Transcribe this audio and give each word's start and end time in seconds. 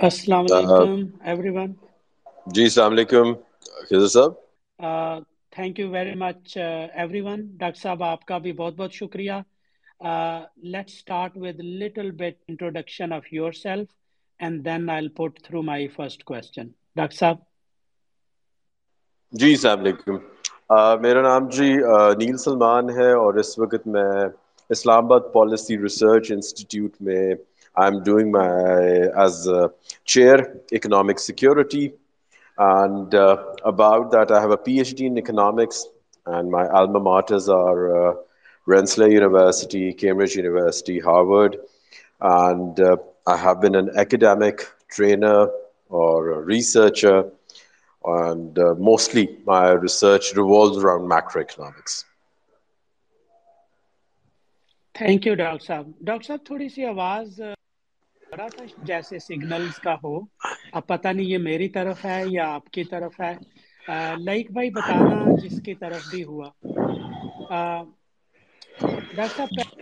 السلام 0.00 0.44
علیکم 0.46 0.94
every 1.20 1.48
one 1.48 1.72
جی 2.46 2.62
السلام 2.62 2.92
علیکم 2.92 3.32
Khizar 3.88 4.06
sahib. 4.08 4.32
Thank 5.52 5.78
you 5.78 5.88
very 5.90 6.14
much 6.14 6.56
every 6.58 7.20
one 7.20 7.40
doctor 7.56 7.80
sahib 7.80 8.02
آپ 8.02 8.24
کا 8.24 8.38
بھی 8.38 8.52
بہت 8.52 8.74
بہت 8.74 8.92
شکریہ۔ 8.92 9.32
Let 10.64 10.88
start 10.88 11.36
with 11.36 11.60
little 11.60 12.10
bit 12.10 12.42
introduction 12.48 13.12
of 13.12 13.32
yourself 13.52 13.88
and 14.40 14.64
then 14.64 14.90
I 14.90 15.08
put 15.08 15.40
through 15.42 15.62
my 15.62 15.88
first 15.88 16.24
question 16.24 16.66
doctor 16.96 17.16
sahib 17.16 17.36
ji 19.32 19.50
السلام 19.50 19.80
علیکم۔ 19.80 20.16
میرا 21.02 21.22
نام 21.22 21.48
جی 21.50 21.72
نیل 22.18 22.36
سلمان 22.38 22.90
ہے 22.90 23.10
اور 23.14 23.34
اس 23.42 23.58
وقت 23.58 23.86
میں 23.86 24.10
اسلام 24.70 25.04
آباد 25.04 25.32
پالیسی 25.32 25.78
ریسرچ 25.78 26.30
انسٹیٹیوٹ 26.32 26.92
میں 27.00 27.22
I 27.76 27.84
am 27.84 28.02
doing 28.04 28.36
chair, 30.06 30.38
economic 30.72 31.20
security 31.20 31.84
and 32.58 33.14
about 33.64 34.12
that 34.12 34.32
I 34.32 34.40
have 34.42 34.50
a 34.50 34.64
P 34.64 34.76
H 34.78 34.96
D 34.98 35.06
in 35.06 35.16
economics, 35.18 35.84
and 36.26 36.50
my 36.50 36.68
alma 36.72 36.98
maters 37.02 37.48
اور 37.50 37.76
university, 38.66 39.90
Cambridge 39.92 40.36
university, 40.36 40.98
Harvard, 41.00 41.56
and 42.30 42.80
I 43.26 43.38
have 43.44 43.54
been 43.62 43.74
an 43.74 43.88
academic 43.96 44.60
trainer 44.96 45.42
اور 45.94 46.18
researcher 46.46 47.20
and 48.04 48.58
uh, 48.58 48.74
mostly 48.78 49.38
my 49.44 49.70
research 49.70 50.34
revolves 50.34 50.78
around 50.78 51.08
macroeconomics. 51.08 52.04
Thank 54.94 55.26
you, 55.26 55.36
Dr. 55.36 55.64
Saab. 55.64 55.94
Dr. 56.04 56.26
Saab, 56.26 56.44
تھوڑی 56.44 56.68
سی 56.68 56.84
آواز 56.84 57.40
تھا 58.22 58.46
جیسے 58.82 59.18
signals 59.18 59.78
کا 59.78 59.94
ہو 60.04 60.18
اب 60.72 60.86
پتہ 60.86 61.08
نہیں 61.08 61.26
یہ 61.26 61.38
میری 61.38 61.68
طرف 61.68 62.04
ہے 62.04 62.22
یا 62.26 62.48
آپ 62.54 62.70
کی 62.70 62.84
طرف 62.84 63.20
ہے 63.20 63.34
لائک 64.24 64.50
بھائی 64.52 64.70
بتانا 64.70 65.24
جس 65.42 65.60
کی 65.64 65.74
طرف 65.74 66.08
بھی 66.10 66.22
ہوا 66.24 66.50
ڈاکٹر 69.16 69.44
صاحب 69.46 69.80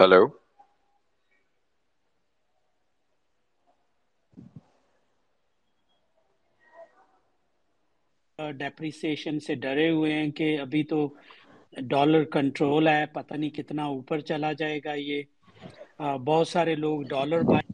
ہلو 0.00 0.24
ڈیپریسیشن 8.38 9.38
سے 9.40 9.54
ڈرے 9.56 9.88
ہوئے 9.90 10.12
ہیں 10.12 10.30
کہ 10.32 10.46
ابھی 10.60 10.82
تو 10.84 10.98
ڈالر 11.82 12.24
کنٹرول 12.32 12.88
ہے 12.88 13.04
پتہ 13.12 13.34
نہیں 13.34 13.50
کتنا 13.52 13.84
اوپر 13.86 14.20
چلا 14.22 14.52
جائے 14.54 14.78
گا 14.84 14.94
یہ۔ 14.94 15.22
بہت 16.24 16.48
سارے 16.48 16.74
لوگ 16.76 17.02
dollar 17.04 17.42
buy 17.44 17.72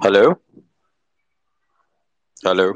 hello? 0.00 0.26
Hello? 2.36 2.68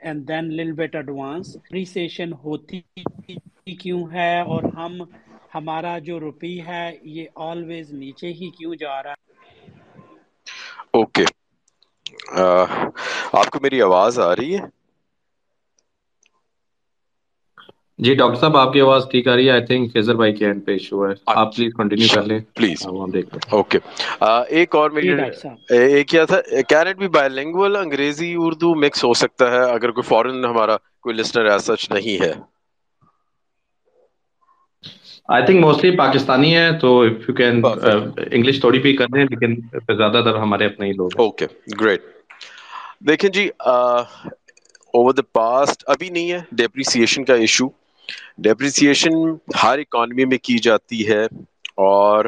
And 0.00 0.26
then 0.28 0.44
Lal 0.54 0.72
bit 0.72 0.94
advance 0.94 1.46
recession 1.72 2.32
ہوتی 2.44 2.80
کیوں 3.66 4.02
ہے 4.12 4.30
اور 4.42 4.62
ہم 4.74 4.92
ہمارا 5.54 5.96
جو 6.00 6.18
روپی 6.20 6.60
ہے 6.60 6.84
یہ 7.08 7.26
آلویز 7.44 7.92
نیچے 7.94 8.28
ہی 8.32 8.50
کیوں 8.50 8.74
جا 8.76 9.02
رہا 9.02 9.10
ہے؟ 9.10 9.28
اوکے 10.94 11.24
آپ 13.34 13.50
کو 13.50 13.58
میری 13.62 13.80
آواز 13.82 14.18
آ 14.20 14.34
رہی 14.36 14.54
ہے؟ 14.54 14.62
جی 17.98 18.14
ڈاکٹر 18.14 18.34
صاحب 18.34 18.56
آپ 18.56 18.72
کی 18.72 18.80
آواز 18.80 19.02
ٹھیک 19.10 19.28
آ 19.28 19.34
رہی 19.36 19.46
ہے؟ 19.46 19.52
آئی 19.52 19.64
تھنک 19.66 19.92
فیزر 19.92 20.14
بھائی 20.16 20.34
کے 20.34 20.46
اینڈ 20.46 20.64
پہ 20.66 20.72
ایشو 20.72 21.06
ہے۔ 21.06 21.12
آپ 21.34 21.54
پلیز 21.54 21.72
کنٹینیو 21.74 22.08
کر 22.10 22.22
لیں۔ 22.22 22.38
پلیز 22.54 22.86
ہم 22.86 23.10
دیکھ 23.10 23.28
لیں۔ 23.28 23.40
اوکے 23.50 23.78
ایک 24.50 24.74
اور 24.76 24.90
میری 24.90 25.12
ایک 25.70 26.08
کیا 26.08 26.24
تھا؟ 26.24 26.40
کین 26.68 26.86
اٹ 26.86 26.96
بی 26.96 27.08
بائی 27.08 27.28
لینگوئل 27.30 27.76
انگریزی 27.76 28.34
اردو 28.38 28.74
مکس 28.76 29.04
ہو 29.04 29.12
سکتا 29.14 29.50
ہے۔ 29.50 29.60
اگر 29.70 29.90
کوئی 29.90 30.08
فورن 30.08 30.44
ہمارا 30.44 30.76
کوئی 31.00 31.14
لسنر 31.16 31.44
ایسا 31.46 31.76
سچ 31.76 31.90
نہیں 31.90 32.20
ہے۔ 32.20 32.32
آئی 35.30 35.44
تھنک 35.46 35.60
موسٹلی 35.60 35.96
پاکستانی 35.96 36.54
ہے 36.56 36.70
تو 36.80 37.00
اف 37.00 37.28
یو 37.28 37.34
کین 37.34 37.60
انگلش 37.64 38.60
تھوڑی 38.60 38.78
بھی 38.78 38.96
کر 38.96 39.06
دیں 39.14 39.24
لیکن 39.24 39.54
زیادہ 39.96 40.22
تر 40.24 40.36
ہمارے 40.36 40.66
اپنے 40.66 40.86
ہی 40.86 40.92
لوگ 40.92 41.10
اوکے 41.16 41.46
گریٹ 41.80 42.04
دیکھیں 43.00 43.28
جی 43.30 43.48
اوور 43.64 45.12
دا 45.12 45.22
پاسٹ 45.32 45.84
ابھی 45.86 46.08
نہیں 46.08 46.32
ہے 46.32 46.38
ڈیپریسیشن 46.52 47.24
کا 47.24 47.34
ایشو 47.34 47.68
ڈیپریسیشن 48.38 49.12
ہر 49.62 49.78
اکانومی 49.78 50.24
میں 50.24 50.38
کی 50.42 50.58
جاتی 50.58 51.06
ہے 51.08 51.22
اور 51.80 52.24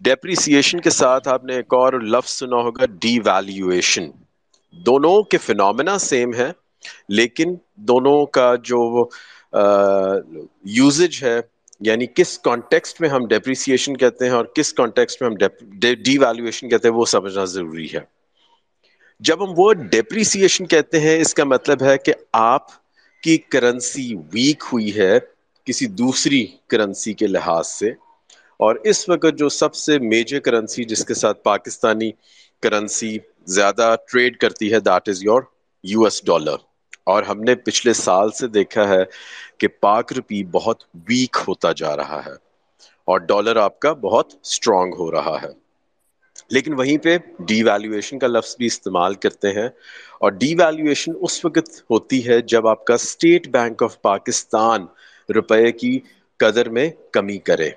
ڈیپریسیشن 0.00 0.80
کے 0.80 0.90
ساتھ 0.90 1.28
آپ 1.28 1.44
نے 1.44 1.54
ایک 1.54 1.74
اور 1.74 2.00
لفظ 2.08 2.30
سنا 2.30 2.56
ہوگا 2.56 2.86
ڈی 3.00 3.18
ویلیویشن 3.24 4.10
دونوں 4.74 5.22
کے 5.22 5.38
فنومنا 5.38 5.98
سیم 5.98 6.34
ہے 6.34 6.50
لیکن 7.08 7.54
دونوں 7.88 8.26
کا 8.26 8.54
جو 8.64 9.08
یوزج 10.70 11.22
ہے 11.22 11.40
یعنی 11.80 12.06
کس 12.14 12.38
کانٹیکسٹ 12.38 13.00
میں 13.00 13.08
ہم 13.08 13.26
ڈیپریسیشن 13.26 13.96
کہتے 13.96 14.24
ہیں 14.24 14.32
اور 14.32 14.44
کس 14.56 14.72
کانٹیکسٹ 14.74 15.22
میں 15.22 15.30
ہم 15.30 15.36
ڈی 15.78 16.16
ویلیویشن 16.18 16.68
کہتے 16.68 16.88
ہیں، 16.88 16.94
وہ 16.94 17.04
سمجھنا 17.06 17.44
ضروری 17.46 17.86
ہے۔ 17.94 18.00
جب 19.20 19.44
ہم 19.44 19.52
وہ 19.56 19.72
ڈیپریسیشن 19.90 20.66
کہتے 20.66 21.00
ہیں، 21.00 21.16
اس 21.20 21.34
کا 21.34 21.44
مطلب 21.44 21.82
ہے 21.82 21.96
کہ 21.98 22.12
آپ 22.32 22.68
کی 23.22 23.36
کرنسی 23.50 24.14
ویک 24.32 24.64
ہوئی 24.72 24.96
ہے 24.98 25.18
کسی 25.66 25.86
دوسری 25.86 26.44
کرنسی 26.66 27.12
کے 27.14 27.26
لحاظ 27.26 27.66
سے، 27.68 27.90
اور 28.60 28.76
اس 28.84 29.08
وقت 29.08 29.38
جو 29.38 29.48
سب 29.48 29.74
سے 29.74 29.98
میجر 29.98 30.40
کرنسی 30.40 30.84
جس 30.84 31.04
کے 31.04 31.14
ساتھ 31.14 31.42
پاکستانی 31.42 32.10
کرنسی 32.62 33.16
زیادہ 33.48 33.94
ٹریڈ 34.08 34.36
کرتی 34.36 34.72
ہے 34.72 34.80
that 34.80 35.08
is 35.08 35.22
your 35.24 35.42
U 35.84 36.04
S 36.04 36.24
dollar 36.24 36.56
اور 37.06 37.22
ہم 37.22 37.42
نے 37.42 37.54
پچھلے 37.64 37.92
سال 37.94 38.30
سے 38.30 38.46
دیکھا 38.48 38.88
ہے 38.88 39.02
کہ 39.58 39.68
پاک 39.80 40.12
روپی 40.12 40.42
بہت 40.50 40.82
ویک 41.08 41.36
ہوتا 41.48 41.72
جا 41.72 41.96
رہا 41.96 42.20
ہے 42.26 42.32
اور 43.08 43.18
ڈالر 43.22 43.56
آپ 43.58 43.78
کا 43.80 43.92
بہت 44.00 44.34
اسٹرانگ 44.34 44.94
ہو 44.98 45.10
رہا 45.12 45.36
ہے۔ 45.42 45.52
لیکن 46.50 46.74
وہیں 46.74 46.98
پہ 46.98 47.16
ڈی 47.40 47.62
ویلیویشن 47.62 48.18
کا 48.18 48.26
لفظ 48.26 48.54
بھی 48.56 48.66
استعمال 48.66 49.14
کرتے 49.16 49.50
ہیں 49.52 49.68
اور 50.20 50.30
ڈی 50.32 50.54
ویلیویشن 50.54 51.12
اس 51.20 51.44
وقت 51.44 51.70
ہوتی 51.90 52.26
ہے 52.28 52.40
جب 52.46 52.66
آپ 52.68 52.84
کا 52.84 52.94
اسٹیٹ 52.94 53.48
بینک 53.48 53.82
آف 53.82 54.00
پاکستان 54.02 54.86
روپے 55.28 55.70
کی 55.72 55.98
قدر 56.40 56.68
میں 56.70 56.88
کمی 57.12 57.38
کرے۔ 57.44 57.70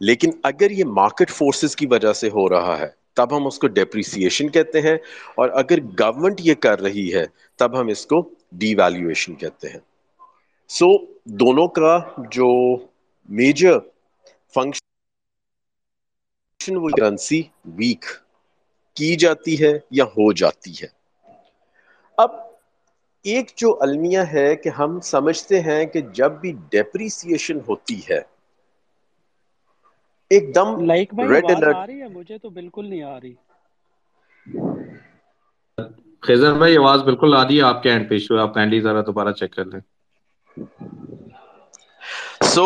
لیکن 0.00 0.30
اگر 0.42 0.70
یہ 0.70 0.84
مارکیٹ 0.90 1.30
فورسز 1.30 1.76
کی 1.76 1.86
وجہ 1.86 2.12
سے 2.12 2.28
ہو 2.28 2.48
رہا 2.48 2.78
ہے 2.78 2.88
تب 3.16 3.36
ہم 3.36 3.46
اس 3.46 3.58
کو 3.58 3.66
ڈیپریسیشن 3.70 4.48
کہتے 4.48 4.80
ہیں 4.80 4.94
اور 5.34 5.48
اگر 5.54 5.78
گورنمنٹ 6.00 6.40
یہ 6.40 6.54
کر 6.60 6.80
رہی 6.80 7.12
ہے 7.14 7.24
تب 7.58 7.80
ہم 7.80 7.88
اس 7.88 8.06
کو 8.06 8.20
ڈی 8.52 8.74
ویلیویشن 8.74 9.34
کہتے 9.34 9.68
ہیں۔ 9.68 9.80
سو 10.70 10.88
so, 10.88 11.06
دونوں 11.38 11.68
کا 11.68 11.92
جو 12.30 12.48
میجر 13.28 13.78
فنکشن 14.54 14.92
وہ 16.76 16.88
کرنسی 16.90 17.40
ویک 17.76 18.04
کی 18.96 19.16
جاتی 19.16 19.54
ہے 19.62 19.72
یا 19.90 20.04
ہو 20.08 20.32
جاتی 20.32 20.72
ہے۔ 20.82 20.88
اب 22.18 22.30
ایک 23.24 23.52
جو 23.56 23.78
المیہ 23.80 24.20
ہے 24.32 24.54
کہ 24.56 24.68
ہم 24.68 24.98
سمجھتے 25.02 25.60
ہیں 25.60 25.84
کہ 25.86 26.00
جب 26.12 26.32
بھی 26.32 26.52
ڈیپریسیشن 26.70 27.58
ہوتی 27.68 28.00
ہے 28.10 28.20
ایک 30.32 30.54
دم 30.54 30.68
لائک 30.82 31.08
ریڈ 31.20 31.44
الرٹ 31.46 31.66
آ 31.70 31.86
رہی 31.86 32.00
ہے 32.00 32.08
مجھے 32.10 32.38
تو 32.38 32.50
بالکل 32.50 32.86
نہیں 32.86 33.02
آ 33.04 33.18
رہی۔ 33.20 33.34
خیزر 36.22 36.52
بھائی 36.54 36.76
آواز 36.76 37.00
بالکل 37.04 37.34
آ 37.34 37.42
رہی 37.44 37.56
ہے 37.58 37.64
آپ 37.64 37.82
کے 37.82 37.90
اینڈ 37.90 38.08
پہ 38.08 38.14
ایشو 38.14 38.38
آپ 38.40 38.54
کائنڈلی 38.54 38.80
ذرا 38.80 39.00
دوبارہ 39.06 39.32
چیک 39.34 39.52
کر 39.52 39.64
لیں۔ 39.66 39.80
سو 42.44 42.64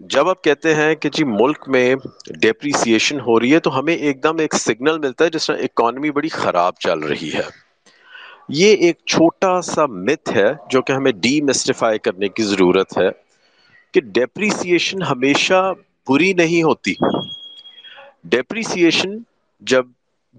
جب 0.00 0.28
آپ 0.28 0.42
کہتے 0.44 0.74
ہیں 0.74 0.94
کہ 0.96 1.08
جی 1.10 1.24
ملک 1.26 1.68
میں 1.68 1.94
ڈیپریسیشن 2.40 3.20
ہو 3.20 3.38
رہی 3.40 3.52
ہے 3.54 3.60
تو 3.60 3.78
ہمیں 3.78 3.94
ایک 3.94 4.22
دم 4.22 4.38
ایک 4.38 4.54
سگنل 4.56 4.98
ملتا 4.98 5.24
ہے 5.24 5.30
جس 5.30 5.48
میں 5.50 5.56
اکانومی 5.58 6.10
بڑی 6.12 6.28
خراب 6.30 6.74
چل 6.80 6.98
رہی 7.04 7.30
ہے۔ 7.32 7.42
یہ 8.50 8.76
ایک 8.78 8.98
چھوٹا 9.06 9.60
سا 9.64 9.84
مت 9.98 10.28
ہے 10.28 10.46
جو 10.70 10.82
کہ 10.82 10.92
ہمیں 10.92 11.12
ڈی 11.16 11.40
مسٹیفائی 11.42 11.98
کرنے 12.00 12.28
کی 12.30 12.42
ضرورت 12.44 12.96
ہے 12.98 13.08
کہ 13.94 14.00
ڈیپریسیشن 14.12 15.02
ہمیشہ 15.02 15.62
بری 16.06 16.32
نہیں 16.32 16.62
ہوتی۔ 16.62 16.94
ڈیپریسیشن 18.24 19.18
جب 19.62 19.86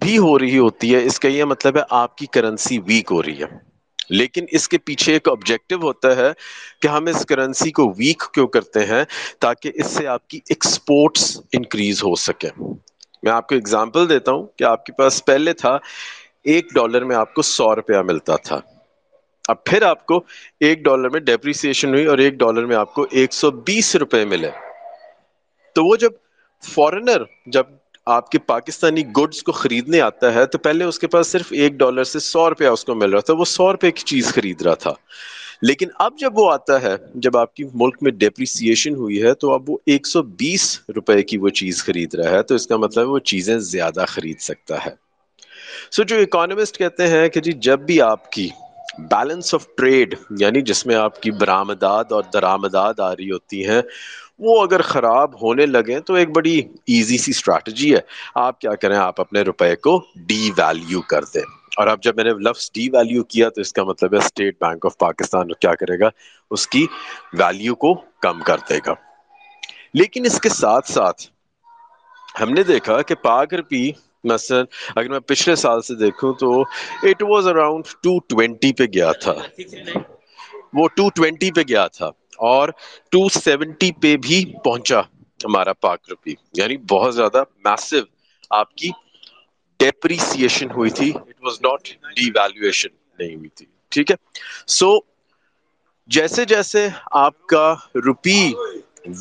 بھی 0.02 0.18
ہو 0.18 0.40
رہی 0.40 0.58
ہوتی 0.58 0.96
ہے، 0.96 1.06
اس 1.06 1.20
کا 1.20 1.28
یہ 1.28 1.44
مطلب 1.44 1.78
ہے 1.78 1.82
آپ 1.90 2.18
کی 2.18 2.26
کرنسی 2.26 2.80
ویک 2.80 3.12
ہو 3.12 3.24
رہی 3.24 3.42
ہے۔ 3.42 3.48
لیکن 4.10 4.46
اس 4.52 4.68
کے 4.70 4.78
پیچھے 4.78 5.14
ایک 5.14 5.30
آبجیکٹو 5.30 5.76
ہوتا 5.82 6.16
ہے 6.16 6.32
کہ 6.82 6.88
ہم 6.88 7.06
اس 7.06 7.26
کرنسی 7.26 7.72
کو 7.72 7.94
ویک 7.98 8.24
کیوں 8.34 8.48
کرتے 8.48 8.86
ہیں 8.86 9.04
تاکہ 9.40 9.72
اس 9.76 9.86
سے 9.88 10.08
آپ 10.08 10.28
کی 10.28 10.40
ایکسپورٹس 10.50 11.24
انکریز 11.52 12.04
ہو 12.04 12.16
سکے۔ 12.16 12.50
میں 13.24 13.32
آپ 13.32 13.48
کو 13.48 13.56
اگزامپل 13.56 14.10
دیتا 14.10 14.32
ہوں 14.32 14.48
کہ 14.56 14.64
آپ 14.64 14.86
کے 14.86 14.94
پاس 14.94 15.26
پہلے 15.26 15.54
تھا، 15.54 15.78
ایک 16.44 16.68
ڈالر 16.74 17.04
میں 17.04 17.16
آپ 17.16 17.34
کو 17.34 17.42
سو 17.42 17.76
روپیہ 17.76 17.98
ملتا 17.98 18.36
تھا۔ 18.36 18.60
اب 19.46 19.64
پھر 19.64 19.82
آپ 19.82 20.06
کو 20.06 20.24
ایک 20.60 20.84
ڈالر 20.84 21.10
میں 21.10 21.20
ڈیپریسیشن 21.20 21.90
ہوئی 21.90 22.06
اور 22.06 22.18
ایک 22.18 22.34
ڈالر 22.34 22.66
میں 22.66 22.76
آپ 22.76 22.94
کو 22.94 23.06
ایک 23.12 23.34
سو 23.34 23.52
بیس 23.52 23.96
روپے 23.96 24.26
ملے۔ 24.26 24.50
تو 25.76 25.86
وہ 25.86 25.96
جب 25.98 26.12
فورنر 26.64 27.24
جب 27.48 27.66
آپ 28.08 28.30
کے 28.30 28.40
پاکستانی 28.42 29.02
گڈس 29.18 29.42
کو 29.44 29.52
خریدنے 29.54 30.00
آتا 30.02 30.34
ہے 30.34 30.46
تو 30.48 30.58
پہلے 30.60 30.86
اس 30.86 31.00
کے 31.00 31.08
پاس 31.08 31.28
صرف 31.28 31.52
ایک 31.54 31.74
ڈالر 31.76 32.04
سے 32.06 32.20
سو 32.22 32.50
روپیہ 32.50 32.68
اس 32.70 32.84
کو 32.86 32.96
مل 32.96 33.12
رہا 33.12 33.20
تھا 33.22 33.34
وہ 33.34 33.46
سو 33.48 33.72
روپے 33.72 33.92
کی 33.92 34.04
چیز 34.06 34.34
خرید 34.34 34.62
رہا 34.62 34.74
تھا۔ 34.76 34.94
لیکن 35.64 35.88
اب 36.00 36.18
جب 36.18 36.38
وہ 36.38 36.52
آتا 36.52 36.82
ہے 36.82 36.96
جب 37.16 37.38
آپ 37.38 37.54
کی 37.56 37.64
ملک 37.74 37.98
میں 38.02 38.12
ڈیپریسیشن 38.14 38.96
ہوئی 38.96 39.22
ہے 39.22 39.34
تو 39.36 39.54
اب 39.54 39.70
وہ 39.70 39.78
ایک 39.86 40.08
سو 40.08 40.22
بیس 40.38 40.64
روپے 40.96 41.22
کی 41.24 41.38
وہ 41.38 41.50
چیز 41.56 41.84
خرید 41.84 42.16
رہا 42.16 42.32
ہے 42.32 42.42
تو 42.44 42.56
اس 42.56 42.68
کا 42.68 42.78
مطلب 42.78 43.10
وہ 43.10 43.20
چیزیں 43.26 43.58
زیادہ 43.68 44.06
خرید 44.08 44.40
سکتا 44.42 44.86
ہے۔ 44.86 44.92
سو 45.92 46.02
so, 46.02 46.08
جو 46.08 46.16
اکانومسٹ 46.18 46.78
کہتے 46.78 47.08
ہیں 47.08 47.28
کہ 47.30 47.42
جی 47.42 47.52
جب 47.62 47.80
بھی 47.82 48.02
آپ 48.04 48.32
کی 48.32 48.48
بیلنس 49.10 49.54
آف 49.54 49.66
ٹریڈ 49.78 50.14
یعنی 50.40 50.62
جس 50.64 50.86
میں 50.86 50.96
آپ 50.98 51.22
کی 51.22 51.32
برآمدات 51.34 52.12
اور 52.12 52.24
درآمدات 52.34 53.00
آ 53.00 53.12
رہی 53.12 53.32
ہوتی 53.32 53.68
ہیں 53.68 53.82
وہ 54.42 54.64
اگر 54.64 54.82
خراب 54.82 55.42
ہونے 55.42 55.66
لگے 55.66 56.00
تو 56.00 56.14
ایک 56.14 56.30
بڑی 56.30 56.58
ایزی 56.88 57.18
سی 57.18 57.32
اسٹریٹجی 57.32 57.96
ہے۔ 57.96 58.00
آپ 58.36 58.62
کیا 58.62 58.76
کریں؟ 58.76 58.98
آپ 58.98 59.22
اپنے 59.22 59.42
روپے 59.42 59.76
کو 59.76 60.06
ڈی 60.16 60.52
ویلیو 60.58 61.02
کر 61.02 61.24
دیں۔ 61.24 61.42
اور 61.78 61.88
اب 61.88 62.04
جب 62.04 62.16
میں 62.16 62.24
نے 62.24 62.30
لفظ 62.30 62.72
ڈی 62.72 62.90
ویلیو 62.90 63.24
کیا 63.24 63.50
تو 63.50 63.62
اس 63.62 63.74
کا 63.74 63.84
مطلب 63.84 64.14
ہے 64.14 64.18
اسٹیٹ 64.18 64.62
بینک 64.62 64.86
آف 64.86 64.98
پاکستان 64.98 65.48
کیا 65.48 65.76
کرے 65.76 66.00
گا؟ 66.00 66.10
اس 66.52 66.68
کی 66.68 66.88
ویلیو 67.34 67.76
کو 67.76 67.94
کم 68.22 68.40
کر 68.42 68.58
دے 68.70 68.78
گا۔ 68.88 68.94
لیکن 69.94 70.26
اس 70.26 70.40
کے 70.42 70.50
ساتھ 70.50 70.92
ساتھ 70.92 71.22
ہم 72.42 72.50
نے 72.50 72.64
دیکھا 72.64 73.02
کہ 73.02 73.16
پاک 73.16 73.54
روپی، 73.54 73.92
مثلا 74.24 74.62
اگر 74.96 75.10
میں 75.10 75.20
پچھلے 75.20 75.56
سال 75.56 75.82
سے 75.82 75.96
دیکھوں 75.96 76.34
تو 76.34 76.62
it 77.04 77.24
was 77.24 77.48
around 77.48 77.86
two 77.86 78.20
twenty 78.20 78.74
پہ 78.74 78.84
گیا 78.84 79.12
تھا۔ 79.12 79.34
وہ 80.74 80.88
ٹو 80.88 81.10
ٹوینٹی 81.10 81.52
پہ 81.52 81.62
گیا 81.62 81.88
تھا۔ 81.88 82.10
اور 82.42 82.70
ٹو 83.12 83.28
سیونٹی 83.36 83.92
پہ 84.02 84.16
بھی 84.18 84.44
پہنچا 84.64 85.00
ہمارا 85.40 85.74
پاک 85.76 86.00
روپی 86.10 86.34
یعنی 86.54 86.78
بہت 86.90 87.16
زیادہ 87.16 87.44
میسو 87.64 88.00
آپ 88.52 88.76
کی 88.76 88.90
ڈیپریسیشن 89.80 90.72
ہوئی 90.72 90.90
تھی۔ 90.92 91.12
It 91.12 91.44
was 91.44 91.62
not 91.62 91.82
D 92.16 92.30
valuation 92.32 92.90
نہیں 93.20 93.36
ہوئی 93.36 93.50
تھی۔ 93.50 93.66
ٹھیک 93.92 94.12
ہے۔ 94.12 94.16
سو 94.70 94.90
جیسے 96.10 96.46
جیسے 96.46 96.88
آپ 97.22 97.46
کا 97.46 97.74
روپی 98.06 98.40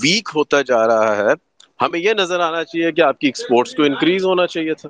ویک 0.03 0.29
ہوتا 0.35 0.61
جا 0.63 0.87
رہا 0.87 1.17
ہے، 1.17 1.33
ہمیں 1.81 1.99
یہ 2.01 2.13
نظر 2.15 2.41
آنا 2.41 2.63
چاہیے 2.65 2.93
کہ 2.93 3.01
آپ 3.01 3.19
کی 3.19 3.27
ایکسپورٹس 3.27 3.75
کو 3.75 3.83
انکریز 3.85 4.25
ہونا 4.25 4.47
چاہیے 4.47 4.75
تھا۔ 4.75 4.89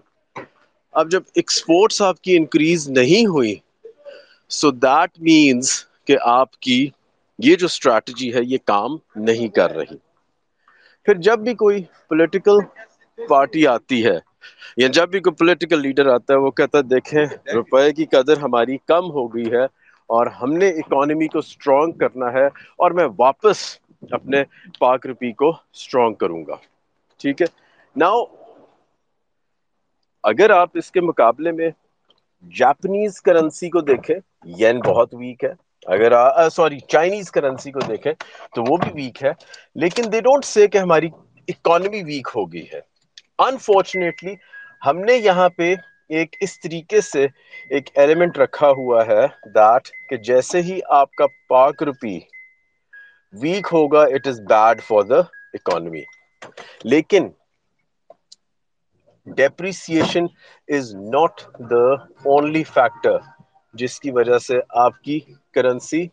اب 0.94 1.10
جب 1.10 1.22
ایکسپورٹس 1.34 2.00
آپ 2.02 2.20
کی 2.22 2.36
انکریز 2.36 2.88
نہیں 2.90 3.26
ہوئی 3.26 3.54
سو 4.50 4.70
دیٹ 4.78 5.18
مینس 5.20 5.72
کہ 6.04 6.16
آپ 6.30 6.58
کی 6.60 6.78
یہ 7.40 7.56
جو 7.56 7.66
اسٹریٹجی 7.66 8.32
ہے 8.34 8.40
یہ 8.44 8.58
کام 8.66 8.96
نہیں 9.20 9.48
کر 9.50 9.70
رہی۔ 9.72 9.96
پھر 11.06 11.20
جب 11.20 11.38
بھی 11.40 11.54
کوئی 11.56 11.78
پولیٹیکل 12.08 12.58
پارٹی 13.18 13.66
آتی 13.68 14.04
ہے 14.04 14.18
یا 14.78 14.88
جب 14.90 15.08
بھی 15.08 15.20
کوئی 15.20 15.34
پولیٹیکل 15.36 15.80
لیڈر 15.82 16.06
آتا 16.08 16.34
ہے، 16.34 16.38
وہ 16.38 16.50
کہتا 16.52 16.78
ہے، 16.78 16.82
دیکھیں، 16.84 17.24
روپے 17.54 17.90
کی 17.92 18.04
قدر 18.08 18.36
ہماری 18.38 18.76
کم 18.86 19.10
ہو 19.10 19.26
گئی 19.28 19.50
ہے 19.52 19.64
اور 20.10 20.26
ہم 20.40 20.52
نے 20.54 20.68
اکانومی 20.80 21.26
کو 21.28 21.38
اسٹرانگ 21.40 21.92
کرنا 21.98 22.32
ہے 22.32 22.46
اور 22.78 22.90
میں 22.90 23.06
واپس 23.18 23.58
اپنے 24.12 24.42
پاک 24.80 25.06
روپی 25.06 25.32
کو 25.34 25.50
اسٹرانگ 25.50 26.14
کروں 26.16 26.42
گا۔ 26.46 26.56
ٹھیک 27.20 27.42
ہے؟ 27.42 27.46
ناؤ 27.96 28.24
اگر 30.24 30.50
آپ 30.52 30.70
اس 30.74 30.90
کے 30.90 31.00
مقابلے 31.02 31.52
میں 31.52 31.70
جاپنیز 32.52 33.20
کرنسی 33.22 33.68
کو 33.70 33.80
دیکھیں 33.82 34.14
ین 34.58 34.80
بہت 34.80 35.14
ویک 35.14 35.44
ہے۔ 35.44 35.52
اگر 35.86 36.12
سوری 36.50 36.78
چائنیز 36.86 37.30
کرنسی 37.30 37.70
کو 37.72 37.80
دیکھیں 37.82 38.12
تو 38.54 38.62
وہ 38.62 38.76
بھی 38.78 38.90
ویک 38.94 39.22
ہے، 39.22 39.32
لیکن 39.76 40.12
دے 40.12 40.20
ڈونٹ 40.22 40.44
سے 40.46 40.66
کہ 40.68 40.78
ہماری 40.78 41.08
اکانومی 41.48 42.02
ویک 42.04 42.28
ہو 42.34 42.44
گئی 42.46 42.64
ہے۔ 42.64 42.80
انفارچونیٹلی 43.40 44.34
ہم 44.82 44.98
نے 45.00 45.16
یہاں 45.18 45.48
پہ 45.50 45.74
ایک 46.10 46.36
اس 46.40 46.58
طریقے 46.60 47.00
سے 47.02 47.26
ایک 47.70 47.88
ایلیمنٹ 47.94 48.38
رکھا 48.38 48.68
ہوا 48.72 49.06
ہے 49.06 49.26
دیٹ 49.50 49.82
کہ 50.08 50.16
جیسے 50.24 50.62
ہی 50.62 50.78
آپ 50.92 51.14
کا 51.14 51.26
پاک 51.48 51.82
روپی 51.82 52.18
ویک 53.34 53.66
ہوگا 53.72 54.02
it 54.14 54.26
is 54.28 54.40
bad 54.48 54.82
for 54.82 55.02
the 55.04 55.20
economy 55.54 56.02
لیکن 56.84 57.28
depreciation 59.26 60.24
is 60.68 60.84
not 61.06 61.34
the 61.70 61.84
only 62.26 62.62
factor 62.66 63.16
جس 63.74 63.98
کی 64.00 64.10
وجہ 64.10 64.38
سے 64.38 64.54
آپ 64.78 65.00
کی 65.02 65.18
کرنسی 65.52 66.06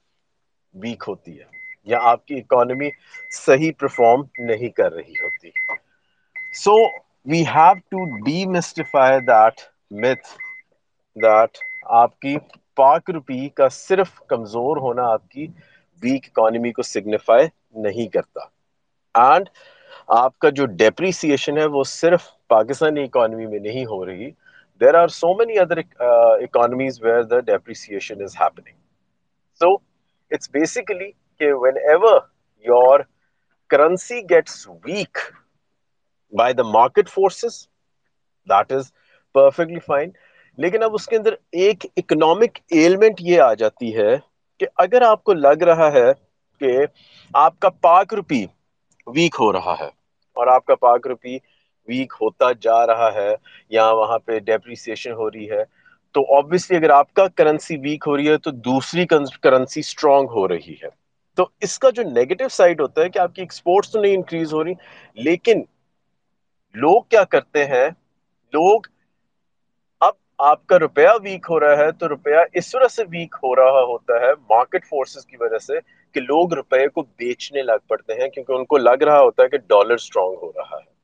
ویک 0.75 1.03
ہوتی 1.07 1.39
ہے 1.39 1.45
یا 1.87 1.99
آپ 2.03 2.25
کی 2.25 2.35
اکانومی 2.35 2.89
صحیح 3.35 3.71
پرفارم 3.77 4.21
نہیں 4.39 4.69
کر 4.69 4.91
رہی 4.93 5.13
ہوتی۔ 5.13 5.49
So 6.55 6.75
we 7.25 7.41
have 7.47 7.73
to 7.89 7.99
demystify 8.47 9.19
that 9.25 9.55
myth 9.95 10.27
that 11.15 11.57
آپ 11.97 12.19
کی 12.19 12.35
پاک 12.77 13.09
روپی 13.09 13.47
کا 13.49 13.67
صرف 13.69 14.19
کمزور 14.27 14.77
ہونا 14.77 15.03
آپ 15.09 15.29
کی 15.29 15.47
ویک 16.01 16.25
اکانومی 16.25 16.71
کو 16.71 16.81
سگنیفائی 16.83 17.47
نہیں 17.75 18.07
کرتا۔ 18.07 18.45
اینڈ 19.15 19.49
آپ 20.15 20.37
کا 20.39 20.49
جو 20.49 20.65
ڈیپریسیشن 20.75 21.57
ہے 21.57 21.65
وہ 21.65 21.83
صرف 21.87 22.27
پاکستانی 22.47 23.03
اکانومی 23.03 23.45
میں 23.45 23.59
نہیں 23.59 23.85
ہو 23.85 24.05
رہی۔ 24.05 24.29
There 24.81 24.95
are 24.95 25.07
so 25.09 25.33
many 25.33 25.59
other 25.59 25.77
economies 25.77 27.01
where 27.03 27.23
the 27.23 27.39
depreciation 27.45 28.21
is 28.23 28.35
happening 28.39 28.75
so 29.61 29.73
it's 30.31 30.49
basically 30.51 31.11
کہ 31.41 31.51
whenever 31.89 32.19
your 32.65 32.99
currency 33.69 34.21
gets 34.29 34.67
weak 34.85 35.17
by 36.33 36.53
the 36.53 36.63
market 36.63 37.09
forces 37.09 37.61
that 38.47 38.71
is 38.71 38.91
perfectly 39.35 39.79
fine 39.79 40.09
لیکن 40.57 40.83
اب 40.83 40.93
اس 40.93 41.05
کے 41.05 41.15
اندر 41.15 41.33
ایک 41.51 41.85
اکنامک 41.97 42.59
ایلمنٹ 42.69 43.21
یہ 43.21 43.41
آ 43.41 43.53
جاتی 43.53 43.95
ہے 43.97 44.15
کہ 44.59 44.67
اگر 44.75 45.01
آپ 45.01 45.23
کو 45.23 45.33
لگ 45.33 45.63
رہا 45.63 45.91
ہے 45.91 46.11
کہ 46.61 46.77
آپ 47.33 47.59
کا 47.59 47.69
پاک 47.81 48.13
روپی 48.13 48.45
ویک 49.07 49.35
ہو 49.39 49.51
رہا 49.53 49.75
ہے 49.79 49.89
اور 50.37 50.47
آپ 50.47 50.65
کا 50.65 50.75
پاک 50.75 51.07
روپی 51.07 51.37
ویک 51.87 52.13
ہوتا 52.21 52.51
جا 52.61 52.85
رہا 52.87 53.13
ہے 53.13 53.33
یا 53.71 53.89
وہاں 53.91 54.19
پہ 54.19 54.39
ڈیپریسیشن 54.41 55.11
ہو 55.13 55.29
رہی 55.31 55.49
ہے، 55.51 55.63
تو 56.15 56.35
آبویسلی 56.37 56.77
اگر 56.77 56.89
آپ 56.91 57.13
کا 57.13 57.27
کرنسی 57.35 57.77
ویک 57.79 58.03
ہو 58.07 58.15
رہی 58.17 58.29
ہے 58.29 58.37
تو 58.39 58.51
دوسری 58.63 59.05
کرنسی 59.07 59.79
اسٹرانگ 59.79 60.27
ہو 60.29 60.47
رہی 60.47 60.73
ہے۔ 60.83 60.89
تو 61.37 61.45
اس 61.61 61.77
کا 61.79 61.89
جو 61.89 62.03
نیگیٹو 62.05 62.47
سائڈ 62.51 62.81
ہوتا 62.81 63.01
ہے 63.01 63.09
کہ 63.09 63.19
آپ 63.19 63.35
کی 63.35 63.41
ایکسپورٹس 63.41 63.91
تو 63.91 64.01
نہیں 64.01 64.15
انکریز 64.15 64.53
ہو 64.53 64.63
رہی، 64.63 64.73
لیکن 65.17 65.61
لوگ 66.75 67.01
کیا 67.09 67.23
کرتے 67.25 67.65
ہیں؟ 67.65 67.87
لوگ 68.53 68.87
اب 70.01 70.13
آپ 70.43 70.65
کا 70.67 70.79
روپیہ 70.79 71.09
ویک 71.23 71.45
ہو 71.49 71.59
رہا 71.59 71.77
ہے 71.77 71.91
تو 71.93 72.09
روپیہ 72.09 72.39
اس 72.53 72.73
وجہ 72.75 72.87
سے 72.87 73.03
ویک 73.09 73.35
ہو 73.43 73.55
رہا 73.55 73.81
ہوتا 73.83 74.19
ہے 74.21 74.31
مارکیٹ 74.49 74.85
فورسز 74.85 75.25
کی 75.25 75.37
وجہ 75.39 75.57
سے 75.59 75.79
کہ 76.15 76.21
لوگ 76.21 76.53
روپے 76.53 76.87
کو 76.89 77.01
بیچنے 77.17 77.61
لگ 77.63 77.87
پڑتے 77.87 78.13
ہیں، 78.13 78.27
کیونکہ 78.29 78.51
ان 78.53 78.65
کو 78.65 78.77
لگ 78.79 79.03
رہا 79.03 79.19
ہوتا 79.19 79.43
ہے 79.43 79.49
کہ 79.49 79.57
ڈالر 79.67 79.93
اسٹرانگ 79.95 80.35
ہو 80.41 80.51
رہا 80.51 80.77
ہے۔ 80.77 80.95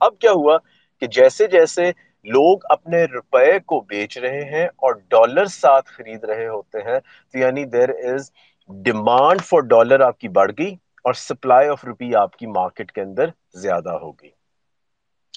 اب 0.00 0.18
کیا 0.18 0.32
ہوا 0.32 0.56
کہ 1.02 1.06
جیسے 1.12 1.46
جیسے 1.48 1.90
لوگ 2.26 2.64
اپنے 2.70 3.04
روپے 3.06 3.58
کو 3.66 3.80
بیچ 3.88 4.16
رہے 4.18 4.42
ہیں 4.50 4.64
اور 4.78 4.94
ڈالر 5.08 5.44
ساتھ 5.52 5.88
خرید 5.88 6.24
رہے 6.24 6.46
ہوتے 6.48 6.78
ہیں، 6.80 6.98
تو 7.34 7.38
یعنی 7.38 7.64
there 7.66 7.88
is 8.06 8.30
demand 8.70 9.42
for 9.42 9.60
dollar 9.68 10.00
آپ 10.02 10.18
کی 10.18 10.28
بڑھ 10.30 10.52
گئی 10.58 10.74
اور 11.04 11.14
سپلائی 11.16 11.68
آف 11.68 11.84
روپی 11.84 12.14
آپ 12.16 12.36
کی 12.36 12.46
مارکیٹ 12.48 12.92
کے 12.92 13.00
اندر 13.00 13.28
زیادہ 13.56 13.92
ہوگی 13.98 14.30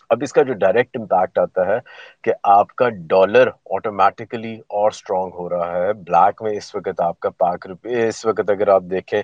اب 0.09 0.23
اس 0.23 0.33
کا 0.33 0.43
جو 0.43 0.53
ڈائریکٹ 0.55 0.97
امپیکٹ 0.97 1.37
آتا 1.39 1.65
ہے 1.67 1.77
کہ 2.23 2.31
آپ 2.49 2.75
کا 2.75 2.87
ڈالر 3.09 3.47
آٹومیٹیکلی 3.71 4.53
اور 4.69 4.91
اسٹرانگ 4.91 5.31
ہو 5.33 5.49
رہا 5.49 5.71
ہے۔ 5.75 5.91
بلیک 5.95 6.41
میں 6.41 6.51
اس 6.53 6.73
وقت 6.75 7.01
آپ 7.01 7.19
کا 7.19 7.29
پاک 7.37 7.67
روپے، 7.67 8.07
اس 8.07 8.25
وقت 8.25 8.49
اگر 8.49 8.67
آپ 8.69 8.83
دیکھیں، 8.87 9.21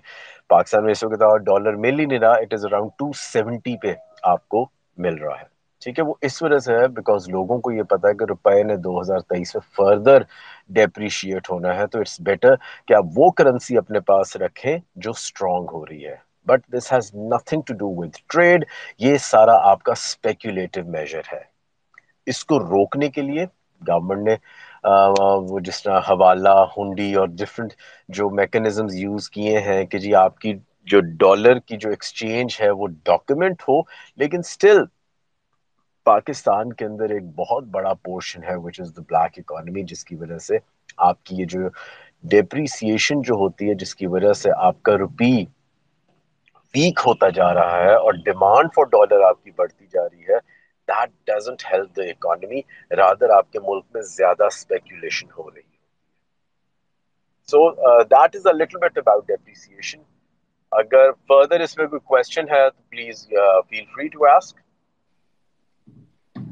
پاکستان 0.49 0.83
میں 0.83 0.91
اس 0.91 1.03
وقت 1.03 1.19
ڈالر 1.45 1.75
مل 1.77 1.99
ہی 1.99 2.05
نہیں 2.05 2.19
رہا 2.19 2.33
it 2.35 2.53
is 2.53 2.65
around 2.65 2.91
two 2.97 3.11
seventy 3.23 3.75
پہ 3.81 3.93
آپ 4.25 4.47
کو 4.49 4.65
مل 4.97 5.15
رہا 5.15 5.39
ہے۔ 5.39 5.53
ٹھیک 5.81 5.99
ہے، 5.99 6.03
وہ 6.03 6.13
اس 6.21 6.41
وجہ 6.41 6.57
سے 6.57 6.73
ہے 6.73 6.87
بیکاز 6.89 7.27
لوگوں 7.29 7.57
کو 7.59 7.71
یہ 7.71 7.83
پتا 7.89 8.07
ہے 8.07 8.13
کہ 8.13 8.25
روپے 8.25 8.61
نے 8.63 8.75
دو 8.77 8.99
ہزار 9.01 9.19
تیئیس 9.29 9.55
میں 9.55 9.61
فردر 9.75 10.21
ڈیپریشیٹ 10.69 11.49
ہونا 11.49 11.75
ہے، 11.75 11.87
تو 11.87 11.99
اٹس 11.99 12.19
بیٹر 12.21 12.55
کہ 12.87 12.93
آپ 12.93 13.05
وہ 13.15 13.29
کرنسی 13.37 13.77
اپنے 13.77 13.99
پاس 14.07 14.35
رکھیں 14.37 14.75
جو 14.97 15.11
اسٹرانگ 15.11 15.67
ہو 15.71 15.85
رہی 15.85 16.05
ہے۔ 16.05 16.15
But 16.47 16.61
this 16.73 16.91
has 16.93 17.13
nothing 17.31 17.61
to 17.67 17.73
do 17.75 17.89
with 17.91 18.15
trade 18.27 18.65
یہ 18.99 19.17
سارا 19.21 19.55
آپ 19.69 19.83
کا 19.83 19.91
اسپیکولیٹو 19.93 20.83
میجر 20.87 21.33
ہے۔ 21.33 21.41
اس 22.27 22.43
کو 22.45 22.59
روکنے 22.59 23.09
کے 23.09 23.21
لیے 23.21 23.45
گورنمنٹ 23.81 24.23
نے 24.23 24.35
وہ 25.49 25.59
جس 25.59 25.81
طرح 25.83 25.99
حوالہ، 26.01 26.49
ہنڈی 26.77 27.13
اور 27.15 27.27
ڈفرینٹ 27.33 27.73
جو 28.09 28.29
میکنزمز 28.31 28.95
یوز 28.95 29.29
کیے 29.29 29.59
ہیں 29.59 29.83
کہ 29.85 29.97
جی 29.97 30.13
آپ 30.15 30.39
کی 30.39 30.53
جو 30.87 30.99
ڈالر 30.99 31.59
کی 31.59 31.77
جو 31.77 31.89
ایکسچینج 31.89 32.57
ہے 32.61 32.69
وہ 32.69 32.87
ڈاکیومنٹ 33.03 33.61
ہو 33.61 33.79
لیکن 34.15 34.41
سٹل 34.41 34.83
پاکستان 36.03 36.73
کے 36.73 36.85
اندر 36.85 37.09
ایک 37.09 37.23
بہت 37.35 37.63
بڑا 37.63 37.93
پورشن 37.93 38.43
ہے 38.43 38.55
وچ 38.55 38.79
از 38.81 38.95
دا 38.97 39.01
بلیک 39.01 39.39
اکانومی 39.39 39.83
جس 39.83 40.05
کی 40.05 40.15
وجہ 40.15 40.37
سے 40.37 40.57
آپ 40.97 41.23
کی 41.23 41.35
یہ 41.35 41.45
جو 41.45 41.59
ڈیپریسیشن 42.23 43.21
جو 43.21 43.35
ہوتی 43.35 43.69
ہے 43.69 43.73
جس 43.73 43.95
کی 43.95 44.07
وجہ 44.07 44.33
سے 44.33 44.49
آپ 44.57 44.83
کا 44.83 44.97
روپی 44.97 45.33
ویک 46.73 46.99
ہوتا 47.05 47.29
جا 47.29 47.53
رہا 47.53 47.77
ہے 47.77 47.93
اور 47.95 48.13
ڈیمانڈ 48.13 48.69
فار 48.75 48.85
ڈالر 48.85 49.23
آپ 49.23 49.43
کی 49.43 49.51
بڑھتی 49.51 49.85
جا 49.85 50.03
رہی 50.03 50.23
ہے 50.23 50.39
that 50.87 51.11
doesn't 51.25 51.63
help 51.63 51.93
the 51.93 52.07
economy 52.07 52.61
rather 52.91 53.29
آپ 53.29 53.51
کے 53.51 53.59
ملک 53.59 53.85
میں 53.93 54.01
زیادہ 54.01 54.47
speculation 54.57 55.31
ہو 55.37 55.49
رہی 55.51 55.61
ہے۔ 55.61 55.73
So 57.49 57.63
uh, 57.87 58.03
that 58.03 58.35
is 58.35 58.45
a 58.45 58.53
little 58.53 58.79
bit 58.79 58.97
about 58.97 59.27
depreciation. 59.27 60.01
اگر 60.79 61.09
further 61.31 61.61
اس 61.61 61.77
میں 61.77 61.87
کوئی 61.87 62.15
question 62.15 62.51
ہے 62.51 62.69
تو 62.69 62.81
uh, 63.41 63.59
feel 63.71 63.87
free 63.95 64.09
to 64.15 64.29
ask. 64.35 64.53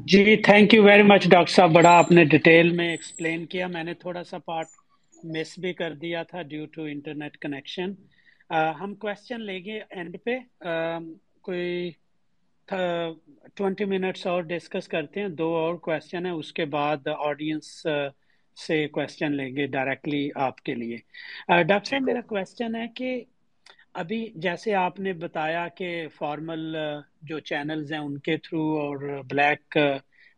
G 0.06 0.36
thank 0.36 0.74
you 0.74 0.82
very 0.82 1.02
much 1.02 1.28
doctor 1.30 1.52
sahib 1.52 1.70
بڑا 1.72 1.90
آپ 1.98 2.10
نے 2.12 2.24
ڈیٹیل 2.24 2.70
میں 2.76 2.88
ایکسپلین 2.90 3.44
کیا۔ 3.46 3.66
میں 3.66 3.84
نے 3.84 3.94
تھوڑا 3.94 4.24
سا 4.24 4.38
پارٹ 4.38 4.66
مس 5.24 5.58
بھی 5.58 5.72
کر 5.72 5.92
دیا 5.92 6.22
تھا 6.22 6.42
ڈیو 6.42 6.64
ٹو 6.72 6.82
انٹرنیٹ 6.82 7.36
کنیکشن 7.38 7.92
ہم 8.80 8.94
کوشچن 8.94 9.40
لیں 9.40 9.64
گے 9.64 9.80
اینڈ 9.90 10.16
پہ۔ 10.24 10.38
کوئی 11.42 11.90
ٹوینٹی 13.54 13.84
منٹس 13.84 14.26
اور 14.26 14.42
ڈسکس 14.42 14.88
کرتے 14.88 15.20
ہیں۔ 15.20 15.28
دو 15.28 15.54
اور 15.56 15.74
کوشچن 15.86 16.26
ہیں۔ 16.26 16.32
اس 16.32 16.52
کے 16.52 16.64
بعد 16.64 17.08
آڈینس 17.18 17.86
سے 18.56 18.86
کوشچن 18.88 19.32
لیں 19.32 19.56
گے 19.56 19.66
ڈائریکٹلی 19.66 20.28
آپ 20.34 20.60
کے 20.62 20.74
لیے۔ 20.74 20.96
ڈاکٹر 21.62 21.88
صاحب 21.90 22.02
میرا 22.02 22.20
کوشچن 22.20 22.74
ہے 22.74 22.86
کہ 22.96 23.22
ابھی 23.94 24.16
جیسے 24.36 24.74
آپ 24.76 24.98
نے 25.00 25.12
بتایا 25.14 25.66
کہ 25.76 25.88
فارمل 26.12 26.76
جو 27.22 27.38
چینلز 27.42 27.92
ہیں 27.92 27.98
ان 28.00 28.18
کے 28.20 28.36
تھرو 28.38 28.62
اور 28.78 28.96
بلیک 29.26 29.76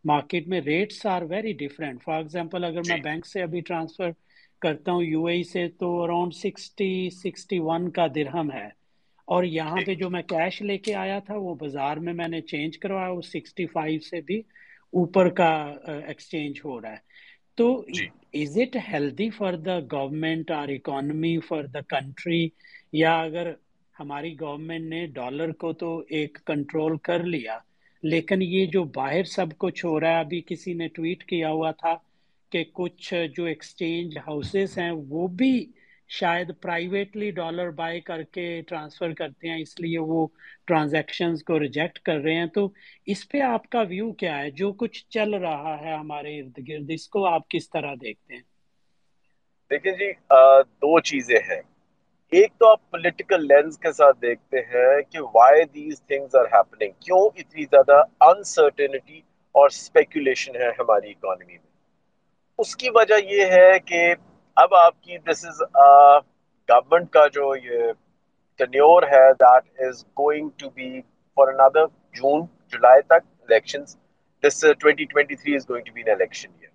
مارکیٹ 0.05 0.47
میں 0.47 0.61
rates 0.61 1.05
are 1.07 1.21
very 1.29 1.53
different 1.59 2.03
for 2.03 2.17
example 2.17 2.63
اگر 2.63 2.83
میں 2.83 2.97
بینک 2.99 3.25
سے 3.25 3.41
ابھی 3.43 3.61
ٹرانسفر 3.63 4.11
کرتا 4.61 4.91
ہوں 4.91 5.03
یو 5.03 5.25
اے 5.27 5.41
سے 5.45 5.67
تو 5.75 6.01
اراؤنڈ 6.01 6.33
سکسٹی 6.35 6.91
سکسٹی 7.13 7.59
ون 7.61 7.89
کا 7.91 8.07
درہم 8.15 8.51
ہے۔ 8.51 8.67
اور 9.27 9.43
یہاں 9.45 9.81
پہ 9.81 9.93
جو 9.95 10.09
میں 10.09 10.21
کیش 10.25 10.61
لے 10.61 10.77
کے 10.79 10.93
آیا 10.95 11.17
تھا 11.21 11.35
وہ 11.37 11.53
بازار 11.55 11.97
میں 11.99 12.13
میں 12.13 12.27
نے 12.27 12.41
چینج 12.43 12.77
کروایا 12.79 13.09
وہ 13.09 13.21
سکسٹی 13.23 13.65
فائیو 13.67 13.99
سے 14.01 14.21
بھی 14.21 14.39
اوپر 14.93 15.29
کا 15.33 15.49
ایکسچینج 15.99 16.59
ہو 16.65 16.79
رہا 16.81 16.91
ہے۔ 16.91 17.05
تو 17.57 17.67
is 18.35 18.57
it 18.57 18.75
healthy 18.87 19.29
for 19.31 19.53
the 19.59 19.79
government 19.91 20.51
اور 20.51 20.67
اکانومی 20.69 21.37
فار 21.41 21.63
دا 21.67 21.81
کنٹری 21.89 22.47
یا 22.97 23.19
اگر 23.21 23.51
ہماری 23.95 24.39
گورنمنٹ 24.39 24.89
نے 24.89 25.05
ڈالر 25.07 25.51
کو 25.51 25.71
تو 25.73 25.97
ایک 26.09 26.37
کنٹرول 26.45 26.97
کر 26.97 27.23
لیا، 27.23 27.57
لیکن 28.03 28.41
یہ 28.41 28.65
جو 28.65 28.83
باہر 28.95 29.23
سب 29.23 29.57
کچھ 29.57 29.85
ہو 29.85 29.99
رہا 29.99 30.09
ہے، 30.09 30.19
ابھی 30.19 30.41
کسی 30.45 30.73
نے 30.73 30.87
ٹویٹ 30.87 31.23
کیا 31.23 31.49
ہوا 31.49 31.71
تھا 31.71 31.95
کہ 32.51 32.63
کچھ 32.73 33.13
جو 33.35 33.45
ایکسچینج 33.45 34.17
ہاؤسز 34.17 34.77
ہیں، 34.77 34.91
وہ 34.91 35.27
بھی 35.27 35.53
شاید 36.09 36.51
پرائیویٹلی 36.61 37.31
ڈالر 37.31 37.69
بائی 37.69 37.99
کر 38.01 38.23
کے 38.23 38.61
ٹرانسفر 38.67 39.13
کرتے 39.13 39.49
ہیں، 39.49 39.61
اس 39.61 39.79
لیے 39.79 39.99
وہ 39.99 40.27
ٹرانزیکشنز 40.67 41.43
کو 41.43 41.59
ریجیکٹ 41.59 41.99
کر 41.99 42.19
رہے 42.19 42.35
ہیں۔ 42.35 42.45
تو 42.45 42.69
اس 43.05 43.27
پہ 43.29 43.41
آپ 43.41 43.69
کا 43.69 43.81
ویو 43.81 44.11
کیا 44.13 44.37
ہے؟ 44.39 44.49
جو 44.51 44.71
کچھ 44.73 45.05
چل 45.09 45.33
رہا 45.33 45.77
ہے 45.81 45.93
ہمارے 45.93 46.39
ارد 46.39 46.59
گرد، 46.67 46.89
اس 46.89 47.07
کو 47.09 47.25
آپ 47.25 47.49
کس 47.49 47.69
طرح 47.69 47.93
دیکھتے 48.01 48.33
ہیں؟ 48.35 48.41
دیکھیں 49.71 49.91
جی 49.91 50.11
دو 50.81 50.99
چیزیں 50.99 51.39
ہیں۔ 51.49 51.61
ایک 52.31 52.51
تو 52.59 52.67
آپ 52.67 52.79
پولیٹیکل 52.91 53.45
لینز 53.47 53.77
کے 53.79 53.91
ساتھ 53.91 54.17
دیکھتے 54.21 54.59
ہیں 54.69 55.01
کہ 55.11 55.19
why 55.33 55.63
these 55.65 56.01
things 56.01 56.35
are 56.35 56.45
happening 56.45 56.91
کیوں 56.99 57.19
اتنی 57.35 57.65
زیادہ 57.65 58.01
انسرٹینٹی 58.21 59.19
اور 59.55 59.69
اسپیکولیشن 59.69 60.55
ہے 60.55 60.69
ہماری 60.79 61.11
اکانومی 61.11 61.53
میں؟ 61.53 61.65
اس 62.59 62.75
کی 62.75 62.89
وجہ 62.95 63.19
یہ 63.25 63.51
ہے 63.51 63.79
کہ 63.85 64.01
اب 64.57 64.75
آپ 64.75 65.01
کی 65.03 65.17
دس 65.27 65.45
از 65.45 65.61
گورنمنٹ 66.69 67.09
کا 67.11 67.25
جو 67.33 67.53
یہ 67.55 67.91
ٹنیور 68.59 69.03
ہے 69.03 69.31
that 69.35 69.81
is 69.81 70.03
going 70.19 70.49
to 70.57 70.69
be 70.69 70.89
for 71.37 71.53
اندر 71.53 71.85
جون 72.15 72.45
جولائی 72.73 73.01
تک 73.03 73.25
elections 73.41 73.95
this 74.43 74.63
2023 74.85 75.55
is 75.55 75.69
going 75.69 75.85
to 75.85 75.93
be 75.93 76.01
an 76.01 76.09
election 76.11 76.49
year 76.51 76.69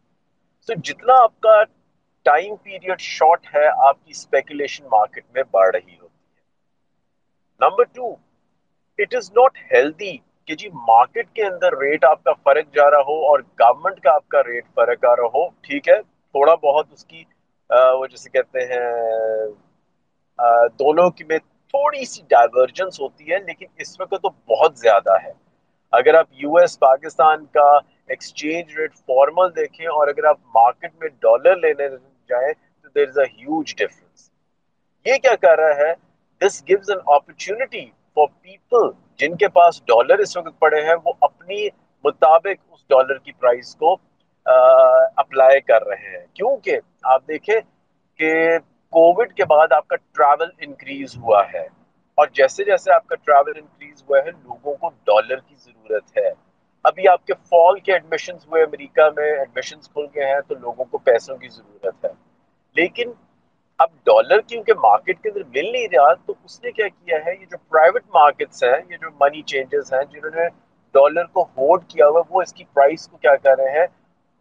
so 0.69 0.81
جتنا 0.83 1.23
آپ 1.23 1.41
کا 1.41 1.63
ٹائم 2.27 2.55
پیریڈ 2.57 3.01
شارٹ 3.01 3.47
ہے، 3.55 3.67
آپ 3.87 4.05
کی 4.05 4.11
اسپیکولیشن 4.11 4.85
مارکیٹ 4.91 5.25
میں 5.35 5.43
بڑھ 5.51 5.71
رہی 5.71 5.95
ہوتی 5.95 6.27
ہے۔ 6.27 6.41
Number 7.61 7.85
two 7.95 8.15
it 8.99 9.15
is 9.15 9.31
not 9.33 9.59
healthy 9.73 10.17
کہ 10.49 10.55
جی 10.57 10.69
مارکیٹ 10.87 11.33
کے 11.35 11.45
اندر 11.45 11.77
ریٹ 11.79 12.05
آپ 12.05 12.23
کا 12.25 12.33
فرق 12.45 12.75
جا 12.75 12.91
رہا 12.91 13.09
ہو 13.09 13.17
اور 13.27 13.41
گورنمنٹ 13.61 14.01
کا 14.03 14.15
آپ 14.15 14.29
کا 14.29 14.43
ریٹ 14.43 14.65
فرق 14.75 15.05
آ 15.05 15.15
رہا 15.17 15.31
ہو، 15.35 15.49
ٹھیک 15.63 15.89
ہے، 15.89 16.01
تھوڑا 16.03 16.55
بہت 16.63 16.87
اس 16.93 17.05
کی 17.05 17.23
وہ 17.71 18.07
جیسے 18.07 18.31
کہتے 18.31 18.65
ہیں 18.67 19.49
دونوں 20.79 21.09
کی 21.11 21.25
میں 21.25 21.39
تھوڑی 21.39 22.05
سی 22.05 22.23
ڈائیورجنس 22.31 23.01
ہوتی 23.01 23.31
ہے، 23.33 23.39
لیکن 23.41 23.67
اس 23.79 24.01
وقت 24.01 24.23
تو 24.23 24.29
بہت 24.49 24.79
زیادہ 24.79 25.15
ہے۔ 25.25 25.33
اگر 25.93 26.15
آپ 26.15 26.27
یو 26.43 26.57
ایس 26.57 26.79
پاکستان 26.81 27.45
کا 27.55 27.69
ایکسچینج 28.09 28.79
ریٹ 28.79 28.95
فارمل 28.97 29.55
دیکھیں 29.57 29.87
اور 29.89 30.09
اگر 30.09 30.25
آپ 30.29 30.39
مارکیٹ 30.55 30.93
میں 31.01 31.09
ڈالر 31.23 31.57
لینے 31.57 31.89
جائیں 32.33 32.53
تو 32.83 32.89
دیر 32.89 33.09
از 33.09 33.19
اے 33.19 33.25
ہیوج 33.33 33.75
ڈفرنس 33.77 34.31
یہ 35.07 35.17
کیا 35.17 35.35
کر 35.37 35.59
رہا 35.59 35.77
ہے؟ 35.79 35.93
This 36.41 36.63
gives 36.69 36.91
an 36.91 36.99
opportunity 37.07 37.85
for 38.15 38.27
people 38.43 38.89
جن 39.19 39.37
کے 39.37 39.49
پاس 39.49 39.83
ڈالر 39.83 40.19
اس 40.19 40.37
وقت 40.37 40.59
پڑے 40.59 40.81
ہیں، 40.83 40.95
وہ 41.05 41.13
اپنی 41.21 41.67
مطابق 42.05 42.65
اس 42.71 42.89
ڈالر 42.89 43.19
کی 43.19 43.33
پرائس 43.33 43.75
کو 43.77 43.93
اپلائی 45.17 45.61
کر 45.61 45.87
رہے 45.87 46.11
ہیں۔ 46.11 46.27
کیونکہ 46.35 46.79
آپ 47.05 47.23
دیکھیں 47.29 47.61
کہ 48.19 48.33
کووڈ 48.93 49.33
کے 49.33 49.45
بعد 49.45 49.73
آپ 49.73 49.89
کا 49.89 49.97
ٹریول 50.13 50.51
انکریز 50.59 51.17
ہوا 51.17 51.43
ہے۔ 51.55 51.67
اور 52.19 52.27
جیسے 52.33 52.65
جیسے 52.65 52.93
آپ 52.93 53.07
کا 53.07 53.15
ٹریول 53.17 53.53
انکریز 53.57 54.03
ہوا 54.03 54.19
ہے، 54.19 54.31
لوگوں 54.31 54.75
کو 54.75 54.89
ڈالر 55.07 55.39
کی 55.41 55.55
ضرورت 55.59 56.19
ہے۔ 56.19 56.31
ابھی 56.83 57.09
آپ 57.09 57.27
کے 57.27 57.33
فال 57.35 57.81
کے 57.81 57.93
ایڈمیشنز 57.93 58.47
ہوئے، 58.47 58.63
امریکہ 58.63 59.03
میں 59.17 59.33
ایڈمیشنز 59.33 59.89
کھل 59.89 60.07
گئے 60.15 60.25
ہیں 60.25 60.41
تو 60.49 60.55
لوگوں 60.55 60.85
کو 60.85 60.99
پیسوں 60.99 61.37
کی 61.37 61.49
ضرورت 61.49 62.05
ہے۔ 62.05 62.11
لیکن 62.75 63.13
اب 63.79 63.89
ڈالر 64.05 64.41
کیونکہ 64.41 64.73
مارکیٹ 64.75 65.23
کے 65.23 65.29
اندر 65.29 65.41
مل 65.41 65.73
نہیں 65.73 65.89
رہا، 65.93 66.15
تو 66.15 66.35
اس 66.45 66.63
نے 66.63 66.73
کیا 66.73 66.89
کیا 66.89 67.19
ہے؟ 67.27 67.33
یہ 67.41 67.47
جو 67.51 67.57
پرائیویٹ 67.59 68.03
مارکیٹس 68.15 68.65
ہیں، 68.65 68.81
یہ 68.91 68.97
جو 68.97 69.11
منی 69.21 69.43
چینجز 69.43 69.93
ہیں، 69.93 70.05
جنہوں 70.05 70.31
نے 70.31 70.49
ڈالر 70.95 71.25
کو 71.25 71.43
ہولڈ 71.57 71.85
کیا 71.89 72.07
ہوا، 72.07 72.23
وہ 72.29 72.43
اس 72.43 72.53
کی 72.53 72.65
پرائس 72.65 73.09
کو 73.09 73.17
کیا 73.17 73.37
کر 73.37 73.57
رہے 73.59 73.79
ہیں؟ 73.79 73.87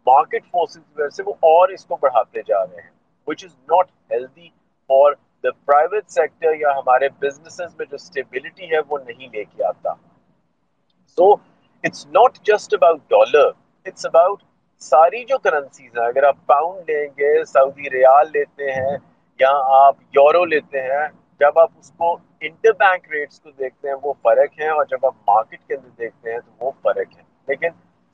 مارکیٹ 0.06 0.44
فورسز 0.44 0.74
کی 0.74 1.00
وجہ 1.00 1.08
سے 1.08 1.22
وہ 1.26 1.32
اور 1.32 1.68
اس 1.68 1.84
کو 1.84 1.96
بڑھاتے 1.96 2.42
جا 2.42 2.66
رہے 2.66 2.82
ہیں 2.82 2.90
which 3.26 3.44
is 3.44 3.56
not 3.58 3.90
healthy 4.10 4.48
for 4.86 5.12
the 5.44 5.50
private 5.64 6.10
sector 6.10 6.54
یا 6.54 6.70
ہمارے 6.70 7.08
بزنسز 7.08 7.74
میں 7.78 7.86
جو 7.90 7.94
اسٹیبلٹی 7.94 8.72
ہے، 8.72 8.78
وہ 8.88 8.98
نہیں 8.98 9.28
لے 9.32 9.44
کے 9.44 9.64
آتا۔ 9.64 9.94
So 11.06 11.51
it's 11.84 12.06
not 12.06 12.38
just 12.42 12.74
about 12.74 13.00
dollar 13.10 13.48
it's 13.86 14.06
about 14.06 14.42
ساری 14.82 15.24
جو 15.24 15.38
کرنسیز 15.38 15.98
ہیں۔ 15.98 16.06
اگر 16.06 16.22
آپ 16.22 16.36
پاؤنڈ 16.46 16.90
لیں 16.90 17.06
گے، 17.18 17.44
سعودی 17.44 17.90
ریال 17.90 18.30
لیتے 18.32 18.70
ہیں 18.70 18.96
یا 19.40 19.50
آپ 19.76 19.96
یورو 20.12 20.44
لیتے 20.44 20.80
ہیں، 20.82 21.06
جب 21.40 21.58
آپ 21.58 21.70
اس 21.78 21.90
کو 21.90 22.16
انٹر 22.40 22.72
بینک 22.72 23.08
ریٹس 23.10 23.40
کو 23.40 23.50
دیکھتے 23.50 23.88
ہیں، 23.88 23.94
وہ 24.02 24.12
فرق 24.22 24.60
ہے 24.60 24.68
اور 24.68 24.84
جب 24.84 25.06
آپ 25.06 25.14
مارکیٹ 25.28 25.60
کے 25.68 25.74
اندر 25.74 25.88
دیکھتے 25.88 26.32
ہیں 26.32 26.38
تو 26.38 26.64
وہ 26.64 26.70
فرق 26.82 27.16
ہے 27.16 27.22
لیکن 27.48 27.68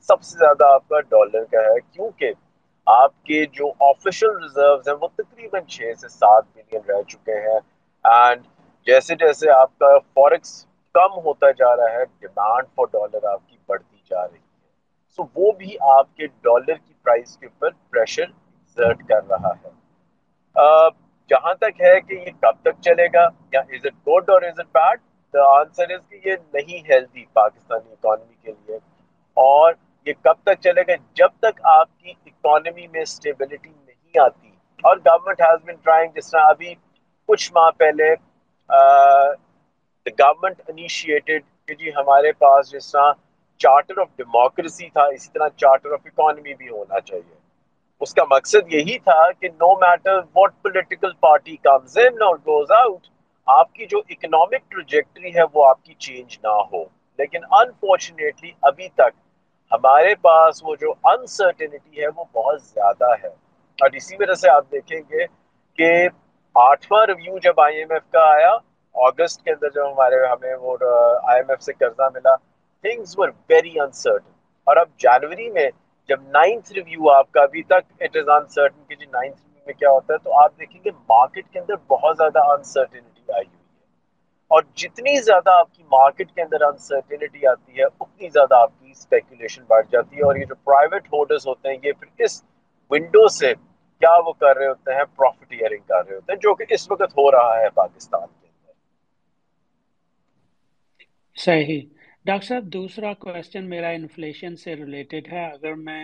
سب 0.09 0.21
سے 0.21 0.37
زیادہ 0.37 0.73
آپ 0.73 0.87
کا 0.87 0.99
ڈالر 0.99 1.43
کا 1.45 1.61
ہے، 1.61 1.79
کیونکہ 1.91 2.33
آپ 2.87 3.23
کے 3.23 3.45
جو 3.45 3.71
آفیشل 3.79 4.37
ریزروز 4.37 4.87
ہیں، 4.87 4.95
وہ 5.01 5.07
تقریباً 5.15 5.63
چھ 5.63 5.99
سے 6.01 6.07
سات 6.07 6.43
ملین 6.55 6.81
رہ 6.89 7.01
چکے 7.01 7.39
ہیں۔ 7.39 7.59
اینڈ 8.03 8.45
جیسے 8.87 9.15
جیسے 9.15 9.49
آپ 9.51 9.77
کا 9.79 9.97
فارکس 10.13 10.65
کم 10.93 11.19
ہوتا 11.25 11.51
جا 11.51 11.75
رہا 11.75 11.91
ہے 11.91 12.05
ڈیمانڈ 12.05 12.67
فار 12.75 12.85
ڈالر 12.85 13.25
آپ 13.25 13.39
کی 13.47 13.57
بڑھتی 13.67 13.97
جا 14.09 14.27
رہی 14.27 14.37
ہے۔ 14.37 14.67
سو 15.15 15.23
so, 15.23 15.29
وہ 15.35 15.51
بھی 15.51 15.75
آپ 15.81 16.15
کے 16.15 16.27
ڈالر 16.27 16.73
کی 16.73 16.93
پرائس 16.93 17.37
کے 17.37 17.45
اوپر 17.45 17.69
پریشر 17.89 18.23
ایگزرٹ 18.23 19.03
کر 19.07 19.27
رہا 19.29 19.49
ہے۔ 19.49 19.69
uh, 20.61 20.89
جہاں 21.29 21.53
تک 21.53 21.81
ہے 21.81 22.01
کہ 22.01 22.13
یہ 22.13 22.31
کب 22.41 22.61
تک 22.61 22.81
چلے 22.81 23.07
گا 23.13 23.27
یا 23.51 23.59
از 23.59 23.85
اٹ 23.85 24.07
گڈ 24.07 24.29
اور 24.29 24.41
is 24.41 24.59
it 24.59 24.65
bad 24.65 24.99
the 25.33 25.59
answer 25.59 25.89
is 25.89 26.09
کہ 26.09 26.19
یہ 26.25 26.35
نہیں 26.53 26.91
ہیلدی 26.91 27.25
پاکستانی 27.25 27.91
اکانومی 27.91 28.35
کے 28.41 28.51
لیے۔ 28.51 28.75
اور 29.33 29.73
یہ 30.05 30.13
کب 30.23 30.33
تک 30.43 30.61
چلے 30.61 30.81
گا؟ 30.81 30.91
جب 31.13 31.27
تک 31.39 31.59
آپ 31.63 31.99
کی 31.99 32.13
اکانومی 32.25 32.87
میں 32.87 33.01
اسٹیبلٹی 33.01 33.69
نہیں 33.69 34.19
آتی۔ 34.19 34.49
اور 34.83 34.97
گورنمنٹ 34.97 35.41
ہیز 35.41 35.65
بین 35.65 35.75
ٹرائنگ 35.75 36.11
جس 36.15 36.31
طرح 36.31 36.41
ابھی 36.43 36.75
کچھ 37.27 37.53
ماہ 37.53 37.71
پہلے 37.71 38.15
گورنمنٹ 40.17 40.61
انیشیٹڈ 40.67 41.29
کہ 41.67 41.75
جی 41.75 41.89
ہمارے 41.95 42.31
پاس 42.37 42.71
جس 42.71 42.91
طرح 42.91 43.11
چارٹر 43.59 43.99
آف 44.01 44.07
ڈیموکریسی 44.15 44.89
تھا، 44.89 45.03
اسی 45.07 45.29
طرح 45.33 45.47
چارٹر 45.57 45.91
آف 45.91 46.05
اکانومی 46.05 46.53
بھی 46.53 46.69
ہونا 46.69 46.99
چاہیے۔ 47.01 47.37
اس 48.01 48.13
کا 48.13 48.23
مقصد 48.29 48.73
یہی 48.73 48.97
تھا 48.99 49.19
کہ 49.31 49.47
no 49.53 49.73
matter 49.79 50.19
what 50.35 50.51
political 50.61 51.11
party 51.19 51.55
comes 51.59 51.97
in 51.97 52.21
اور 52.21 52.35
گوز 52.45 52.71
آؤٹ 52.73 53.07
آپ 53.47 53.73
کی 53.73 53.85
جو 53.85 53.99
اکنامک 54.09 54.69
ٹروجیکٹری 54.69 55.35
ہے 55.35 55.43
وہ 55.53 55.67
آپ 55.67 55.83
کی 55.83 55.93
چینج 55.99 56.37
نہ 56.43 56.53
ہو۔ 56.71 56.83
لیکن 57.19 57.43
انفارچونیٹلی 57.51 58.51
ابھی 58.61 58.87
تک 58.93 59.17
ہمارے 59.71 60.13
پاس 60.21 60.63
وہ 60.63 60.75
جو 60.75 60.91
انسرٹینٹی 61.03 62.01
ہے 62.01 62.07
وہ 62.15 62.23
بہت 62.33 62.61
زیادہ 62.63 63.11
ہے۔ 63.23 63.29
اور 63.79 63.89
اسی 63.93 64.15
وجہ 64.19 64.33
سے 64.33 64.49
آپ 64.49 64.71
دیکھیں 64.71 64.99
گے 65.09 65.25
کہ 65.77 65.91
آٹھواں 66.55 67.05
ریویو 67.05 67.37
جب 67.39 67.59
آئی 67.59 67.77
ایم 67.77 67.91
ایف 67.91 68.11
کا 68.11 68.23
آیا 68.29 68.51
اگست 69.05 69.43
کے 69.43 69.51
اندر 69.51 69.69
جب 69.69 69.91
ہمارے 69.91 70.25
ہمیں 70.27 70.55
وہ 70.55 70.77
آئی 70.81 71.39
ایم 71.39 71.49
ایف 71.49 71.61
سے 71.61 71.73
قرضہ 71.73 72.09
ملا 72.13 72.35
تھنگز 72.83 73.13
ور 73.17 73.29
ویری 73.49 73.79
انسرٹن 73.79 74.31
اور 74.67 74.77
اب 74.77 74.87
جنوری 74.97 75.49
میں 75.49 75.69
جب 76.09 76.21
نائنتھ 76.27 76.71
ریویو 76.73 77.09
آپ 77.11 77.31
کا 77.31 77.41
ابھی 77.41 77.63
تک 77.63 78.01
اٹ 78.01 78.17
از 78.17 78.29
انسرٹن 78.29 78.83
کہ 78.87 78.95
جی 78.95 79.05
نائنتھ 79.05 79.37
ریویو 79.37 79.63
میں 79.65 79.73
کیا 79.73 79.89
ہوتا 79.89 80.13
ہے، 80.13 80.17
تو 80.17 80.33
آپ 80.33 80.59
دیکھیں 80.59 80.81
گے 80.85 80.89
مارکیٹ 81.09 81.45
کے 81.53 81.59
اندر 81.59 81.75
بہت 81.87 82.17
زیادہ 82.17 82.39
انسرٹنٹی 82.51 83.31
آئی 83.33 83.45
ہوئی 83.45 83.57
ہے۔ 83.57 83.87
اور 84.51 84.61
جتنی 84.73 85.19
زیادہ 85.21 85.51
آپ 85.51 85.73
کی 85.73 85.83
مارکیٹ 85.91 86.31
کے 86.31 86.41
اندر 86.41 86.61
انسرٹنٹی 86.61 87.45
آتی 87.47 87.79
ہے، 87.79 87.83
اتنی 87.83 88.29
زیادہ 88.29 88.55
آپ 88.55 88.71
کی 88.79 88.91
اسپیکولیشن 88.91 89.63
بڑھ 89.67 89.85
جاتی 89.91 90.17
ہے۔ 90.17 90.23
اور 90.23 90.35
یہ 90.35 90.45
جو 90.45 90.55
پرائیویٹ 90.63 91.07
ہولڈرز 91.07 91.47
ہوتے 91.47 91.69
ہیں، 91.69 91.77
یہ 91.83 91.91
پھر 91.99 92.23
اس 92.23 92.43
ونڈو 92.91 93.27
سے 93.29 93.53
کیا 94.01 94.15
وہ 94.25 94.33
کر 94.33 94.57
رہے 94.57 94.67
ہوتے 94.67 94.93
ہیں 94.93 95.03
پروفٹ 95.15 95.51
ایئرنگ 95.51 95.83
کر 95.87 96.05
رہے 96.07 96.15
ہوتے 96.15 96.31
ہیں، 96.31 96.39
جو 96.39 96.55
کہ 96.55 96.65
اس 96.69 96.91
وقت 96.91 97.17
ہو 97.17 97.31
رہا 97.31 97.57
ہے 97.59 97.69
پاکستان 97.69 98.27
کے 98.31 98.47
اندر 98.47 98.73
صحیح۔ 101.39 101.81
ڈاکٹر 102.25 102.45
صاحب 102.47 102.63
دوسرا 102.73 103.13
کوشچن 103.15 103.69
میرا 103.69 103.89
انفلیشن 103.91 104.55
سے 104.55 104.75
ریلیٹڈ 104.75 105.27
ہے۔ 105.31 105.45
اگر 105.47 105.73
میں 105.85 106.03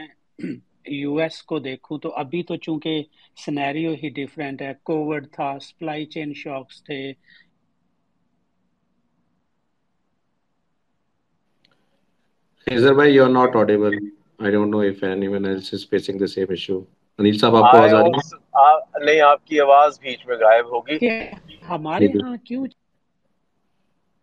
یو 0.94 1.16
ایس 1.18 1.42
کو 1.44 1.60
دیکھوں 1.62 1.98
تو 2.00 2.14
ابھی 2.18 2.42
تو 2.44 2.56
چونکہ 2.58 2.94
سنیریو 3.38 3.92
ہی 4.04 4.10
ڈیفرنٹ 4.16 4.62
ہے۔ 4.62 4.72
کووڈ 4.84 5.24
تھا 5.32 5.50
سپلائی 5.62 6.06
چین 6.14 6.34
شاکس 6.36 6.84
تھے۔ 6.84 7.02
خیزر 12.68 12.94
بھائی 12.94 13.12
you 13.12 13.24
are 13.24 13.30
not 13.30 13.56
audible 13.56 13.94
I 14.40 14.52
don't 14.52 14.70
know 14.72 14.80
if 14.82 15.04
any 15.04 15.28
one 15.28 15.46
else 15.46 15.68
is 15.74 15.82
facing 15.90 16.18
the 16.20 16.28
same 16.28 16.50
issue 16.50 16.78
Anil 17.20 17.38
sahib 17.38 17.56
آپ 17.56 17.72
کو 17.72 17.78
آواز 17.78 17.94
آ 17.94 18.02
رہی 18.02 18.12
ہے 18.12 18.24
نہیں 18.98 19.22
آپ 19.24 19.46
کی 19.46 19.60
آواز 19.62 20.00
بیچ 20.00 20.26
میں 20.26 20.36
غائب 20.38 20.66
ہوگی 20.68 20.98
ہمارے 21.70 22.12
ہاں 22.16 22.36
کیوں 22.46 22.66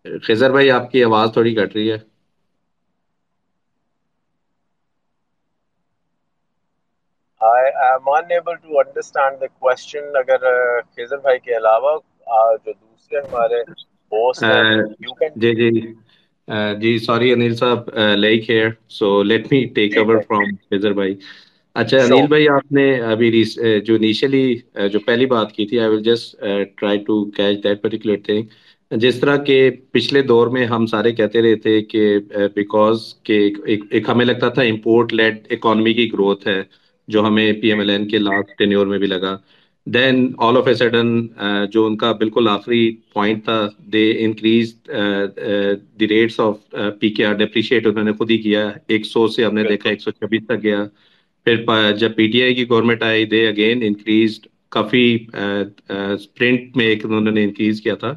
خیزر 0.05 0.51
بھائی 0.51 0.71
آپ 0.71 0.91
کی 0.91 1.05
آواز 1.05 1.33
تھوڑی 1.33 1.55
کٹ 1.55 1.77
رہی 1.77 1.91
ہے۔ 1.91 1.99
I 7.41 7.63
am 7.87 8.07
unable 8.09 8.57
to 8.59 8.79
understand 8.79 9.41
the 9.41 9.49
question. 9.57 10.03
اگر 10.17 10.41
خیزر 10.89 11.19
بھائی 11.21 11.39
کے 11.41 11.57
علاوہ 11.57 11.97
جو 12.57 12.73
دوسرے 12.73 13.21
ہمارے 13.21 13.63
جی 15.37 15.55
جی 15.55 15.71
جی 16.81 16.99
sorry 17.01 17.33
Anil 17.33 17.55
sahib 17.57 17.89
lag 18.17 18.49
here 18.51 18.69
so 18.91 19.09
let 19.25 19.47
me 19.47 19.65
take 19.75 19.97
over 19.99 20.19
from 20.21 20.45
Khizar 20.63 20.93
بھائی۔ 20.95 21.15
اچھا 21.77 21.99
انیل 21.99 22.27
بھائی 22.27 22.49
آپ 22.51 22.73
نے 22.73 22.85
ابھی 23.05 23.31
جو 23.83 23.95
انیشلی 23.95 24.45
جو 24.89 25.01
پہلی 25.03 25.27
بات 25.27 25.53
کی 25.53 25.67
تھی 25.67 25.79
I 25.81 25.89
will 25.89 26.03
just 26.03 26.37
try 26.77 26.99
to 27.05 27.25
catch 27.33 27.63
that 27.65 27.83
particular 27.83 28.17
thing 28.25 28.43
جس 28.93 29.19
طرح 29.21 29.37
کے 29.45 29.59
پچھلے 29.93 30.23
دور 30.23 30.47
میں 30.49 30.65
ہم 30.67 30.87
سارے 30.87 31.13
کہتے 31.13 31.43
رہے 31.43 31.57
تھے 31.57 31.81
کہ 31.83 32.03
بیکاز 32.55 32.99
کہ 33.25 33.39
ایک 33.67 34.09
ہمیں 34.09 34.25
لگتا 34.25 34.49
تھا 34.49 34.63
امپورٹ 34.63 35.13
لیڈ 35.13 35.47
اکانومی 35.51 35.95
کی 35.95 36.13
گروتھ 36.13 36.47
ہے 36.49 36.61
جو 37.09 37.27
ہمیں 37.27 37.53
پی 37.53 37.71
ایم 37.71 37.79
ایل 37.79 37.91
این 37.91 38.09
کے 38.09 38.19
لاسٹ 38.19 38.57
ٹینیور 38.59 38.87
میں 38.87 38.99
بھی 38.99 39.07
لگا۔ 39.07 39.37
دین 39.87 40.17
آل 40.39 40.57
آف 40.57 40.67
اے 40.69 40.75
سڈن 40.75 41.09
جو 41.73 41.85
ان 41.87 41.97
کا 41.97 42.11
بالکل 42.13 42.49
آخری 42.49 42.83
پوائنٹ 43.13 43.45
تھا 43.45 43.59
they 43.93 44.05
increase 44.25 44.75
the 46.01 46.09
rates 46.09 46.39
of 46.41 46.57
P 47.01 47.09
K 47.11 47.25
R 47.27 47.35
depreciate 47.35 47.87
انہوں 47.87 48.05
نے 48.05 48.13
خود 48.13 48.31
ہی 48.31 48.39
کیا۔ 48.39 48.69
ایک 48.89 49.07
سو 49.07 49.27
سے 49.29 49.45
ہم 49.45 49.55
نے 49.55 49.65
دیکھا 49.65 49.91
ایک 49.91 50.01
سو 50.01 50.11
چھبیس 50.13 50.47
تک 50.47 50.63
گیا۔ 50.63 50.85
پھر 51.47 51.65
جب 51.95 52.15
پی 52.17 52.27
ٹی 52.27 52.43
آئی 52.43 52.55
کی 52.55 52.69
گورنمنٹ 52.69 53.03
آئی 53.03 53.25
دے 53.27 53.47
اگین 53.49 53.83
انکریز 53.83 54.41
کافی 54.73 55.05
اسپرنٹ 55.35 56.77
میں 56.77 56.87
ایک 56.87 57.05
انہوں 57.05 57.31
نے 57.31 57.45
انکریز 57.45 57.81
کیا 57.83 57.95
تھا۔ 57.95 58.13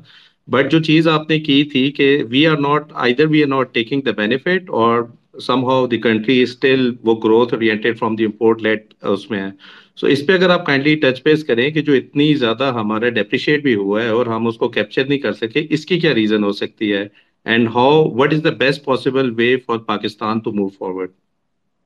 بٹ 0.48 0.72
جو 0.72 0.82
چیز 0.84 1.08
آپ 1.08 1.30
نے 1.30 1.40
کی 1.40 1.64
تھی 1.64 1.92
کہ 1.92 2.08
we 2.30 2.46
are 2.48 2.58
not 2.58 2.92
either 2.96 3.28
we 3.28 3.42
are 3.44 3.48
not 3.48 3.74
taking 3.74 4.02
the 4.02 4.12
benefit 4.18 4.70
اور 4.72 5.02
some 5.42 5.64
how 5.66 5.88
the 5.88 5.98
country 5.98 6.42
still 6.44 6.92
وہ 7.04 7.16
growth 7.16 7.54
oriented 7.54 7.98
from 8.00 8.16
the 8.16 8.26
import 8.26 8.62
led 8.62 8.94
اس 9.04 9.30
میں 9.32 9.40
ہے. 9.40 9.50
سو 9.96 10.08
اس 10.08 10.26
پہ 10.28 10.34
اگر 10.34 10.50
آپ 10.50 10.66
کائنڈلی 10.66 10.96
ٹچ 10.96 11.22
بیس 11.24 11.44
کریں 11.44 11.70
کہ 11.72 11.82
جو 11.82 11.94
اتنی 11.94 12.34
زیادہ 12.36 12.72
ہمارا 12.76 13.10
ڈیپریشیٹ 13.10 13.64
بھی 13.64 13.76
ہوا 13.76 14.02
ہے 14.04 14.08
اور 14.10 14.26
ہم 14.26 14.48
اس 14.48 14.58
کو 14.58 14.70
کیپچر 14.70 15.06
نہیں 15.06 15.20
کر 15.20 15.34
سکے، 15.34 15.66
اس 15.70 15.86
کی 15.86 16.00
کیا 16.00 16.14
ریزن 16.14 16.44
ہو 16.44 16.52
سکتی 16.52 16.94
ہے؟ 16.94 17.08
And 17.46 17.68
how 17.76 18.04
what 18.20 18.34
is 18.34 18.44
the 18.44 18.50
best 18.60 18.84
possible 18.86 19.34
way 19.38 19.56
for 19.58 19.78
Pakistan 19.88 20.40
to 20.40 20.52
move 20.52 20.70
forward 20.70 21.12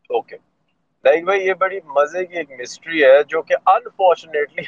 okay 0.10 0.36
like 1.06 1.24
بھائی 1.26 1.46
یہ 1.48 1.54
بڑی 1.60 1.80
مزے 1.96 2.26
کی 2.26 2.38
ایک 2.38 2.52
مسٹری 2.62 3.04
ہے 3.04 3.18
جو 3.30 3.42
کہ 3.42 3.56
انفارچونیٹلی 3.66 4.64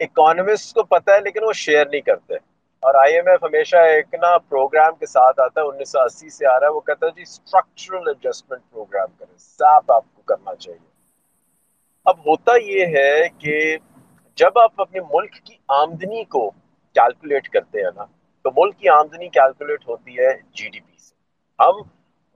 اکانومسٹ 0.00 0.74
کو 0.74 0.82
پتہ 0.90 1.10
ہے 1.10 1.20
لیکن 1.20 1.44
وہ 1.44 1.52
شیئر 1.56 1.86
نہیں 1.90 2.00
کرتے 2.00 2.34
اور 2.82 2.94
آئی 2.96 3.14
ایم 3.14 3.28
ایف 3.28 3.42
ہمیشہ 3.42 3.76
ایک 3.88 4.14
نا 4.14 4.36
پروگرام 4.48 4.94
کے 4.96 5.06
ساتھ 5.06 5.40
آتا 5.40 5.60
ہے، 5.60 5.66
انیس 5.66 5.88
سو 5.88 6.00
اسی 6.02 6.28
سے 6.30 6.46
آ 6.46 6.58
رہا 6.60 6.66
ہے، 6.66 6.72
وہ 6.72 6.80
کہتا 6.82 7.06
ہے 7.06 7.12
جی 7.12 7.22
اسٹرکچرل 7.22 8.08
ایڈجسٹمنٹ 8.08 8.62
پروگرام 8.70 9.08
کریں 9.18 9.36
سیپ 9.38 9.92
آپ 9.92 10.04
کو 10.06 10.22
کرنا 10.24 10.54
چاہیے۔ 10.56 10.88
اب 12.06 12.18
ہوتا 12.20 12.52
یہ 12.64 12.96
ہے 12.96 13.10
کہ 13.38 13.54
جب 14.38 14.58
آپ 14.58 14.80
اپنے 14.80 15.00
ملک 15.10 15.34
کی 15.40 15.54
آمدنی 15.74 16.24
کو 16.26 16.48
کیلکولیٹ 16.96 17.48
کرتے 17.48 17.82
ہیں 17.82 17.90
نا، 17.96 18.04
تو 18.44 18.50
ملک 18.56 18.78
کی 18.78 18.88
آمدنی 18.90 19.28
کیلکولیٹ 19.30 19.88
ہوتی 19.88 20.18
ہے 20.18 20.30
جی 20.52 20.68
ڈی 20.68 20.80
پی 20.80 20.96
سے۔ 20.98 21.14
ہم 21.58 21.80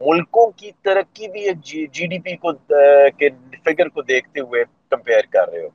ملکوں 0.00 0.50
کی 0.52 0.70
ترقی 0.82 1.28
بھی 1.28 1.40
ایک 1.42 1.60
جی 1.64 2.06
ڈی 2.06 2.18
پی 2.20 2.36
کو 2.38 2.52
کے 3.18 3.28
فگر 3.64 3.88
کو 3.88 4.02
دیکھتے 4.04 4.40
ہوئے 4.40 4.62
کمپیئر 4.90 5.26
کر 5.30 5.48
رہے 5.48 5.62
ہو 5.62 5.68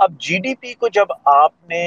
اب 0.00 0.12
جی 0.20 0.38
ڈی 0.38 0.54
پی 0.56 0.72
کو 0.74 0.88
جب 0.90 1.12
آپ 1.32 1.52
نے 1.68 1.82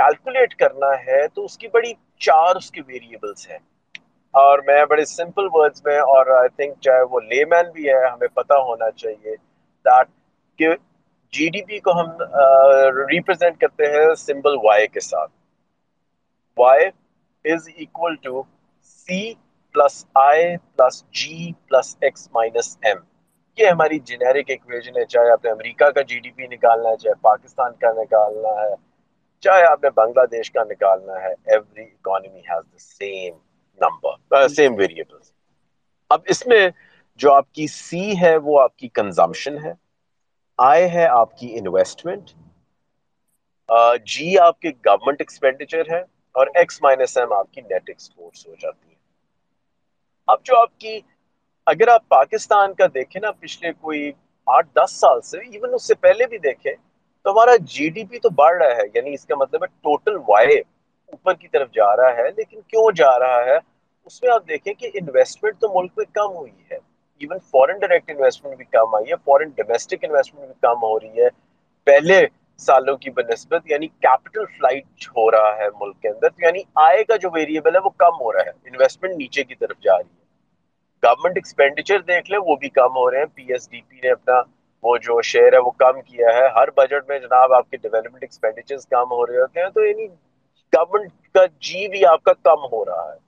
کیلکولیٹ 0.00 0.54
کرنا 0.54 0.90
ہے 1.06 1.26
تو 1.28 1.44
اس 1.44 1.58
کی 1.58 1.68
بڑی 1.68 1.92
چار 2.20 2.56
اس 2.56 2.70
کے 2.70 2.80
ویریبلس 2.86 3.48
ہیں۔ 3.50 3.58
اور 4.34 4.58
میں 4.58 4.84
بڑے 4.86 5.04
سمپل 5.06 5.48
ورڈز 5.52 5.82
میں 5.84 5.98
اور 6.08 6.26
آئی 6.36 6.48
تھنک 6.56 6.80
چاہے 6.80 7.02
وہ 7.10 7.20
لے 7.22 7.44
مین 7.44 7.70
بھی 7.70 7.88
ہے، 7.88 8.04
ہمیں 8.06 8.28
پتہ 8.34 8.54
ہونا 8.68 8.90
چاہیے 8.92 9.34
دیٹ 9.84 10.08
کہ 10.58 10.68
جی 11.32 11.48
ڈی 11.48 11.62
پی 11.64 11.78
کو 11.80 11.92
ہم 11.92 12.10
ریپرزینٹ 13.10 13.60
کرتے 13.60 13.86
ہیں 13.86 14.14
سمبل 14.18 14.56
وائی 14.62 14.86
کے 14.88 15.00
ساتھ۔ 15.02 15.30
Y 16.56 16.86
is 17.44 17.68
equal 17.78 18.14
to 18.16 18.42
C 18.82 19.20
plus 19.74 19.94
I 20.20 20.44
plus 20.76 21.02
G 21.12 21.36
plus 21.68 21.96
X 22.00 22.28
minus 22.32 22.76
M 22.82 22.98
یہ 23.58 23.68
ہماری 23.68 23.98
جنیرک 24.04 24.50
ایکویژن 24.50 24.96
ہے، 24.96 25.04
چاہے 25.06 25.30
آپ 25.30 25.44
نے 25.44 25.50
امریکہ 25.50 25.90
کا 25.90 26.02
جی 26.02 26.18
ڈی 26.18 26.30
پی 26.30 26.46
نکالنا 26.46 26.88
ہے، 26.88 26.96
چاہے 26.96 27.14
پاکستان 27.22 27.72
کا 27.80 27.92
نکالنا 27.92 28.60
ہے۔ 28.60 28.74
چاہے 29.42 29.64
آپ 29.66 29.82
نے 29.82 29.90
بنگلہ 29.92 30.24
دیش 30.28 30.50
کا 30.50 30.64
نکالنا 30.64 31.20
ہے 31.22 31.32
every 31.46 31.82
economy 31.84 32.40
has 32.42 32.64
the 32.64 32.78
same 32.80 33.34
number 33.80 34.12
same 34.50 34.74
variable 34.76 35.18
اب 36.10 36.20
اس 36.26 36.46
میں 36.46 36.68
جو 37.20 37.32
آپ 37.32 37.52
کی 37.52 37.66
سی 37.68 38.00
ہے 38.18 38.36
وہ 38.38 38.60
آپ 38.60 38.76
کی 38.76 38.88
کنزمپشن 38.92 39.58
ہے 39.58 39.72
آئی 40.58 40.88
ہے 40.90 41.06
آپ 41.08 41.36
کی 41.36 41.54
انویسٹمنٹ 41.54 42.30
جی 44.06 44.26
آپ 44.38 44.60
کے 44.60 44.70
گورنمنٹ 44.80 45.20
ایکسپینڈیچر 45.20 45.90
ہے 45.90 46.00
اور 46.34 46.46
ایکس 46.54 46.82
مائنس 46.82 47.16
ایم 47.16 47.32
آپ 47.34 47.52
کی 47.52 47.60
نیٹ 47.62 47.88
ایکسپورٹس 47.88 48.46
ہو 48.46 48.54
جاتی 48.56 48.88
ہے۔ 48.88 48.94
اب 50.28 50.44
جو 50.44 50.56
آپ 50.56 50.78
کی 50.78 50.98
اگر 51.66 51.88
آپ 51.88 52.08
پاکستان 52.10 52.74
کا 52.74 52.86
دیکھیں 52.94 53.20
نا 53.20 53.30
پچھلے 53.34 53.72
کوئی 53.74 54.10
آٹھ 54.46 54.68
دس 54.74 54.98
سال 55.00 55.20
سے 55.22 55.38
ایون 55.40 55.74
اس 55.74 55.86
سے 55.86 55.94
پہلے 55.98 56.26
بھی 56.26 56.38
دیکھیں 56.40 56.72
تو 57.24 57.30
ہمارا 57.30 57.56
جی 57.60 57.88
ڈی 57.88 58.04
پی 58.04 58.18
تو 58.18 58.30
بڑھ 58.30 58.56
رہا 58.56 58.76
ہے 58.76 58.86
یعنی 58.94 59.14
اس 59.14 59.24
کا 59.26 59.34
مطلب 59.34 59.62
ہے 59.62 59.66
ٹوٹل 59.66 60.16
وائی 60.28 60.58
اوپر 61.12 61.34
کی 61.34 61.48
طرف 61.48 61.70
جا 61.72 61.96
رہا 61.96 62.16
ہے، 62.16 62.30
لیکن 62.36 62.60
کیوں 62.60 62.90
جا 62.96 63.18
رہا 63.18 63.44
ہے؟ 63.44 63.56
اس 64.06 64.22
میں 64.22 64.30
آپ 64.34 64.48
دیکھیں 64.48 64.72
کہ 64.74 64.90
انویسٹمنٹ 64.94 65.60
تو 65.60 65.68
ملک 65.74 65.92
میں 65.96 66.04
کم 66.12 66.36
ہوئی 66.36 66.52
ہے۔ 66.70 66.76
ایون 67.20 67.38
فورن 67.50 67.78
ڈائریکٹ 67.78 68.10
انویسٹمنٹ 68.10 68.56
بھی 68.56 68.64
کم 68.64 68.94
آئی 68.94 69.10
ہے 69.10 69.16
فورن 69.24 69.48
ڈومیسٹک 69.56 70.04
انویسٹمنٹ 70.04 70.46
بھی 70.46 70.54
کم 70.60 70.82
ہو 70.82 70.98
رہی 71.00 71.22
ہے۔ 71.22 71.28
پہلے 71.86 72.20
سالوں 72.60 72.96
کی 72.96 73.10
بنسبت 73.10 73.70
یعنی 73.70 73.86
کیپٹل 73.86 74.44
فلائٹ 74.58 75.08
ہو 75.08 75.30
رہا 75.30 75.56
ہے 75.58 75.68
ملک 75.80 76.00
کے 76.02 76.08
اندر 76.08 76.42
یعنی 76.42 76.62
آئے 76.74 77.04
کا 77.04 77.16
جو 77.16 77.28
ویریبل 77.34 77.76
ہے 77.76 77.80
وہ 77.84 77.90
کم 77.96 78.20
ہو 78.20 78.32
رہا 78.32 78.40
ہے۔ 78.46 78.50
انویسٹمنٹ 78.64 79.16
نیچے 79.16 79.44
کی 79.44 79.54
طرف 79.54 79.76
جا 79.80 79.96
رہی 79.98 80.10
ہے۔ 80.10 80.18
گورنمنٹ 81.02 81.36
ایکسپینڈیچر 81.36 82.00
دیکھ 82.02 82.30
لیں، 82.30 82.38
وہ 82.46 82.56
بھی 82.56 82.68
کم 82.70 82.96
ہو 82.96 83.10
رہے 83.10 83.18
ہیں۔ 83.18 83.26
پی 83.34 83.42
ایس 83.52 83.70
ڈی 83.70 83.80
پی 83.88 83.96
نے 83.96 84.10
اپنا 84.10 84.40
وہ 84.82 84.96
جو 84.98 85.20
شیئر 85.22 85.52
ہے 85.52 85.58
وہ 85.58 85.70
کم 85.70 86.00
کیا 86.02 86.28
ہے۔ 86.34 86.46
ہر 86.48 86.70
بجٹ 86.70 87.08
میں 87.08 87.18
جناب 87.18 87.52
آپ 87.52 87.70
کے 87.70 87.76
ڈیولپمنٹ 87.76 88.22
ایکسپینڈیچر 88.22 88.76
کم 88.90 89.10
ہو 89.10 89.26
رہے 89.26 89.40
ہوتے 89.40 89.60
ہیں 89.60 89.68
تو 89.68 89.84
یعنی 89.84 90.06
گورنمنٹ 90.72 91.12
کا 91.34 91.44
جی 91.60 91.88
بھی 91.88 92.04
آپ 92.06 92.22
کا 92.22 92.32
کم 92.42 92.64
ہو 92.72 92.84
رہا 92.84 93.12
ہے۔ 93.12 93.18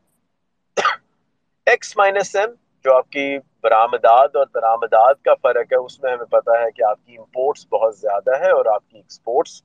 ایکس 1.67 1.97
مائنس 1.97 2.35
ایم 2.37 2.51
جو 2.85 2.97
آپ 2.97 3.11
کی 3.11 3.38
برآمدات 3.62 4.37
اور 4.37 4.47
درآمدات 4.55 5.23
کا 5.23 5.35
فرق 5.35 5.73
ہے، 5.73 5.77
اس 5.77 6.03
میں 6.03 6.12
ہمیں 6.12 6.25
پتا 6.25 6.61
ہے 6.61 6.71
کہ 6.71 6.83
آپ 6.83 7.07
کی 7.07 7.17
امپورٹس 7.17 7.67
بہت 7.73 7.99
زیادہ 7.99 8.38
ہے 8.41 8.51
اور 8.51 8.67
آپ 8.67 8.88
کی 8.88 8.97
ایکسپورٹس 8.97 9.62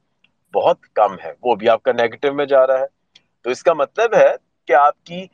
بہت 0.54 0.82
کم 0.94 1.16
ہے 1.24 1.32
وہ 1.44 1.56
بھی 1.56 1.70
آپ 1.70 1.84
کا 1.84 1.92
نیگیٹو 1.92 2.34
میں 2.34 2.46
جا 2.46 2.68
رہا 2.68 2.80
ہے۔ 2.80 2.86
تو 3.42 3.50
اس 3.50 3.64
کا 3.64 3.74
مطلب 3.74 4.16
ہے 4.16 4.32
کہ 4.68 4.74
آپ 4.74 5.04
کی 5.04 5.26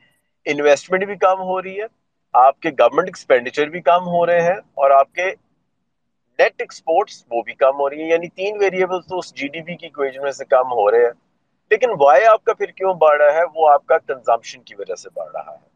انویسٹمنٹ 0.46 1.04
بھی 1.04 1.16
کم 1.16 1.40
ہو 1.40 1.62
رہی 1.62 1.80
ہے، 1.80 1.86
آپ 2.34 2.60
کے 2.60 2.70
گورنمنٹ 2.70 3.08
ایکسپینڈیچر 3.08 3.66
بھی 3.66 3.80
کم 3.80 4.06
ہو 4.08 4.26
رہے 4.26 4.40
ہیں 4.40 4.56
اور 4.74 4.90
آپ 4.90 5.12
کے 5.12 5.30
نیٹ 6.38 6.52
ایکسپورٹس 6.58 7.24
وہ 7.30 7.42
بھی 7.42 7.54
کم 7.54 7.80
ہو 7.80 7.90
رہی 7.90 8.02
ہیں 8.02 8.10
یعنی 8.10 8.28
تین 8.28 8.56
ویریبل 8.60 9.00
تو 9.00 9.18
اس 9.18 9.34
جی 9.34 9.48
ڈی 9.48 9.62
پی 9.62 9.76
کی 9.76 9.88
کویجن 9.88 10.22
میں 10.22 10.32
سے 10.32 10.44
کم 10.44 10.72
ہو 10.72 10.90
رہے 10.90 11.04
ہیں۔ 11.04 11.12
لیکن 11.70 11.90
وائی 12.00 12.24
آپ 12.24 12.44
کا 12.44 12.54
پھر 12.54 12.66
کیوں 12.66 12.94
بڑھ 12.94 13.22
رہا 13.22 13.32
ہے؟ 13.32 13.42
وہ 13.54 13.68
آپ 13.70 13.86
کا 13.86 13.98
کنزمپشن 13.98 14.62
کی 14.62 14.74
وجہ 14.74 14.94
سے 14.94 15.08
بڑھ 15.14 15.28
رہا 15.34 15.52
ہے۔ 15.52 15.68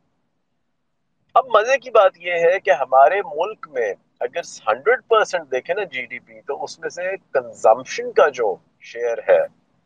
اب 1.34 1.44
مزے 1.54 1.78
کی 1.78 1.90
بات 1.90 2.18
یہ 2.18 2.32
ہے 2.32 2.60
کہ 2.60 2.70
ہمارے 2.70 3.20
ملک 3.24 3.68
میں 3.68 3.94
اگر 4.20 4.40
ہنڈریڈ 4.66 5.00
پرسینٹ 5.08 5.50
دیکھیں 5.50 5.74
نا 5.74 5.84
جی 5.84 6.06
ڈی 6.06 6.18
پی 6.18 6.40
تو 6.40 6.64
اس 6.64 6.78
میں 6.78 6.88
سے 6.88 7.16
کنزمپشن 7.16 8.12
کا 8.12 8.28
جو 8.28 8.56
شیئر 8.80 9.18
ہے 9.28 9.40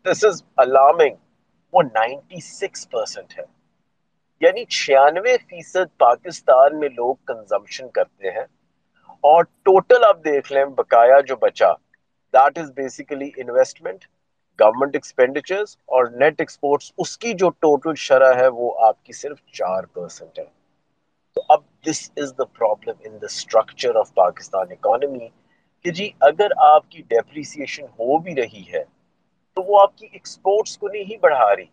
دس 0.04 0.24
از 0.24 0.42
الارمنگ 0.56 1.14
وہ 1.72 1.82
نائنٹی 1.82 2.40
سکس 2.40 2.90
پرسینٹ 2.90 3.38
ہے۔ 3.38 3.44
یعنی 4.40 4.64
چھیانوے 4.64 5.36
فیصد 5.36 5.98
پاکستان 5.98 6.80
میں 6.80 6.88
لوگ 6.88 7.14
کنزمپشن 7.26 7.88
کرتے 7.88 8.30
ہیں۔ 8.30 8.44
اور 9.24 9.44
ٹوٹل 9.62 10.04
آپ 10.04 10.24
دیکھ 10.24 10.52
لیں 10.52 10.64
بقایا 10.76 11.20
جو 11.26 11.36
بچا 11.38 11.72
that 12.34 12.58
is 12.58 12.70
basically 12.72 13.30
investment 13.36 14.04
government 14.58 14.94
expenditures 14.94 15.76
اور 15.88 16.06
نیٹ 16.14 16.34
ایکسپورٹس 16.38 16.92
اس 16.98 17.16
کی 17.18 17.32
جو 17.34 17.48
ٹوٹل 17.58 17.94
شرح 17.98 18.34
ہے 18.34 18.48
وہ 18.52 18.72
آپ 18.86 19.04
کی 19.04 19.12
صرف 19.14 19.38
چار 19.52 19.84
پرسینٹ 19.92 20.38
ہے۔ 20.38 20.44
تو 21.36 21.42
اب 21.48 21.60
this 21.84 22.10
is 22.16 22.32
the 22.38 22.44
problem 22.52 22.94
in 23.00 23.20
the 23.20 23.26
structure 23.26 23.96
of 23.96 24.12
Pakistan 24.14 24.70
economy 24.70 25.28
کہ 25.84 25.90
جی 25.92 26.08
اگر 26.22 26.50
آپ 26.64 26.90
کی 26.90 27.02
ڈیپریسیشن 27.08 27.84
ہو 27.98 28.18
بھی 28.18 28.34
رہی 28.36 28.62
ہے 28.72 28.82
تو 29.56 29.62
وہ 29.62 29.80
آپ 29.80 29.96
کی 29.98 30.06
ایکسپورٹس 30.12 30.76
کو 30.78 30.88
نہیں 30.88 31.16
بڑھا 31.20 31.54
رہی، 31.56 31.64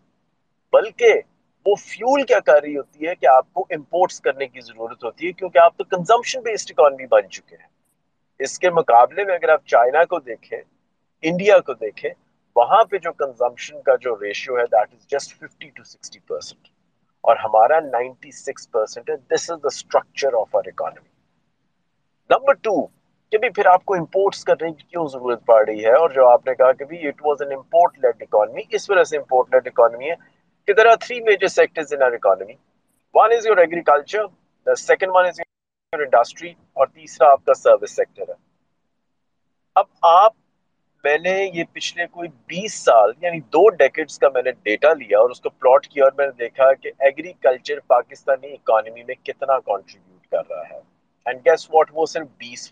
بلکہ 0.73 1.21
وہ 1.69 1.75
فیول 1.77 2.23
کیا 2.23 2.39
کر 2.39 2.61
رہی 2.61 2.77
ہوتی 2.77 3.07
ہے 3.07 3.15
کہ 3.15 3.27
آپ 3.27 3.51
کو 3.53 3.65
امپورٹس 3.69 4.19
کرنے 4.21 4.47
کی 4.47 4.61
ضرورت 4.61 5.03
ہوتی 5.03 5.27
ہے 5.27 5.31
کیونکہ 5.31 5.57
آپ 5.57 5.77
تو 5.77 5.83
کنزمپشن 5.85 6.41
بیسڈ 6.41 6.71
اکانومی 6.71 7.05
بن 7.05 7.29
چکے 7.29 7.55
ہیں۔ 7.55 7.67
اس 8.39 8.57
کے 8.59 8.69
مقابلے 8.69 9.23
میں 9.25 9.35
اگر 9.35 9.49
آپ 9.49 9.65
چائنا 9.65 10.03
کو 10.03 10.19
دیکھیں، 10.19 10.57
انڈیا 11.23 11.57
کو 11.59 11.73
دیکھیں، 11.73 12.09
وہاں 12.55 12.83
پہ 12.83 12.97
جو 12.97 13.11
کنزمپشن 13.13 13.81
کا 13.81 13.95
جو 13.95 14.15
ریشیو 14.15 14.57
ہے 14.57 14.65
that 14.65 14.93
is 14.93 15.07
just 15.07 15.33
fifty 15.33 15.69
two 15.69 15.83
sixty 15.83 16.19
percent 16.19 16.67
اور 17.23 17.35
ہمارا 17.35 17.79
نائنٹی 17.79 18.31
سکس 18.31 18.69
پرسینٹ 18.71 19.09
ہے 19.09 19.15
this 19.29 19.49
is 19.51 19.57
the 19.63 19.67
structure 19.67 20.33
of 20.33 20.55
our 20.55 20.67
economy 20.67 21.07
number 22.29 22.53
two 22.61 22.75
کہ 23.31 23.37
بھی 23.37 23.49
پھر 23.49 23.65
آپ 23.65 23.85
کو 23.85 23.93
امپورٹس 23.95 24.43
کرنے 24.43 24.71
کی 24.71 24.83
کیوں 24.83 25.07
ضرورت 25.07 25.45
پڑ 25.45 25.63
رہی 25.65 25.85
ہے؟ 25.85 25.93
اور 25.93 26.09
جو 26.09 26.27
آپ 26.27 26.47
نے 26.47 26.55
کہا 26.55 26.71
کہ 26.71 26.85
بھی 26.85 27.07
it 27.07 27.21
was 27.25 27.41
an 27.41 27.51
import 27.51 27.97
led 27.97 28.21
economy 28.21 28.61
اس 28.69 28.89
وجہ 28.89 29.03
سے 29.03 29.17
امپورٹ 29.17 29.53
لیڈ 29.53 29.67
اکانومی 29.67 30.09
ہے 30.09 30.15
کہ 30.69 30.73
there 30.73 30.85
are 30.85 30.95
three 30.95 31.19
major 31.21 31.47
sectors 31.47 31.93
in 31.93 32.03
our 32.03 32.11
economy 32.11 32.53
one 33.13 33.31
is 33.37 33.47
your 33.47 33.57
agriculture 33.57 34.25
the 34.65 34.75
second 34.75 35.09
one 35.13 35.25
is 35.25 35.39
your 35.39 35.99
industry 35.99 36.49
اور 36.73 36.87
تیسرا 36.87 37.31
آپ 37.31 37.45
کا 37.45 37.53
سروس 37.53 37.95
سیکٹر 37.95 38.21
ہے۔ 38.21 38.33
اب 39.75 39.85
آپ، 40.01 40.33
میں 41.03 41.17
نے 41.17 41.49
یہ 41.53 41.63
پچھلے 41.73 42.07
کوئی 42.07 42.29
بیس 42.29 42.73
سال 42.73 43.11
یعنی 43.21 43.39
دو 43.39 43.69
ڈیکٹس 43.69 44.19
کا 44.19 44.29
میں 44.33 44.41
نے 44.41 44.51
ڈیٹا 44.51 44.93
لیا 44.93 45.19
اور 45.19 45.29
اس 45.29 45.41
کو 45.41 45.49
پلاٹ 45.49 45.87
کیا 45.87 46.03
اور 46.03 46.11
میں 46.17 46.25
نے 46.25 46.31
دیکھا 46.31 46.73
کہ 46.73 46.91
ایگریکلچر 46.99 47.79
پاکستانی 47.87 48.53
اکانومی 48.53 49.03
میں 49.03 49.15
کتنا 49.15 49.59
کانٹریبیوٹ 49.59 50.27
کر 50.27 50.53
رہا 50.53 50.69
ہے۔ 50.69 50.79
اینڈ 51.25 51.45
گیس 51.45 51.69
واٹ 51.73 51.91
وہ 51.93 52.05
صرف 52.05 52.27
بیس 52.37 52.71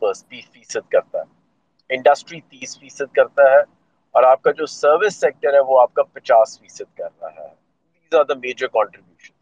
فیصد 0.53 0.91
کرتا 0.91 1.19
ہے۔ 1.19 1.95
انڈسٹری 1.95 2.41
تیس 2.41 2.79
فیصد 2.79 3.15
کرتا 3.15 3.51
ہے 3.51 3.61
اور 4.11 4.23
آپ 4.23 4.41
کا 4.41 4.51
جو 4.51 4.65
سروس 4.65 5.15
سیکٹر 5.15 5.53
ہے 5.53 5.59
وہ 5.59 5.81
آپ 5.81 5.93
کا 5.93 6.03
پچاس 6.03 6.59
فیصد 6.59 6.97
کر 6.97 7.09
رہا 7.21 7.43
ہے۔ 7.43 7.66
These 8.07 8.19
are 8.19 8.25
the 8.25 8.33
major 8.35 8.67
contribution 8.69 9.33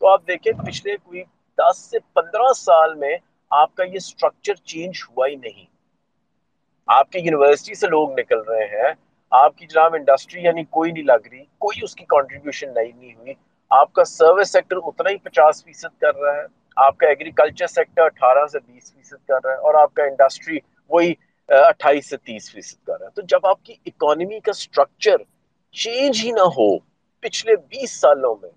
تو 0.00 0.08
آپ 0.08 0.26
دیکھیں 0.26 0.52
پچھلے 0.58 0.96
کوئی 0.98 1.22
دس 1.58 1.78
سے 1.80 1.98
پندرہ 2.14 2.52
سال 2.56 2.94
میں 2.94 3.16
آپ 3.50 3.74
کا 3.74 3.84
یہ 3.84 3.96
اسٹرکچر 3.96 4.54
چینج 4.64 5.02
ہوا 5.04 5.26
ہی 5.26 5.36
نہیں۔ 5.36 5.64
آپ 6.88 7.10
کی 7.10 7.18
یونیورسٹی 7.18 7.74
سے 7.74 7.86
لوگ 7.86 8.18
نکل 8.18 8.40
رہے 8.42 8.64
ہیں۔ 8.72 8.92
آپ 9.32 9.56
کی 9.56 9.66
جناب 9.66 9.94
انڈسٹری 9.94 10.42
یعنی 10.42 10.64
کوئی 10.70 10.92
نہیں 10.92 11.04
لگ 11.04 11.26
رہی، 11.30 11.42
کوئی 11.58 11.84
اس 11.84 11.94
کی 11.94 12.04
کانٹریبیوشن 12.08 12.72
نہیں 12.74 12.92
نہیں 12.94 13.14
ہوئی۔ 13.14 13.34
آپ 13.70 13.92
کا 13.92 14.04
سروس 14.06 14.50
سیکٹر 14.50 14.76
اتنا 14.82 15.10
ہی 15.10 15.16
پچاس 15.18 15.64
فیصد 15.64 16.00
کر 16.00 16.16
رہا 16.16 16.34
ہے۔ 16.36 16.46
آپ 16.76 16.96
کا 16.98 17.08
ایگریکلچر 17.08 17.66
سیکٹر 17.68 18.02
اٹھارہ 18.02 18.46
سے 18.46 18.58
بیس 18.60 18.92
فیصد 18.94 19.26
کر 19.28 19.44
رہا 19.44 19.52
ہے 19.52 19.58
اور 19.58 19.74
آپ 19.74 19.94
کا 19.94 20.04
انڈسٹری 20.04 20.58
وہی 20.90 21.12
اٹھائیس 21.48 22.08
سے 22.10 22.16
تیس 22.18 22.50
فیصد 22.52 22.86
کر 22.86 22.98
رہا 22.98 23.06
ہے۔ 23.06 23.10
تو 23.12 23.22
جب 23.26 23.46
آپ 23.46 23.62
کی 23.64 23.74
اکانومی 23.86 24.40
کا 24.40 24.50
اسٹرکچر 24.50 25.22
چینج 25.74 26.20
ہی 26.24 26.30
نہ 26.32 26.46
ہو 26.56 26.68
پچھلے 27.22 27.56
بیس 27.68 28.00
سالوں 28.00 28.34
میں، 28.42 28.50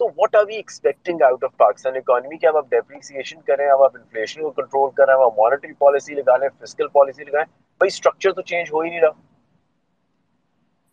تو 0.00 0.06
what 0.16 0.34
are 0.36 0.44
we 0.46 0.56
expecting 0.56 1.22
out 1.22 1.44
of 1.44 1.56
Pakistan 1.56 1.96
economy 1.96 2.36
کہ 2.38 2.46
اب 2.46 2.56
آپ 2.56 2.70
ڈیپریسیشن 2.70 3.40
کریں 3.46 3.66
اب 3.70 3.82
آپ 3.82 3.96
انفلیشن 3.96 4.42
کو 4.42 4.50
کنٹرول 4.50 4.90
کریں 4.96 5.14
اب 5.14 5.22
آپ 5.22 5.38
مانیٹری 5.38 5.72
پالیسی 5.78 6.14
لگا 6.14 6.36
لیں 6.36 6.48
فزیکل 6.58 6.88
پالیسی 6.92 7.24
لگائیں 7.24 7.46
بھائی 7.80 7.88
اسٹرکچر 7.88 8.32
تو 8.32 8.42
چینج 8.42 8.72
ہو 8.72 8.80
ہی 8.80 8.90
نہیں 8.90 9.00
رہا۔ 9.00 9.10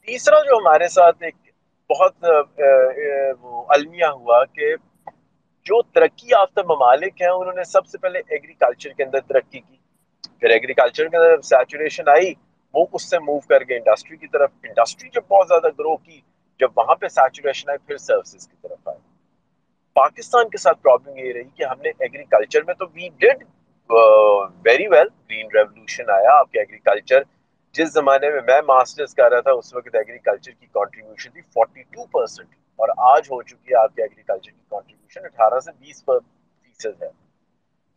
تیسرا 0.07 0.39
جو 0.43 0.57
ہمارے 0.57 0.87
ساتھ 0.89 1.23
ایک 1.23 1.35
بہت 1.89 2.25
المیہ 3.69 4.05
ہوا 4.05 4.43
کہ 4.45 4.75
جو 5.65 5.81
ترقی 5.83 6.27
یافتہ 6.27 6.61
ممالک 6.67 7.21
ہیں، 7.21 7.29
انہوں 7.29 7.53
نے 7.53 7.63
سب 7.63 7.87
سے 7.87 7.97
پہلے 7.97 8.19
ایگریکلچر 8.19 8.89
کے 8.89 9.03
اندر 9.03 9.21
ترقی 9.27 9.59
کی۔ 9.59 9.75
پھر 10.39 10.49
ایگریکلچر 10.49 11.07
کے 11.07 11.17
اندر 11.17 11.41
سیچوریشن 11.43 12.09
آئی، 12.09 12.33
وہ 12.73 12.85
اس 12.93 13.09
سے 13.09 13.19
موو 13.19 13.39
کر 13.49 13.63
گئے 13.69 13.77
انڈسٹری 13.77 14.17
کی 14.17 14.27
طرف۔ 14.27 14.49
انڈسٹری 14.63 15.09
جب 15.09 15.21
بہت 15.27 15.47
زیادہ 15.47 15.69
گرو 15.79 15.95
کی 15.97 16.19
جب 16.59 16.69
وہاں 16.75 16.95
پہ 16.95 17.07
سیچوریشن 17.07 17.69
آئی، 17.69 17.77
پھر 17.87 17.97
سروسز 17.97 18.47
کی 18.47 18.55
طرف 18.61 18.87
آئی۔ 18.87 18.99
پاکستان 19.93 20.49
کے 20.49 20.57
ساتھ 20.57 20.81
پرابلم 20.81 21.17
یہ 21.17 21.33
رہی 21.33 21.43
کہ 21.43 21.63
ہم 21.63 21.81
نے 21.81 21.89
ایگریکلچر 21.89 22.63
میں 22.63 22.73
تو 22.73 22.85
we 22.93 23.09
did 23.17 23.43
very 24.65 24.87
well 24.87 25.07
green 25.29 25.47
revolution 25.53 26.09
آیا، 26.09 26.39
آپ 26.39 26.51
کے 26.51 26.59
ایگریکلچر 26.59 27.21
جس 27.71 27.93
زمانے 27.93 28.29
میں 28.29 28.41
میں 28.41 28.61
ماسٹرز 28.67 29.15
کر 29.15 29.31
رہا 29.31 29.39
تھا، 29.39 29.51
اس 29.51 29.73
وقت 29.75 29.95
ایگریکلچر 29.95 30.51
کی 30.51 30.65
کانٹریبیوشن 30.65 31.31
تھی 31.31 31.41
فورٹی 31.41 31.83
ٹو 31.83 32.05
پرسینٹ 32.05 32.49
اور 32.75 32.89
آج 32.97 33.21
ہو 33.25 33.41
چکی 33.41 33.71
ہے 33.71 33.75
آپ 33.75 33.95
کے 33.95 34.01
ایگریکلچر 34.01 34.51
کی 34.51 34.61
کانٹریبیوشن 34.69 35.25
اٹھارہ 35.25 35.59
سے 35.59 35.71
بیس 35.79 36.05
فیصد 36.05 37.03
ہے۔ 37.03 37.09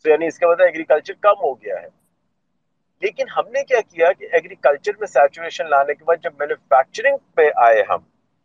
تو 0.03 0.11
یعنی 0.11 0.27
اس 0.27 0.39
کا 0.39 0.49
مطلب 0.49 0.67
ایگریکلچر 0.67 1.15
کم 1.21 1.41
ہو 1.43 1.55
گیا 1.55 1.83
ہے۔ 1.83 1.89
لیکن 3.03 3.25
ہم 3.37 3.49
نے 3.49 3.65
کیا 3.65 3.81
کیا 3.81 4.13
کہ 4.13 4.29
ایگریکلچر 4.33 4.93
میں 4.99 5.07
سیچوریشن 5.07 5.71
لانے 5.71 5.95
کے 5.95 6.05
بعد 6.05 6.17
جب 6.23 6.31
مینوفیکچرنگ 6.39 7.17
پہ 7.35 7.43
آئے 7.57 7.83
ہم 7.89 7.99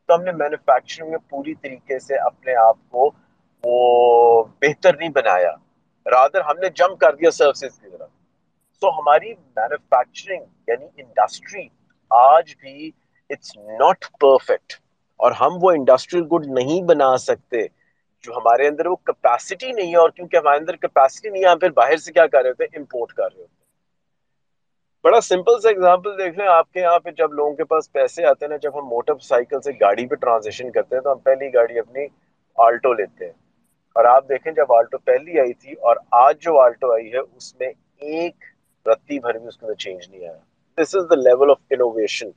تو 0.10 0.16
ہم 0.16 0.24
نے 0.24 0.32
مینوفیکچرنگ 0.32 1.10
میں 1.10 1.18
پوری 1.30 1.54
طریقے 1.54 2.00
سے 2.00 2.16
اپنے 2.20 2.56
آپ 2.56 2.78
کو 2.90 3.10
وہ 3.64 3.78
بہتر 4.62 4.98
نہیں 4.98 5.10
بنایا۔ 5.10 5.52
رادر 6.06 6.42
ہم 6.42 6.58
نے 6.58 6.70
جمپ 6.70 7.00
کر 7.00 7.16
دیا 7.16 7.32
سروسز 7.32 7.80
کی 7.80 7.90
طرف۔ 7.92 8.10
سو 8.82 8.90
ہماری 8.90 9.34
مینوفیکچرنگ 9.56 10.44
یعنی 10.68 10.86
انڈسٹری 10.98 11.68
آج 12.12 12.56
بھی 12.60 12.92
اٹس 13.30 13.58
ناٹ 13.58 14.06
پرفیکٹ 14.20 14.74
اور 15.20 15.32
ہم 15.32 15.58
وہ 15.62 15.72
انڈسٹریل 15.72 16.24
گڈ 16.32 16.46
نہیں 16.50 16.82
بنا 16.84 17.18
سکتے 17.18 17.66
جو 18.24 18.34
ہمارے 18.34 18.68
اندر 18.68 18.86
وہ 18.86 18.96
کیپیسٹی 19.06 19.72
نہیں 19.72 19.92
ہے 19.92 19.98
اور 19.98 20.10
کیونکہ 20.10 20.38
ہمارے 20.38 20.58
اندر 20.58 20.76
کیپیسٹی 20.76 21.30
نہیں 21.30 21.44
ہے، 21.44 21.50
ہم 21.50 21.60
پھر 21.60 21.72
باہر 21.72 21.98
سے 21.98 22.12
کیا 22.12 22.28
کر 22.28 22.42
رہے 22.42 22.50
ہوتے 22.50 22.64
ہیں؟ 22.64 22.80
امپورٹ 22.80 23.14
کر 23.14 23.24
رہے 23.24 23.42
ہوتے 23.42 23.52
ہیں۔ 23.52 23.55
بڑا 25.06 25.20
سمپل 25.22 25.60
سا 25.62 25.70
ایگزامپل 25.70 26.18
دیکھ 26.18 26.38
لیں۔ 26.38 26.48
آپ 26.50 26.72
کے 26.72 26.80
یہاں 26.82 27.00
پہ 27.00 27.12
جب 27.18 27.34
لوگوں 27.34 27.54
کے 27.56 27.64
پاس 27.66 27.92
پیسے 27.92 28.26
آتے 28.26 28.46
ہیں 28.46 28.50
نا 28.50 28.58
جب 28.62 28.78
ہم 28.78 28.88
موٹر 28.88 29.18
سائیکل 29.24 29.62
سے 29.62 29.72
گاڑی 29.82 30.06
پہ 30.08 30.16
ٹرانزیشن 30.18 30.72
کرتے 30.72 30.96
ہیں 30.96 31.04
تو 31.04 31.12
ہم 31.12 31.20
پہلی 31.24 31.54
گاڑی 31.54 31.80
اپنی 31.80 32.06
آلٹو 32.58 32.94
لیتے 32.94 33.26
ہیں۔ 33.26 33.34
اور 33.96 34.06
آپ 34.06 34.28
دیکھیں 34.30 34.52
جب 34.54 34.72
آلٹو 34.74 34.98
پہلی 35.02 35.40
آئی 35.40 35.54
تھی 35.56 35.74
اور 35.82 35.96
آج 36.18 36.36
جو 36.40 36.60
آلٹو 36.60 36.92
آئی 36.94 37.12
ہے 37.14 37.20
اس 37.20 37.54
میں 37.56 37.68
ایک 38.08 38.44
رتی 38.86 39.20
بھر 39.20 39.38
بھی 39.38 39.48
اس 39.48 39.58
کے 39.58 39.66
اندر 39.66 39.76
چینج 39.78 40.10
نہیں 40.10 40.26
آیا۔ 40.26 40.38
This 40.78 40.96
is 40.96 41.06
the 41.06 41.16
level 41.18 41.50
of 41.52 41.60
innovation 41.70 42.30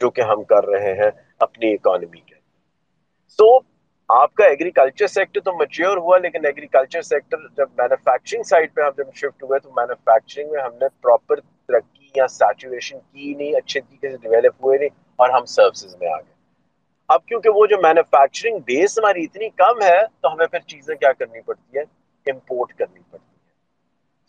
جو 0.00 0.10
کہ 0.10 0.22
ہم 0.22 0.42
کر 0.44 0.66
رہے 0.66 0.92
ہیں 0.94 1.10
اپنی 1.40 1.72
اکانومی 1.74 2.20
کے۔ 2.20 2.34
سو 3.38 3.46
so, 3.48 3.60
آپ 4.08 4.34
کا 4.34 4.44
ایگریکلچر 4.46 5.06
سیکٹر 5.08 5.40
تو 5.40 5.52
میچیور 5.56 5.96
ہوا 5.98 6.18
لیکن 6.18 6.46
ایگریکلچر 6.46 7.02
سیکٹر 7.02 7.46
جب 7.56 7.68
مینوفیکچرنگ 7.78 8.42
سائڈ 8.44 8.74
پہ 8.74 8.80
ہم 8.80 8.90
جب 8.96 9.12
شفٹ 9.14 9.42
ہوئے 9.42 9.58
تو 9.60 9.70
مینوفیکچرنگ 9.72 10.50
میں 10.50 10.62
ہم 10.62 10.74
نے 10.74 10.88
پراپر 11.00 11.40
ترقی 11.40 12.03
یا 12.14 12.26
سیچوریشن 12.28 12.98
کی 12.98 13.34
نہیں، 13.34 13.56
اچھے 13.56 13.80
طریقے 13.80 14.10
سے 14.10 14.16
ڈیولپ 14.18 14.64
ہوئے 14.64 14.78
نہیں 14.78 14.88
اور 15.18 15.28
ہم 15.30 15.44
سروسز 15.48 15.96
میں 16.00 16.08
آ 16.08 16.16
گئے 16.16 16.32
اب 17.08 17.24
کیونکہ 17.26 17.50
وہ 17.54 17.66
جو 17.66 17.76
مینوفیکچرنگ 17.82 18.58
بیس 18.64 18.98
ہماری 18.98 19.24
اتنی 19.24 19.48
کم 19.56 19.82
ہے، 19.82 20.00
تو 20.20 20.32
ہمیں 20.32 20.46
پھر 20.46 20.58
چیزیں 20.66 20.94
کیا 20.94 21.12
کرنی 21.12 21.40
پڑتی 21.40 21.78
ہے 21.78 21.82
امپورٹ 22.26 22.72
کرنی 22.72 23.00
پڑتی 23.00 23.24
ہے 23.24 23.32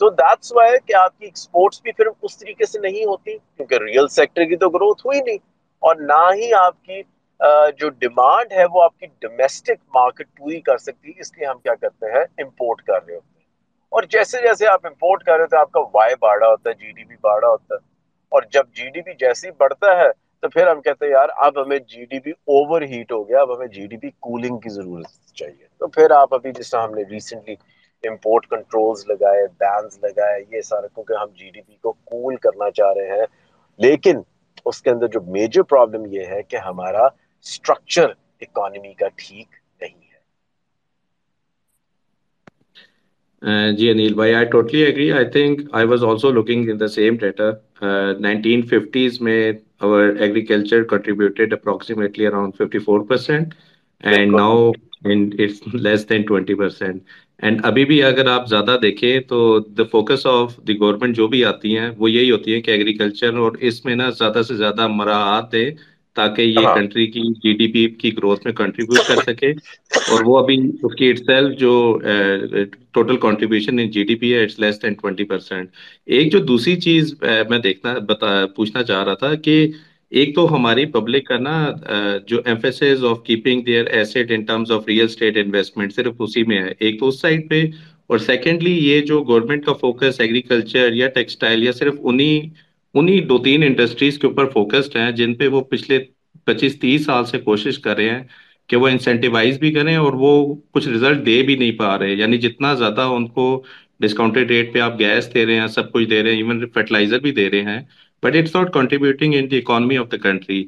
تو 0.02 0.10
دیٹس 0.12 0.52
وائی 0.54 0.78
کہ 0.86 0.95
آپ 0.95 1.17
کی 1.19 1.26
ایکسپورٹس 1.26 1.82
بھی 1.82 1.91
پھر 1.91 2.06
اس 2.21 2.38
طریقے 2.38 2.65
سے 2.65 2.80
نہیں 2.80 3.06
ہوتی، 3.06 3.38
کیونکہ 3.38 3.84
ریئل 3.84 4.08
سیکٹر 4.08 4.43
کی 4.45 4.56
تو 4.56 4.69
گروتھ 4.69 5.06
ہوئی 5.06 5.19
نہیں۔ 5.19 5.38
اور 5.84 5.95
نہ 6.02 6.24
ہی 6.36 6.52
آپ 6.54 6.84
کی 6.84 7.02
جو 7.80 7.89
ڈیمانڈ 8.00 8.52
ہے، 8.52 8.65
وہ 8.74 8.82
آپ 8.84 8.98
کی 9.00 9.06
ڈومیسٹک 9.21 9.80
مارکیٹ 9.95 10.28
پوری 10.38 10.60
کر 10.62 10.78
سکتی، 10.78 11.12
اس 11.17 11.34
لیے 11.38 11.48
ہم 11.48 11.60
کیا 11.60 11.76
کرتے 11.76 12.12
ہیں 12.12 12.24
امپورٹ 12.38 12.82
کر 12.82 13.06
رہے 13.06 13.15
ہوتے 13.15 13.28
ہیں۔ 13.28 13.35
اور 13.91 14.04
جیسے 14.10 14.41
جیسے 14.41 14.67
آپ 14.67 14.86
امپورٹ 14.86 15.24
کر 15.24 15.38
رہے 15.38 15.48
تو 15.48 15.58
آپ 15.58 15.71
کا 15.71 15.80
وائی 15.93 16.15
بڑھا 16.21 16.48
ہوتا 16.48 16.69
ہے 16.69 16.76
جی 16.76 16.91
ڈی 16.91 17.04
پی 17.04 17.15
بڑھا 17.21 17.48
ہوتا 17.48 17.76
ہے۔ 17.76 17.80
اور 18.32 18.43
جب 18.52 18.65
جی 18.74 18.89
ڈی 18.89 19.02
پی 19.02 19.13
جیسے 19.15 19.48
ہی 19.48 19.52
بڑھتا 19.58 19.98
ہے، 19.98 20.10
تو 20.43 20.50
پھر 20.50 20.67
ہم 20.67 20.82
کہتے 20.82 21.06
ہیں، 21.06 21.12
یار، 21.12 21.30
اب 21.38 21.62
ہمیں 21.62 21.78
G 21.88 22.06
D 22.06 22.19
P 22.19 22.32
over 22.50 22.82
heat 22.86 23.12
ہو 23.12 23.28
گیا، 23.30 23.41
اب 23.41 23.56
ہمیں 23.56 23.67
جی 23.69 23.86
ڈی 23.88 23.98
پی 23.98 24.10
کولنگ 24.21 24.58
کی 24.60 24.69
ضرورت 24.71 25.08
چاہیے۔ 25.38 25.67
تو 25.82 25.88
پھر 25.89 26.12
آپ 26.13 26.34
ابھی 26.34 26.52
جس 26.54 26.69
طرح 26.69 26.84
ہم 26.84 26.93
نے 26.93 27.04
ریسنٹلی 27.10 27.56
امپورٹ 28.04 28.45
کنٹرولز 28.48 29.06
لگائے 29.08 29.45
بینز 29.56 29.98
لگائے، 30.00 30.43
یہ 30.50 30.62
سارا 30.63 30.88
کیونکہ 30.88 31.13
ہم 31.13 31.34
جی 31.34 31.50
ڈی 31.50 31.62
پی 31.62 31.76
کو 31.78 31.91
کول 32.06 32.36
کرنا 32.39 32.69
چاہ 32.71 32.93
رہے 32.93 33.19
ہیں۔ 33.19 33.26
لیکن 33.80 34.21
اس 34.65 34.82
کے 34.82 34.89
اندر 34.89 35.08
جو 35.10 35.21
میجر 35.28 35.63
پرابلم 35.65 36.06
یہ 36.10 36.26
ہے 36.28 36.41
کہ 36.43 36.58
ہمارا 36.62 37.06
اسٹرکچر 37.45 38.10
اکانومی 38.41 38.93
کا 38.95 39.08
ٹھیک 39.17 39.48
نہیں 39.82 40.02
ہے 40.04 40.19
جی 43.77 43.89
انیل 43.89 44.13
بھائی 44.13 44.34
I 44.34 44.45
totally 44.45 44.84
agree 44.84 45.12
I 45.12 45.25
think 45.31 45.62
I 45.71 45.88
was 45.88 46.03
also 46.03 46.31
looking 46.31 46.69
in 46.69 46.79
the 46.79 46.88
same 46.89 47.17
data 47.17 47.49
nineteen 48.19 48.62
fifties 48.63 49.21
میں 49.21 49.51
our 49.77 50.15
agriculture 50.17 50.84
contributed 50.86 51.51
approximately 51.51 52.25
around 52.25 52.53
54% 52.53 53.53
and 54.03 54.31
now 54.31 54.73
it's 55.03 55.62
less 55.67 56.05
than 56.05 56.23
20% 56.25 56.99
and 57.39 57.60
ابھی 57.63 57.84
بھی 57.86 58.01
اگر 58.03 58.27
آپ 58.27 58.47
زیادہ 58.47 58.77
دیکھیں 58.81 59.19
تو 59.21 59.38
the 59.69 59.84
focus 59.91 60.25
of 60.25 60.55
the 60.67 60.77
government 60.79 61.15
جو 61.15 61.27
بھی 61.27 61.43
آتی 61.45 61.77
ہیں 61.77 61.89
وہ 61.97 62.12
یہی 62.12 62.29
ہوتی 62.31 62.53
ہے 62.53 62.62
کہ 62.62 62.71
ایگریکلچر 62.71 63.38
اور 63.38 63.51
اس 63.62 63.84
میں 63.86 63.95
نا 63.95 64.10
زیادہ 64.10 64.41
سے 64.41 64.55
زیادہ 64.55 64.88
مراحت 64.89 65.51
دے 65.51 65.65
تاکہ 66.15 66.41
یہ 66.41 66.65
کنٹری 66.73 67.06
کی 67.08 67.21
جی 67.36 67.54
ڈی 67.56 67.67
پی 67.67 67.88
کی 67.95 68.15
گروتھ 68.17 68.45
میں 68.45 68.54
کنٹریبیوٹ 68.56 69.04
کر 69.04 69.19
سکے۔ 69.21 69.51
اور 70.08 70.19
وہ 70.21 70.38
ابھی 70.38 70.56
اس 70.84 70.95
کی 70.95 71.10
اٹ 71.10 71.19
سیلف 71.19 71.58
جو 71.60 71.71
total 72.93 73.17
contribution 73.19 73.80
in 73.80 73.89
G 73.91 74.04
D 74.04 74.15
P 74.15 74.34
ہے 74.34 74.43
it's 74.43 74.60
less 74.60 74.82
than 74.82 74.93
twenty 74.95 75.23
percent 75.25 75.69
ایک 76.08 76.32
جو 76.32 76.39
دوسری 76.45 76.75
چیز 76.82 77.13
میں 77.49 77.60
دیکھنا 77.60 77.93
بتا 78.08 78.25
پوچھنا 78.56 78.84
چاہ 78.84 79.04
رہا 79.04 79.13
تھا 79.15 79.34
کہ 79.39 79.56
ایک 80.12 80.36
تو 80.36 80.45
ہماری 80.49 80.86
پبلک 80.88 81.25
کا 81.25 81.38
نا 81.39 81.56
جو 82.28 82.39
emphasis 82.45 83.04
of 83.06 83.23
keeping 83.23 83.62
their 83.63 83.86
asset 83.89 84.17
in 84.28 84.43
terms 84.43 84.71
of 84.71 84.88
real 84.88 85.06
estate 85.06 85.38
investment 85.38 85.93
صرف 85.93 86.13
اسی 86.19 86.43
میں 86.43 86.60
ہے۔ 86.60 86.73
ایک 86.78 86.99
تو 86.99 87.08
اس 87.08 87.19
سائڈ 87.21 87.49
پہ۔ 87.49 87.62
اور 88.10 88.17
سیکنڈلی 88.19 88.73
یہ 88.80 88.99
جو 89.04 89.23
گورنمنٹ 89.23 89.65
کا 89.65 89.73
فوکس 89.75 90.19
ایگریکلچر 90.19 90.93
یا 90.93 91.08
ٹیکسٹائل 91.12 91.63
یا 91.63 91.71
صرف 91.73 91.93
انہی 92.01 92.39
انہی 92.95 93.19
دو 93.23 93.38
تین 93.39 93.63
انڈسٹریز 93.63 94.17
کے 94.19 94.27
اوپر 94.27 94.49
فوکسڈ 94.49 94.95
ہیں 94.95 95.12
جن 95.13 95.34
پہ 95.36 95.47
وہ 95.47 95.62
پچھلے 95.71 95.99
پچیس 96.47 96.79
تیس 96.79 97.05
سال 97.05 97.25
سے 97.25 97.39
کوشش 97.41 97.79
کر 97.79 97.95
رہے 97.95 98.10
ہیں 98.10 98.23
کہ 98.69 98.77
وہ 98.77 98.88
انسینٹیوائز 98.88 99.58
بھی 99.60 99.71
کریں 99.73 99.95
اور 99.95 100.13
وہ 100.17 100.31
کچھ 100.71 100.88
ریزلٹ 100.88 101.25
دے 101.25 101.41
بھی 101.43 101.55
نہیں 101.55 101.71
پا 101.73 101.97
رہے۔ 101.99 102.13
یعنی 102.13 102.38
جتنا 102.39 102.73
زیادہ 102.75 103.01
ان 103.12 103.27
کو 103.29 103.45
ڈسکاؤنٹیڈ 103.99 104.51
ریٹ 104.51 104.73
پہ 104.73 104.79
آپ 104.81 104.99
گیس 104.99 105.34
دے 105.34 105.45
رہے 105.45 105.60
ہیں، 105.60 105.67
سب 105.69 105.91
کچھ 105.91 106.10
دے 106.10 106.21
رہے 106.23 106.31
ہیں 106.31 106.38
ایون 106.38 106.65
فرٹیلائزر 106.69 107.19
بھی 107.19 107.31
دے 107.34 107.49
رہے 107.49 107.62
ہیں 107.63 107.79
but 108.23 108.36
it's 108.36 108.55
not 108.55 108.73
contributing 108.73 109.34
in 109.36 109.49
the 109.51 109.58
economy 109.58 109.97
of 109.97 110.12
the 110.12 110.17
country 110.19 110.63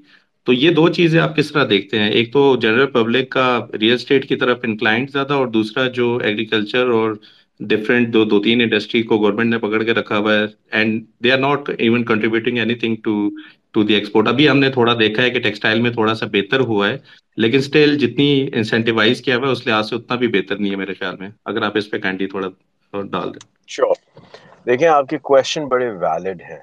تو 0.48 0.54
یہ 0.54 0.72
دو 0.72 0.88
چیزیں 0.90 1.20
آپ 1.22 1.36
کس 1.36 1.52
طرح 1.52 1.66
دیکھتے 1.70 2.00
ہیں؟ 2.00 2.10
ایک 2.10 2.32
تو 2.34 2.42
جنرل 2.58 2.86
پبلک 2.90 3.30
کا 3.32 3.48
ریئل 3.74 3.94
اسٹیٹ 3.94 4.28
کی 4.30 4.36
طرف 4.36 4.60
انکلائنٹ 4.64 5.12
زیادہ 5.12 5.34
اور 5.34 5.48
دوسرا 5.50 5.88
جو 5.92 6.16
ایگریکلچر 6.20 6.88
اور 6.90 7.16
ڈفرینٹ 7.60 8.14
دو 8.14 8.24
دو 8.26 8.40
تین 8.44 8.62
انڈسٹری 8.62 9.02
کو 9.04 9.18
گورنمنٹ 9.18 9.50
نے 9.50 9.58
پکڑ 9.58 9.84
کے 9.84 9.94
رکھا 9.94 10.18
ہوا 10.18 10.34
ہے 10.34 10.46
and 10.72 11.06
they 11.24 11.32
are 11.32 11.38
not 11.38 11.70
even 11.78 12.04
contributing 12.06 12.58
anything 12.76 12.96
to 13.04 13.30
to 13.72 13.84
the 13.84 13.94
export 13.94 14.28
ابھی 14.28 14.50
ہم 14.50 14.60
نے 14.60 14.70
تھوڑا 14.70 14.94
دیکھا 15.00 15.24
ہے 15.24 15.30
کہ 15.30 15.40
ٹیکسٹائل 15.40 15.82
میں 15.82 15.92
تھوڑا 15.92 16.14
سا 16.16 16.26
بہتر 16.32 16.60
ہوا 16.60 16.90
ہے، 16.90 16.98
لیکن 17.38 17.58
اسٹل 17.58 17.98
جتنی 17.98 18.30
انسینٹیوائز 18.54 19.22
کیا 19.22 19.38
ہوا 19.38 19.48
ہے، 19.48 19.52
اس 19.52 19.66
لحاظ 19.68 19.90
سے 19.90 19.96
اتنا 19.96 20.16
بھی 20.16 20.28
بہتر 20.28 20.58
نہیں 20.58 20.72
ہے 20.72 20.76
میرے 20.76 20.94
خیال 20.94 21.16
میں۔ 21.20 21.30
اگر 21.46 21.62
آپ 21.62 21.78
اس 21.78 21.90
پہ 21.92 21.98
کینڈی 21.98 22.28
تھوڑا 22.28 22.48
ڈال 22.94 23.34
دیں۔ 23.34 23.46
شیور 23.68 23.96
دیکھیں، 24.66 24.88
آپ 24.88 25.10
کے 25.10 25.18
کوشچن 25.18 25.68
بڑے 25.68 25.90
ویلڈ 25.92 26.42
ہیں۔ 26.42 26.60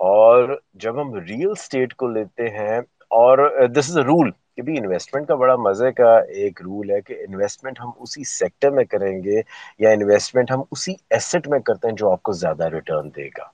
اور 0.00 0.56
جب 0.74 1.00
ہم 1.00 1.14
ریئل 1.14 1.50
اسٹیٹ 1.50 1.94
کو 1.94 2.08
لیتے 2.08 2.48
ہیں، 2.48 2.78
اور 3.10 3.66
دس 3.76 3.90
از 3.90 3.98
اے 3.98 4.04
رول 4.04 4.30
کہ 4.58 4.62
بھی 4.62 4.76
انویسٹمنٹ 4.78 5.28
کا 5.28 5.34
بڑا 5.34 5.54
مزے 5.58 5.90
کا 5.92 6.10
ایک 6.34 6.60
رول 6.62 6.90
ہے 6.90 7.00
کہ 7.00 7.14
انویسٹمنٹ 7.28 7.80
ہم 7.80 7.90
اسی 8.00 8.24
سیکٹر 8.28 8.70
میں 8.70 8.84
کریں 8.84 9.22
گے 9.24 9.40
یا 9.80 9.90
انویسٹمنٹ 9.90 10.50
ہم 10.50 10.62
اسی 10.70 10.92
ایسٹ 11.10 11.48
میں 11.48 11.58
کرتے 11.60 11.88
ہیں 11.88 11.94
جو 11.94 12.10
آپ 12.12 12.22
کو 12.22 12.32
زیادہ 12.34 12.68
ریٹرن 12.74 13.08
دے 13.16 13.28
گا۔ 13.38 13.48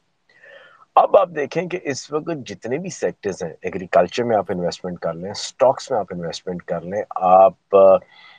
اب 0.97 1.17
آپ 1.17 1.29
دیکھیں 1.35 1.63
کہ 1.69 1.79
اس 1.83 2.11
وقت 2.13 2.47
جتنے 2.47 2.79
بھی 2.79 2.91
سیکٹرز 2.91 3.43
ہیں 3.43 3.53
ایگریکلچر 3.63 4.25
میں 4.25 4.37
آپ 4.37 4.51
انویسٹمنٹ 4.51 4.99
کر 5.01 5.15
لیں 5.15 5.33
سٹاکس 5.39 5.91
میں 5.91 5.99
آپ 5.99 6.13
انویسٹمنٹ 6.15 6.63
کر 6.63 6.81
لیں، 6.83 7.03
آپ 7.13 7.77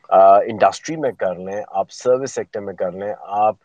انڈسٹری 0.10 0.96
میں 0.96 1.12
کر 1.20 1.36
لیں، 1.38 1.62
آپ 1.70 1.92
سروس 1.94 2.34
سیکٹر 2.36 2.60
میں 2.62 2.74
کر 2.74 2.92
لیں، 2.92 3.14
آپ 3.40 3.56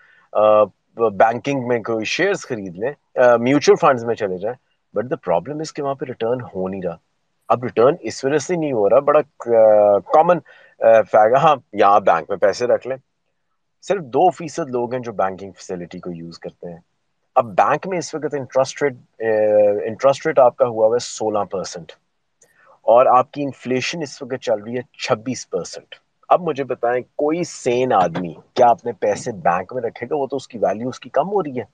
بینکنگ 1.17 1.67
میں 1.69 1.79
کوئی 1.85 2.05
شیئرز 2.07 2.47
خرید 2.49 2.77
لیں 2.79 2.93
میوچل 3.41 3.75
فنڈز 3.81 4.05
میں 4.05 4.15
چلے 4.15 4.39
جائیں 4.39 4.57
بٹ 4.95 5.11
دا 5.11 5.17
پرابلم 5.25 5.61
اس 5.61 5.73
کہ 5.73 5.83
وہاں 5.83 5.95
پہ 5.95 6.05
ریٹرن 6.09 6.43
ہو 6.55 6.69
نہیں 6.69 6.83
رہا۔ 6.83 6.97
اب 7.49 7.65
ریٹرن 7.65 7.95
اس 8.09 8.25
وجہ 8.25 8.39
سے 8.39 8.57
نہیں 8.57 8.73
ہو 8.73 8.89
رہا، 8.91 8.99
بڑا 9.09 9.21
کامن 10.13 10.39
فیگا 11.11 11.39
ہاں 11.43 11.55
یہاں 11.73 12.01
بینک 12.07 12.31
میں 12.31 12.37
پیسے 12.39 12.67
رکھ 12.67 12.87
لیں۔ 12.87 12.97
صرف 13.85 14.03
دو 14.15 14.29
فیصد 14.39 14.71
لوگ 14.71 14.93
ہیں 14.93 15.01
جو 15.03 15.13
بینکنگ 15.13 15.53
فیسلٹی 15.57 15.99
کو 16.01 16.11
یوز 16.13 16.39
کرتے 16.39 16.73
ہیں۔ 16.73 16.79
اب 17.37 17.47
بینک 17.57 17.87
میں 17.89 17.99
اس 17.99 18.15
وقت 18.15 18.35
انٹرسٹ 18.35 18.83
ریٹ 18.83 18.95
انٹرسٹ 19.87 20.27
ریٹ 20.27 20.39
آپ 20.39 20.57
کا 20.57 20.67
ہوا 20.67 20.87
ہوا 20.87 20.95
ہے 20.95 21.05
سولہ 21.05 21.45
پرسنٹ 21.51 21.93
اور 22.87 23.07
آپ 23.17 23.31
کی 23.33 23.43
انفلیشن 23.43 24.03
اس 24.03 24.21
وقت 24.23 24.43
چل 24.43 24.63
رہی 24.63 24.77
ہے 24.77 24.83
چھبیس 25.05 25.49
پرسنٹ 25.51 25.95
اب 26.29 26.43
مجھے 26.43 26.65
بتائیں، 26.65 27.03
کوئی 27.17 27.43
سین 27.45 27.93
آدمی 27.93 28.33
کیا 28.55 28.69
اپنے 28.69 28.93
پیسے 29.01 29.33
بینک 29.45 29.73
میں 29.73 29.83
رکھے 29.83 30.07
گا؟ 30.11 30.17
وہ 30.17 30.27
تو 30.27 30.37
اس 30.37 30.49
کی 30.49 30.59
ویلیو 30.59 30.89
اس 30.89 31.01
کی 31.01 31.11
کم 31.11 31.29
ہو 31.33 31.43
رہی 31.43 31.59
ہے۔ 31.59 31.65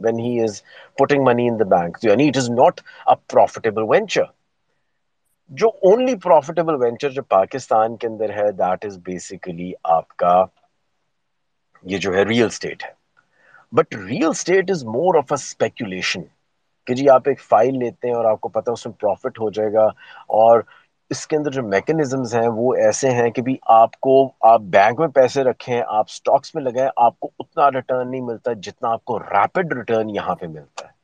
When 0.00 0.18
he 0.22 0.32
is 0.46 0.56
putting 0.98 1.22
money 1.24 1.44
in 1.50 1.54
the 1.58 1.66
bank 1.68 1.98
یعنی 2.02 2.28
it 2.30 2.38
is 2.40 2.48
not 2.54 2.82
a 3.06 3.14
profitable 3.32 3.86
venture 3.92 4.26
جو 5.50 5.68
اونلی 5.82 6.14
پروفیٹیبل 6.20 6.74
وینچر 6.76 7.10
جو 7.10 7.22
پاکستان 7.30 7.96
کے 7.96 8.06
اندر 8.06 8.30
ہے 8.32 8.50
دیٹ 8.54 8.84
از 8.84 8.98
بیسیکلی 9.04 9.72
آپ 9.90 10.16
کا 10.16 10.34
یہ 11.84 11.98
جو 11.98 12.14
ہے 12.14 12.22
ریئل 12.24 12.46
اسٹیٹ 12.46 12.84
ہے۔ 12.84 12.92
But 13.72 13.94
real 13.98 14.28
estate 14.28 14.70
is 14.70 14.84
more 14.86 15.14
of 15.14 15.32
a 15.32 15.36
speculation 15.36 16.22
کہ 16.86 16.94
جی 16.94 17.08
آپ 17.10 17.28
ایک 17.28 17.40
فائل 17.42 17.78
لیتے 17.78 18.08
ہیں 18.08 18.14
اور 18.14 18.24
آپ 18.24 18.40
کو 18.40 18.48
پتا 18.50 18.72
اس 18.72 18.86
میں 18.86 18.94
پروفٹ 18.94 19.38
ہو 19.38 19.50
جائے 19.50 19.72
گا 19.72 19.84
اور 20.36 20.60
اس 21.10 21.26
کے 21.26 21.36
اندر 21.36 21.50
جو 21.50 21.62
میکنزمز 21.64 22.34
ہیں 22.34 22.48
وہ 22.54 22.74
ایسے 22.76 23.10
ہیں 23.12 23.30
کہ 23.30 23.42
بھی 23.42 23.56
آپ 23.74 23.98
کو 24.00 24.14
آپ 24.46 24.60
بینک 24.70 25.00
میں 25.00 25.08
پیسے 25.14 25.42
رکھیں، 25.44 25.58
آپ 25.88 26.10
سٹاکس 26.10 26.54
میں 26.54 26.62
لگائیں، 26.62 26.88
آپ 26.98 27.18
کو 27.20 27.30
اتنا 27.38 27.70
ریٹرن 27.70 28.10
نہیں 28.10 28.20
ملتا 28.22 28.52
جتنا 28.62 28.92
آپ 28.92 29.04
کو 29.04 29.18
ریپڈ 29.20 29.72
ریٹرن 29.72 30.10
یہاں 30.10 30.34
پہ 30.36 30.46
ملتا 30.48 30.86
ہے۔ 30.86 30.94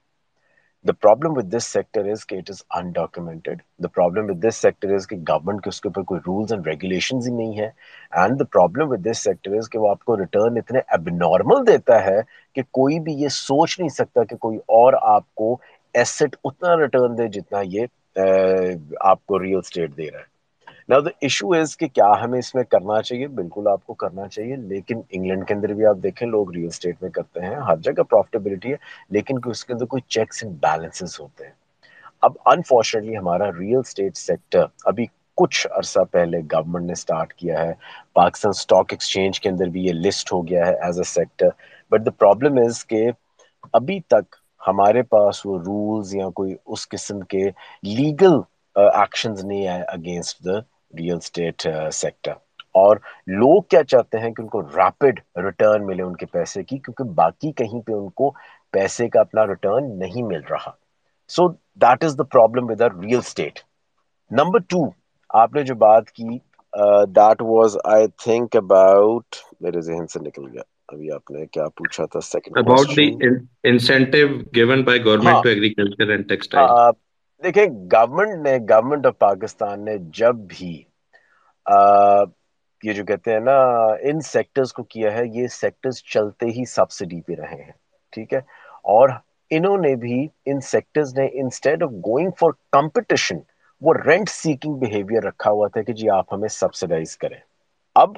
The 0.85 0.93
problem 0.93 1.37
with 1.37 1.47
this 1.47 1.65
sector 1.65 2.09
is 2.11 2.25
کہ 2.27 2.35
it 2.35 2.51
is 2.51 2.63
undocumented 2.71 3.61
the 3.83 3.89
problem 3.89 4.31
with 4.31 4.39
this 4.39 4.57
sector 4.57 4.95
is 4.95 5.07
کہ 5.07 5.17
گورنمنٹ 5.29 5.63
کے 5.65 5.69
اس 5.69 5.81
کے 5.81 5.89
اوپر 5.89 6.03
کوئی 6.03 6.21
رولز 6.27 6.53
اینڈ 6.53 6.67
ریگولیشنز 6.67 7.29
ہی 7.29 7.33
نہیں 7.35 7.59
ہے 7.59 7.69
and 8.13 8.39
the 8.41 8.45
problem 8.53 8.91
with 8.91 9.01
this 9.01 9.23
sector 9.25 9.57
is 9.57 9.69
کہ 9.69 9.79
وہ 9.79 9.91
آپ 9.91 10.05
کو 10.05 10.17
ریٹرن 10.17 10.59
اتنے 10.59 10.81
اب 10.89 11.09
نارمل 11.13 11.67
دیتا 11.67 12.05
ہے 12.05 12.19
کہ 12.57 12.63
کوئی 12.71 12.99
بھی 13.01 13.13
یہ 13.13 13.29
سوچ 13.29 13.79
نہیں 13.79 13.89
سکتا 13.89 14.25
کہ 14.25 14.37
کوئی 14.37 14.59
اور 14.79 14.95
آپ 15.03 15.35
کو 15.35 15.57
ایسٹ 15.95 16.37
اتنا 16.45 16.77
ریٹرن 16.77 17.17
دے 17.19 17.29
جتنا 17.29 17.61
یہ 17.69 18.19
آپ 19.01 19.27
کو 19.27 19.43
ریئل 19.43 19.59
اسٹیٹ 19.59 19.97
دے 19.97 20.11
رہا 20.11 20.19
ہے 20.19 20.31
نا 20.89 20.99
دا 20.99 21.11
ایشو 21.21 21.53
از 21.55 21.77
کہ 21.77 21.87
کیا 21.89 22.11
ہمیں 22.23 22.39
اس 22.39 22.55
میں 22.55 22.63
کرنا 22.65 23.01
چاہیے؟ 23.03 23.27
بالکل 23.39 23.69
آپ 23.69 23.87
کو 23.87 23.95
کرنا 23.95 24.27
چاہیے، 24.29 24.57
لیکن 24.57 25.01
انگلینڈ 25.11 25.47
کے 25.49 25.55
اندر 25.55 25.73
بھی 25.75 25.87
آپ 25.87 25.97
دیکھیں، 26.03 26.29
لوگ 26.29 26.51
ریئل 26.53 26.67
اسٹیٹ 26.67 27.03
میں 27.03 27.11
کرتے 27.11 27.41
ہیں، 27.41 27.55
ہر 27.69 27.77
جگہ 27.77 28.03
پروفٹیبلٹی 28.03 28.73
ہے، 28.73 28.77
لیکن 29.11 29.39
اس 29.47 29.65
کے 29.65 29.73
اندر 29.73 29.87
کوئی 29.87 30.03
چیکس 30.09 30.43
اینڈ 30.45 30.57
بیلنسز 30.63 31.19
ہوتے 31.21 31.45
ہیں۔ 31.45 31.53
اب 32.23 32.33
انفارچونیٹلی 32.45 33.17
ہمارا 33.17 33.51
ریئل 33.59 33.79
اسٹیٹ 33.79 34.17
سیکٹر 34.17 34.65
ابھی 34.85 35.07
کچھ 35.39 35.67
عرصہ 35.71 36.01
پہلے 36.11 36.41
گورنمنٹ 36.53 36.87
نے 36.87 36.95
سٹارٹ 36.95 37.33
کیا 37.33 37.61
ہے۔ 37.61 37.73
پاکستان 38.15 38.53
سٹاک 38.53 38.93
ایکسچینج 38.93 39.41
کے 39.41 39.49
اندر 39.49 39.67
بھی 39.67 39.85
یہ 39.85 39.93
لسٹ 39.93 40.33
ہو 40.33 40.47
گیا 40.49 40.67
ہے 40.67 40.75
as 40.85 40.99
a 40.99 41.05
sector 41.05 41.49
but 41.93 42.07
the 42.07 42.11
problem 42.19 42.59
is 42.65 42.85
کہ 42.87 43.11
ابھی 43.75 44.01
تک 44.01 44.35
ہمارے 44.61 45.03
پاس 45.03 45.45
وہ 45.47 45.59
رولز 45.59 46.15
یا 46.15 46.29
کوئی 46.31 46.55
اس 46.67 46.89
قسم 46.89 47.21
کے 47.21 47.49
لیگل 47.83 48.41
ایکشنز 48.77 49.41
uh, 49.41 49.47
نہیں 49.47 49.67
آئے 49.69 49.83
against 49.89 50.45
the 50.45 50.59
real 50.99 51.17
estate 51.17 51.67
sector 51.93 52.33
اور 52.75 52.97
لوگ 53.33 53.63
کیا 53.63 53.83
چاہتے 53.85 54.19
ہیں 54.19 54.31
کہ 54.31 54.43
ان 54.43 54.49
کو 54.49 54.63
ریپڈ 54.63 55.21
ریٹرن 55.37 55.87
ملے 55.87 56.03
ان 56.03 56.17
کے 56.17 56.27
پیسے 56.27 56.63
کی 56.63 56.79
کیونکہ 56.79 57.13
باقی 57.15 57.53
کہیں 57.53 57.81
پہ 57.81 57.93
ان 57.93 58.09
کو 58.11 58.31
پیسے 58.75 59.09
کا 59.09 59.21
اپنا 59.21 59.47
ریٹرن 59.47 59.99
نہیں 59.99 60.23
مل 60.23 60.41
رہا. 60.51 60.71
So 61.31 61.49
that 61.83 62.05
is 62.05 62.19
the 62.19 62.25
problem 62.33 62.71
with 62.71 62.81
real 62.83 63.19
estate 63.19 63.59
number 64.31 64.59
two 64.69 64.85
آپ 65.31 65.55
نے 65.55 65.63
جو 65.63 65.75
بات 65.75 66.11
کی 66.11 66.39
that 67.17 67.43
was 67.43 67.77
I 67.85 68.07
think 68.25 68.57
about 68.57 69.37
میرے 69.61 69.81
ذہن 69.81 70.07
سے 70.07 70.21
نکل 70.21 70.47
گیا۔ 70.49 70.63
ابھی 70.89 71.11
آپ 71.13 71.31
نے 71.31 71.47
کیا 71.47 71.69
پوچھا 71.77 72.05
تھا؟ 72.05 72.21
Second 72.23 72.59
about 72.59 72.97
the 72.97 73.07
incentive 73.65 74.29
given 74.57 74.83
by 74.85 75.05
government 75.05 75.43
to 75.43 75.49
agriculture 75.49 76.11
and 76.11 76.29
textile 76.29 76.67
دیکھیں 77.43 77.67
گورنمنٹ 77.93 78.47
نے 78.47 78.57
گورنمنٹ 78.71 79.07
آف 79.07 79.19
پاکستان 79.19 79.85
نے 79.85 79.97
جب 80.15 80.35
بھی 80.49 80.73
یہ 82.83 82.93
جو 82.93 83.05
کہتے 83.05 83.33
ہیں 83.33 83.41
نا، 83.41 83.57
ان 84.03 84.21
سیکٹرز 84.21 84.73
کو 84.73 84.83
کیا 84.85 85.13
ہے، 85.13 85.23
یہ 85.35 85.47
سیکٹرز 85.51 86.03
چلتے 86.05 86.47
ہی 86.47 86.65
سبسڈی 86.65 87.21
پہ 87.21 87.33
رہے 87.33 87.63
ہیں، 87.63 87.73
ٹھیک 88.13 88.33
ہے؟ 88.35 88.39
اور 88.93 89.09
انہوں 89.51 89.79
نے 89.79 89.95
بھی، 89.97 90.27
ان 90.47 90.61
سیکٹرز 90.61 91.15
نے 91.19 91.27
instead 91.33 91.83
of 91.83 91.91
going 92.07 92.31
for 92.39 92.51
competition 92.73 93.39
وہ 93.83 93.95
رینٹ 94.07 94.29
سیکنگ 94.29 94.75
بیہیویئر 94.75 95.25
رکھا 95.25 95.51
ہوا 95.51 95.69
تھا 95.69 95.83
کہ 95.83 95.93
جی 95.93 96.09
آپ 96.11 96.33
ہمیں 96.35 96.49
سبسڈائز 96.49 97.17
کریں۔ 97.17 97.39
اب 97.97 98.17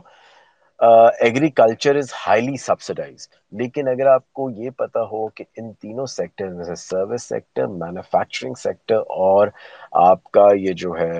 ایگریکلچر 1.20 1.96
از 1.96 2.12
ہائیلی 2.26 2.56
سبسڈائز 2.56 3.28
لیکن 3.52 3.88
اگر 3.88 4.06
آپ 4.06 4.32
کو 4.32 4.48
یہ 4.52 4.70
پتا 4.70 5.02
ہو 5.02 5.26
کہ 5.28 5.44
ان 5.56 5.72
تینوں 5.72 6.06
سیکٹر 6.06 6.48
میں 6.48 6.64
سے 6.64 6.74
سروس 6.74 7.22
سیکٹر 7.22 7.66
مینوفیکچرنگ 7.66 8.54
سیکٹر 8.54 8.96
اور 9.18 9.48
آپ 10.02 10.24
کا 10.30 10.46
یہ 10.56 10.72
جو 10.72 10.94
ہے 10.98 11.12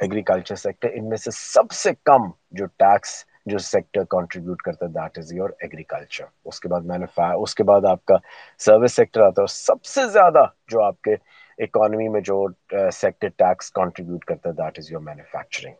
ایگریکلچر 0.00 0.54
سیکٹر 0.54 0.88
ان 0.92 1.08
میں 1.08 1.16
سے 1.16 1.30
سب 1.30 1.70
سے 1.72 1.90
کم 2.04 2.30
جو 2.50 2.66
ٹیکس 2.76 3.14
جو 3.46 3.58
سیکٹر 3.58 4.04
کنٹریبیوٹ 4.10 4.62
کرتا 4.62 4.86
ہے 4.86 4.90
دیٹ 4.90 5.18
از 5.18 5.32
یور 5.32 5.50
ایگریکلچر 5.60 6.24
اس 6.44 6.60
کے 6.60 6.68
بعد 6.68 6.86
مینوفا 6.86 7.30
اس 7.34 7.54
کے 7.54 7.62
بعد 7.62 7.84
آپ 7.90 8.04
کا 8.04 8.16
سروس 8.58 8.92
سیکٹر 8.92 9.20
آتا 9.20 9.40
ہے 9.40 9.42
اور 9.42 9.54
سب 9.54 9.84
سے 9.84 10.08
زیادہ 10.08 10.44
جو 10.68 10.82
آپ 10.84 11.00
کے 11.02 11.14
اکانومی 11.58 12.08
میں 12.08 12.20
جو 12.20 12.46
سیکٹر 12.92 13.28
ٹیکس 13.36 13.72
کنٹریبیوٹ 13.72 14.24
کرتا 14.24 14.48
ہے 14.48 14.54
دیٹ 14.54 14.78
از 14.78 14.92
یور 14.92 15.00
مینوفیکچرنگ 15.00 15.74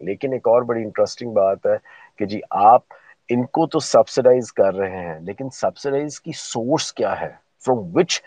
لیکن 0.00 0.32
ایک 0.32 0.48
اور 0.48 0.62
بڑی 0.64 0.82
انٹرسٹنگ 0.82 1.32
بات 1.34 1.66
ہے 1.66 1.76
کہ 2.18 2.26
جی 2.26 2.40
آپ 2.62 2.94
ان 3.28 3.44
کو 3.48 3.66
تو 3.66 3.78
سبسڈائز 3.80 4.52
کر 4.52 4.74
رہے 4.74 4.98
ہیں، 4.98 5.18
لیکن 5.20 5.50
سبسڈائز 5.52 6.20
کی 6.20 6.32
سورس 6.34 6.92
کیا 6.92 7.20
ہے؟ 7.20 7.30
From 7.64 7.78
which 7.94 8.20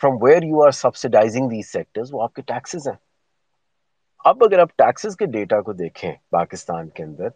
from 0.00 0.16
where 0.22 0.42
you 0.42 0.62
are 0.64 0.70
subsidising 0.72 1.48
these 1.48 1.72
sectors 1.72 2.12
وہ 2.12 2.22
آپ 2.22 2.34
کے 2.34 2.42
ٹیکسز 2.44 2.88
ہیں۔ 2.88 2.96
اب 4.24 4.44
اگر 4.44 4.58
آپ 4.58 4.76
ٹیکسز 4.76 5.16
کے 5.16 5.26
ڈیٹا 5.28 5.60
کو 5.60 5.72
دیکھیں 5.74 6.12
پاکستان 6.30 6.88
کے 6.88 7.02
اندر، 7.02 7.28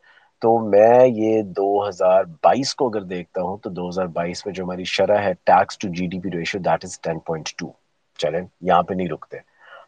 تو 0.42 0.58
میں 0.66 1.06
یہ 1.06 1.42
دو 1.52 1.68
ہزار 1.88 2.24
بائیس 2.42 2.74
کو 2.74 2.88
اگر 2.88 3.02
دیکھتا 3.06 3.42
ہوں، 3.42 3.56
تو 3.58 3.70
دو 3.70 3.88
ہزار 3.88 4.06
بائیس 4.12 4.44
میں 4.46 4.54
جو 4.54 4.64
ہماری 4.64 4.84
شرح 4.88 5.22
ہے 5.22 5.32
tax 5.44 5.78
to 5.78 5.88
G 5.88 6.06
D 6.06 6.20
P 6.20 6.30
ratio 6.30 6.58
that 6.60 6.84
is 6.84 7.00
ten 7.00 7.18
point 7.20 7.48
two 7.58 7.70
چلیں، 8.18 8.40
یہاں 8.60 8.82
پہ 8.82 8.94
نہیں 8.94 9.08
رکتے۔ 9.08 9.38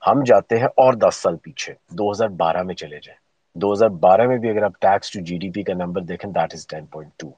ہم 0.02 0.22
جاتے 0.24 0.58
ہیں 0.58 0.68
اور 0.76 0.94
دس 0.98 1.14
سال 1.16 1.36
پیچھے، 1.38 1.72
دو 1.90 2.10
ہزار 2.10 2.28
بارہ 2.38 2.62
میں 2.62 2.74
چلے 2.74 2.98
جائیں۔ 3.00 3.18
دو 3.56 3.72
ہزار 3.72 3.88
بارہ 4.00 4.26
میں 4.26 4.38
بھی 4.38 4.50
اگر 4.50 4.62
آپ 4.62 4.80
tax 4.80 5.10
to 5.10 5.20
G 5.20 5.38
D 5.38 5.50
P 5.50 5.62
کا 5.62 5.74
نمبر 5.74 6.00
دیکھیں 6.04 6.30
that 6.30 6.54
is 6.54 6.66
ten 6.66 6.86
point 6.86 7.12
two 7.16 7.28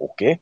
okay 0.00 0.32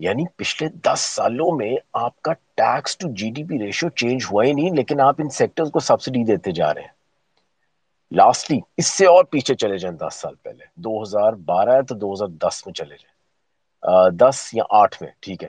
یعنی 0.00 0.24
پچھلے 0.36 0.68
دس 0.84 1.00
سالوں 1.08 1.50
میں 1.56 1.70
آپ 1.98 2.20
کا 2.22 2.32
tax 2.56 2.96
to 2.98 3.08
G 3.14 3.30
D 3.30 3.44
P 3.44 3.58
ratio 3.58 3.88
change 3.92 4.24
ہوا 4.24 4.44
ہی 4.44 4.52
نہیں، 4.52 4.70
لیکن 4.72 5.00
آپ 5.00 5.14
ان 5.18 5.28
سیکٹر 5.32 5.70
کو 5.70 5.80
سبسڈی 5.82 6.24
دیتے 6.26 6.52
جا 6.52 6.72
رہے 6.74 6.82
ہیں۔ 6.82 6.96
لاسٹلی 8.12 8.58
اس 8.76 8.86
سے 8.88 9.06
اور 9.06 9.24
پیچھے 9.26 9.54
چلے 9.56 9.78
جائیں 9.78 9.96
دس 9.98 10.14
سال 10.14 10.34
پہلے۔ 10.42 10.64
دو 10.78 11.02
ہزار 11.02 11.32
بارہ 11.46 11.76
ہے 11.76 11.82
تو 11.84 11.94
دو 11.96 12.12
ہزار 12.12 12.28
دس 12.40 12.66
میں 12.66 12.74
چلے 12.74 12.96
جائیں۔ 12.96 13.16
دس 14.18 14.38
یا 14.52 14.64
آٹھ 14.76 14.96
میں، 15.00 15.10
ٹھیک 15.20 15.42
ہے۔ 15.42 15.48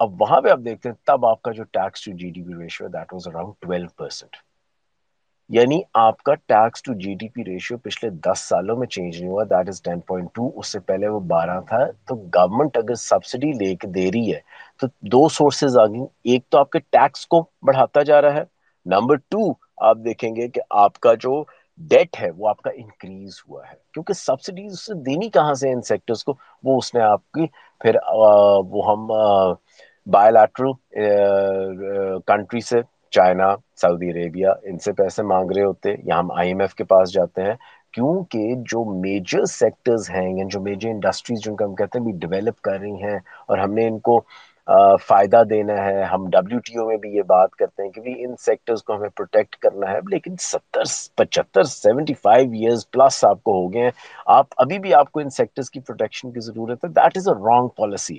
اب 0.00 0.20
وہاں 0.20 0.40
پہ 0.40 0.50
آپ 0.50 0.58
دیکھتے 0.60 0.88
ہیں، 0.88 0.96
تب 1.04 1.26
آپ 1.26 1.42
کا 1.42 1.52
جو 1.52 1.64
tax 1.72 2.04
to 2.04 2.12
G 2.14 2.30
D 2.30 2.42
P 2.42 2.54
ratio 2.54 2.84
ہے 2.84 2.90
that 2.90 3.12
was 3.12 3.28
around 3.28 3.54
twelve 3.60 3.88
percent 3.96 4.36
یعنی 5.50 5.80
آپ 5.98 6.22
کا 6.22 6.34
tax 6.46 6.82
to 6.82 6.92
G 6.96 7.14
D 7.14 7.28
P 7.28 7.44
ratio 7.44 7.76
پچھلے 7.78 8.10
دس 8.24 8.40
سالوں 8.40 8.76
میں 8.76 8.86
چینج 8.86 9.16
نہیں 9.16 9.30
ہوا 9.30 9.44
that 9.46 9.68
is 9.68 9.80
ten 9.82 10.00
point 10.02 10.28
two 10.34 10.50
اس 10.54 10.66
سے 10.66 10.78
پہلے 10.82 11.08
وہ 11.08 11.20
بارہ 11.28 11.60
تھا۔ 11.68 11.78
تو 12.00 12.14
گورنمنٹ 12.34 12.76
اگر 12.76 12.94
سبسڈی 13.00 13.52
لے 13.54 13.74
کے 13.76 13.88
دے 13.90 14.10
رہی 14.10 14.32
ہے، 14.32 14.40
تو 14.80 14.86
دو 15.08 15.28
سورسز 15.30 15.78
آ 15.78 15.86
گئی 15.86 16.00
ایک 16.24 16.44
تو 16.48 16.58
آپ 16.58 16.70
کے 16.70 16.78
ٹیکس 16.88 17.26
کو 17.26 17.40
بڑھاتا 17.62 18.02
جا 18.02 18.20
رہا 18.22 18.34
ہے۔ 18.34 18.44
نمبر 18.86 19.16
ٹو 19.28 19.50
آپ 19.82 19.96
دیکھیں 20.04 20.34
گے 20.36 20.48
کہ 20.48 20.60
آپ 20.78 20.98
کا 21.00 21.14
جو 21.16 21.42
ڈیٹ 21.80 22.20
ہے، 22.20 22.30
وہ 22.30 22.48
آپ 22.48 22.60
کا 22.62 22.70
انکریز 22.74 23.40
ہوا 23.42 23.62
ہے۔ 23.66 23.74
کیونکہ 23.94 24.12
سبسڈیز 24.14 24.72
اسے 24.72 24.94
دینی 25.02 25.28
کہاں 25.30 25.54
سے 25.54 25.70
ان 25.72 25.82
سیکٹرز 25.82 26.24
کو؟ 26.24 26.34
وہ 26.64 26.76
اس 26.78 26.94
نے 26.94 27.00
آپ 27.02 27.30
کی، 27.32 27.46
پھر 27.80 27.96
وہ 28.10 28.82
ہم 28.86 29.06
بایولیٹرل 30.06 30.72
کنٹری 32.26 32.60
سے 32.62 32.80
چائنا، 33.12 33.54
سعودی 33.76 34.10
عربیہ، 34.10 34.48
ان 34.62 34.78
سے 34.78 34.92
پیسے 34.92 35.22
مانگ 35.24 35.50
رہے 35.52 35.64
ہوتے 35.64 35.94
یا 36.04 36.18
ہم 36.18 36.30
آئی 36.32 36.48
ایم 36.48 36.60
ایف 36.60 36.74
کے 36.74 36.84
پاس 36.84 37.12
جاتے 37.12 37.42
ہیں، 37.42 37.54
کیونکہ 37.94 38.54
جو 38.70 38.84
میجر 39.00 39.44
سیکٹرز 39.50 40.10
ہیں 40.10 40.28
یا 40.30 40.44
جو 40.48 40.60
میجر 40.60 40.88
انڈسٹریز 40.88 41.40
جن 41.44 41.56
کو 41.56 41.64
ہم 41.64 41.74
کہتے 41.74 41.98
ہیں 41.98 42.04
بھی 42.04 42.12
ڈیولپ 42.20 42.60
کر 42.60 42.78
رہی 42.80 43.02
ہیں، 43.02 43.18
اور 43.46 43.58
ہم 43.58 43.74
نے 43.74 43.86
ان 43.88 43.98
کو 44.00 44.20
فائدہ 45.06 45.42
دینا 45.50 45.74
ہے، 45.84 46.02
ہم 46.04 46.28
ڈبلیو 46.30 46.58
ٹی 46.64 46.76
او 46.78 46.86
میں 46.86 46.96
بھی 46.96 47.10
یہ 47.10 47.22
بات 47.28 47.54
کرتے 47.54 47.82
ہیں 47.82 47.90
کہ 47.90 48.00
بھی 48.00 48.12
ان 48.24 48.34
سیکٹرز 48.40 48.82
کو 48.82 48.94
ہمیں 48.94 49.08
پروٹیکٹ 49.10 49.56
کرنا 49.56 49.90
ہے، 49.90 49.98
لیکن 50.10 50.36
ستر، 50.40 50.82
پچہتر 51.16 51.62
سیونٹی 51.64 52.14
فائیو 52.22 52.50
ایئرز 52.52 52.88
پلس 52.90 53.24
آپ 53.24 53.42
کو 53.42 53.52
ہو 53.54 53.72
گئے 53.72 53.82
ہیں، 53.82 53.90
آپ، 54.28 54.46
ابھی 54.56 54.78
بھی 54.78 54.94
آپ 54.94 55.12
کو 55.12 55.20
ان 55.20 55.30
سیکٹرز 55.30 55.70
کی 55.70 55.80
پروٹیکشن 55.80 56.32
کی 56.32 56.40
ضرورت 56.42 56.84
ہے 56.84 56.90
that 56.92 57.16
is 57.16 57.28
a 57.28 57.34
wrong 57.40 57.68
policy 57.76 58.18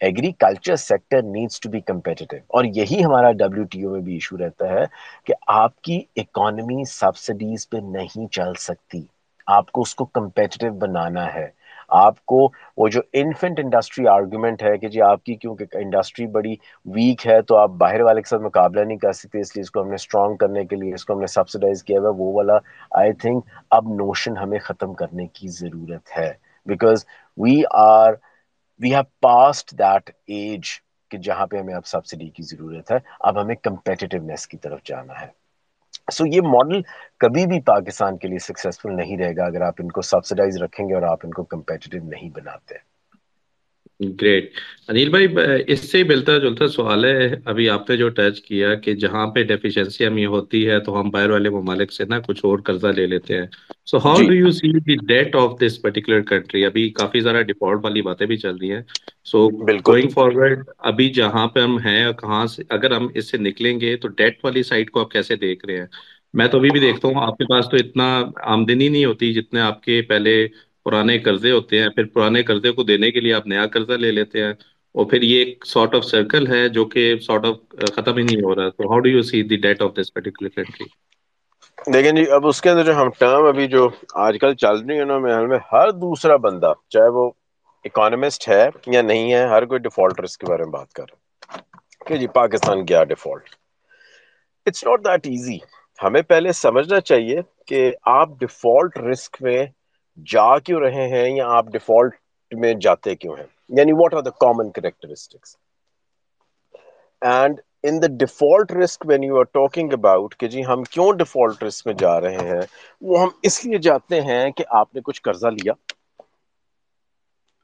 agriculture 0.00 0.76
sector 0.78 1.22
needs 1.24 1.60
to 1.60 1.70
be 1.70 1.80
competitive 1.82 2.26
اور 2.48 2.64
یہی 2.66 3.04
ہمارا 3.04 3.30
ڈبلیو 3.34 3.64
ٹی 3.70 3.82
او 3.82 3.90
میں 3.92 4.00
بھی 4.00 4.12
ایشو 4.14 4.38
رہتا 4.38 4.68
ہے 4.70 4.84
کہ 5.26 5.34
آپ 5.54 5.80
کی 5.82 6.00
اکانومی 6.16 6.84
سبسڈیز 6.90 7.68
پہ 7.68 7.76
نہیں 7.86 8.26
چل 8.28 8.52
سکتی. 8.60 9.02
آپ 9.46 9.70
کو 9.72 9.82
اس 9.82 9.94
کو 9.94 10.04
کمپیٹیو 10.06 10.72
بنانا 10.76 11.32
ہے. 11.34 11.48
آپ 11.90 12.24
کو 12.26 12.38
وہ 12.78 12.88
جو 12.88 13.00
انفنٹ 13.14 13.60
انڈسٹری 13.60 14.06
آرگومنٹ 14.08 14.62
ہے 14.62 14.76
کہ 14.78 14.88
جی 14.88 15.00
آپ 15.02 15.24
کی 15.24 15.34
کیونکہ 15.36 15.76
انڈسٹری 15.78 16.26
بڑی 16.28 16.54
ویک 16.86 17.26
ہے 17.26 17.40
تو 17.42 17.56
آپ 17.58 17.70
باہر 17.78 18.00
والے 18.02 18.22
کے 18.22 18.28
ساتھ 18.28 18.42
مقابلہ 18.42 18.80
نہیں 18.82 18.98
کر 18.98 19.12
سکتے، 19.14 19.40
اس 19.40 19.54
لیے 19.56 19.62
اس 19.62 19.70
کو 19.70 19.82
ہم 19.82 19.88
نے 19.88 19.94
اسٹرانگ 19.96 20.36
کرنے 20.36 20.64
کے 20.66 20.76
لیے 20.76 20.94
اس 20.94 21.04
کو 21.04 21.12
ہم 21.12 21.20
نے 21.20 21.26
سبسڈائز 21.28 21.82
کیا 21.84 22.00
ہوا، 22.00 22.10
وہ 22.16 22.32
والا 22.34 22.58
آئی 22.92 23.12
تھنک 23.14 23.44
اب 23.70 23.88
نوشن 23.94 24.36
ہمیں 24.38 24.58
ختم 24.60 24.94
کرنے 24.94 25.26
کی 25.28 25.48
ضرورت 25.50 26.16
ہے. 26.16 26.32
Because 26.66 27.04
we 27.38 27.62
are 27.72 28.12
we 28.80 28.94
have 28.94 29.02
passed 29.20 29.78
that 29.78 30.10
age 30.26 30.64
کہ 31.10 31.18
جہاں 31.18 31.46
پہ 31.46 31.56
ہمیں 31.56 31.74
اب 31.74 31.86
سبسڈی 31.86 32.28
کی 32.30 32.42
ضرورت 32.42 32.92
ہے، 32.92 32.96
اب 33.20 33.42
ہمیں 33.42 33.54
کمپیٹیونیس 33.54 34.48
کی 34.48 34.56
طرف 34.56 34.82
جانا 34.84 35.20
ہے۔ 35.20 35.26
سو 36.12 36.24
so 36.24 36.32
یہ 36.34 36.40
ماڈل 36.44 36.80
کبھی 37.18 37.46
بھی 37.46 37.60
پاکستان 37.60 38.18
کے 38.18 38.28
لیے 38.28 38.38
سکسیسفل 38.38 38.96
نہیں 38.96 39.18
رہے 39.18 39.36
گا 39.36 39.44
اگر 39.44 39.60
آپ 39.60 39.74
ان 39.78 39.90
کو 39.90 40.02
سبسڈائز 40.02 40.62
رکھیں 40.62 40.88
گے 40.88 40.94
اور 40.94 41.02
آپ 41.02 41.18
ان 41.24 41.30
کو 41.30 41.44
کمپیٹیو 41.44 42.04
نہیں 42.04 42.30
بناتے۔ 42.30 42.74
گریٹ 44.00 44.50
انیل 44.88 45.08
بھائی 45.08 45.26
اس 45.66 45.90
سے 45.90 46.02
ملتا 46.04 46.36
جلتا 46.38 46.66
سوال 46.68 47.04
ہے 47.04 47.34
ابھی 47.44 47.68
آپ 47.68 47.88
نے 47.90 47.96
جو 47.96 48.08
ٹچ 48.08 48.40
کیا 48.40 48.74
کہ 48.74 48.94
جہاں 48.94 49.26
پہ 49.26 49.42
ڈیفیشنسی 49.42 50.06
ہمیں 50.06 50.26
ہوتی 50.26 50.66
ہے 50.68 50.78
تو 50.80 51.00
ہم 51.00 51.10
باہر 51.10 51.30
والے 51.30 51.50
ممالک 51.50 51.92
سے 51.92 52.04
نا 52.04 52.18
کچھ 52.18 52.44
اور 52.44 52.58
قرضہ 52.58 52.86
لے 52.86 53.06
لیتے 53.06 53.38
ہیں 53.38 53.46
so 53.86 53.98
how 53.98 54.16
do 54.18 54.34
you 54.34 54.50
see 54.50 54.72
the 54.78 54.96
debt 55.06 55.36
of 55.36 55.60
this 55.60 55.80
particular 55.82 56.20
country 56.20 56.64
ابھی 56.64 56.88
کافی 56.90 57.20
زیادہ 57.20 57.42
ڈیفالٹ 57.42 57.84
والی 57.84 58.02
باتیں 58.02 58.26
بھی 58.26 58.36
چل 58.36 58.56
رہی 58.56 58.72
ہیں 58.72 58.82
سو 59.24 59.48
گوئنگ 59.48 60.08
فارورڈ 60.08 60.62
ابھی 60.84 61.08
جہاں 61.10 61.46
پہ 61.46 61.60
ہم 61.60 61.78
ہیں 61.78 62.12
کہاں 62.12 62.46
سے 62.46 62.62
اگر 62.68 62.90
ہم 62.90 63.08
اس 63.14 63.30
سے 63.30 63.38
نکلیں 63.38 63.78
گے 63.80 63.96
تو 63.96 64.08
ڈیٹ 64.08 64.44
والی 64.44 64.62
سائڈ 64.62 64.90
کو 64.90 65.00
آپ 65.00 65.10
کیسے 65.10 65.36
دیکھ 65.36 65.66
رہے 65.66 65.78
ہیں 65.78 65.86
میں 66.34 66.46
تو 66.46 66.58
ابھی 66.58 66.70
بھی 66.70 66.80
دیکھتا 66.80 67.08
ہوں 67.08 67.22
آپ 67.22 67.36
کے 67.38 67.44
پاس 67.44 67.68
تو 67.70 67.76
اتنا 67.76 68.08
آمدنی 68.46 68.88
نہیں 68.88 69.04
ہوتی 69.04 69.32
جتنے 69.32 69.60
آپ 69.60 69.82
کے 69.82 70.00
پہلے 70.02 70.34
پرانے 70.86 71.18
قرضے 71.20 71.50
ہوتے 71.52 71.80
ہیں، 71.80 71.88
پھر 71.90 72.04
پرانے 72.08 72.42
قرضے 72.44 72.72
کو 72.72 72.82
دینے 72.84 73.10
کے 73.10 73.20
لیے 73.20 73.34
آپ 73.34 73.46
نیا 73.46 73.66
قرضہ 73.68 73.92
لے 73.94 74.10
لیتے 74.12 74.42
ہیں، 74.42 74.52
اور 74.94 75.06
پھر 75.06 75.22
یہ 75.22 75.38
ایک 75.38 75.66
سارٹ 75.66 75.94
آف 75.94 76.04
سرکل 76.04 76.46
ہے 76.48 76.68
جو 76.70 76.84
کہ 76.86 77.04
سارٹ 77.22 77.44
آف 77.46 77.56
ختم 77.94 78.16
ہی 78.18 78.24
نہیں 78.24 78.42
ہو 78.42 78.54
رہا۔ 78.54 78.68
تو 78.70 78.84
how 78.84 78.98
do 79.00 79.08
you 79.08 79.22
see 79.24 79.42
the 79.44 79.56
debt 79.58 79.82
of 79.82 79.94
this 79.94 80.12
particular 80.12 80.50
country 80.56 80.86
دیکھیں 81.88 82.10
جی 82.12 82.32
اب 82.32 82.46
اس 82.46 82.60
کے 82.60 82.70
اندر 82.70 82.84
جو 82.84 82.94
ہم 82.94 83.08
ٹرم 83.14 83.46
ابھی 83.46 83.66
جو 83.68 83.88
آج 84.18 84.36
کل 84.40 84.54
چل 84.56 84.80
رہی 84.80 84.98
ہے 84.98 85.04
نا 85.06 85.18
میں 85.18 85.58
ہر 85.68 85.90
دوسرا 85.96 86.36
بندہ، 86.40 86.72
چاہے 86.88 87.08
وہ 87.12 87.30
اکانومسٹ 87.84 88.48
ہے 88.48 88.64
یا 88.88 89.02
نہیں 89.02 89.32
ہے، 89.32 89.42
ہر 89.48 89.64
کوئی 89.66 89.80
ڈیفالٹ 89.80 90.20
رسک 90.20 90.40
کے 90.40 90.46
بارے 90.46 90.64
میں 90.64 90.72
بات 90.72 90.92
کر 90.92 91.04
رہا 91.04 91.16
ہے۔ 91.16 91.26
کہ 92.06 92.16
جی 92.16 92.26
پاکستان 92.34 92.84
کیا 92.86 93.02
default 93.06 93.54
it's 94.66 94.84
not 94.84 95.00
that 95.00 95.26
easy 95.26 95.58
ہمیں 95.98 96.22
پہلے 96.24 96.52
سمجھنا 96.54 97.00
چاہیے 97.02 97.36
کہ 97.66 97.80
آپ 98.12 98.28
ڈیفالٹ 98.40 98.96
رسک 99.00 99.36
میں 99.40 99.64
جا 100.26 100.58
کیوں 100.58 100.80
رہے 100.80 101.06
ہیں 101.08 101.28
یا 101.30 101.46
آپ 101.48 101.66
ڈیفالٹ 101.66 102.14
میں 102.52 102.72
جاتے 102.80 103.14
کیوں 103.16 103.36
ہیں؟ 103.36 103.46
یعنی 103.70 103.92
what 103.92 104.14
are 104.14 104.20
the 104.20 104.30
common 104.40 104.70
characteristics 104.70 105.56
and 107.22 107.60
in 107.84 108.00
the 108.02 108.06
default 108.18 108.72
risk 108.74 109.04
when 109.06 109.24
you 109.24 109.38
are 109.38 109.44
talking 109.52 109.92
about 109.92 110.34
کہ 110.36 110.48
جی 110.48 110.64
ہم 110.64 110.82
کیوں 110.90 111.12
ڈیفالٹ 111.12 111.62
رسک 111.62 111.86
میں 111.86 111.94
جا 111.94 112.20
رہے 112.20 112.46
ہیں، 112.48 112.60
وہ 113.02 113.20
ہم 113.20 113.28
اس 113.42 113.64
لیے 113.64 113.78
جاتے 113.78 114.20
ہیں 114.20 114.50
کہ 114.50 114.64
آپ 114.74 114.94
نے 114.94 115.00
کچھ 115.04 115.22
قرضہ 115.22 115.48
لیا، 115.52 115.72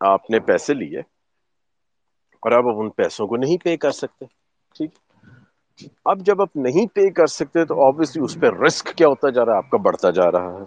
آپ 0.01 0.31
نے 0.31 0.41
پیسے 0.43 0.75
لیے 0.75 1.01
اور 2.43 2.53
اب 2.53 2.69
ان 2.71 2.91
پیسوں 2.93 3.27
کو 3.27 3.37
نہیں 3.37 3.59
پے 3.65 3.77
کر 3.77 3.91
سکتے، 3.93 4.25
ٹھیک؟ 4.75 4.91
اب 6.05 6.21
جب 6.21 6.41
آپ 6.41 6.57
نہیں 6.57 6.87
پے 6.95 7.11
کر 7.11 7.27
سکتے 7.29 7.65
تو 7.65 7.87
آبویسلی 7.87 8.23
اس 8.23 8.37
پہ 8.41 8.47
رسک 8.63 8.93
کیا 8.97 9.09
ہوتا 9.09 9.31
جا 9.31 9.45
رہا 9.45 9.53
ہے؟ 9.53 9.59
آپ 9.59 9.71
کا 9.71 9.79
بڑھتا 9.79 10.11
جا 10.11 10.31
رہا 10.33 10.53
ہے۔ 10.53 10.65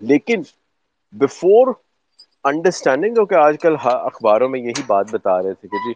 لیکن 0.00 0.42
بفور 1.14 1.72
انڈرسٹینڈنگ 2.44 3.24
کہ 3.26 3.34
آج 3.36 3.56
کل 3.60 3.74
اخباروں 3.82 4.48
میں 4.48 4.60
یہی 4.60 4.82
بات 4.86 5.06
بتا 5.10 5.36
رہے 5.38 5.54
تھے 5.54 5.68
کہ 5.68 5.78
جی 5.78 5.92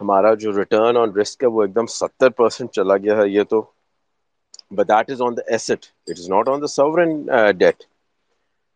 ہمارا 0.00 0.32
جو 0.36 0.52
ریٹرن 0.52 0.96
آن 0.96 1.12
رسک 1.12 1.42
ہے 1.42 1.48
وہ 1.48 1.62
ایک 1.62 1.74
دم 1.74 1.86
ستر 1.90 2.30
پرسینٹ 2.32 2.70
چلا 2.72 2.96
گیا 2.98 3.16
ہے، 3.16 3.28
یہ 3.28 3.42
تو 3.44 3.62
but 4.72 4.88
that 4.88 5.10
is 5.10 5.22
on 5.22 5.36
the 5.36 5.42
asset 5.46 5.70
it 6.06 6.18
is 6.18 6.28
not 6.30 6.48
on 6.48 6.60
the 6.62 6.66
sovereign 6.68 7.10
debt 7.58 7.82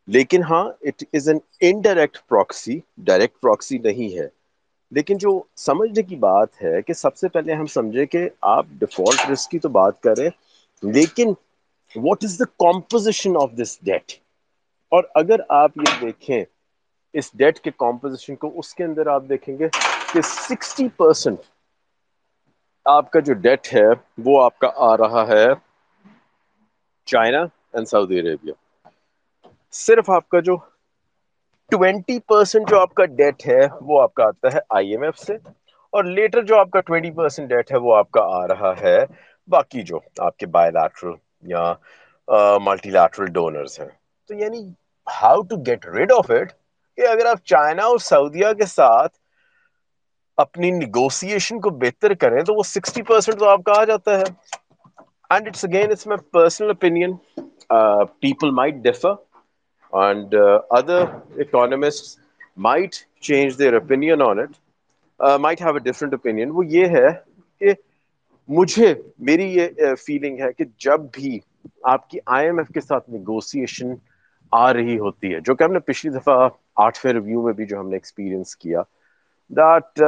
لیکن 0.09 0.43
ہاں 0.45 0.65
it 0.83 1.05
is 1.13 1.29
an 1.29 1.39
indirect 1.63 2.19
proxy 2.29 2.79
direct 3.07 3.41
proxy 3.41 3.79
نہیں 3.81 4.17
ہے۔ 4.17 4.27
لیکن 4.93 5.19
جو 5.19 5.31
سمجھنے 5.59 6.03
کی 6.03 6.17
بات 6.19 6.63
ہے 6.63 6.81
کہ 6.83 6.93
سب 6.95 7.17
سے 7.17 7.29
پہلے 7.29 7.55
ہم 7.55 7.67
سمجھے 7.69 8.07
کہ 8.07 8.29
آپ 8.49 8.67
ڈیفالٹ 8.81 9.31
رسک 9.31 9.51
کی 9.51 9.59
تو 9.59 9.69
بات 9.71 10.01
کریں 10.03 10.29
لیکن 10.83 11.33
what 11.95 12.25
is 12.25 12.39
the 12.39 12.45
composition 12.61 13.37
of 13.37 13.51
this 13.55 13.79
debt 13.83 14.13
اور 14.93 15.05
اگر 15.15 15.41
آپ 15.49 15.79
یہ 15.79 16.01
دیکھیں 16.01 16.45
اس 17.15 17.31
ڈیٹ 17.35 17.59
کے 17.59 17.71
کمپوزیشن 17.79 18.37
کو، 18.37 18.53
اس 18.55 18.75
کے 18.75 18.85
اندر 18.85 19.07
آپ 19.07 19.23
دیکھیں 19.29 19.59
گے 19.59 19.69
کہ 20.13 20.21
سکسٹی 20.23 20.89
پرسینٹ 20.97 21.41
آپ 22.87 23.11
کا 23.11 23.21
جو 23.21 23.35
ڈیٹ 23.35 23.75
ہے، 23.75 23.89
وہ 24.25 24.43
آپ 24.43 24.59
کا 24.59 24.71
آ 24.77 24.97
رہا 24.97 25.27
ہے 25.29 25.47
چائنا 27.09 27.41
اینڈ 27.73 27.89
سعودی 27.89 28.21
عربیہ 28.21 28.53
صرف 29.75 30.11
آپ 30.11 30.29
کا 30.29 30.41
جو 30.41 30.57
ٹوینٹی 31.73 32.19
پرسینٹ 32.29 32.71
جو 32.71 32.81
آپ 32.81 32.95
کا 32.95 33.05
ڈیٹ 33.17 33.47
ہے، 33.47 33.61
وہ 33.81 34.01
آپ 34.03 34.15
کا 34.15 34.25
آتا 34.25 34.53
ہے 34.55 34.59
آئی 34.77 34.91
ایم 34.91 35.03
ایف 35.03 35.19
سے 35.19 35.35
اور 35.93 36.05
لیٹر 36.05 36.43
جو 36.43 36.59
آپ 36.59 36.71
کا 36.71 36.81
ٹوینٹی 36.81 37.11
پرسینٹ 37.11 37.49
ڈیٹ 37.49 37.73
ہے، 37.73 37.77
وہ 37.77 37.97
آپ 37.97 38.11
کا 38.11 38.23
آ 38.37 38.47
رہا 38.49 38.73
ہے۔ 38.81 38.99
باقی 39.49 39.83
جو 39.83 39.99
آپ 40.21 40.37
کے 40.37 40.47
بائی 40.47 40.71
لیٹرل 40.71 41.15
یا 41.53 41.73
ملٹی 42.65 42.91
لیٹرل 42.91 43.33
ڈونرز 43.33 43.79
ہیں۔ 43.81 43.89
تو 44.29 44.35
یعنی 44.35 44.61
how 45.07 45.43
to 45.43 45.57
get 45.67 45.87
rid 45.95 46.13
of 46.13 46.31
it 46.31 46.53
کہ 46.99 47.07
اگر 47.07 47.27
آپ 47.27 47.45
چائنا 47.45 47.85
اور 47.85 47.99
سعودیہ 47.99 48.53
کے 48.59 48.67
ساتھ 48.67 49.17
اپنی 50.39 50.71
نیگوسیشن 50.71 51.61
کو 51.61 51.71
بہتر 51.79 52.15
کریں 52.15 52.43
تو 52.43 52.55
وہ 52.55 52.63
سکسٹی 52.63 53.03
پرسینٹ 53.03 53.39
تو 53.39 53.49
آپ 53.49 53.65
کا 53.65 53.81
آ 53.81 53.85
جاتا 53.85 54.19
ہے. 54.19 54.25
And 55.31 55.47
it's 55.49 55.65
again 55.65 55.91
it's 55.91 56.07
my 56.07 56.29
personal 56.33 56.69
opinion 56.69 57.17
people 58.21 58.51
might 58.51 58.75
differ 58.83 59.15
and 59.93 60.35
other 60.71 61.03
economists 61.41 62.19
might 62.57 62.95
change 63.21 63.59
their 63.59 63.73
opinion 63.73 64.23
on 64.23 64.39
it 64.39 65.39
might 65.41 65.63
have 65.63 65.75
a 65.75 65.79
different 65.81 66.13
opinion 66.13 66.51
وہ 66.55 66.67
یہ 66.67 66.97
ہے 66.97 67.09
کہ 67.61 67.73
مجھے، 68.49 68.95
میری 69.19 69.47
یہ 69.55 69.85
uh, 69.85 69.95
فیلنگ 70.07 70.41
ہے 70.41 70.53
کہ 70.53 70.65
جب 70.79 71.01
بھی 71.13 71.39
آپ 71.93 72.09
کی 72.11 72.19
آئی 72.27 72.47
ایم 72.47 72.59
ایف 72.59 72.69
کے 72.75 72.81
ساتھ 72.81 73.11
نیگوسیشن 73.11 73.95
آ 74.53 74.73
رہی 74.73 74.99
ہوتی 74.99 75.35
ہے، 75.35 75.41
جو 75.41 75.55
کہ 75.55 75.65
ہم 75.65 75.73
نے 75.73 75.79
پچھلی 75.81 76.13
دفعہ 76.13 76.49
آٹھویں 76.79 77.13
ریویو 77.13 77.43
میں 77.43 77.53
بھی 77.53 77.67
جو 77.67 77.81
ہم 77.81 77.89
نے 77.89 77.97
ایکسپیرینس 77.97 78.57
کیا 78.57 78.83
دیٹ 79.51 80.01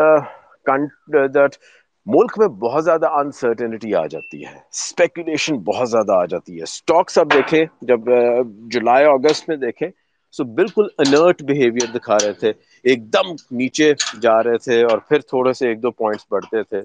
دیٹ 1.34 1.52
uh, 1.52 1.56
uh, 1.56 1.58
ملک 2.06 2.38
میں 2.38 2.46
بہت 2.60 2.84
زیادہ 2.84 3.06
انسرٹنٹی 3.14 3.94
آ 3.94 4.04
جاتی 4.06 4.44
ہے 4.44 4.54
اسپیکولیشن 4.54 5.56
بہت 5.64 5.90
زیادہ 5.90 6.12
آ 6.12 6.24
جاتی 6.26 6.56
ہے۔ 6.56 6.62
اسٹاکس 6.64 7.18
اب 7.18 7.32
دیکھیں، 7.32 7.60
جب 7.82 8.08
uh, 8.10 8.42
جولائی 8.68 9.06
اگست 9.06 9.48
میں 9.48 9.56
دیکھیں 9.58 9.88
سو 10.34 10.44
بالکل 10.54 10.86
انرٹ 10.98 11.42
بہیویئر 11.42 11.90
دکھا 11.94 12.16
رہے 12.16 12.32
تھے، 12.32 12.52
ایک 12.84 13.12
دم 13.12 13.30
نیچے 13.52 13.92
جا 14.22 14.42
رہے 14.42 14.58
تھے 14.58 14.82
اور 14.84 14.98
پھر 15.08 15.20
تھوڑے 15.28 15.52
سے 15.52 15.68
ایک 15.68 15.82
دو 15.82 15.90
پوائنٹس 15.92 16.26
بڑھتے 16.30 16.62
تھے۔ 16.62 16.82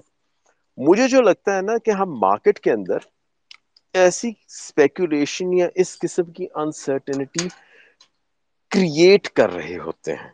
مجھے 0.78 1.08
جو 1.08 1.20
لگتا 1.22 1.56
ہے 1.56 1.62
نا 1.62 1.76
کہ 1.78 1.90
ہم 1.90 2.18
مارکیٹ 2.18 2.58
کے 2.58 2.72
اندر 2.72 2.98
ایسی 3.96 4.28
اسپیکولیشن 4.46 5.52
یا 5.54 5.66
اس 5.74 5.98
قسم 5.98 6.30
کی 6.32 6.46
انسرٹنٹی 6.56 7.48
کریٹ 8.72 9.28
کر 9.30 9.50
رہے 9.52 9.76
ہوتے 9.78 10.14
ہیں۔ 10.14 10.30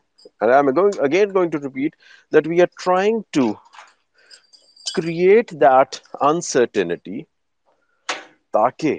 Again 1.01 1.29
going 1.35 1.51
to 1.51 1.59
repeat 1.61 1.93
that 2.33 2.47
we 2.49 2.61
are 2.61 2.71
trying 2.77 3.21
to 3.31 3.47
create 4.87 5.51
that 5.57 5.91
uncertainty 6.23 7.21
تاکہ 8.55 8.99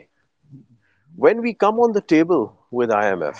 when 1.16 1.40
we 1.40 1.54
come 1.56 1.82
on 1.82 1.92
the 1.92 2.00
table 2.08 2.42
with 2.74 2.92
I 2.94 3.10
M 3.10 3.24
F 3.24 3.40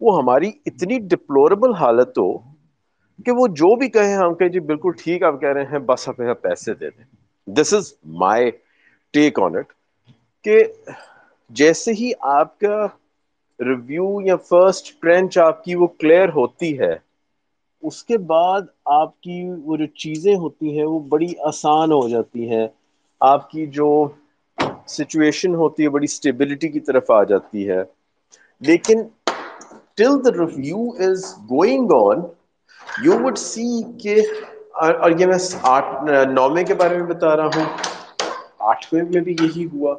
وہ 0.00 0.18
ہماری 0.18 0.50
اتنی 0.66 0.98
ڈپلوربل 1.08 1.74
حالت 1.74 2.18
ہو 2.18 2.30
کہ 3.26 3.32
وہ 3.32 3.46
جو 3.54 3.74
بھی 3.76 3.88
کہیں 3.90 4.14
ہم 4.14 4.34
کہ 4.34 4.48
جی 4.48 4.60
بالکل 4.62 4.92
ٹھیک 4.98 5.22
آپ 5.22 5.40
کہہ 5.40 5.52
رہے 5.52 5.64
ہیں، 5.64 5.78
بس 5.80 6.08
ہمیں 6.08 6.34
پیسے 6.42 6.74
دے 6.74 6.90
دیں۔ 6.90 7.04
دس 7.46 7.72
is 7.74 7.92
my 8.18 8.50
take 9.14 9.40
on 9.40 9.56
it 9.56 9.72
کہ 10.44 10.62
جیسے 11.50 11.92
ہی 11.92 12.10
آپ 12.32 12.58
کا 12.60 12.76
ریویو 13.60 14.06
یا 14.20 14.36
فرسٹ 14.44 14.92
ٹرینچ 15.00 15.38
آپ 15.40 15.64
کی 15.64 15.74
وہ 15.74 15.86
کلیئر 15.94 16.28
ہوتی 16.32 16.78
ہے، 16.78 16.92
اس 17.82 18.02
کے 18.04 18.18
بعد 18.26 18.62
آپ 18.94 19.20
کی 19.20 19.36
وہ 19.64 19.76
جو 19.76 19.86
چیزیں 19.96 20.34
ہوتی 20.36 20.78
ہیں 20.78 20.86
وہ 20.86 20.98
بڑی 21.08 21.32
آسان 21.48 21.92
ہو 21.92 22.08
جاتی 22.08 22.48
ہیں۔ 22.50 22.66
آپ 23.20 23.50
کی 23.50 23.66
جو 23.70 23.88
سچویشن 24.88 25.54
ہوتی 25.54 25.82
ہے 25.82 25.88
بڑی 25.90 26.04
اسٹیبلٹی 26.06 26.68
کی 26.68 26.80
طرف 26.82 27.10
آ 27.10 27.22
جاتی 27.24 27.68
ہے۔ 27.68 27.82
لیکن 28.60 29.02
till 29.96 30.12
the 30.20 30.30
review 30.34 30.78
is 31.04 31.18
going 31.50 31.88
on 31.98 32.18
you 33.04 33.14
would 33.20 33.36
see 33.40 33.66
کہ 33.98 34.14
اور 34.82 35.10
یہ 35.12 35.26
میں 35.26 35.38
آٹھ 35.68 35.90
نویں 36.30 36.64
کے 36.64 36.74
بارے 36.74 36.96
میں 36.98 37.06
بتا 37.06 37.36
رہا 37.36 37.48
ہوں۔ 37.54 37.66
آٹھویں 38.70 39.02
میں 39.04 39.20
بھی 39.20 39.36
یہی 39.40 39.64
ہوا۔ 39.66 39.94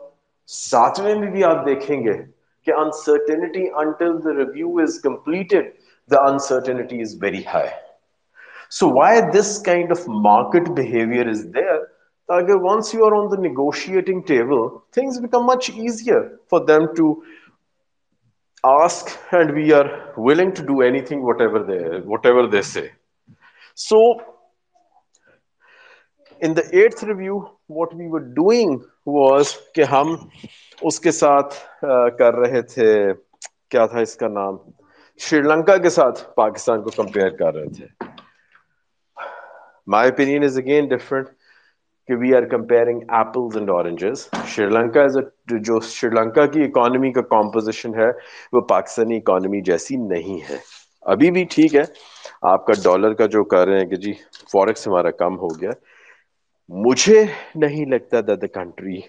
ساتویں 0.47 1.15
میں 1.15 1.31
بھی 1.31 1.43
آپ 1.43 1.65
دیکھیں 1.65 2.03
گے 2.05 2.13
کہ 2.65 2.71
uncertainty 2.79 3.67
until 3.83 4.17
the 4.23 4.33
review 4.37 4.77
is 4.83 4.99
completed 5.03 5.73
the 6.09 6.23
uncertainty 6.23 7.01
is 7.01 7.13
very 7.15 7.43
high. 7.43 7.73
So 8.69 8.87
why 8.87 9.29
this 9.31 9.59
kind 9.59 9.91
of 9.91 10.07
market 10.07 10.73
behavior 10.75 11.27
is 11.27 11.49
there? 11.51 11.87
Again, 12.29 12.61
once 12.61 12.93
you 12.93 13.03
are 13.05 13.13
on 13.15 13.29
the 13.29 13.37
negotiating 13.37 14.23
table, 14.23 14.83
things 14.91 15.19
become 15.19 15.45
much 15.45 15.69
easier 15.69 16.39
for 16.47 16.65
them 16.65 16.95
to 16.95 17.23
ask, 18.63 19.15
and 19.31 19.53
we 19.53 19.71
are 19.71 20.13
willing 20.17 20.51
to 20.53 20.65
do 20.65 20.81
anything, 20.81 21.23
whatever 21.23 21.63
they 21.63 21.99
whatever 21.99 22.47
they 22.47 22.63
say. 22.63 22.91
So 23.75 24.21
in 26.41 26.55
the 26.55 26.65
eighth 26.75 27.03
review, 27.03 27.49
what 27.67 27.95
we 27.95 28.07
were 28.07 28.25
doing 28.41 28.83
was 29.07 29.43
کہ 29.75 29.83
ہم 29.83 30.15
اس 30.81 30.99
کے 30.99 31.11
ساتھ 31.11 31.53
کر 32.19 32.35
رہے 32.35 32.61
تھے، 32.61 33.13
کیا 33.69 33.85
تھا 33.85 33.99
اس 33.99 34.15
کا 34.15 34.27
نام؟ 34.27 34.55
شری 35.19 35.41
لنکا 35.41 35.77
کے 35.77 35.89
ساتھ 35.89 36.23
پاکستان 36.35 36.83
کو 36.83 36.89
کمپیئر 36.95 37.29
کر 37.29 37.53
رہے 37.53 37.69
تھے۔ 37.69 37.85
My 39.87 40.09
opinion 40.09 40.43
is 40.43 40.57
again 40.57 40.87
different 40.87 41.27
کہ 42.07 42.15
we 42.15 42.35
are 42.35 42.43
comparing 42.43 42.99
apples 43.09 43.57
and 43.57 43.69
oranges 43.69 44.29
Sri 44.47 44.65
Lanka 44.65 45.03
is 45.03 45.17
a 45.17 45.57
جو 45.59 45.79
شری 45.79 46.09
لنکا 46.09 46.45
کی 46.45 46.61
اکانومی 46.61 47.11
کا 47.11 47.21
کمپوزیشن 47.21 47.95
ہے، 47.95 48.09
وہ 48.53 48.61
پاکستانی 48.61 49.17
اکانومی 49.17 49.61
جیسی 49.61 49.95
نہیں 49.95 50.39
ہے۔ 50.49 50.57
ابھی 51.01 51.31
بھی 51.31 51.43
ٹھیک 51.43 51.75
ہے۔ 51.75 51.83
آپ 52.41 52.65
کا 52.65 52.73
ڈالر 52.83 53.13
کا 53.13 53.25
جو 53.25 53.43
کر 53.43 53.67
رہے 53.67 53.79
ہیں 53.79 53.85
کہ 53.85 53.95
جی 53.95 54.13
فوریکس 54.51 54.87
ہمارا 54.87 55.11
کم 55.11 55.39
ہو 55.39 55.47
گیا۔ 55.61 55.71
مجھے 56.69 57.23
نہیں 57.55 57.85
لگتا 57.85 58.21
the 58.27 58.35
the 58.35 58.47
country 58.53 58.99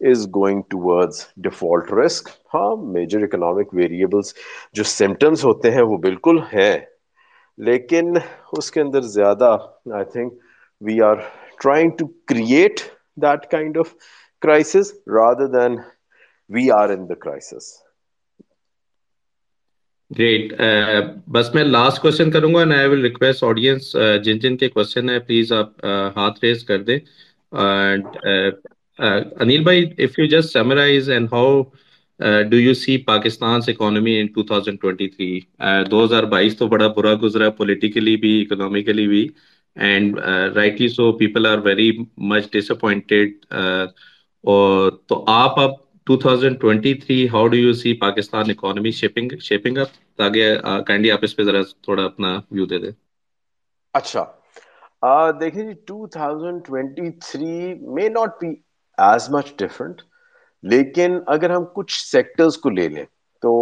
is 0.00 0.26
going 0.34 0.62
towards 0.68 1.24
default 1.36 1.92
risk 1.94 2.28
ہاں 2.54 2.70
میجر 2.92 3.22
اکنامک 3.22 3.74
ویریبلس 3.74 4.34
جو 4.74 4.84
سمٹمس 4.84 5.44
ہوتے 5.44 5.70
ہیں 5.70 5.82
وہ 5.82 5.96
بالکل 5.98 6.38
ہیں، 6.54 6.78
لیکن 7.58 8.14
اس 8.58 8.70
کے 8.70 8.80
اندر 8.80 9.00
زیادہ 9.08 9.56
I 9.94 10.04
think 10.04 10.32
we 10.80 11.00
are 11.02 11.16
trying 11.62 11.90
to 11.90 12.06
create 12.26 12.80
that 13.16 13.50
kind 13.50 13.78
of 13.78 13.94
crisis 14.42 14.92
rather 15.08 15.46
than 15.50 15.76
we 16.50 16.70
are 16.70 16.88
in 16.88 17.08
the 17.08 17.14
crisis 17.14 17.72
great 20.18 20.52
uh, 20.52 21.00
بس 21.28 21.54
میں 21.54 21.64
لاسٹ 21.64 22.00
کوشچن 22.02 22.30
کروں 22.30 22.54
گا 22.54 22.58
and 22.58 22.72
I 22.72 22.88
will 22.88 23.00
request 23.00 23.44
audience 23.44 23.96
جن 24.24 24.38
جن 24.38 24.56
کے 24.56 24.68
کوشچن 24.68 25.10
ہیں 25.10 25.18
پلیز 25.18 25.52
آپ 25.52 25.86
uh, 25.86 26.10
ہاتھ 26.16 26.44
ریز 26.44 26.64
کر 26.64 26.82
دیں. 26.82 26.98
انیل 29.40 29.62
بھائی 29.62 29.84
if 29.98 30.18
you 30.18 30.26
just 30.26 30.52
summarise 30.52 31.10
and 31.10 31.28
how 31.32 31.62
do 32.50 32.56
you 32.56 32.74
see 32.74 32.96
Pakistan 32.96 33.60
economy 33.68 34.18
in 34.20 34.26
2023 34.38 35.84
دو 35.90 36.04
ہزار 36.04 36.22
بائیس 36.24 36.56
تو 36.58 36.66
بڑا 36.68 36.86
برا 36.96 37.14
گزرا 37.22 37.50
پولیٹیکلی 37.50 38.16
بھی 38.16 38.40
اکنامیکلی 38.42 39.06
بھی. 39.08 39.26
And 39.76 40.18
rightly 40.54 40.88
so 40.88 41.10
people 41.18 41.46
are 41.46 41.58
very 41.64 41.90
much 42.30 42.50
disappointed 42.70 43.32
تو 45.08 45.24
آپ 45.28 45.60
اب 45.60 45.70
2023 46.06 47.26
how 47.32 47.46
do 47.46 47.56
you 47.56 47.72
see 47.72 47.92
Pakistan 47.98 48.50
economy 48.50 48.90
shaping 48.90 49.36
shaping 49.40 49.78
up 49.78 49.90
تاکہ 50.18 50.56
کائنڈلی 50.86 51.10
آپ 51.10 51.18
اس 51.22 51.36
پہ 51.36 51.42
ذرا 51.42 51.60
تھوڑا 51.82 52.04
اپنا 52.04 52.30
ویو 52.50 52.66
دے 52.66 52.78
دیں۔ 52.78 52.90
اچھا۔ 53.94 54.24
دیکھیں 55.40 55.62
جی 55.62 55.74
2023 55.86 57.52
میں 57.94 58.08
not 58.08 58.40
be 58.40 58.48
as 58.98 59.30
much 59.30 59.52
different 59.56 60.02
لیکن 60.64 61.18
اگر 61.26 61.50
ہم 61.50 61.64
کچھ 61.74 61.94
سیکٹرز 62.06 62.56
کو 62.58 62.70
لے 62.70 62.88
لیں، 62.88 63.04
تو 63.42 63.52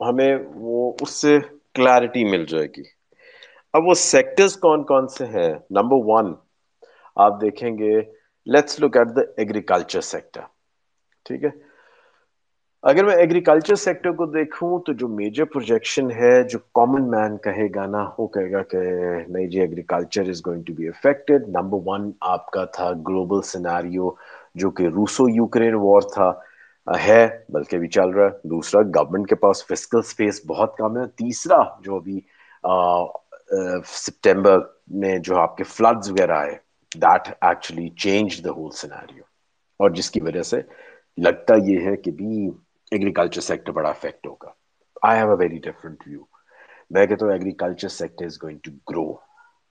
ہمیں 0.00 0.36
وہ 0.54 0.92
اس 1.00 1.10
سے 1.10 1.38
کلیرٹی 1.74 2.24
مل 2.24 2.44
جائے 2.44 2.66
گی۔ 2.66 2.82
اب 3.74 3.86
وہ 3.86 3.94
سیکٹرز 3.94 4.56
کون 4.56 4.84
کون 4.84 5.08
سے 5.08 5.26
ہیں؟ 5.26 5.52
نمبر 5.70 5.96
ون 6.04 6.34
آپ 7.16 7.40
دیکھیں 7.40 7.78
گے 7.78 7.94
let's 8.46 8.80
look 8.80 8.96
at 8.96 9.16
the 9.16 9.22
agriculture 9.36 10.00
sector 10.02 10.40
ٹھیک 11.26 11.44
ہے؟ 11.44 11.50
اگر 12.86 13.04
میں 13.04 13.14
ایگریکلچر 13.16 13.74
سیکٹر 13.76 14.10
کو 14.16 14.26
دیکھوں 14.26 14.78
تو 14.86 14.92
جو 14.92 15.08
میجر 15.10 15.44
پروجیکشن 15.44 16.10
ہے، 16.10 16.42
جو 16.42 16.58
کامن 16.74 17.08
مین 17.10 17.36
کہے 17.44 17.66
گا 17.74 17.86
نا، 17.86 18.04
وہ 18.18 18.26
کہے 18.28 18.50
گا 18.52 18.62
کہ 18.64 18.78
نہیں 19.28 19.46
جی 19.46 19.60
agriculture 19.60 20.28
is 20.30 20.40
going 20.46 20.62
to 20.62 20.74
be 20.74 20.88
affected 20.88 21.48
number 21.48 21.78
one 21.84 22.10
آپ 22.28 22.50
کا 22.50 22.64
تھا 22.76 22.90
گلوبل 23.08 23.42
سیناریو 23.44 24.10
جو 24.54 24.70
کہ 24.70 24.88
روسو 24.94 25.28
یوکرین 25.30 25.74
وار 25.78 26.08
تھا، 26.14 26.32
ہے، 26.86 27.20
بلکہ 27.48 27.78
بھی 27.78 27.88
چل 27.88 28.10
رہا 28.10 28.24
ہے۔ 28.24 28.48
دوسرا 28.50 28.80
گورنمنٹ 28.96 29.28
کے 29.28 29.34
پاس 29.36 29.64
فزیکل 29.66 29.98
اسپیس 29.98 30.40
بہت 30.46 30.76
کم 30.76 30.96
ہے۔ 30.98 31.06
تیسرا، 31.16 31.62
جو 31.80 31.96
ابھی 31.96 32.20
سپٹمبر 33.86 34.58
میں 35.00 35.16
جو 35.18 35.38
آپ 35.38 35.56
کے 35.56 35.64
فلڈز 35.66 36.10
وغیرہ 36.10 36.36
آئے 36.36 36.54
that 36.92 37.28
actually 37.40 37.88
change 37.98 38.40
the 38.44 38.50
whole 38.50 38.70
scenario 38.74 39.22
اور 39.80 39.90
جس 39.90 40.10
کی 40.10 40.20
وجہ 40.20 40.42
سے 40.42 40.60
لگتا 41.18 41.54
یہ 41.62 41.80
ہے 41.80 41.96
کہ 41.96 42.10
بھی 42.12 42.48
ایگریکلچر 42.92 43.40
سیکٹر 43.40 43.72
بڑا 43.72 43.88
افیکٹ 43.88 44.26
ہوگا 44.26 44.50
I 45.02 45.18
have 45.18 45.30
a 45.30 45.36
very 45.38 45.58
different 45.60 46.02
view 46.06 46.22
میں 46.90 47.06
کہتا 47.06 47.24
ہوں 47.26 47.32
agriculture 47.32 47.88
sector 47.90 48.24
is 48.24 48.42
going 48.42 48.58
to 48.64 48.70
grow 48.90 49.04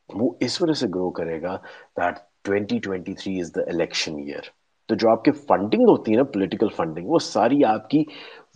وہ 0.10 0.32
اس 0.40 0.62
وجہ 0.62 0.74
سے 0.74 0.88
گرو 0.96 1.10
کرے 1.12 1.42
گا 1.42 1.56
that 1.98 2.18
twenty 2.44 2.80
twenty 2.80 3.14
three 3.14 3.40
is 3.42 3.52
the 3.56 3.62
election 3.68 4.18
year 4.20 4.50
تو 4.90 4.96
جو 4.96 5.10
آپ 5.10 5.24
کی 5.26 5.32
فنڈنگ 5.48 5.88
ہوتی 5.88 6.12
ہے 6.12 6.18
نا 6.18 6.24
پولیٹیکل 6.34 6.68
فنڈنگ 6.76 7.08
وہ 7.10 7.20
ساری 7.22 7.64
آپ 7.66 7.90
کی 7.90 8.04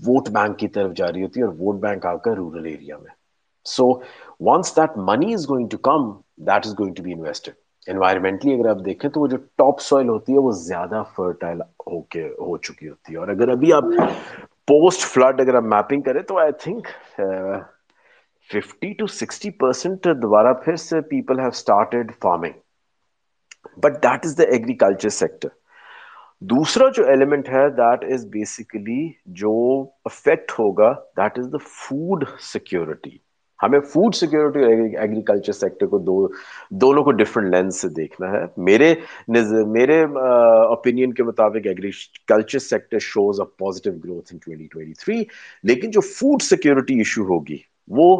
ووٹ 0.08 0.30
بینک 0.30 0.60
کی 0.60 0.68
طرف 0.68 0.92
جاری 0.96 1.24
ہوتی 1.24 1.40
ہے 1.40 1.46
اور 1.46 1.54
ووٹ 1.60 1.80
بینک 1.82 2.06
آپ 2.06 2.24
کا 2.24 2.36
رورل 2.36 2.66
ایریا 2.66 2.98
میں 2.98 3.14
so 3.66 3.90
once 4.42 4.76
that 4.76 4.98
money 5.08 5.34
is 5.34 5.50
going 5.50 5.68
to 5.68 5.78
come 5.84 6.12
that 6.46 6.66
is 6.66 6.74
going 6.80 6.94
to 6.94 7.04
be 7.04 7.14
invested 7.14 7.54
environmentally 7.88 8.54
اگر 8.54 8.70
آپ 8.70 8.86
دیکھیں 8.86 9.10
تو 9.10 9.22
وہ 9.22 9.28
جو 9.28 9.38
ٹاپ 9.58 9.80
سوئل 9.82 10.10
ہوتی 10.10 10.34
ہے 10.34 10.38
وہ 10.38 10.52
زیادہ 10.62 11.04
فرٹائل 11.16 11.62
ہو 11.62 12.02
کے 12.02 12.28
ہو 12.30 12.58
چکی 12.58 12.90
ہوتی 12.90 13.14
ہے 13.14 13.18
اور 13.18 13.28
اگر 13.28 13.50
ابھی 13.50 13.74
آپ 13.74 13.84
پوسٹ 14.70 15.06
فلڈ 15.06 15.42
اگر 15.42 15.56
آپ 15.56 15.64
میپنگ 15.66 16.02
کریں 16.02 16.22
تو 16.22 16.38
I 16.40 16.52
think 16.64 16.88
fifty 18.50 18.94
to 18.94 19.08
sixty 19.08 19.50
percent 19.60 20.08
دوبارہ 20.22 20.54
پھر 20.64 20.76
سے 20.76 21.02
people 21.10 21.40
have 21.40 21.48
started 21.48 22.12
farming 22.22 22.60
but 23.78 24.04
that 24.04 24.26
is 24.26 24.38
the 24.38 24.44
agriculture 24.52 25.10
sector 25.12 25.50
دوسرا 26.50 26.88
جو 26.90 27.06
ایلیمنٹ 27.06 27.50
ہے 27.50 27.68
دیٹ 27.78 28.04
از 28.14 28.26
بیسیکلی 28.28 29.02
جو 29.40 29.54
افیکٹ 30.06 30.52
ہوگا 30.60 30.92
that 31.18 31.40
is 31.40 31.52
the 31.54 31.58
food 31.68 32.24
security 32.44 33.18
ہمیں 33.64 33.80
فوڈ 33.94 34.16
سیکورٹی 34.16 34.64
اور 34.64 34.70
ایگریکلچر 35.02 35.54
سیکٹر 35.54 35.86
کو 35.88 35.98
دو 36.00 36.28
دونوں 36.82 37.04
کو 37.04 37.12
ڈفرنٹ 37.12 37.54
لینس 37.56 37.82
سے 37.82 37.90
دیکھنا 37.96 38.32
ہے۔ 38.32 38.44
میرے 38.58 38.94
میرے 39.68 40.02
اوپینین 40.04 41.14
کے 41.14 41.24
مطابق 41.24 41.68
agriculture 41.68 42.60
sector 42.60 43.00
shows 43.02 43.40
a 43.42 43.46
positive 43.60 43.94
growth 44.04 44.34
in 44.34 44.40
2023 44.48 45.24
لیکن 45.64 45.92
جو 45.92 46.02
فوڈ 46.02 46.42
سیکورٹی 46.42 46.98
ایشو 46.98 47.24
ہوگی، 47.30 47.58
وہ 47.88 48.16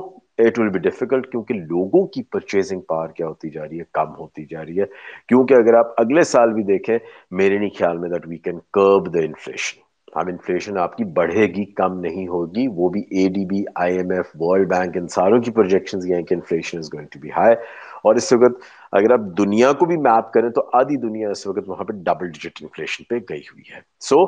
اٹ 0.46 0.60
ول 0.60 0.70
بی 0.70 0.80
ڈیفیکلٹ 0.80 1.32
کیونکہ 1.32 1.54
لوگوں 1.54 2.06
کی 2.08 2.22
پرچیزنگ 2.32 2.82
پاور 2.88 3.10
کیا 3.16 3.28
ہوتی 3.28 3.50
جا 3.50 3.68
رہی 3.68 3.80
ہے، 3.80 3.84
کم 3.94 4.14
ہوتی 4.20 4.46
جا 4.50 4.66
رہی 4.66 4.80
ہے۔ 4.80 4.86
کیونکہ 5.28 5.54
اگر 5.54 5.74
آپ 5.74 6.00
اگلے 6.02 6.24
سال 6.24 6.54
بھی 6.54 6.64
دیکھیں، 6.64 6.98
میرے 7.32 7.58
نہیں 7.58 7.78
خیال 7.78 7.98
میں 7.98 8.10
that 8.10 8.28
we 8.28 8.38
can 8.38 8.60
curb 8.74 9.14
the 9.14 9.20
inflation 9.20 9.82
اب 10.14 10.28
انفلیشن 10.28 10.78
آپ 10.78 10.96
کی 10.98 11.04
بڑھے 11.16 11.46
گی، 11.56 11.66
کم 11.74 12.00
نہیں 12.00 12.28
ہوگی، 12.28 12.68
وہ 12.76 12.90
بھی 12.90 13.02
A 13.10 13.28
D 13.34 13.46
B 13.46 13.64
I 13.76 13.98
M 13.98 14.12
F 14.12 14.36
world 14.40 14.68
bank 14.70 14.98
ان 14.98 15.08
ساروں 15.08 15.40
کی 15.42 15.52
پروجیکشن 15.52 16.00
یہ 16.04 16.16
ہیں 16.16 16.24
کہ 16.24 16.34
inflation 16.34 16.78
is 16.78 16.94
going 16.94 17.08
to 17.12 17.20
be 17.20 17.32
high 17.32 17.56
اور 18.04 18.16
اس 18.16 18.32
وقت 18.34 18.64
اگر 18.94 19.14
آپ 19.14 19.20
دنیا 19.38 19.72
کو 19.74 19.86
بھی 19.86 19.98
میپ 20.00 20.32
کریں 20.34 20.50
تو 20.50 20.70
آدھی 20.74 20.98
دنیا 20.98 21.30
اس 21.30 21.46
وقت 21.48 21.70
وہاں 21.70 21.84
پہ 21.84 21.94
ڈبل 22.04 22.30
ڈیجٹ 22.30 22.62
انفلیشن 22.62 23.04
پہ 23.10 23.16
گئی 23.30 23.42
ہوئی 23.42 23.74
ہے. 23.74 23.82
سو 24.02 24.26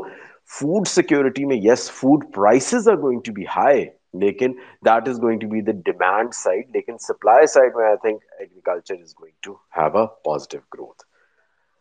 فوڈ 0.51 0.87
سیکورٹی 0.87 1.45
میں 1.45 1.57
yes 1.63 1.89
food 1.91 2.25
prices 2.33 2.89
are 2.89 2.95
going 3.01 3.19
to 3.25 3.33
be 3.33 3.45
high 3.55 3.85
لیکن 4.21 4.51
that 4.85 5.07
is 5.09 5.21
going 5.21 5.39
to 5.39 5.47
be 5.47 5.61
the 5.61 5.71
demand 5.85 6.33
side 6.33 6.65
لیکن 6.73 6.97
سپلائی 7.01 7.47
سائڈ 7.47 7.75
میں 7.75 7.85
I 7.85 7.97
think 8.01 8.23
agriculture 8.39 8.95
is 8.95 9.13
going 9.19 9.33
to 9.43 9.53
have 9.77 9.97
a 9.97 10.05
positive 10.25 10.59
growth 10.75 11.03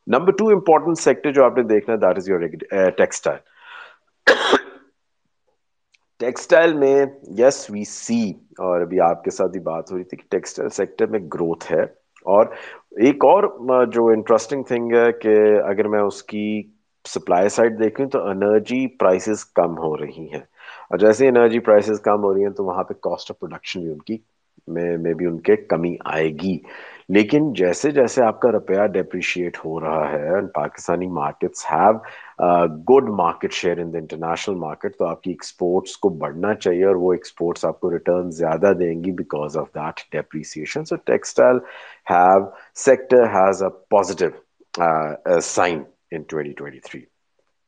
number 0.07 0.32
two 0.32 0.48
important 0.48 0.98
sector 0.98 1.32
جو 1.32 1.44
آپ 1.44 1.57
نے 1.57 1.62
دیکھنا 1.64 1.96
that 2.03 2.16
is 2.16 2.28
your 2.28 2.46
textile 2.98 3.38
textile 6.21 6.73
میں 6.75 6.95
yes 7.39 7.64
وی 7.71 7.85
سی 7.87 8.21
اور 8.61 8.81
ابھی 8.81 9.01
آپ 9.03 9.23
کے 9.25 9.31
ساتھ 9.31 9.57
ہی 9.57 9.62
بات 9.62 9.91
ہو 9.91 9.97
رہی 9.97 10.05
تھی 10.05 10.16
کہ 10.16 10.27
ٹیکسٹائل 10.31 10.68
سیکٹر 10.73 11.07
میں 11.07 11.21
گروتھ 11.35 11.71
ہے، 11.73 11.83
اور 12.27 12.47
ایک 13.01 13.25
اور 13.25 13.45
جو 13.89 14.07
انٹرسٹنگ 14.09 14.62
تھنگ 14.64 14.93
ہے 14.95 15.11
کہ 15.21 15.37
اگر 15.62 15.89
میں 15.89 16.01
اس 16.03 16.23
کی 16.25 16.45
سپلائی 17.05 17.49
سائڈ 17.49 17.79
دیکھوں 17.79 18.07
تو 18.09 18.27
انرجی 18.27 18.87
پرائسز 18.99 19.45
کم 19.53 19.79
ہو 19.79 19.97
رہی 19.99 20.27
ہیں۔ 20.29 20.41
اور 20.91 20.99
جیسے 20.99 21.29
انرجی 21.29 21.59
پرائسز 21.61 22.01
کم 22.01 22.25
ہو 22.25 22.35
رہی 22.35 22.45
ہیں 22.45 22.51
تو 22.53 22.64
وہاں 22.64 22.85
پہ 22.85 22.95
کاسٹ 23.01 23.31
آف 23.31 23.39
پروڈکشن 23.39 23.81
بھی 23.81 23.91
ان 23.91 23.99
کی 24.01 24.16
میں 24.69 24.97
میں 24.99 25.15
بھی 25.15 25.27
ان 25.27 25.39
کے 25.41 25.57
کمی 25.57 25.97
آئے 26.07 26.29
گی۔ 26.43 26.59
لیکن 27.09 27.53
جیسے 27.53 27.91
جیسے 27.91 28.23
آپ 28.23 28.41
کا 28.41 28.51
روپیہ 28.53 28.87
ڈیپریشیٹ 28.93 29.57
ہو 29.65 29.81
رہا 29.81 30.11
ہے 30.13 30.41
Pakistani 30.55 31.07
markets 31.13 31.65
have 31.71 31.93
good 32.91 33.09
market 33.17 33.53
share 33.53 33.79
in 33.79 33.93
the 33.93 33.99
international 33.99 34.57
market 34.59 34.97
تو 34.99 35.07
آپ 35.07 35.23
کی 35.23 35.31
ایکسپورٹس 35.31 35.97
کو 35.97 36.09
بڑھنا 36.19 36.55
چاہیے 36.55 36.85
اور 36.85 36.97
وہ 36.97 37.13
ایکسپورٹس 37.13 37.65
آپ 37.65 37.81
کو 37.81 37.91
ریٹرن 37.91 38.31
زیادہ 38.33 38.73
دیں 38.79 38.95
گی 39.05 39.13
because 39.13 39.57
of 39.57 39.69
that 39.75 40.01
depreciation 40.13 40.85
so 40.85 40.97
textile 41.05 41.59
have 42.11 42.45
sector 42.79 43.25
has 43.35 43.63
a 43.63 43.69
positive 43.91 45.41
sign 45.41 45.83
in 46.11 46.23
2023 46.35 47.10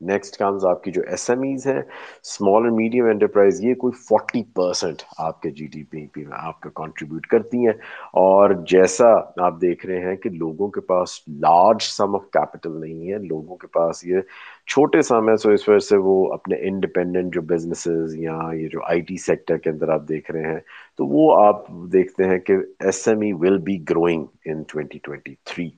next 0.03 0.37
comes 0.39 0.65
آپ 0.67 0.83
کی 0.85 0.91
جو 0.91 1.03
ایس 1.09 1.29
ایم 1.31 1.43
ایز 1.43 1.67
ہیں 1.67 1.79
اسمال 1.79 2.65
اینڈ 2.65 2.77
میڈیم 2.77 3.07
انٹرپرائز 3.07 3.63
یہ 3.65 3.75
کوئی 3.77 3.93
فورٹی 4.09 4.43
پرسینٹ 4.55 5.03
آپ 5.21 5.41
کے 5.43 5.51
جی 5.51 5.67
ڈی 5.73 5.83
پی 5.85 6.05
میں 6.17 6.37
آپ 6.39 6.61
کا 6.61 6.71
کنٹریبیوٹ 6.75 7.27
کرتی 7.27 7.67
ہیں۔ 7.67 7.73
اور 8.15 8.51
جیسا 8.71 9.13
آپ 9.45 9.61
دیکھ 9.61 9.87
رہے 9.87 10.01
ہیں 10.01 10.17
کہ 10.17 10.31
لوگوں 10.33 10.69
کے 10.71 10.81
پاس 10.87 11.19
لارج 11.41 11.83
سم 11.85 12.15
آف 12.15 12.31
کیپٹل 12.33 12.81
نہیں 12.81 13.11
ہے، 13.11 13.19
لوگوں 13.21 13.57
کے 13.57 13.67
پاس 13.73 14.05
یہ 14.05 14.21
چھوٹے 14.69 15.03
سم 15.03 15.29
ہے 15.29 15.37
سو 15.37 15.51
اس 15.51 15.69
وجہ 15.69 15.79
سے 15.81 15.97
وہ 15.99 16.15
اپنے 16.33 16.57
انڈیپینڈنٹ 16.69 17.35
جو 17.35 17.43
بزنسز 17.47 18.15
یا 18.17 18.39
یہ 18.53 18.69
جو 18.69 18.83
آئی 18.85 19.01
ٹی 19.03 19.17
سیکٹر 19.19 19.57
کے 19.59 19.71
اندر 19.71 19.89
آپ 19.89 20.09
دیکھ 20.09 20.31
رہے 20.31 20.53
ہیں، 20.53 20.61
تو 20.97 21.07
وہ 21.07 21.33
آپ 21.39 21.67
دیکھتے 21.93 22.25
ہیں 22.25 22.39
کہ 22.41 22.57
S 22.81 23.07
M 23.09 23.21
E 23.21 23.33
will 23.41 23.59
be 23.63 23.77
growing 23.91 24.25
in 24.45 24.63
twenty 24.69 24.99
twenty 25.03 25.35
three 25.45 25.69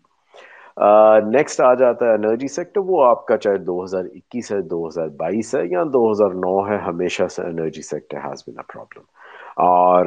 next 0.77 1.61
آ 1.61 1.73
جاتا 1.75 2.07
ہے 2.07 2.13
انرجی 2.15 2.49
سیکٹر 2.49 2.81
وہ 2.87 3.05
آپ 3.05 3.27
کا 3.27 3.37
چاہے 3.37 3.59
دو 3.59 3.83
ہزار 3.85 4.05
اکیس 4.15 4.51
ہے، 4.53 4.61
دو 4.63 4.87
ہزار 4.87 5.09
بائیس 5.19 5.55
ہے 5.55 5.61
یا 5.67 5.83
دو 5.93 6.11
ہزار 6.11 6.35
نو 6.37 6.59
ہے، 6.69 6.77
ہمیشہ 6.87 7.27
سے 7.31 7.43
energy 7.43 7.83
sector 7.83 8.19
has 8.25 8.43
been 8.47 8.59
a 8.59 8.73
problem 8.73 9.05
اور 9.65 10.07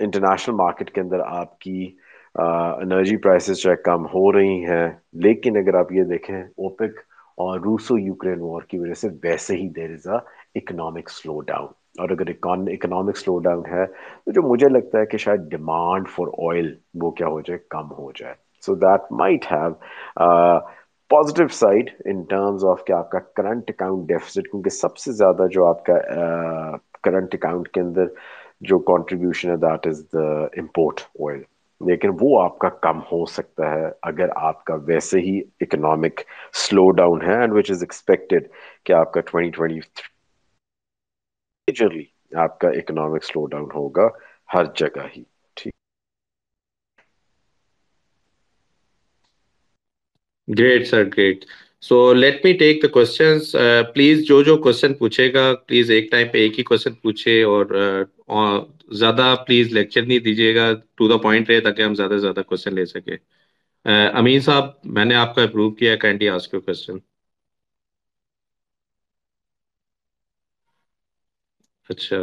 انٹرنیشنل 0.00 0.54
مارکیٹ 0.56 0.90
کے 0.90 1.00
اندر 1.00 1.20
آپ 1.26 1.58
کی 1.60 1.90
انرجی 2.34 3.16
پرائسز 3.16 3.58
چاہے 3.58 3.76
کم 3.84 4.06
ہو 4.14 4.30
رہی 4.32 4.64
ہیں، 4.64 4.86
لیکن 5.22 5.56
اگر 5.56 5.74
آپ 5.78 5.92
یہ 5.92 6.04
دیکھیں 6.04 6.36
اوپک 6.36 6.98
اور 7.38 7.60
روسو 7.60 7.98
یوکرین 7.98 8.40
وار 8.40 8.62
کی 8.68 8.78
وجہ 8.78 8.94
سے 8.94 9.08
ویسے 9.22 9.56
ہی 9.56 9.68
دیر 9.76 9.90
از 9.92 10.06
اے 10.08 10.18
اکنامک 10.54 11.10
سلو 11.10 11.40
ڈاؤن 11.42 11.66
اور 12.00 12.10
اگر 12.10 12.30
اکنامک 12.30 13.16
سلو 13.16 13.38
ڈاؤن 13.38 13.66
ہے، 13.66 13.86
تو 14.24 14.32
جو 14.32 14.42
مجھے 14.42 14.68
لگتا 14.68 14.98
ہے 14.98 15.06
کہ 15.06 15.18
شاید 15.18 15.50
ڈیمانڈ 15.50 16.08
فار 16.08 16.26
آئل 16.50 16.74
وہ 17.02 17.10
کیا 17.10 17.26
ہو 17.26 17.40
جائے، 17.40 17.58
کم 17.70 17.92
ہو 17.92 18.10
جائے۔ 18.12 18.34
So 18.64 18.74
that 18.76 19.10
might 19.12 19.50
have 19.52 19.70
positive 21.10 21.48
side 21.54 21.90
in 22.04 22.22
terms 22.24 22.64
of 22.64 22.84
کہ 22.84 22.92
آپ 22.92 23.10
کا 23.10 23.18
کرنٹ 23.36 23.70
اکاؤنٹ 23.70 24.06
ڈیفیسٹ 24.08 24.50
کیونکہ 24.50 24.70
سب 24.72 24.96
سے 24.96 25.12
زیادہ 25.12 25.46
جو 25.52 25.66
آپ 25.66 25.84
کا 25.84 25.98
کرنٹ 27.02 27.34
اکاؤنٹ 27.34 27.68
کے 27.68 27.80
اندر 27.80 28.06
جو 28.62 28.78
کانٹریبیوشن 28.86 29.50
ہے 29.50 29.56
that 29.60 29.86
is 29.86 30.04
the 30.12 30.28
import 30.56 31.00
oil 31.20 31.42
لیکن 31.80 32.10
وہ 32.20 32.40
آپ 32.42 32.58
کا 32.58 32.68
کم 32.82 33.00
ہو 33.12 33.24
سکتا 33.26 33.70
ہے 33.70 33.90
اگر 34.02 34.28
آپ 34.42 34.64
کا 34.64 34.74
ویسے 34.84 35.20
ہی 35.20 35.38
اکنامک 35.60 36.20
سلو 36.60 36.90
ڈاؤن 36.92 37.22
ہے 37.22 37.38
اینڈ 37.40 37.52
وچ 37.52 37.70
از 37.70 37.82
ایکسپیکٹڈ 37.82 38.46
کہ 38.86 38.92
آپ 38.92 39.12
کا 39.12 39.20
ٹوینٹی 39.22 39.50
ٹوینٹی 39.50 39.80
میجرلی 41.68 42.04
آپ 42.38 42.58
کا 42.58 42.68
اکنامک 42.78 43.24
سلو 43.24 43.46
ڈاؤن 43.46 43.68
ہوگا 43.74 44.08
ہر 44.54 44.64
جگہ 44.76 45.06
ہی 45.16 45.22
great 50.48 50.86
sir 50.86 51.04
great 51.08 51.44
so 51.82 51.96
let 52.14 52.44
me 52.44 52.52
take 52.54 52.82
the 52.82 52.88
questions 52.88 53.50
please 53.94 54.24
جو 54.26 54.42
جو 54.42 54.56
کوشچن 54.58 54.94
پوچھے 54.94 55.32
گا 55.34 55.52
پلیز 55.68 55.90
ایک 55.90 56.10
ٹائم 56.10 56.28
پہ 56.32 56.38
ایک 56.38 56.58
ہی 56.58 56.64
کوشچن 56.64 56.94
پوچھے 57.02 57.42
اور 57.44 57.66
زیادہ 58.94 59.34
پلیز 59.46 59.72
لیکچر 59.72 60.02
نہیں 60.02 60.18
دیجیے 60.20 60.54
گا 60.54 60.66
ٹو 60.96 61.08
دا 61.08 61.16
پوائنٹ 61.18 61.50
رہے 61.50 61.60
تاکہ 61.60 61.82
ہم 61.82 61.94
زیادہ 61.94 62.12
سے 62.12 62.18
زیادہ 62.20 62.42
کوشچن 62.44 62.74
لے 62.74 62.86
سکیں 62.86 63.16
امین 64.14 64.40
صاحب 64.40 64.64
میں 64.86 65.04
نے 65.04 65.14
آپ 65.16 65.34
کا 65.34 65.42
اپروو 65.42 65.70
کیا 65.72 65.96
کائنڈلی 65.98 66.28
آسک 66.30 66.54
یو 66.54 66.60
کوشچن 66.62 66.98
اچھا 71.90 72.16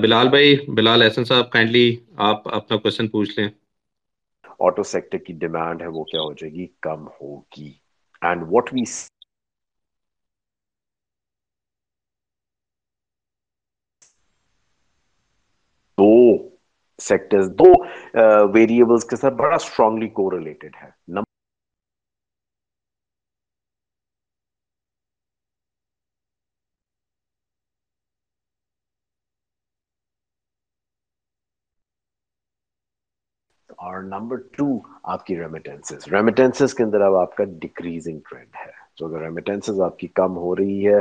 بلال 0.00 0.28
بھائی 0.28 0.48
بلال 0.70 1.02
احسن 1.02 1.24
صاحب 1.24 1.50
کائنڈلی 1.50 1.86
آپ 2.24 2.48
اپنا 2.54 2.76
کوشچن 2.78 3.08
پوچھ 3.08 3.38
لیں 3.38 3.48
آٹو 4.60 4.82
سیکٹر 4.82 5.18
کی 5.18 5.32
ڈیمانڈ 5.32 5.82
ہے 5.82 5.86
وہ 5.86 6.04
کیا 6.04 6.20
ہو 6.20 6.32
جائے 6.32 6.52
گی؟ 6.52 6.66
کم 6.80 7.06
ہوگی۔ 7.20 7.72
اینڈ 8.22 8.42
واٹ 8.50 8.72
وی 8.72 8.84
دو 15.98 16.10
سیکٹر 16.98 17.42
دو 17.54 17.70
uh, 18.18 18.50
ویریبلس 18.54 19.04
کے 19.04 19.16
ساتھ 19.16 19.34
بڑا 19.34 19.54
اسٹرانگلی 19.54 20.08
کو 20.08 20.30
ریلیٹڈ 20.30 20.76
ہے۔ 20.82 20.88
نمبر 21.08 21.25
اور 33.86 34.00
نمبر 34.04 34.36
ٹو 34.52 34.66
آپ 35.10 35.24
کی 35.26 35.36
ریمیٹنسز 35.38 36.06
ریمیٹنسز 36.08 36.74
کے 36.74 36.82
اندر 36.82 37.00
اب 37.02 37.16
آپ 37.16 37.36
کا 37.36 37.44
ڈیکریزنگ 37.60 38.18
ٹرینڈ 38.24 38.54
ہے. 38.56 38.70
تو 38.96 39.06
اگر 39.06 39.20
ریمیٹنسز 39.20 39.80
آپ 39.82 39.98
کی 39.98 40.06
کم 40.14 40.36
ہو 40.38 40.54
رہی 40.56 40.86
ہے، 40.88 41.00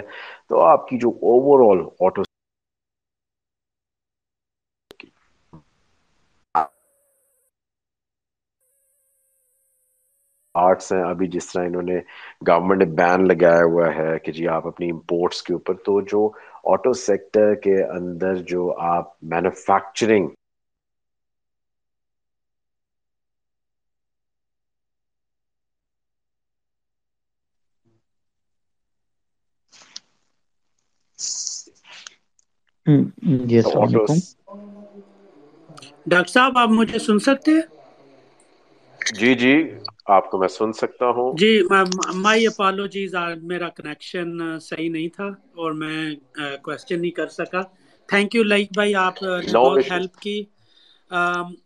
تو 0.49 0.59
آپ 0.63 0.87
کی 0.87 0.97
جو 0.99 1.09
اوور 1.23 1.69
آل 1.69 1.85
آٹو 2.01 2.23
آرٹس 10.55 10.91
ہیں، 10.91 11.01
ابھی 11.03 11.27
جس 11.29 11.51
طرح 11.51 11.65
انہوں 11.65 11.81
نے 11.83 11.99
گورنمنٹ 12.47 12.79
نے 12.79 12.85
بین 12.95 13.27
لگایا 13.27 13.63
ہوا 13.63 13.87
ہے 13.95 14.17
کہ 14.19 14.31
جی 14.31 14.47
آپ 14.49 14.67
اپنی 14.67 14.89
امپورٹس 14.91 15.41
کے 15.43 15.53
اوپر، 15.53 15.73
تو 15.85 15.99
جو 16.03 16.29
آٹو 16.71 16.93
سیکٹر 16.99 17.53
کے 17.63 17.81
اندر 17.85 18.35
جو 18.47 18.61
آپ 18.87 19.13
مینوفیکچرنگ 19.33 20.27
جی 32.85 33.57
السلام 33.57 33.83
علیکم۔ 33.85 34.19
ڈاکٹر 36.05 36.31
صاحب 36.31 36.57
آپ 36.57 36.69
مجھے 36.71 36.99
سن 36.99 37.19
سکتے 37.21 37.51
ہیں؟ 37.51 37.61
جی 39.15 39.33
جی 39.35 39.53
آپ 40.11 40.29
کو 40.29 40.37
میں 40.37 40.47
سن 40.49 40.71
سکتا 40.75 41.09
ہوں۔ 41.11 41.31
جی 41.39 41.49
مائی 42.15 42.45
اپالوجیز 42.47 43.13
میرا 43.43 43.69
کنیکشن 43.71 44.27
صحیح 44.61 44.89
نہیں 44.89 45.09
تھا 45.09 45.25
اور 45.55 45.71
میں 45.73 45.97
کوشچن 46.63 47.01
نہیں 47.01 47.11
کر 47.11 47.27
سکا۔ 47.31 47.61
تھینک 48.09 48.35
یو 48.35 48.43
لائک 48.45 48.71
بھائی 48.73 48.95
آپ 48.97 49.21
نے 49.23 49.53
بہت. 49.55 49.81
ہیلپ 49.85 50.15
کی۔ 50.17 50.37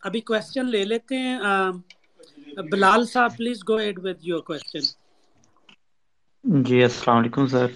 ابھی 0.02 0.22
کوشچن 0.24 0.66
لے 0.66 0.84
لیتے 0.86 1.16
ہیں۔ 1.18 1.38
بلال 2.70 3.02
صاحب 3.06 3.32
please 3.38 3.60
go 3.68 3.76
ahead 3.78 4.00
with 4.04 4.18
your 4.22 4.42
question 4.44 4.84
جی 6.64 6.82
السلام 6.84 7.18
علیکم 7.18 7.46
سر۔ 7.48 7.68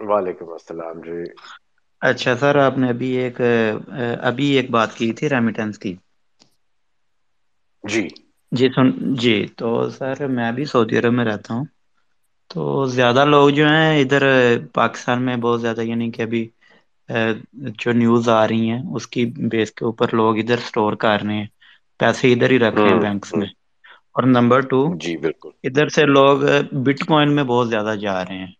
وعلیکم 0.00 0.48
السلام 0.52 0.96
جی۔ 1.02 1.18
اچھا 2.04 2.34
سر 2.36 2.54
آپ 2.58 2.78
نے 2.78 2.88
ابھی 2.88 3.10
ایک 3.16 3.40
ابھی 4.22 4.46
ایک 4.50 4.70
بات 4.70 4.94
کی 4.94 5.12
تھی 5.12 5.28
ریمیٹنس 5.30 5.78
کی۔ 5.78 5.94
جی۔ 7.84 8.02
جی 8.52 8.66
سن 8.70 8.86
جی۔ 9.16 9.36
تو 9.58 9.66
سر 9.90 10.16
میں 10.28 10.50
بھی 10.52 10.64
سعودی 10.66 10.98
عرب 10.98 11.12
میں 11.12 11.24
رہتا 11.24 11.54
ہوں۔ 11.54 11.64
تو 12.50 12.62
زیادہ 12.88 13.24
لوگ 13.26 13.48
جو 13.50 13.66
ہیں 13.68 14.00
ادھر 14.00 14.22
پاکستان 14.74 15.22
میں 15.22 15.36
بہت 15.38 15.60
زیادہ 15.60 15.82
یعنی 15.82 16.10
کہ 16.10 16.22
ابھی 16.22 16.48
جو 17.76 17.92
نیوز 17.94 18.28
آ 18.30 18.46
رہی 18.48 18.70
ہیں 18.70 18.82
اس 18.94 19.06
کی 19.08 19.24
بیس 19.50 19.72
کے 19.72 19.84
اوپر 19.84 20.14
لوگ 20.14 20.38
ادھر 20.38 20.58
اسٹور 20.58 20.92
کر 20.98 21.18
رہے 21.20 21.34
ہیں۔ 21.34 21.46
پیسے 22.00 22.32
ادھر 22.32 22.50
ہی 22.50 22.58
رکھ 22.60 22.76
رہے 22.76 22.90
ہیں 22.90 22.98
بینکس 22.98 23.34
میں۔ 23.34 23.48
اور 24.14 24.24
نمبر 24.28 24.60
ٹو 24.68 24.80
جی 24.98 25.16
بالکل۔ 25.18 25.50
ادھر 25.66 25.88
سے 25.90 26.02
لوگ 26.08 26.36
بٹ 26.84 26.98
کوائن 27.02 27.34
میں 27.34 27.44
بہت 27.44 27.68
زیادہ 27.68 27.94
جا 27.98 28.24
رہے 28.24 28.38
ہیں۔ 28.38 28.52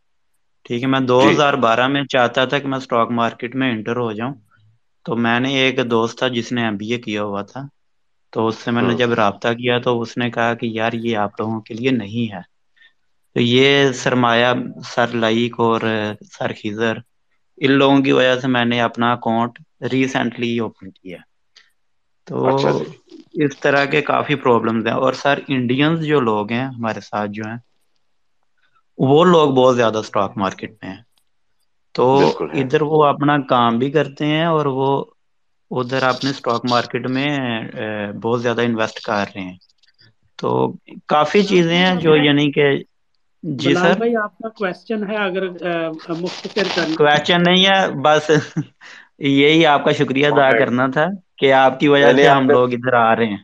ٹھیک 0.67 0.83
ہے 0.83 0.89
میں 0.89 1.01
دو 1.05 1.19
جی 1.19 1.29
ہزار 1.29 1.55
بارہ 1.61 1.87
میں 1.89 2.03
چاہتا 2.09 2.45
تھا 2.47 2.59
کہ 2.59 2.69
میں 2.69 2.79
اسٹاک 2.79 3.09
مارکیٹ 3.13 3.53
میں 3.55 3.71
انٹر 3.71 3.97
ہو 3.99 4.11
جاؤں۔ 4.13 4.35
تو 5.07 5.17
میں 5.17 5.39
نے 5.41 5.51
ایک 5.57 5.77
دوست 5.87 6.19
تھا 6.19 6.29
جس 6.31 6.49
نے 6.53 6.65
ایم 6.65 6.77
بی 6.77 6.89
اے 6.93 6.99
کیا 7.01 7.23
ہوا 7.25 7.43
تھا۔ 7.45 7.61
تو 8.33 8.47
اس 8.47 8.57
سے 8.59 8.71
میں 8.71 8.83
نے 8.83 8.93
ہوں 8.93 8.97
جب 8.97 9.13
رابطہ 9.15 9.49
کیا 9.55 9.79
تو 9.81 10.01
اس 10.01 10.17
نے 10.17 10.31
کہا 10.31 10.53
کہ 10.55 10.67
یار 10.71 10.93
یہ 10.99 11.17
آپ 11.19 11.41
لوگوں 11.41 11.61
کے 11.63 11.75
لیے 11.75 11.91
نہیں 11.93 12.33
ہے۔ 12.33 12.41
تو 13.37 13.43
یہ 13.43 13.69
سرمایہ 13.95 14.51
سر 14.87 15.09
لئیک 15.17 15.61
اور 15.61 15.81
سر 16.31 16.51
خیزر 16.57 16.97
ان 17.59 17.73
لوگوں 17.73 17.99
کی 18.03 18.13
وجہ 18.13 18.39
سے 18.41 18.49
میں 18.49 18.65
نے 18.65 18.81
اپنا 18.83 19.13
اکاؤنٹ 19.13 19.53
ریسینٹلی 19.93 20.59
اوپن 20.61 20.91
کیا۔ 20.93 21.19
تو 22.27 22.37
اچھا 22.47 22.71
جی۔ 22.73 22.85
اس 23.41 23.59
طرح 23.59 23.85
کے 23.87 24.01
کافی 24.03 24.35
پرابلمس 24.37 24.87
ہیں۔ 24.87 24.95
اور 24.97 25.13
سر 25.15 25.39
انڈینز 25.49 26.05
جو 26.05 26.21
لوگ 26.23 26.53
ہیں 26.53 26.65
ہمارے 26.69 27.01
ساتھ 27.03 27.31
جو 27.31 27.45
ہیں 27.45 27.59
وہ 28.99 29.25
لوگ 29.27 29.55
بہت 29.55 29.77
زیادہ 29.77 29.99
اسٹاک 29.99 30.33
مارکیٹ 30.37 30.73
میں 30.75 30.91
ہیں۔ 30.91 31.03
تو 31.95 32.07
ادھر 32.55 32.83
وہ 32.83 33.05
اپنا 33.07 33.37
کام 33.47 33.79
بھی 33.79 33.91
کرتے 33.91 34.27
ہیں 34.27 34.45
اور 34.47 34.67
وہ 34.73 34.89
ادھر 35.71 36.03
اپنے 36.05 36.31
اسٹاک 36.31 36.65
مارکیٹ 36.67 37.07
میں 37.09 37.29
بہت 38.23 38.43
زیادہ 38.43 38.63
انویسٹ 38.63 38.99
کر 39.01 39.25
رہے 39.27 39.43
ہیں۔ 39.43 39.57
تو 40.39 40.51
کافی 41.09 41.43
چیزیں 41.45 41.77
ہیں 41.77 41.95
جو 41.97 42.17
یعنی 42.17 42.51
کہ 42.53 42.67
جی 43.43 43.75
سر؟ 43.77 43.95
بھائی 43.95 44.17
آپ 44.19 44.39
کا 44.39 44.49
کوشچن 44.51 45.05
ہے 45.05 45.17
اگر 45.19 45.49
مختصر 46.17 46.69
کر 46.71 46.89
لیں 46.89 46.97
کوشچن 46.99 47.43
نہیں 47.43 47.65
ہے 47.67 47.79
بس 48.03 48.31
یہی 49.21 49.65
آپ 49.67 49.85
کا 49.85 49.93
شکریہ 49.95 50.27
ادا. 50.29 50.51
کرنا 50.59 50.87
تھا 50.89 51.05
کہ 51.39 51.53
آپ 51.55 51.79
کی 51.81 51.89
وجہ 51.89 52.13
نہیں 52.13 52.23
سے 52.23 52.29
ہم 52.29 52.49
لوگ 52.49 52.73
ادھر 52.73 52.95
آ 52.97 53.15
رہے 53.17 53.27
ہیں۔ 53.27 53.43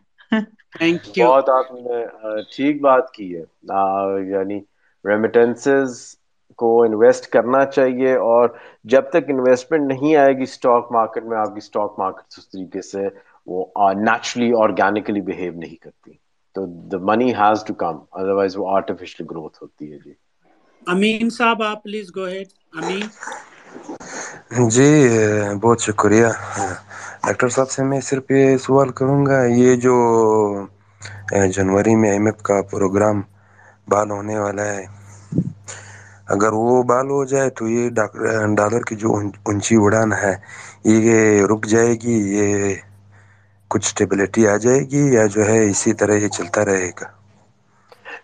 تھینک 0.73 1.03
یو 1.15 1.29
بہت 1.29 1.49
آپ 1.51 1.67
نے 1.75 1.99
ٹھیک 2.51 2.81
بات 2.81 3.11
کی 3.11 3.35
ہے۔ 3.35 3.45
یعنی 4.29 4.59
ریمیٹنسز 5.05 5.99
کو 6.59 6.71
انویسٹ 6.83 7.27
کرنا 7.29 7.65
چاہیے 7.67 8.15
اور 8.25 8.49
جب 8.85 9.09
تک 9.11 9.31
انویسٹمنٹ 9.31 9.89
نہیں 9.89 10.17
آئے 10.17 10.33
گی 10.35 10.43
اسٹاک 10.45 10.91
مارکیٹ 10.91 11.25
میں 11.25 11.39
آپ 11.39 11.49
کی 11.49 11.59
اسٹاک 11.59 11.99
مارکیٹ 11.99 12.39
اس 12.39 12.49
طریقے 12.49 12.83
سے 12.85 13.07
وہ 13.47 13.65
نیچرلی 14.01 14.53
آرگینکلی 14.59 15.21
بہیو 15.23 15.53
نہیں 15.55 15.77
کرتی۔ 15.77 16.13
تو 16.57 16.61
the 16.91 16.99
money 17.07 17.31
has 17.35 17.59
to 17.65 17.75
come 17.77 17.97
otherwise 18.33 18.57
وہ 18.57 18.69
آرٹیفیشل 18.71 19.25
گروتھ 19.27 19.57
ہوتی 19.63 19.93
ہے 19.93 19.99
جی۔ 20.01 20.13
امین 20.83 21.27
صاحب 21.31 21.59
آپ 21.63 21.83
پلیز 21.83 22.07
گو 22.11 22.25
ہیڈ 22.27 22.49
امین۔ 22.75 23.07
جی 24.69 24.89
بہت 25.63 25.79
شکریہ۔ 25.81 26.27
ڈاکٹر 27.25 27.49
صاحب 27.49 27.71
سے 27.71 27.83
میں 27.85 28.01
صرف 28.03 28.31
یہ 28.31 28.45
سوال 28.59 28.89
کروں 28.95 29.21
گا 29.27 29.39
یہ 29.53 29.75
جو 29.79 29.95
جنوری 31.55 31.95
میں 31.97 32.11
ایم 32.13 32.27
ایف 32.27 32.43
کا 32.43 32.61
پروگرام 32.71 33.21
بال 33.91 34.11
ہونے 34.11 34.39
والا 34.39 34.67
ہے۔ 34.67 34.85
اگر 36.29 36.53
وہ 36.55 36.83
بال 36.83 37.07
ہو 37.11 37.25
جائے 37.25 37.51
تو 37.51 37.69
یہ 37.69 37.89
ڈالر 38.55 38.83
کی 38.83 38.97
جو 38.97 39.09
اونچی 39.45 39.77
اڑان 39.79 40.13
ہے، 40.15 40.35
یہ 40.87 41.09
رک 41.47 41.67
جائے 41.67 41.95
گی، 41.95 42.17
یہ 42.31 42.75
کچھ 43.71 43.87
اسٹیبلٹی 43.87 44.47
آ 44.49 44.57
جائے 44.57 44.81
گی 44.83 45.03
یا 45.13 45.27
جو 45.27 45.45
ہے 45.45 45.59
اسی 45.71 45.93
طرح 45.95 46.15
یہ 46.15 46.29
چلتا 46.31 46.65
رہے 46.65 46.91
گا؟ 47.01 47.09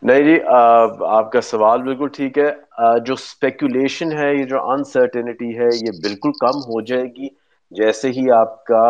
نہیں 0.02 0.22
جی 0.22 0.36
آپ 1.08 1.32
کا 1.32 1.40
سوال 1.40 1.82
بالکل 1.82 2.08
ٹھیک 2.08 2.38
ہے۔ 2.38 2.50
جو 3.04 3.14
اسپیکولیشن 3.14 4.12
ہے، 4.12 4.34
یہ 4.34 4.44
جو 4.44 4.70
انسرٹینٹی 4.70 5.58
ہے، 5.58 5.68
یہ 5.76 5.90
بالکل 6.02 6.32
کم 6.38 6.58
ہو 6.64 6.80
جائے 6.82 7.04
گی۔ 7.16 7.28
جیسے 7.72 8.08
ہی 8.10 8.30
آپ 8.30 8.64
کا 8.64 8.82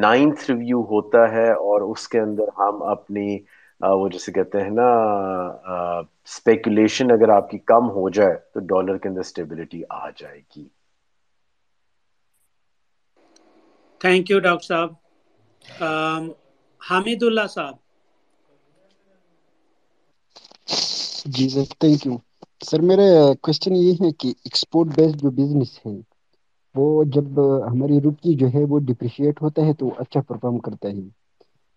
نائنتھ 0.00 0.50
ریویو 0.50 0.80
ہوتا 0.84 1.30
ہے 1.32 1.50
اور 1.52 1.80
اس 1.82 2.08
کے 2.08 2.20
اندر 2.20 2.48
ہم 2.58 2.82
اپنی 2.88 3.38
وہ 3.80 4.08
جیسے 4.08 4.32
کہتے 4.32 4.60
ہیں 4.60 4.70
نا 4.72 4.86
اسپیکولیشن 6.26 7.10
اگر 7.12 7.28
آپ 7.30 7.50
کی 7.50 7.58
کم 7.66 7.90
ہو 7.90 8.08
جائے 8.10 8.34
تو 8.52 8.60
ڈالر 8.66 8.98
کے 8.98 9.08
اندر 9.08 9.20
اسٹیبلٹی 9.22 9.82
آ 9.92 10.08
جائے 10.12 10.40
گی۔ 10.48 10.68
تھینک 14.00 14.24
یو 14.30 14.38
ڈاکٹر 14.40 14.66
صاحب۔ 14.66 14.90
حامد 16.82 17.20
اللہ 17.22 17.46
صاحب۔ 17.48 17.74
جی 21.28 21.46
سر 21.48 21.66
تھینک 21.74 22.00
یو 22.06 22.14
سر 22.68 22.80
میرا 22.82 23.06
کوشچن 23.42 23.72
یہ 23.76 23.92
ہے 24.00 24.10
کہ 24.20 24.28
ایکسپورٹ 24.44 24.88
بیسڈ 24.94 25.16
جو 25.18 25.30
بزنس 25.34 25.70
ہے 25.78 25.94
وہ 26.74 26.84
جب 27.08 27.26
ہماری 27.66 28.00
روپی 28.00 28.34
جو 28.36 28.52
ہے 28.54 28.64
وہ 28.64 28.78
ڈپریشیٹ 28.86 29.42
ہوتا 29.42 29.62
ہے 29.62 29.74
تو 29.74 29.92
اچھا 29.98 30.20
پرفارم 30.22 30.58
کرتا 30.60 30.88
ہے۔ 30.88 31.02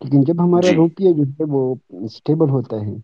لیکن 0.01 0.21
جب 0.23 0.37
ہمارا 0.37 0.69
جی۔ 0.69 0.75
روپیہ 0.75 1.11
جو 1.13 1.23
ہے 1.31 1.45
وہ 1.49 1.61
اسٹیبل 2.05 2.49
ہوتا 2.49 2.75
ہے 2.77 2.95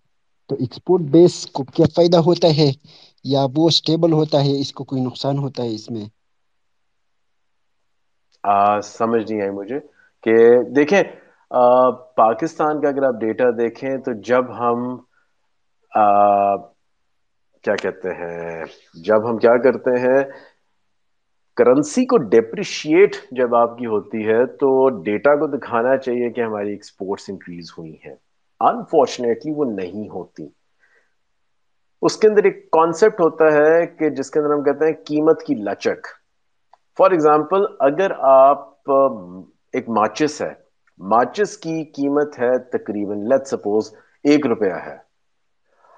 تو 0.49 0.55
ایکسپورٹ 0.57 1.01
بیس 1.11 1.35
کو 1.51 1.63
کیا 1.71 1.85
فائدہ 1.91 2.17
ہوتا 2.25 2.47
ہے؟ 2.53 2.69
یا 3.25 3.45
وہ 3.51 3.67
اسٹیبل 3.67 4.11
ہوتا 4.13 4.43
ہے 4.43 4.59
اس 4.59 4.73
کو 4.73 4.83
کوئی 4.85 5.01
نقصان 5.03 5.37
ہوتا 5.39 5.63
ہے 5.63 5.73
اس 5.73 5.89
میں؟ 5.91 6.05
سمجھ 8.89 9.23
نہیں 9.23 9.41
آئی 9.41 9.51
مجھے۔ 9.51 9.79
کہ 10.23 10.35
دیکھیں 10.75 11.01
پاکستان 12.17 12.81
کا 12.81 12.89
اگر 12.89 13.03
آپ 13.05 13.19
ڈیٹا 13.21 13.49
دیکھیں 13.57 13.89
تو 13.99 14.11
جب 14.23 14.51
ہم 14.57 14.79
کیا 17.63 17.75
کہتے 17.77 18.13
ہیں 18.15 18.63
جب 19.03 19.29
ہم 19.29 19.37
کیا 19.39 19.55
کرتے 19.63 19.99
ہیں 20.01 20.19
کرنسی 21.55 22.05
کو 22.05 22.17
ڈیپریشیٹ 22.17 23.15
جب 23.31 23.55
آپ 23.55 23.77
کی 23.77 23.85
ہوتی 23.85 24.27
ہے 24.27 24.45
تو 24.45 24.89
ڈیٹا 24.89 25.35
کو 25.35 25.47
دکھانا 25.47 25.97
چاہیے 25.97 26.29
کہ 26.29 26.41
ہماری 26.41 26.69
ایکسپورٹس 26.69 27.29
انکریز 27.29 27.71
ہوئی 27.77 27.95
ہیں۔ 28.05 28.15
انفارچونیٹلی 28.59 29.53
وہ 29.55 29.65
نہیں 29.65 30.09
ہوتی۔ 30.09 30.47
اس 32.01 32.17
کے 32.17 32.27
اندر 32.27 32.43
ایک 32.43 32.71
کانسیپٹ 32.71 33.21
ہوتا 33.21 33.45
ہے 33.45 33.87
کہ 33.87 34.09
جس 34.09 34.31
کے 34.31 34.39
اندر 34.39 34.53
ہم 34.53 34.63
کہتے 34.63 34.85
ہیں 34.85 34.93
قیمت 34.93 35.43
کی 35.43 35.55
لچک۔ 35.55 36.07
فار 36.97 37.11
ایگزامپل 37.11 37.65
اگر 37.79 38.11
آپ 38.19 38.89
ایک 39.73 39.89
ماچس 39.89 40.41
ہے، 40.41 40.53
ماچس 40.97 41.57
کی 41.57 41.83
قیمت 41.83 42.39
ہے 42.39 42.57
تقریباً 42.57 43.17
لیٹ 43.29 43.47
سپوز 43.47 43.93
ایک 44.23 44.47
روپیہ 44.47 44.73
ہے۔ 44.85 44.97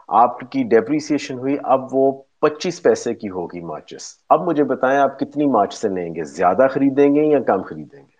آپ 0.07 0.39
کی 0.39 0.63
ڈیپریسیشن 0.63 1.37
ہوئی، 1.39 1.57
اب 1.63 1.85
وہ 1.91 2.23
پچیس 2.45 2.81
پیسے 2.83 3.13
کی 3.13 3.29
ہوگی 3.29 3.61
ماچس 3.61 4.03
اب 4.29 4.41
مجھے 4.41 4.63
بتائیں 4.63 4.99
آپ 4.99 5.19
کتنی 5.19 5.45
مارچ 5.47 5.73
سے 5.73 5.89
لیں 5.89 6.13
گے؟ 6.15 6.23
زیادہ 6.33 6.67
خریدیں 6.71 7.13
گے 7.15 7.25
یا 7.25 7.39
کم 7.43 7.61
خریدیں 7.61 8.01
گے؟ 8.01 8.13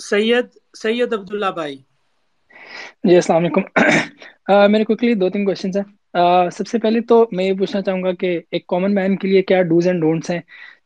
سید 0.00 0.46
سید 0.74 1.12
عبداللہ 1.12 1.50
بھائی۔ 1.54 1.76
جی 3.04 3.14
السلام 3.14 3.44
علیکم۔ 3.44 3.62
میرے 4.72 4.84
کوکلی 4.84 5.14
دو 5.14 5.28
تین 5.28 5.44
کوشچنس 5.44 5.76
ہیں۔ 5.76 5.84
سب 6.50 6.66
سے 6.66 6.78
پہلے 6.78 7.00
تو 7.00 7.24
میں 7.32 7.44
یہ 7.44 7.52
پوچھنا 7.58 7.82
چاہوں 7.82 8.02
گا 8.02 8.12
کہ 8.12 8.40
ایک 8.50 8.66
کامن 8.66 8.94
مین 8.94 9.16
کے 9.16 9.28
لیے 9.28 9.42
کیا 9.42 9.62
ڈوز 9.62 9.86
اینڈ 9.86 10.00
ڈونٹس 10.00 10.30
ہیں؟ 10.30 10.40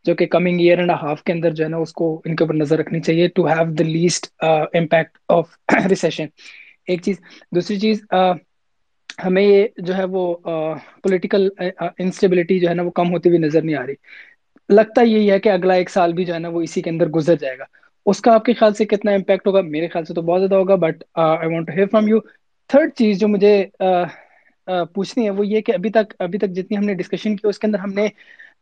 جو 0.06 0.14
کہ 0.14 0.26
کمنگ 0.26 0.60
ایئر 0.60 0.78
اینڈ 0.78 0.90
ہاف 1.02 1.22
کے 1.22 1.32
اندر 1.32 1.50
جو 1.50 1.64
ہے 1.64 1.68
نا 1.68 1.76
اس 1.76 1.92
کو 1.92 2.20
ان 2.24 2.36
کے 2.36 2.44
اوپر 2.44 2.54
نظر 2.54 2.78
رکھنی 2.78 3.00
چاہیے 3.00 3.28
to 3.28 3.46
have 3.48 3.72
the 3.74 3.84
least 3.84 4.26
impact 4.42 5.18
of 5.28 5.56
recession 5.90 6.26
ایک 6.86 7.02
چیز، 7.02 7.16
دوسری 7.54 7.78
چیز 7.80 8.02
uh, 8.14 8.36
ہمیں 9.24 9.42
یہ 9.42 9.66
جو 9.78 9.96
ہے 9.96 10.04
وہ 10.04 10.24
uh, 10.48 10.76
پولیٹیکل 11.02 11.48
انسٹیبلٹی 11.98 12.54
uh, 12.54 12.60
جو 12.60 12.68
ہے 12.68 12.74
نا 12.74 12.82
وہ 12.82 12.90
کم 12.90 13.12
ہوتی 13.12 13.28
ہوئی 13.28 13.40
نظر 13.40 13.62
نہیں 13.62 13.76
آ 13.76 13.86
رہی۔ 13.86 13.94
لگتا 14.68 15.02
یہی 15.02 15.30
ہے 15.30 15.38
کہ 15.40 15.48
اگلا 15.48 15.74
ایک 15.74 15.90
سال 15.90 16.12
بھی 16.12 16.24
جو 16.24 16.34
ہے 16.34 16.38
نا 16.38 16.48
وہ 16.48 16.62
اسی 16.62 16.82
کے 16.82 16.90
اندر 16.90 17.08
گزر 17.08 17.36
جائے 17.40 17.58
گا۔ 17.58 17.64
اس 18.06 18.20
کا 18.20 18.34
آپ 18.34 18.44
کے 18.44 18.52
خیال 18.52 18.74
سے 18.74 18.84
کتنا 18.84 19.12
امپیکٹ 19.12 19.46
ہوگا؟ 19.46 19.60
میرے 19.60 19.88
خیال 19.88 20.04
سے 20.04 20.14
تو 20.14 20.22
بہت 20.22 20.40
زیادہ 20.40 20.54
ہوگا 20.54 20.74
but 20.76 21.02
I 21.14 21.48
want 21.48 21.66
to 21.66 21.72
hear 21.76 21.86
from 21.86 22.08
you 22.08 22.18
third 22.70 22.92
چیز 22.94 23.18
جو 23.20 23.28
مجھے 23.28 23.64
پوچھنی 24.94 25.24
ہے 25.24 25.30
وہ 25.30 25.46
یہ 25.46 25.60
کہ 25.60 25.72
ابھی 25.72 25.90
تک 25.90 26.14
ابھی 26.18 26.38
تک 26.38 26.54
جتنی 26.56 26.76
ہم 26.76 26.84
نے 26.84 26.94
ڈسکشن 26.94 27.36
کی، 27.36 27.48
اس 27.48 27.58
کے 27.58 27.66
اندر 27.66 27.78
ہم 27.78 27.92
نے 27.92 28.08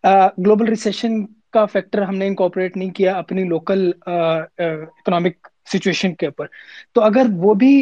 گلوبل 0.04 0.66
ریسیشن 0.66 1.24
کا 1.52 1.64
فیکٹر 1.66 2.02
ہم 2.02 2.16
نے 2.16 2.26
انکوپریٹ 2.26 2.76
نہیں 2.76 2.90
کیا 2.90 3.16
اپنی 3.18 3.44
لوکل 3.44 3.90
اکنامک 4.06 5.36
سچویشن 5.68 6.14
کے 6.14 6.26
اوپر۔ 6.26 6.46
تو 6.94 7.02
اگر 7.02 7.26
وہ 7.36 7.54
بھی 7.54 7.74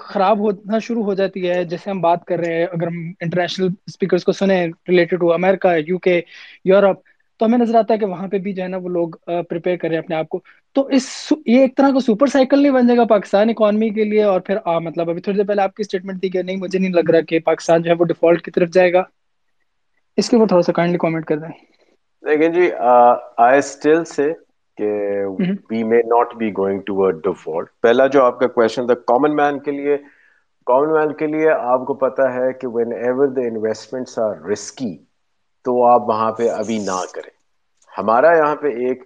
خراب 0.00 0.38
ہونا 0.40 0.78
شروع 0.78 1.04
ہو 1.04 1.14
جاتی 1.14 1.48
ہے 1.48 1.62
جیسے 1.64 1.90
ہم 1.90 2.00
بات 2.00 2.24
کر 2.24 2.38
رہے 2.38 2.54
ہیں 2.54 2.66
اگر 2.66 2.86
ہم 2.86 2.96
انٹرنیشنل 3.20 3.68
اسپیکرس 3.86 4.24
کو 4.24 4.32
سنیں 4.32 4.56
related 4.88 5.20
to 5.20 5.32
America 5.32 5.74
U 5.78 5.98
K 6.00 6.20
Europe 6.64 7.00
تو 7.40 7.46
ہمیں 7.46 7.58
نظر 7.58 7.74
آتا 7.74 7.94
ہے 7.94 7.98
کہ 7.98 8.06
وہاں 8.06 8.28
پہ 8.28 8.38
بھی 8.38 8.52
جو 8.52 8.62
ہے 8.62 8.68
نا 8.68 8.76
وہ 8.76 8.88
لوگ 8.90 9.10
پریپیئر 9.48 9.76
کر 9.76 9.88
رہے 9.88 9.96
ہیں 9.96 10.02
اپنے 10.02 10.16
آپ 10.16 10.28
کو۔ 10.28 10.40
تو 10.76 10.86
اس 10.88 11.06
یہ 11.46 11.60
ایک 11.60 11.76
طرح 11.76 11.90
کا 11.90 12.00
سپر 12.02 12.26
سائیکل 12.26 12.62
نہیں 12.62 12.72
بن 12.72 12.86
جائے 12.86 12.98
گا 12.98 13.04
پاکستان 13.08 13.50
اکانومی 13.50 13.88
کے 13.90 14.04
لیے 14.04 14.22
اور 14.24 14.40
پھر 14.40 14.56
آ, 14.64 14.78
مطلب 14.80 15.10
ابھی 15.10 15.22
تھوڑی 15.22 15.38
دیر 15.38 15.46
پہلے 15.46 15.62
آپ 15.62 15.74
کی 15.74 15.82
اسٹیٹمنٹ 15.82 16.20
تھی 16.20 16.28
کہ 16.30 16.42
نہیں 16.42 16.56
مجھے 16.56 16.78
نہیں 16.78 16.92
لگ 16.92 17.10
رہا 17.10 17.20
کہ 17.28 17.38
پاکستان 17.44 17.82
جو 17.82 17.90
ہے 17.90 17.96
وہ 17.96 18.04
ڈیفالٹ 18.04 18.42
کی 18.42 18.50
طرف 18.50 18.70
جائے 18.70 18.92
گا۔ 18.92 19.02
اس 20.18 20.28
کے 20.28 20.36
اوپر 20.36 20.48
تھوڑا 20.48 20.62
سا 20.62 20.72
کائنڈلی 20.72 20.98
کامنٹ 20.98 21.26
کر 21.26 21.38
دیں۔ 21.38 21.52
لیکن 22.22 22.52
جی 22.52 22.70
آئی 23.38 23.58
اسٹل 23.58 24.04
سے 24.06 24.32
کہ 24.78 24.88
we 25.70 25.82
may 25.84 26.00
not 26.06 26.34
be 26.36 26.50
going 26.52 26.80
to 26.82 26.94
word 26.96 27.22
default 27.22 27.68
پہلا 27.82 28.06
جو 28.08 28.24
آپ 28.24 28.38
کا 28.40 28.46
کوشچن 28.50 28.86
تھا 28.86 28.94
کامن 29.06 29.36
مین 29.36 29.58
کے 29.60 29.72
لیے 29.72 29.96
کامن 30.66 30.92
مین 30.92 31.12
کے 31.14 31.26
لیے 31.28 31.50
آپ 31.64 31.86
کو 31.86 31.94
پتا 31.98 32.32
ہے 32.34 32.52
کہ 32.54 32.68
whenever 32.96 33.26
the 33.30 33.46
investments 33.46 34.18
are 34.20 34.34
risky 34.44 34.96
تو 35.64 35.84
آپ 35.84 36.08
وہاں 36.08 36.30
پہ 36.32 36.48
ابھی 36.52 36.78
نہ 36.80 37.00
کریں۔ 37.08 37.30
ہمارا 37.92 38.32
یہاں 38.32 38.56
پہ 38.56 38.68
ایک 38.80 39.02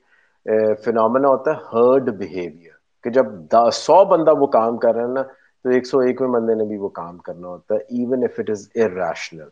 فنومنا 0.84 1.28
ہوتا 1.28 1.50
ہے 1.50 1.66
ہرڈ 1.72 2.08
بہیویئر 2.18 2.72
کہ 3.04 3.10
جب 3.10 3.26
سو 3.74 4.04
بندہ 4.06 4.30
وہ 4.38 4.46
کام 4.50 4.76
کر 4.78 4.94
رہا 4.94 5.02
ہے 5.02 5.12
نا 5.12 5.22
تو 5.64 5.70
ایک 5.70 5.86
سو 5.86 5.98
ایک 6.00 6.22
بندے 6.30 6.54
نے 6.54 6.64
بھی 6.64 6.76
وہ 6.78 6.88
کام 6.94 7.18
کرنا 7.20 7.48
ہوتا 7.48 7.74
ہے 7.74 7.80
even 7.90 8.24
if 8.24 8.38
it 8.38 8.50
is 8.50 8.68
irrational 8.76 9.48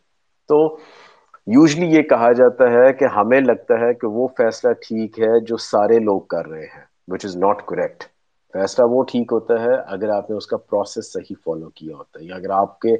تو 0.49 0.57
یوزلی 1.47 1.85
یہ 1.87 2.01
کہا 2.05 2.31
جاتا 2.33 2.69
ہے 2.71 2.91
کہ 2.93 3.05
ہمیں 3.15 3.39
لگتا 3.41 3.79
ہے 3.79 3.93
کہ 3.93 4.07
وہ 4.09 4.27
فیصلہ 4.37 4.71
ٹھیک 4.81 5.19
ہے 5.19 5.39
جو 5.45 5.57
سارے 5.63 5.99
لوگ 6.01 6.21
کر 6.27 6.47
رہے 6.47 6.65
ہیں 6.65 6.81
وچ 7.07 7.25
از 7.25 7.37
ناٹ 7.37 7.65
کریکٹ 7.65 8.03
فیصلہ 8.53 8.85
وہ 8.85 9.03
ٹھیک 9.03 9.31
ہوتا 9.31 9.59
ہے 9.61 9.75
اگر 9.87 10.09
آپ 10.11 10.29
نے 10.29 10.35
اس 10.37 10.47
کا 10.47 10.57
پروسیس 10.59 11.11
صحیح 11.13 11.35
فالو 11.43 11.69
کیا 11.71 11.95
ہوتا 11.95 12.19
ہے، 12.19 12.25
یا 12.25 12.35
اگر 12.35 12.49
آپ 12.53 12.79
کے 12.79 12.95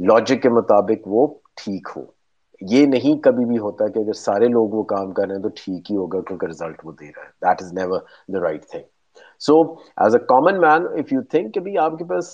لاجک 0.00 0.42
کے 0.42 0.48
مطابق 0.50 1.06
وہ 1.06 1.26
ٹھیک 1.56 1.88
ہو۔ 1.96 2.04
یہ 2.62 2.86
نہیں 2.86 3.20
کبھی 3.22 3.44
بھی 3.44 3.58
ہوتا 3.58 3.86
کہ 3.88 3.98
اگر 3.98 4.12
سارے 4.14 4.48
لوگ 4.48 4.74
وہ 4.74 4.82
کام 4.86 5.12
کر 5.12 5.26
رہے 5.26 5.34
ہیں 5.34 5.42
تو 5.42 5.48
ٹھیک 5.56 5.90
ہی 5.90 5.96
ہوگا 5.96 6.20
کیونکہ 6.22 6.46
ریزلٹ 6.46 6.80
وہ 6.84 6.92
دے 6.92 7.06
رہا 7.06 7.22
ہے۔ 7.22 7.30
That 7.40 7.62
is 7.62 7.72
never 7.72 8.00
the 8.28 8.40
right 8.40 8.66
thing 8.66 8.82
so 9.42 9.60
as 9.98 10.14
a 10.14 10.24
common 10.26 10.60
man 10.60 10.86
if 10.94 11.12
you 11.12 11.22
think 11.30 11.54
کہ 11.56 11.76
آپ 11.80 11.98
کے 11.98 12.04
پاس 12.04 12.26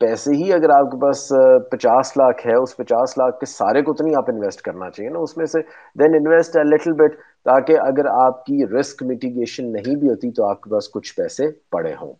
پیسے 0.00 0.34
ہی 0.34 0.52
اگر 0.52 0.70
آپ 0.70 0.90
کے 0.90 1.00
پاس 1.00 1.26
پچاس 1.70 2.16
لاکھ 2.16 2.46
ہے، 2.46 2.54
اس 2.54 2.76
پچاس 2.76 3.16
لاکھ 3.18 3.38
کے 3.40 3.46
سارے 3.46 3.82
کو 3.82 3.94
تو 3.94 4.04
نہیں 4.04 4.16
آپ 4.16 4.30
انویسٹ 4.30 4.62
کرنا 4.62 4.90
چاہیے 4.90 5.10
نا، 5.10 5.18
اس 5.18 5.36
میں 5.36 5.46
سے 5.46 5.60
دین 5.98 6.14
انویسٹ 6.14 6.56
لٹل 6.64 6.92
بٹ 6.92 7.18
تاکہ 7.44 7.78
اگر 7.80 8.06
آپ 8.06 8.44
کی 8.44 8.66
رسک 8.66 9.02
میٹیگیشن 9.02 9.72
نہیں 9.72 9.96
بھی 9.96 10.08
ہوتی 10.08 10.30
تو 10.32 10.48
آپ 10.50 10.60
کے 10.60 10.70
پاس 10.70 10.90
کچھ 10.90 11.14
پیسے 11.16 11.50
پڑے 11.70 11.94
ہوں۔ 11.94 12.12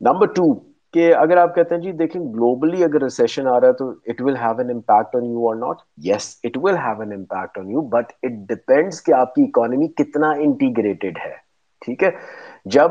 نمبر 0.00 0.26
ٹو 0.26 0.52
کہ 0.94 1.14
اگر 1.14 1.36
آپ 1.36 1.54
کہتے 1.54 1.74
ہیں 1.74 1.82
جی 1.82 1.92
دیکھیں 1.92 2.20
گلوبلی 2.20 2.84
اگر 2.84 3.02
ریسیشن 3.02 3.46
آ 3.48 3.60
رہا 3.60 3.68
ہے 3.68 3.72
تو 3.72 3.88
it 4.06 4.20
will 4.20 4.36
have 4.36 4.58
an 4.58 4.70
impact 4.70 5.16
on 5.16 5.24
you 5.24 5.46
اور 5.48 5.56
not 5.56 5.76
yes 6.04 6.40
it 6.44 6.58
will 6.62 6.76
have 6.76 7.00
an 7.00 7.12
impact 7.12 7.58
on 7.58 7.70
you 7.70 7.80
but 7.88 8.12
it 8.22 8.32
depends 8.48 9.02
کہ 9.02 9.12
آپ 9.12 9.34
کی 9.34 9.42
اکانومی 9.42 9.88
کتنا 9.92 10.30
انٹیگریٹڈ 10.40 11.18
ہے۔ 11.24 11.32
ٹھیک 11.82 12.02
ہے؟ 12.02 12.10
جب 12.66 12.90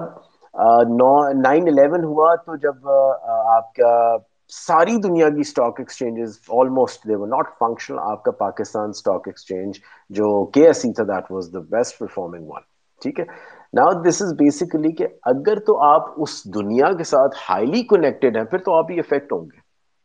نائن 0.56 1.64
الیون 1.68 2.04
ہوا 2.04 2.36
تو 2.36 2.56
جب 2.56 2.89
آپ 3.30 3.74
کا 3.74 4.18
ساری 4.47 4.95
دنیا 4.95 5.30
کی 5.30 5.39
stock 5.39 5.80
exchanges 5.80 6.38
almost 6.49 7.08
they 7.08 7.14
not 7.14 7.49
functional 7.60 7.99
آپ 7.99 8.24
کا 8.24 8.32
پاکستان 8.32 8.89
اسٹاک 8.89 9.28
ایکسچینج 9.28 9.80
جو 10.10 10.45
کے 10.45 10.66
ایس 10.68 10.82
سی 10.82 10.93
تھا 10.93 11.04
that 11.04 11.32
was 11.32 11.49
the 11.54 11.60
best 11.60 11.99
performing 11.99 12.47
one 12.47 12.62
ٹھیک 13.02 13.20
ہے؟ 13.20 13.26
نا 13.74 14.10
دس 14.10 14.22
از 14.22 14.34
بیسیکلی 14.34 14.91
کہ 14.91 15.08
اگر 15.22 15.60
تو 15.60 15.82
آپ 15.82 16.06
اس 16.18 16.45
دنیا 16.45 16.91
کے 16.93 17.04
ساتھ 17.04 17.36
ہائیلی 17.49 17.84
کنیکٹڈ 17.84 18.38
ہیں، 18.38 18.43
پھر 18.43 18.58
تو 18.58 18.74
آپ 18.74 18.91
ہی 18.91 18.99
افیکٹ 18.99 19.34
ہوں 19.34 19.45
گے۔ 19.45 19.60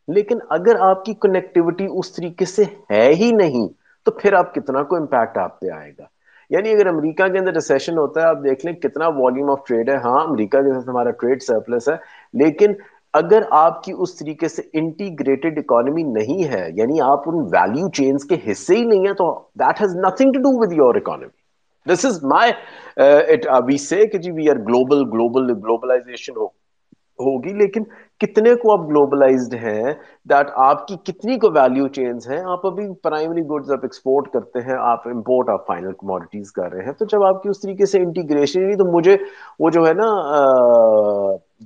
لیکن 0.08 0.38
اگر 0.50 0.80
آپ 0.80 1.04
کی 1.04 1.14
کنیکٹیوٹی 1.14 1.86
اس 1.98 2.12
طریقے 2.12 2.44
سے 2.44 2.62
ہے 2.62 3.08
ہی 3.14 3.30
نہیں، 3.32 3.68
تو 4.04 4.10
پھر 4.10 4.32
آپ 4.32 4.54
کتنا 4.54 4.82
کو 4.82 4.96
امپیکٹ 4.96 5.38
آپ 5.38 5.60
پہ 5.60 5.66
آئے 5.76 5.90
گا۔ 5.98 6.04
یعنی 6.50 6.72
اگر 6.72 6.86
امریکہ 6.86 7.28
کے 7.28 7.38
اندر 7.38 7.52
ریسیشن 7.54 7.98
ہوتا 7.98 8.20
ہے، 8.20 8.26
آپ 8.26 8.42
دیکھ 8.44 8.66
لیں 8.66 8.72
کتنا 8.74 9.08
والیوم 9.16 9.50
آف 9.50 9.66
ٹریڈ 9.68 9.90
ہے۔ 9.90 9.96
ہاں 10.04 10.20
امریکہ 10.20 10.62
کے 10.62 10.74
ساتھ 10.74 10.88
ہمارا 10.88 11.10
ٹریڈ 11.20 11.42
سرپلس 11.42 11.88
ہے، 11.88 11.94
لیکن 12.34 12.72
اگر 13.14 13.42
آپ 13.56 13.82
کی 13.82 13.92
اس 13.96 14.14
طریقے 14.16 14.48
سے 14.48 14.62
انٹیگریٹڈ 14.80 15.58
اکانومی 15.58 16.02
نہیں 16.04 16.44
ہے 16.50 16.66
یعنی 16.76 17.00
آپ 17.02 17.28
ان 17.28 17.38
ویلیو 17.52 17.88
چینز 17.98 18.24
کے 18.24 18.36
حصے 18.46 18.76
ہی 18.76 18.84
نہیں 18.84 19.06
ہے 19.08 19.12
تو 19.14 19.28
that 19.60 19.80
has 19.80 19.96
nothing 19.98 20.32
to 20.32 20.40
do 20.42 20.58
with 20.60 20.72
your 20.72 20.94
economy 20.94 21.44
this 21.86 22.04
is 22.04 22.22
my 22.24 22.52
we 23.66 23.76
say 23.78 24.06
کہ 24.06 24.18
جی 24.18 24.30
we 24.30 24.48
are 24.50 24.56
global 24.68 25.02
global 25.12 25.50
globalization 25.54 26.36
ہوگی، 27.18 27.52
لیکن 27.54 27.82
کتنے 28.20 28.54
کو 28.54 28.72
اب 28.72 28.88
گلوبلائزڈ 28.88 29.54
ہیں 29.54 29.92
دیٹ 30.24 30.50
آپ 30.56 30.86
کی 30.88 30.96
کتنی 31.04 31.38
کو 31.38 31.50
ویلیو 31.50 31.88
چینز 31.88 32.28
ہیں 32.30 32.40
آپ 32.46 32.66
ابھی 32.66 32.86
پرائمری 33.02 33.42
گڈز 33.42 33.72
آپ 33.72 33.78
ایکسپورٹ 33.82 34.28
کرتے 34.32 34.60
ہیں 34.60 34.76
آپ 34.78 35.08
امپورٹ 35.08 35.48
آپ 35.48 35.66
فائنل 35.66 35.92
کموڈیٹیز 35.92 36.52
کر 36.52 36.72
رہے 36.72 36.84
ہیں۔ 36.84 36.92
تو 36.92 37.04
جب 37.04 37.24
آپ 37.24 37.42
کی 37.42 37.48
اس 37.48 37.60
طریقے 37.60 37.86
سے 37.86 37.98
انٹیگریشن 37.98 38.62
نہیں 38.62 38.76
تو 38.76 38.90
مجھے 38.92 39.16
وہ 39.58 39.70
جو 39.70 39.86
ہے 39.86 39.92
نا 39.92 40.10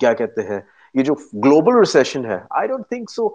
کیا 0.00 0.12
کہتے 0.12 0.42
ہیں 0.42 0.60
یہ 0.94 1.02
جو 1.02 1.14
گلوبل 1.44 1.78
ریسیشن 1.78 2.26
ہے 2.26 2.38
I 2.50 2.68
don't 2.68 2.88
think 2.88 3.10
so 3.10 3.28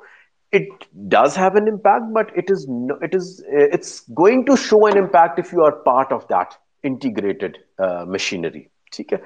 it 0.54 0.86
does 1.10 1.36
have 1.36 1.56
an 1.56 1.68
impact 1.68 2.14
but 2.14 2.30
it 2.36 2.50
is 2.50 2.68
no, 2.68 2.96
it 3.02 3.16
is 3.16 3.44
it's 3.48 4.02
going 4.12 4.46
to 4.46 4.56
show 4.56 4.88
an 4.88 4.98
impact 4.98 5.40
if 5.40 5.52
you 5.52 5.64
are 5.64 5.74
part 5.90 6.12
of 6.12 6.28
that 6.28 6.62
integrated 6.84 7.58
machinery 8.08 8.60
ٹھیک 8.92 9.14
ہے؟ 9.14 9.18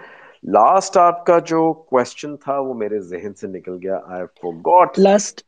last 0.43 0.97
آپ 0.97 1.25
کا 1.25 1.37
جو 1.45 1.71
question 1.73 2.35
تھا 2.37 2.57
وہ 2.59 2.73
میرے 2.73 2.99
ذہن 3.01 3.33
سے 3.33 3.47
نکل 3.47 3.77
گیا. 3.83 3.99
آئی 4.05 4.25
فورگاٹ 4.41 4.99
لاسٹ 4.99 5.41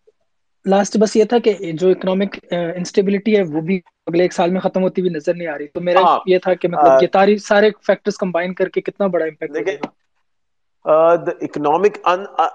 لاسٹ 0.65 0.97
بس 0.99 1.15
یہ 1.15 1.23
تھا 1.25 1.37
کہ 1.39 1.71
جو 1.71 1.89
اکنامک 1.89 2.37
انسٹیبلٹی 2.51 3.35
ہے 3.37 3.41
وہ 3.53 3.61
بھی 3.61 3.79
اگلے 4.07 4.23
ایک 4.23 4.33
سال 4.33 4.51
میں 4.51 4.61
ختم 4.61 4.83
ہوتی 4.83 5.01
ہوئی 5.01 5.13
نظر 5.13 5.33
نہیں 5.33 5.47
آ 5.47 5.57
رہی. 5.57 5.67
تو 5.67 5.81
میرا 5.81 6.01
یہ 6.27 6.37
تھا 6.43 6.53
کہ 6.53 6.67
مطلب 6.67 7.03
یہ 7.03 7.07
تاری 7.11 7.37
سارے 7.37 7.69
فیکٹرز 7.87 8.17
کمبائن 8.17 8.53
کر 8.53 8.69
کے 8.69 8.81
کتنا 8.81 9.07
بڑا 9.07 9.25
امپیکٹ 9.25 9.53
دیکھیں 9.55 9.77
اکنامک 10.85 11.97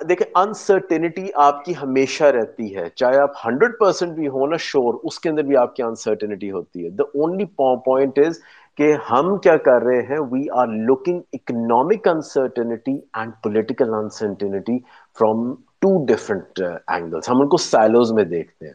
دیکھیں 0.09 0.27
انسرٹینٹی 0.35 1.27
آپ 1.43 1.65
کی 1.65 1.73
ہمیشہ 1.83 2.25
رہتی 2.37 2.75
ہے. 2.77 2.89
چاہے 2.95 3.19
آپ 3.19 3.33
ہنڈریڈ 3.45 3.79
پرسینٹ 3.81 4.15
بھی 4.15 4.29
ہو 4.29 4.47
نا 4.47 4.57
شور 4.61 4.95
اس 5.03 5.19
کے 5.21 5.29
اندر 5.29 5.43
بھی 5.43 5.57
آپ 5.57 5.75
کی 5.77 5.83
انسرٹینٹی 5.83 6.51
ہوتی 6.51 6.85
ہے. 6.85 6.91
دا 6.91 7.05
اونلی 7.15 7.45
پوائنٹ 7.57 8.19
از 8.19 8.41
کہ 8.79 8.95
ہم 9.11 9.37
کیا 9.39 9.57
کر 9.59 9.83
رہے 9.83 10.01
ہیں؟ 10.03 10.19
We 10.31 10.45
are 10.55 10.67
looking 10.87 11.21
economic 11.33 12.09
uncertainty 12.09 12.93
and 13.15 13.33
political 13.43 13.95
uncertainty 13.95 14.79
from 15.19 15.53
two 15.81 16.05
different 16.07 16.61
angles 16.63 17.29
ہم 17.29 17.41
ان 17.41 17.49
کو 17.49 17.57
سائلوز 17.63 18.13
میں 18.13 18.25
دیکھتے 18.27 18.67
ہیں۔ 18.67 18.75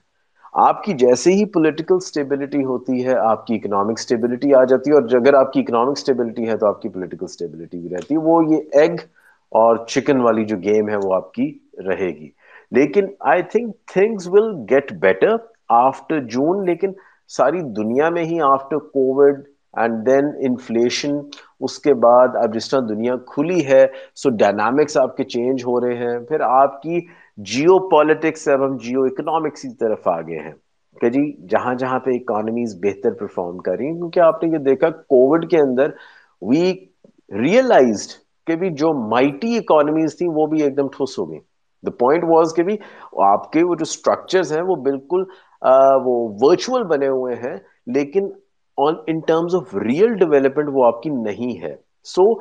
آپ 0.61 0.83
کی 0.83 0.93
جیسے 0.95 1.31
ہی 1.33 1.45
پولیٹیکل 1.53 1.95
اسٹیبلٹی 1.95 2.63
ہوتی 2.65 3.05
ہے، 3.05 3.15
آپ 3.19 3.45
کی 3.47 3.55
اکنامک 3.55 3.99
اسٹیبلٹی 3.99 4.53
آ 4.53 4.63
جاتی 4.65 4.89
ہے 4.89 4.95
اور 4.95 5.15
اگر 5.15 5.33
آپ 5.33 5.51
کی 5.53 5.59
اکنامک 5.59 5.97
اسٹیبلٹی 5.97 6.47
ہے 6.47 6.57
تو 6.57 6.67
آپ 6.67 6.81
کی 6.81 6.89
پولیٹیکل 6.89 7.25
اسٹیبلٹی 7.25 7.79
بھی 7.79 7.89
رہتی 7.89 8.13
ہے۔ 8.13 8.19
وہ 8.21 8.41
یہ 8.45 8.57
ایگ 8.73 8.95
اور 9.51 9.85
چکن 9.87 10.21
والی 10.21 10.45
جو 10.45 10.57
گیم 10.59 10.89
ہے 10.89 10.97
وہ 10.97 11.13
آپ 11.15 11.33
کی 11.33 11.51
رہے 11.87 12.09
گی۔ 12.09 12.29
لیکن 12.71 13.05
I 13.27 13.41
think 13.43 13.75
things 13.87 14.27
will 14.27 14.51
get 14.69 14.91
better 15.01 15.35
after 15.75 16.19
June 16.27 16.65
لیکن 16.65 16.91
ساری 17.29 17.61
دنیا 17.75 18.09
میں 18.09 18.23
ہی 18.23 18.39
after 18.43 18.77
COVID 18.93 19.41
and 19.77 20.05
then 20.07 20.25
inflation 20.39 21.15
اس 21.59 21.79
کے 21.79 21.93
بعد 21.93 22.27
اب 22.35 22.53
جس 22.53 22.69
طرح 22.69 22.79
دنیا 22.89 23.15
کھلی 23.27 23.65
ہے 23.67 23.85
سو 24.15 24.29
ڈائنامکس 24.29 24.97
آپ 24.97 25.17
کے 25.17 25.23
چینج 25.23 25.61
ہو 25.61 25.79
رہے 25.81 25.97
ہیں۔ 25.97 26.19
پھر 26.19 26.39
آپ 26.39 26.81
کی 26.81 26.99
جیو 27.37 27.89
پالیٹکس 27.89 28.47
اب 28.47 28.65
ہم 28.65 28.77
جیو 28.77 29.03
اکنامکس 29.03 29.61
کی 29.61 29.75
طرف 29.79 30.07
آگے 30.07 30.39
ہیں۔ 30.39 30.53
کہ 31.01 31.09
جی 31.09 31.47
جہاں 31.47 31.73
جہاں 31.75 31.99
پہ 31.99 32.11
اکانومیز 32.11 32.75
بہتر 32.83 33.11
پرفارم 33.11 33.57
کر 33.57 33.75
رہی 33.77 33.85
ہیں، 33.85 33.93
کیونکہ 33.93 34.19
آپ 34.19 34.43
نے 34.43 34.49
یہ 34.53 34.63
دیکھا 34.63 34.89
کووڈ 34.89 35.49
کے 35.49 35.57
اندر 35.57 35.89
وی 36.41 36.73
ریئلائزڈ 37.43 38.11
کہ 38.47 38.55
بھی 38.55 38.69
جو 38.69 38.93
مائٹی 39.09 39.57
اکانومیز 39.57 40.17
تھیں، 40.17 40.29
وہ 40.33 40.45
بھی 40.45 40.61
ایک 40.61 40.77
دم 40.77 40.87
ٹھوس 40.87 41.19
ہو 41.19 41.31
گئی 41.31 41.39
دا 41.83 41.91
پوائنٹ 41.91 42.23
واز 42.23 42.53
کہ 42.55 42.63
بھی 42.63 42.77
آپ 43.23 43.51
کے 43.51 43.63
وہ 43.63 43.75
جو 43.75 43.81
اسٹرکچرز 43.81 44.51
ہیں، 44.51 44.61
وہ 44.61 44.75
بالکل 44.75 45.23
وہ 46.05 46.15
ورچوئل 46.39 46.83
بنے 46.83 47.07
ہوئے 47.07 47.35
ہیں۔ 47.35 47.57
لیکن 47.87 48.29
in 48.81 49.19
terms 49.27 49.55
of 49.55 49.75
real 49.77 50.13
development 50.15 50.69
وہ 50.73 50.85
آپ 50.85 51.01
کی 51.03 51.09
نہیں 51.11 51.61
ہے. 51.61 51.75
سو 52.05 52.33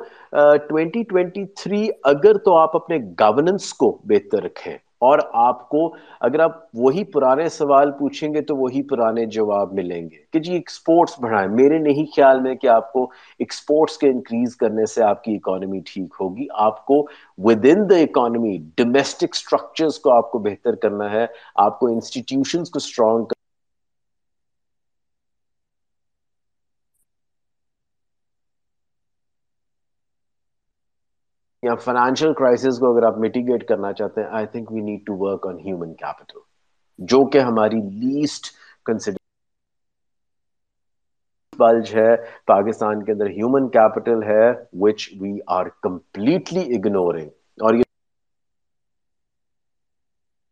ٹوینٹی 0.69 1.03
ٹوینٹی 1.09 1.45
تھری 1.57 1.87
اگر 2.11 2.37
تو 2.45 2.55
آپ 2.57 2.75
اپنے 2.75 2.97
گورننس 3.19 3.73
کو 3.73 3.97
بہتر 4.09 4.43
رکھیں 4.43 4.73
اور 5.01 5.19
آپ 5.41 5.67
کو 5.69 5.83
اگر 6.21 6.39
آپ 6.39 6.57
وہی 6.75 7.03
پرانے 7.13 7.47
سوال 7.49 7.91
پوچھیں 7.99 8.33
گے 8.33 8.41
تو 8.41 8.55
وہی 8.55 8.81
پرانے 8.89 9.25
جواب 9.35 9.73
ملیں 9.73 10.09
گے 10.09 10.17
کہ 10.33 10.39
جی 10.39 10.53
ایکسپورٹس 10.53 11.13
بڑھائیں. 11.19 11.47
میرے 11.49 11.77
نہیں 11.79 12.05
خیال 12.15 12.41
میں 12.41 12.53
کہ 12.55 12.67
آپ 12.67 12.91
کو 12.93 13.03
ایکسپورٹس 13.39 13.97
کے 13.97 14.09
انکریز 14.09 14.55
کرنے 14.55 14.85
سے 14.85 15.03
آپ 15.03 15.23
کی 15.23 15.35
اکانومی 15.35 15.79
ٹھیک 15.85 16.15
ہوگی. 16.19 16.47
آپ 16.51 16.85
کو 16.85 17.05
within 17.69 17.89
the 17.89 17.97
economy 17.97 18.57
domestic 18.77 19.35
structures 19.35 19.99
کو 19.99 20.11
آپ 20.13 20.31
کو 20.31 20.39
بہتر 20.39 20.75
کرنا 20.75 21.11
ہے. 21.11 21.25
آپ 21.57 21.79
کو 21.79 21.87
انسٹیٹیوشنس 21.87 22.69
کو 22.69 22.77
اسٹرانگ 22.77 23.25
یا 31.63 31.73
فائنینشیل 31.77 32.33
کرائسس 32.33 32.79
کو 32.79 32.91
اگر 32.91 33.03
آپ 33.03 33.17
میٹیگیٹ 33.19 33.67
کرنا 33.67 33.91
چاہتے 33.93 34.21
ہیں 34.21 34.29
I 34.31 34.47
think 34.47 34.71
we 34.71 34.81
need 34.81 35.05
to 35.05 35.17
work 35.19 35.47
on 35.47 35.59
human 35.59 35.93
capital 35.95 36.39
جو 36.99 37.23
کہ 37.27 37.39
ہماری 37.41 37.81
لیسٹ 37.99 38.53
کنسیڈر 38.85 39.17
بلج 41.53 41.93
ہے، 41.95 42.15
پاکستان 42.47 43.03
کے 43.03 43.11
اندر 43.11 43.27
ہیومن 43.31 43.67
کیپٹل 43.69 44.23
ہے 44.23 44.43
which 44.81 45.09
we 45.19 45.31
are 45.51 45.65
completely 45.81 46.63
ignoring 46.75 47.29
اور 47.57 47.73
یہ 47.73 47.83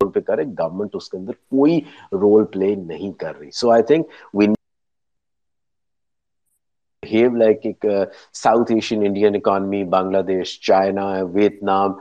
پہ 0.02 0.20
کرے 0.22 0.44
گورنمنٹ 0.54 0.96
اس 0.96 1.10
کے 1.10 1.18
اندر 1.18 1.34
کوئی 1.52 1.80
رول 2.16 2.46
پلے 2.52 2.74
نہیں 2.84 3.12
کر 3.20 3.38
رہی۔ 3.38 3.52
So 3.54 3.72
I 3.72 3.84
think 3.84 4.06
we 4.34 4.46
behave 7.10 7.34
like 7.36 7.66
ایک 7.66 7.86
South 8.34 8.72
Asian 8.72 9.06
Indian 9.06 9.36
economy 9.36 9.84
Bangladesh 10.22 10.60
China 10.62 11.06
Vietnam 11.34 11.94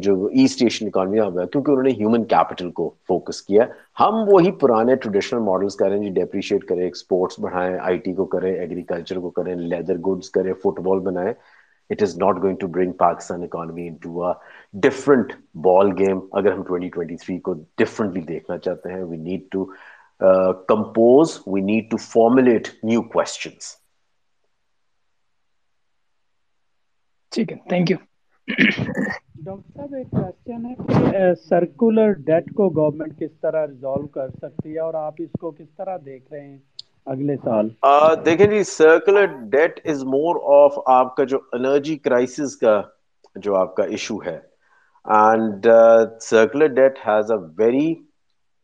جو 0.00 0.24
ایسٹ 0.34 0.62
ایشین 0.62 0.88
اکانومی 0.88 1.18
کیونکہ 1.18 1.70
انہوں 1.70 1.82
نے 1.82 1.90
ہیومن 1.90 2.24
کیپٹل 2.24 2.70
کو 2.70 2.88
فوکس 3.08 3.42
کیا 3.42 3.64
ہم 4.00 4.24
وہی 4.28 4.50
پرانے 4.60 4.96
ٹریڈیشنل 4.96 5.40
ماڈلز 5.42 5.76
کریں 5.76 5.98
جی 5.98 6.10
ڈیپریشیٹ 6.10 6.64
کریں 6.64 6.82
ایکسپورٹس 6.84 7.40
بڑھائیں 7.40 7.76
آئی 7.78 7.98
ٹی 7.98 8.12
کو 8.12 8.24
کریں 8.26 8.52
ایگریکلچر 8.52 9.18
کو 9.18 9.30
کریں 9.30 9.54
لیدر 9.54 9.98
گڈس 10.06 10.30
کریں 10.30 10.52
فٹ 10.54 10.80
بال 10.80 11.00
بنائیں 11.00 11.32
it 11.90 12.02
is 12.02 12.16
not 12.18 12.42
going 12.42 12.56
to 12.56 12.66
bring 12.66 12.92
Pakistan 12.92 13.42
economy 13.42 13.86
into 13.88 14.24
a 14.24 14.32
different 14.74 15.32
ball 15.64 15.92
game 15.98 16.20
اگر 16.32 16.52
ہم 16.52 16.62
2023 16.72 17.40
کو 17.42 17.54
ڈفرنٹلی 17.78 18.20
دیکھنا 18.20 18.58
چاہتے 18.58 18.92
ہیں 18.92 19.02
we 19.02 19.16
need 19.16 19.42
to 19.50 19.64
compose 20.68 21.38
we 21.46 21.60
need 21.62 21.90
to 21.90 21.96
formulate 22.02 22.68
new 22.84 23.02
questions 23.08 23.74
ٹھیک 27.32 27.52
ہے 27.52 27.56
تھینک 27.68 27.90
یو 27.90 27.96
ڈاکٹر 29.40 29.70
صاحب 29.72 29.94
ایک 29.94 30.10
کوشچن 30.10 30.64
ہے 30.66 30.74
کہ 30.86 30.96
سرکولر 31.40 32.12
ڈیٹ 32.24 32.52
کو 32.54 32.68
گورنمنٹ 32.74 33.18
کس 33.18 33.30
طرح 33.40 33.66
ریزالو 33.66 34.06
کر 34.10 34.28
سکتی 34.38 34.74
ہے 34.74 34.80
اور 34.80 34.94
آپ 35.00 35.14
اس 35.18 35.30
کو 35.40 35.50
کس 35.52 35.70
طرح 35.76 35.96
دیکھ 36.04 36.32
رہے 36.32 36.46
ہیں 36.46 36.58
اگلے 37.06 37.36
سال؟ 37.38 37.68
دیکھیں 38.24 38.46
جی 38.46 38.62
circular 38.66 39.24
debt 39.50 39.80
is 39.84 40.04
more 40.06 40.36
of 40.54 40.78
آپ 40.92 41.14
کا 41.16 41.24
جو 41.26 41.38
انرجی 41.52 41.96
کرائسس 41.98 42.56
کا 42.56 42.80
جو 43.36 43.54
آپ 43.56 43.74
کا 43.76 43.84
ایشو 43.86 44.16
ہے۔ 44.26 44.38
And 45.04 45.66
circular 46.22 46.66
debt 46.74 46.98
has 47.06 47.30
a 47.32 47.38
very 47.58 47.88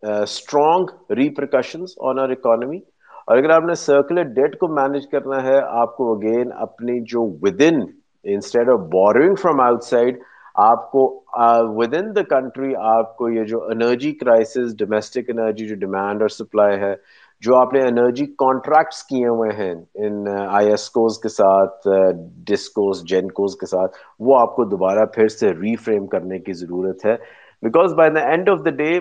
strong 0.02 0.86
repercussions 1.12 1.90
on 2.00 2.18
our 2.18 2.28
economy 2.30 2.78
اور 3.26 3.36
اگر 3.36 3.50
آپ 3.50 3.64
نے 3.64 3.74
سرکولر 3.76 4.22
ڈیٹ 4.34 4.58
کو 4.58 4.68
مینج 4.70 5.06
کرنا 5.08 5.42
ہے 5.42 5.58
آپ 5.72 5.96
کو 5.96 6.12
اگین 6.12 6.52
اپنی 6.60 7.00
جو 7.06 7.22
with 7.40 7.62
in 7.62 7.80
instead 8.24 8.68
of 8.70 8.78
borrowing 8.90 9.34
from 9.42 9.60
outside 9.84 10.18
آپ 10.62 10.90
کو 10.92 11.08
ود 11.76 11.94
ان 11.94 12.14
دا 12.16 12.22
کنٹری 12.30 12.74
آپ 12.76 13.16
کو 13.16 13.28
یہ 13.30 13.44
جو 13.44 13.62
انرجی 13.70 14.12
کرائسس 14.12 14.76
ڈومیسٹک 14.78 15.30
انرجی 15.30 15.66
جو 15.68 15.74
ڈیمانڈ 15.80 16.22
اور 16.22 16.28
سپلائی 16.28 16.78
ہے، 16.80 16.94
جو 17.42 17.56
آپ 17.56 17.72
نے 17.74 17.80
انرجی 17.88 18.26
کانٹریکٹس 18.38 19.02
کیے 19.04 19.28
ہوئے 19.28 19.50
ہیں 19.56 19.72
ان 19.96 20.28
آئی 20.48 20.70
ایس 20.70 20.88
کوز 20.90 21.18
کے 21.20 21.28
ساتھ 21.28 21.88
ڈسکوز 22.46 23.02
جینکوز 23.08 23.56
کے 23.60 23.66
ساتھ، 23.66 23.96
وہ 24.20 24.38
آپ 24.40 24.54
کو 24.56 24.64
دوبارہ 24.64 25.04
پھر 25.14 25.28
سے 25.28 25.52
ری 25.52 25.74
فریم 25.76 26.06
کرنے 26.06 26.38
کی 26.38 26.52
ضرورت 26.54 27.04
ہے. 27.06 27.16
Because 27.62 27.94
by 27.94 28.10
the 28.10 28.20
end 28.30 28.48
of 28.48 28.64
the 28.64 28.70
day 28.76 28.98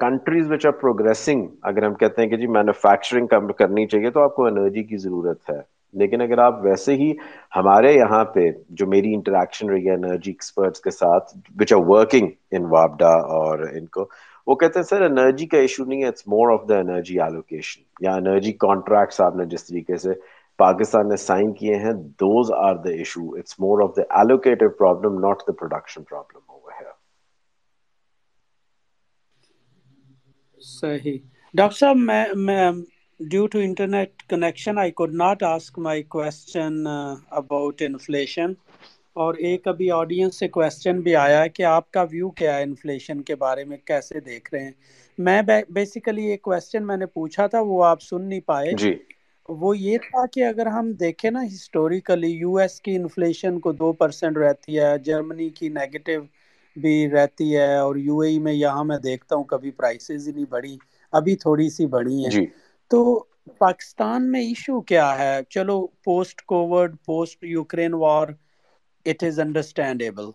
countries 0.00 0.50
which 0.50 0.66
are 0.66 0.72
progressing 0.80 1.46
اگر 1.62 1.84
ہم 1.84 1.94
کہتے 1.94 2.22
ہیں 2.22 2.28
کہ 2.28 2.36
جی 2.36 2.46
مینوفیکچرنگ 2.48 3.26
کرنی 3.58 3.86
چاہیے 3.86 4.10
تو 4.10 4.22
آپ 4.22 4.34
کو 4.36 4.46
انرجی 4.46 4.82
کی 4.84 4.96
ضرورت 4.98 5.50
ہے. 5.50 5.60
لیکن 5.94 6.20
اگر 6.20 6.38
آپ 6.38 6.58
ویسے 6.62 6.94
ہی 6.96 7.12
ہمارے 7.56 7.92
یہاں 7.92 8.24
پہ 8.34 8.48
جو 8.70 8.86
میری 8.86 9.14
انٹریکشن 9.14 9.70
رہی 9.70 9.88
ہے 9.88 9.94
انرجی 9.94 10.30
ایکسپرٹس 10.30 10.80
کے 10.80 10.90
ساتھ 10.92 11.32
وچ 11.60 11.72
آر 11.72 11.80
ورکنگ 11.86 12.28
ان 12.50 12.64
وابڈا 12.70 13.12
اور 13.32 13.58
ان 13.70 13.86
کو، 13.88 14.08
وہ 14.46 14.54
کہتے 14.56 14.78
ہیں 14.78 14.84
سر 14.84 15.02
انرجی 15.02 15.46
کا 15.46 15.58
ایشو 15.58 15.84
نہیں 15.84 16.02
ہے 16.02 16.08
it's 16.08 16.26
more 16.26 16.52
of 16.52 16.68
the 16.68 16.78
energy 16.78 17.20
allocation 17.22 17.82
یا 18.00 18.14
انرجی 18.14 18.52
کانٹریکٹس 18.60 19.20
آپ 19.20 19.36
نے 19.36 19.44
جس 19.46 19.66
طریقے 19.66 19.96
سے 19.96 20.14
پاکستان 20.58 21.08
نے 21.08 21.16
سائن 21.18 21.52
کیے 21.54 21.76
ہیں 21.76 21.92
those 22.20 22.52
are 22.58 22.74
the 22.76 22.90
issue 22.92 23.28
it's 23.34 23.58
more 23.60 23.82
of 23.82 23.96
the 23.96 24.02
allocative 24.18 24.68
problem 24.78 25.18
not 25.20 25.42
the 25.46 25.52
production 25.54 26.02
problem 26.04 26.40
صحیح. 30.60 31.18
ڈاکٹر 31.54 31.76
صاحب، 31.76 31.96
میں 31.98 32.24
میں 32.36 32.70
due 33.20 33.46
to 33.46 33.58
internet 33.60 34.22
connection 34.24 34.78
I 34.78 34.90
could 34.92 35.14
not 35.14 35.42
ask 35.44 35.78
my 35.78 36.02
question 36.08 36.86
about 37.32 37.82
inflation 37.82 38.52
اور 39.16 39.34
ایک 39.40 39.66
ابھی 39.68 39.90
آڈینس 39.92 40.38
سے 40.38 40.48
کوشچن 40.50 41.00
بھی 41.00 41.14
آیا 41.16 41.42
ہے 41.42 41.48
کہ 41.50 41.62
آپ 41.66 41.90
کا 41.90 42.02
ویو 42.10 42.30
کیا 42.32 42.56
ہے 42.56 42.62
انفلیشن 42.62 43.22
کے 43.22 43.34
بارے 43.36 43.64
میں 43.64 43.76
کیسے 43.84 44.20
دیکھ 44.22 44.52
رہے 44.52 44.64
ہیں؟ 44.64 44.72
میں 45.18 45.40
بیسیکلی 45.70 46.24
ایک 46.26 46.42
کوشچن 46.42 46.86
میں 46.86 46.96
نے 46.96 47.06
پوچھا 47.08 47.46
تھا 47.46 47.60
وہ 47.62 47.84
آپ 47.84 48.02
سن 48.02 48.22
نہیں 48.24 48.40
پائے۔ 48.46 48.74
جی۔ 48.74 48.92
وہ 49.48 49.76
یہ 49.78 49.98
تھا 50.00 50.24
کہ 50.28 50.44
اگر 50.44 50.66
ہم 50.68 50.90
دیکھیں 50.96 51.30
نا 51.30 51.40
ہسٹوریکلی 51.46 52.28
یو 52.30 52.54
ایس 52.56 52.80
کی 52.80 52.94
انفلیشن 52.96 53.58
کو 53.60 53.72
دو 53.74 53.92
پرسینٹ 53.94 54.36
رہتی 54.38 54.78
ہے 54.78 54.96
جرمنی 55.02 55.48
کی 55.52 55.68
نیگیٹو 55.70 56.20
بھی 56.76 56.92
رہتی 57.10 57.56
ہے 57.56 57.74
اور 57.76 57.96
یو 57.98 58.18
اے 58.20 58.28
ای 58.28 58.38
میں 58.40 58.52
یہاں 58.54 58.84
میں 58.84 58.98
دیکھتا 59.00 59.36
ہوں 59.36 59.44
کبھی 59.46 59.70
پرائسز 59.72 60.28
ہی 60.28 60.32
نہیں 60.32 60.50
بڑھی۔ 60.50 60.76
ابھی 61.12 61.34
تھوڑی 61.36 61.68
سی 61.70 61.86
بڑھی 61.88 62.24
ہیں۔ 62.24 62.30
جی۔ 62.30 62.46
تو 62.90 62.98
پاکستان 63.58 64.30
میں 64.32 64.40
ایشو 64.42 64.80
کیا 64.82 65.08
ہے؟ 65.18 65.40
چلو 65.50 65.76
post 66.04 66.42
COVID 66.44 66.94
post 67.04 67.44
Ukraine 67.46 67.94
war 67.96 68.28
it 69.06 69.22
is 69.24 69.38
understandable 69.40 70.30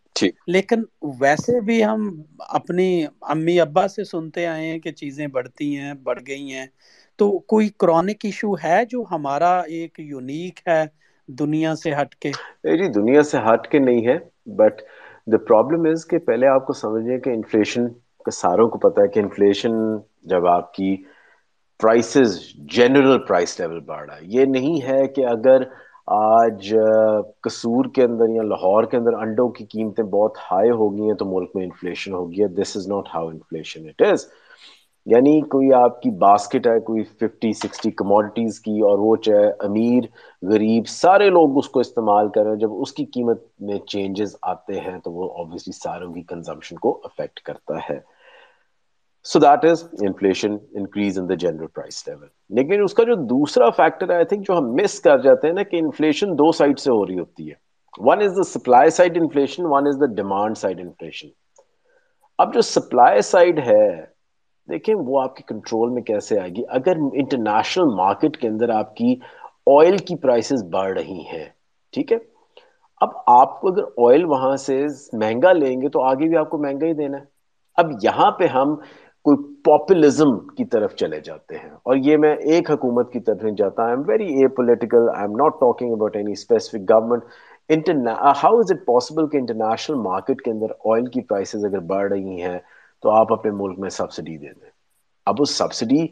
لیکن 0.48 0.84
ویسے 1.20 1.60
بھی 1.62 1.84
ہم 1.86 2.10
اپنی 2.50 2.88
امی 3.30 3.60
ابا 3.60 3.88
سے 3.88 4.04
سنتے 4.06 4.46
آئے 4.48 4.66
ہیں 4.66 4.80
کہ 4.80 4.92
چیزیں 4.94 5.26
بڑھتی 5.30 5.76
ہیں 5.78 5.94
بڑھ 6.04 6.20
گئی 6.28 6.52
ہیں۔ 6.52 6.66
تو 7.20 7.28
کوئی 7.48 7.70
کرونک 7.80 8.26
ایشو 8.26 8.54
ہے 8.64 8.84
جو 8.86 9.04
ہمارا 9.12 9.54
ایک 9.70 10.00
یونیک 10.02 10.60
ہے 10.68 10.84
دنیا 11.30 11.76
سے 11.76 11.94
ہٹ 11.94 12.16
کے؟ 12.16 12.32
جی 12.72 12.88
دنیا 12.92 13.22
سے 13.24 13.38
ہٹ 13.44 13.68
کے 13.68 13.80
نہیں 13.80 14.08
ہے۔ 14.08 14.18
بٹ 14.56 14.82
دا 15.28 15.38
پرابلم 15.40 15.86
از 15.86 16.06
کہ 16.06 16.18
پہلے 16.22 16.48
آپ 16.48 16.66
کو 16.68 16.74
سمجھیں 16.76 17.18
کہ 17.20 17.30
انفلیشن 17.30 17.88
کا 18.26 18.32
ساروں 18.34 18.68
کو 18.70 18.80
پتا 18.80 19.02
ہے 19.02 19.08
کہ 19.08 19.20
انفلیشن 19.20 19.72
جب 20.26 20.48
آپ 20.48 20.74
کی 20.74 20.96
پرائسز 21.80 22.40
جنرل 22.76 23.18
پرائس 23.28 23.60
لیول 23.60 23.80
بڑھ 23.80 24.06
رہا 24.06 24.16
ہے۔ 24.16 24.22
یہ 24.24 24.46
نہیں 24.46 24.82
ہے 24.82 25.08
کہ 25.08 25.26
اگر 25.26 25.64
آج 26.08 26.74
قصور 27.42 27.86
کے 27.96 28.04
اندر 28.04 28.30
یا 28.30 28.42
لاہور 28.44 28.84
کے 28.84 28.98
اندر 28.98 29.14
انڈوں 29.14 29.50
کی 29.50 29.66
قیمتیں 29.66 30.04
بہت 30.04 30.38
ہائی 30.52 30.70
ہو 30.72 30.94
گئی 30.96 31.08
ہیں 31.08 31.14
تو 31.14 31.26
ملک 31.26 31.56
میں 31.56 31.64
انفلیشن 31.64 32.14
ہو 32.14 32.32
گیا 32.32 32.48
this 32.58 32.78
is 32.78 32.88
not 32.88 33.10
how 33.16 33.28
inflation 33.28 33.88
it 33.88 34.02
is 34.02 34.26
یعنی 35.06 35.42
کوئی 35.42 35.74
آپ 35.74 36.02
کی 36.02 36.10
باسکٹ 36.12 36.68
ہے، 36.68 36.80
کوئی 36.80 37.04
ففٹی 37.04 37.52
سکسٹی 37.54 37.92
کموڈیٹیز 37.92 38.60
کی 38.60 38.80
اور 38.80 39.00
وہ 39.00 39.16
چاہے 39.16 39.50
امیر، 39.60 40.04
غریب، 40.42 40.88
سارے 40.88 41.30
لوگ 41.30 41.58
اس 41.58 41.70
کو 41.70 41.80
استعمال 41.80 42.30
کر 42.30 42.42
رہے 42.42 42.52
ہیں۔ 42.52 42.60
جب 42.60 42.74
اس 42.74 42.92
کی 42.94 43.06
قیمت 43.06 43.44
میں 43.60 43.80
چینجز 43.80 44.36
آتے 44.42 44.80
ہیں 44.80 44.98
تو 45.04 45.12
وہ 45.12 45.30
آبویسلی 45.40 45.74
ساروں 45.74 46.14
کی 46.14 46.22
کنزمپشن 46.22 46.76
کو 46.76 47.00
افیکٹ 47.04 47.40
کرتا 47.40 47.78
ہے۔ 47.90 48.00
So 49.26 49.40
that 49.40 49.66
is 49.66 49.84
inflation 50.02 50.58
increase 50.74 51.20
in 51.20 51.30
the 51.30 51.34
general 51.34 51.68
price 51.68 52.08
level 52.08 52.28
لیکن 52.50 52.84
اس 52.84 52.94
کا 52.94 53.04
جو 53.04 53.16
دوسرا 53.30 53.70
فیکٹر 53.70 54.16
آئی 54.16 54.26
تھنک 54.26 54.48
جو 54.48 54.58
ہم 54.58 54.74
مس 54.74 55.00
کر 55.00 55.18
جاتے 55.20 55.48
ہیں 55.48 55.54
نا 55.54 55.64
کہ 55.64 55.78
انفلیشن 55.78 56.34
دو 56.34 56.52
سائڈ 56.52 56.80
سے 56.80 56.92
ہو 56.92 57.06
رہی 57.06 57.20
ہوتی 57.20 57.50
ہے 57.50 57.54
one 58.00 58.22
is 58.22 58.36
the 58.38 58.44
supply 58.44 58.90
side 58.90 59.18
inflation 59.18 59.66
one 59.66 59.88
is 59.88 60.00
the 60.02 60.14
demand 60.14 60.58
side 60.58 60.80
inflation 60.80 61.28
اب 62.40 62.54
جو 62.54 62.62
سپلائی 62.62 63.22
سائڈ 63.22 63.60
ہے 63.60 63.90
دیکھیں 64.68 64.94
وہ 64.98 65.22
آپ 65.22 65.36
کے 65.36 65.44
کنٹرول 65.48 65.90
میں 65.90 66.02
کیسے 66.02 66.40
آئے 66.40 66.50
گی 66.50 66.64
اگر 66.70 66.98
انٹرنیشنل 67.14 67.94
مارکیٹ 67.96 68.38
کے 68.38 68.48
اندر 68.48 68.70
آپ 68.70 68.96
کی 68.96 69.16
آئل 69.72 69.98
کی 69.98 70.16
پرائسز 70.16 70.64
بڑھ 70.64 70.92
رہی 71.00 71.20
ہیں 71.22 71.46
ٹھیک 71.94 72.12
ہے 72.12 72.18
اب 73.02 73.10
آپ 73.28 73.60
کو 73.62 73.68
اگر 73.68 73.84
آئل 74.06 74.26
وہاں 74.26 74.56
سے 74.58 74.86
مہنگا 75.14 75.52
لیں 75.52 75.82
گے 75.82 75.90
تو 75.90 76.02
آگے 76.02 76.28
بھی 76.28 76.38
آپ 76.38 76.50
کو 76.50 76.58
مہنگا 76.58 76.88
ہی 76.88 76.94
دینا 76.94 77.18
ہے 77.18 77.24
اب 77.78 77.92
یہاں 78.04 78.30
پہ 78.32 78.48
ہم 78.48 78.76
کوئی 79.26 79.38
پاپولزم 79.64 80.38
کی 80.50 80.66
طرف 80.66 80.96
چلے 80.96 81.20
جاتے 81.20 81.56
ہیں۔ 81.56 81.70
اور 81.84 81.96
یہ 81.98 82.18
میں 82.18 82.36
ایک 82.52 82.72
حکومت 82.72 83.12
کی 83.14 83.20
طرف 83.20 83.44
نہیں 83.44 83.56
جاتا۔ 83.56 83.84
I 83.84 83.92
am 83.92 84.02
very 84.08 84.28
a 84.34 84.48
political 84.56 85.10
I 85.10 85.22
am 85.22 85.36
not 85.36 85.54
talking 85.54 85.94
about 85.94 86.16
any 86.16 86.32
specific 86.32 86.90
government 86.92 87.24
how 88.36 88.58
is 88.60 88.72
it 88.72 88.86
possible 88.86 89.28
کہ 89.28 89.38
انٹرنیشنل 89.38 89.98
مارکیٹ 90.00 90.42
کے 90.42 90.52
اندر 90.52 90.72
آئل 90.86 91.06
کی 91.06 91.22
پرائسز 91.22 91.66
اگر 91.66 91.80
بڑھ 91.86 92.12
رہی 92.12 92.42
ہیں 92.42 92.58
تو 93.04 93.10
آپ 93.12 93.34
اپنے 93.34 93.52
ملک 93.52 93.80
میں 93.80 93.90
سبسڈی 93.90 94.38
دے 94.38 94.54
دیں۔ 94.54 94.70
اب 95.28 95.36
اس 95.40 95.56
سبسڈی 95.58 96.06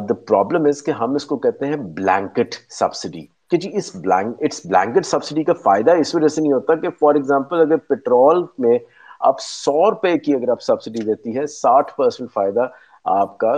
دا 0.00 0.14
پرابلم 0.26 0.64
از 0.66 0.82
کہ 0.82 0.90
ہم 0.90 1.14
اس 1.14 1.26
کو 1.26 1.36
کہتے 1.38 1.66
ہیں 1.66 1.76
بلینکٹ 1.96 2.54
سبسڈی 2.70 3.24
کہ 3.50 3.56
جی 3.56 3.70
اس 3.72 3.94
بلینک 3.96 4.42
اٹس 4.42 4.60
بلینکٹ 4.66 5.06
سبسڈی 5.06 5.44
کا 5.44 5.52
فائدہ 5.62 5.90
اس 5.92 6.14
وجہ 6.14 6.28
سے 6.28 6.40
نہیں 6.40 6.52
ہوتا 6.52 6.74
کہ 6.74 6.90
فار 7.00 7.14
ایگزامپل 7.14 7.60
اگر 7.60 7.76
پیٹرول 7.88 8.44
میں 8.58 8.78
آپ 9.20 9.34
سو 9.40 9.90
روپے 9.90 10.18
کی 10.18 10.34
اگر 10.34 10.50
آپ 10.50 10.62
سبسڈی 10.62 11.04
دیتی 11.04 11.38
ہے 11.38 11.46
ساٹھ 11.46 11.96
پرسینٹ 11.96 12.32
فائدہ 12.32 12.60
آپ 13.04 13.38
کا 13.38 13.52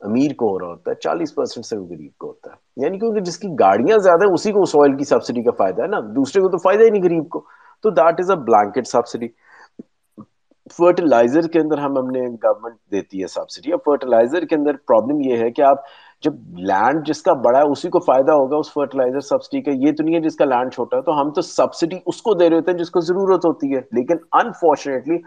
امیر 0.00 0.34
کو 0.34 0.48
ہو 0.48 0.58
رہا 0.58 0.66
ہوتا 0.66 0.90
ہے، 0.90 0.96
چالیس 0.96 1.34
پرسینٹ 1.34 1.66
سے 1.66 1.76
غریب 1.76 2.18
کو 2.18 2.26
ہوتا 2.26 2.50
ہے۔ 2.50 2.84
یعنی 2.84 2.98
کیونکہ 2.98 3.20
جس 3.20 3.38
کی 3.38 3.48
گاڑیاں 3.60 3.98
زیادہ 3.98 4.24
ہیں، 4.24 4.32
اسی 4.32 4.52
کو 4.52 4.62
اس 4.62 4.76
آئل 4.76 4.96
کی 4.96 5.04
سبسڈی 5.04 5.42
کا 5.42 5.50
فائدہ 5.50 5.82
ہے 5.82 5.86
نا۔ 5.86 6.00
دوسرے 6.00 6.42
کو 6.42 6.48
تو 6.48 6.58
فائدہ 6.58 6.82
ہی 6.82 6.90
نہیں 6.90 7.02
غریب 7.02 7.28
کو۔ 7.28 7.44
تو 7.82 7.90
that 7.90 8.20
is 8.20 8.30
a 8.30 8.36
blanket 8.36 8.86
subsidy. 8.86 9.28
Fertiliser 10.76 11.48
کے 11.48 11.60
اندر 11.60 11.78
ہم 11.78 11.98
ہم 11.98 12.10
نے 12.10 12.20
گورنمنٹ 12.20 12.74
دیتی 12.90 13.22
ہے 13.22 13.26
سبسڈی۔ 13.26 13.72
اب 13.72 13.78
فرٹیلائزر 13.84 14.42
کے 14.42 14.54
اندر 14.54 14.72
پرابلم 14.86 15.20
یہ 15.20 15.36
ہے 15.36 15.50
کہ 15.50 15.62
آپ 15.62 15.78
جب 16.22 16.32
لینڈ 16.58 17.06
جس 17.06 17.22
کا 17.22 17.32
بڑا 17.32 17.58
ہے 17.58 17.64
اسی 17.64 17.88
کو 17.88 17.98
فائدہ 17.98 18.32
ہوگا 18.32 18.56
اس 18.56 18.72
فرٹیلائزر 18.72 19.20
سبسڈی 19.20 19.62
کا، 19.62 19.70
یہ 19.74 19.92
تو 19.92 20.02
نہیں 20.02 20.14
ہے 20.14 20.20
جس 20.20 20.36
کا 20.36 20.44
لینڈ 20.44 20.72
چھوٹا 20.72 20.96
ہے، 20.96 21.02
تو 21.02 21.20
ہم 21.20 21.30
تو 21.30 21.42
سبسڈی 21.42 21.98
اس 22.06 22.22
کو 22.22 22.34
دے 22.34 22.48
رہے 22.50 22.56
ہوتے 22.56 22.70
ہیں 22.70 22.78
جس 22.78 22.90
کو 22.90 23.00
ضرورت 23.00 23.44
ہوتی 23.44 23.74
ہے۔ 23.74 23.80
لیکن 23.92 24.16
انفارچونیٹلی 24.32 25.18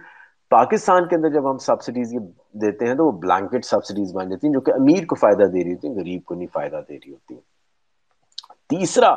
پاکستان 0.50 1.08
کے 1.08 1.16
اندر 1.16 1.30
جب 1.30 1.52
ہم 1.52 1.58
سبسڈیز 1.58 2.14
دیتے 2.54 2.88
ہیں 2.88 2.96
تو 2.96 3.06
وہ 3.06 3.12
بلینکٹ 3.12 3.66
سبسڈیز 3.66 4.14
بن 4.14 4.30
جاتی 4.30 4.48
ہیں 4.48 4.54
جو 4.54 4.62
کہ 4.62 4.72
امیر 4.72 5.06
کو 5.06 5.16
فائدہ 5.16 5.44
دے 5.44 5.64
رہی 5.64 5.74
ہوتی 5.74 5.88
ہیں، 5.88 5.96
غریب 5.96 6.26
کو 6.26 6.36
نہیں 6.36 6.48
فائدہ 6.54 6.82
دے 6.90 6.96
رہی 6.96 7.12
ہوتی 7.12 7.36
تیسرا 8.70 9.16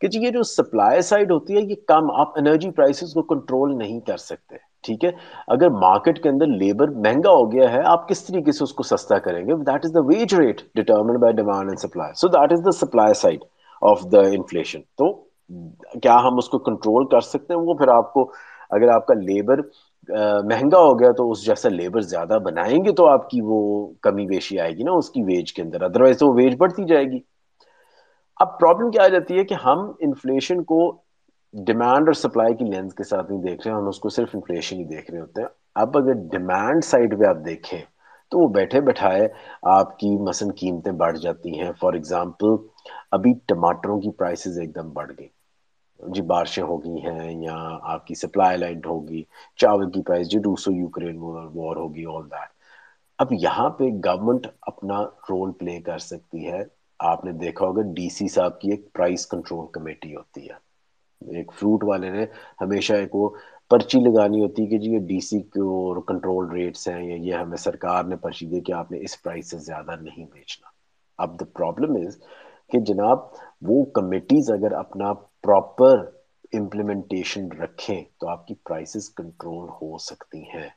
کہ 0.00 0.08
جی 0.08 0.20
یہ 0.20 0.30
جو 0.30 0.42
سپلائی 0.42 1.02
سائڈ 1.02 1.30
ہوتی 1.30 1.56
ہے، 1.56 1.60
یہ 1.60 1.74
کم، 1.86 2.10
آپ 2.10 2.38
انرجی 2.38 2.70
پرائسز 2.70 3.14
کو 3.14 3.22
کنٹرول 3.22 3.78
نہیں 3.78 4.00
کر 4.00 4.16
سکتے۔ 4.16 4.56
ٹھیک 4.84 5.04
ہے؟ 5.04 5.10
اگر 5.54 5.70
مارکیٹ 5.82 6.22
کے 6.22 6.28
اندر 6.28 6.46
لیبر 6.62 6.88
مہنگا 7.06 7.30
ہو 7.30 7.50
گیا 7.52 7.70
ہے، 7.72 7.80
آپ 7.86 8.08
کس 8.08 8.24
طریقے 8.24 8.52
سے 8.52 8.64
اس 8.64 8.72
کو 8.72 8.82
سستا 8.82 9.18
کریں 9.18 9.44
گے؟ 9.46 9.54
That 9.64 9.84
is 9.84 9.94
the 9.94 10.00
wage 10.06 10.34
rate 10.34 10.60
determined 10.74 11.18
by 11.20 11.34
demand 11.34 11.70
and 11.70 11.78
supply 11.80 12.12
so 12.20 12.28
that 12.28 12.52
is 12.52 12.64
the 12.64 12.72
supply 12.80 13.14
side 13.14 13.44
of 13.82 14.04
the 14.12 14.20
inflation 14.28 14.80
تو 14.98 15.12
کیا 16.02 16.16
ہم 16.24 16.38
اس 16.38 16.48
کو 16.48 16.58
کنٹرول 16.60 17.06
کر 17.08 17.20
سکتے 17.20 17.54
ہیں؟ 17.54 17.60
وہ 17.60 17.74
پھر 17.74 17.88
آپ 17.88 18.12
کو 18.12 18.30
اگر 18.70 18.88
آپ 18.88 19.06
کا 19.06 19.14
لیبر 19.14 19.60
مہنگا 20.48 20.78
ہو 20.78 20.98
گیا 21.00 21.10
تو 21.16 21.30
اس 21.30 21.44
جیسا 21.46 21.68
لیبر 21.68 22.00
زیادہ 22.00 22.38
بنائیں 22.44 22.78
گے 22.84 22.92
تو 22.94 23.06
آپ 23.08 23.28
کی 23.30 23.40
وہ 23.42 23.86
کمی 24.02 24.26
بیشی 24.26 24.58
آئے 24.60 24.72
گی 24.76 24.82
نا، 24.82 24.92
اس 24.92 25.08
کی 25.10 25.22
ویج 25.24 25.52
کے 25.52 25.62
اندر. 25.62 25.82
ادروائز 25.82 26.18
تو 26.18 26.26
وہ 26.28 26.34
ویج 26.36 26.56
بڑھتی 26.58 26.84
جائے 26.84 27.04
گی۔ 27.04 27.18
اب 28.40 28.58
پرابلم 28.60 28.90
کیا 28.90 29.04
آ 29.04 29.08
جاتی 29.08 29.38
ہے 29.38 29.44
کہ 29.44 29.54
ہم 29.64 29.90
انفلیشن 30.00 30.62
کو 30.64 30.80
ڈیمانڈ 31.54 32.08
اور 32.08 32.14
سپلائی 32.14 32.54
کی 32.54 32.64
لینس 32.64 32.94
کے 32.94 33.04
ساتھ 33.04 33.30
نہیں 33.30 33.42
دیکھ 33.42 33.66
رہے 33.66 33.72
ہیں، 33.72 33.80
ہم 33.80 33.88
اس 33.88 33.98
کو 33.98 34.08
صرف 34.08 34.28
انفلیشن 34.34 34.78
ہی 34.78 34.84
دیکھ 34.86 35.10
رہے 35.10 35.20
ہوتے 35.20 35.40
ہیں۔ 35.40 35.48
اب 35.76 35.96
اگر 35.96 36.14
ڈیمانڈ 36.30 36.84
سائڈ 36.84 37.18
پہ 37.18 37.26
آپ 37.26 37.44
دیکھیں 37.44 37.80
تو 38.32 38.38
وہ 38.38 38.48
بیٹھے 38.48 38.80
بیٹھائے 38.80 39.26
آپ 39.70 39.98
کی 39.98 40.16
مثلا 40.20 40.52
قیمتیں 40.56 40.92
بڑھ 40.94 41.18
جاتی 41.18 41.60
ہیں۔ 41.60 41.70
فار 41.80 41.92
ایگزامپل 41.92 42.56
ابھی 43.12 43.32
ٹماٹروں 43.46 44.00
کی 44.00 44.10
پرائسز 44.12 44.58
ایک 44.58 44.74
دم 44.74 44.90
بڑھ 44.92 45.12
گئی۔ 45.18 45.28
جی 46.00 46.22
بارشیں 46.24 46.62
ہو 46.62 46.76
گئی 46.78 47.02
ہیں 47.02 47.32
یا 47.42 47.54
آپ 47.92 48.06
کی 48.06 48.14
سپلائی 48.14 48.56
لائن 48.56 48.80
ہوگی، 48.86 49.22
چاول 49.58 49.90
کی 49.90 50.02
پرائس 50.02 50.30
جی 50.30 50.38
روسو 50.40 50.72
یوکرین 50.72 51.16
وار 51.54 51.76
ہوگی 51.76 52.04
آل 52.08 52.24
دیٹ 52.26 52.50
اب 53.18 53.32
یہاں 53.38 53.68
پہ 53.70 53.84
گورنمنٹ 54.04 54.46
اپنا 54.62 55.00
رول 55.30 55.52
پلے 55.52 55.80
کر 55.80 55.98
سکتی 56.00 56.46
ہے۔ 56.46 56.62
آپ 57.00 57.24
نے 57.24 57.32
دیکھا 57.38 57.66
ہوگا 57.66 57.82
ڈی 57.94 58.08
سی 58.10 58.28
صاحب 58.28 58.60
کی 58.60 58.70
ایک 58.70 58.92
پرائس 58.92 59.26
کنٹرول 59.26 59.66
کمیٹی 59.72 60.14
ہوتی 60.16 60.48
ہے۔ 60.48 60.62
ایک 61.28 61.52
فروٹ 61.52 61.84
والے 61.84 62.10
نے 62.10 62.24
ہمیشہ 62.60 62.92
ایک 62.94 63.14
وہ 63.14 63.28
پرچی 63.70 64.00
لگانی 64.00 64.40
ہوتی 64.40 64.66
کہ 64.66 64.78
جی 64.78 64.90
یہ 64.90 65.06
ڈی 65.06 65.20
سی 65.22 65.40
کو 65.50 65.68
کنٹرول 66.02 66.50
ریٹس 66.50 66.86
ہیں 66.88 67.02
یا 67.02 67.16
یہ 67.18 67.34
ہمیں 67.34 67.56
سرکار 67.58 68.04
نے 68.04 68.16
پرچی 68.18 68.46
دی 68.46 68.60
کہ 68.60 68.72
آپ 68.72 68.90
نے 68.90 68.98
اس 69.00 69.20
پرائز 69.22 69.50
سے 69.50 69.58
زیادہ 69.60 70.00
نہیں 70.00 70.26
بیچنا۔ 70.26 70.68
اب 71.18 71.38
دا 71.40 71.44
پرابلم 71.52 71.94
از 71.96 72.16
کہ 72.70 72.78
جناب 72.84 73.18
وہ 73.62 73.84
کمیٹیز 73.92 74.50
اگر 74.50 74.72
اپنا 74.74 75.12
پراپر 75.42 76.04
امپلیمنٹیشن 76.52 77.50
رکھیں 77.52 78.02
تو 78.18 78.28
آپ 78.28 78.46
کی 78.46 78.54
پرائسز 78.64 79.08
کنٹرول 79.14 79.68
ہو 79.72 79.96
سکتی 80.00 80.42
ہیں۔ 80.48 80.68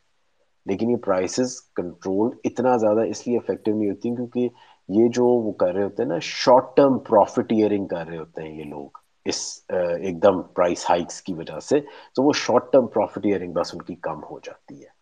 لیکن 0.66 0.90
یہ 0.90 0.96
پرائسز 0.98 1.50
کنٹرول 1.76 2.30
اتنا 2.44 2.76
زیادہ 2.78 3.08
اس 3.10 3.26
لیے 3.28 3.38
افیکٹو 3.38 3.72
نہیں 3.72 3.90
ہوتی 3.90 4.16
کیونکہ 4.16 4.48
یہ 4.90 5.08
جو 5.14 5.26
وہ 5.42 5.52
کر 5.56 5.74
رہے 5.74 5.84
ہوتے 5.84 6.04
ہیں 6.04 6.10
نا 6.10 6.20
شارٹ 6.24 6.76
ٹرم 6.76 6.98
پروفٹ 7.04 7.52
ایئرنگ 7.52 7.88
کر 7.88 8.08
رہے 8.08 8.18
ہوتے 8.18 8.42
ہیں 8.42 8.58
یہ 8.60 8.64
لوگ۔ 8.66 9.06
اس 9.28 9.66
ایک 9.70 10.24
دم 10.24 10.42
پرائس 10.42 10.90
ہائکس 10.90 11.22
کی 11.22 11.34
وجہ 11.34 11.60
سے، 11.60 11.80
تو 12.16 12.24
وہ 12.24 12.32
شارٹ 12.36 12.72
ٹرم 12.72 12.88
پروفٹ 12.88 13.26
ایئرنگ 13.26 13.54
بس 13.54 13.70
ان 13.74 13.82
کی 13.82 13.96
کم 13.96 14.24
ہو 14.24 14.40
جاتی 14.40 14.82
ہے۔ 14.82 14.98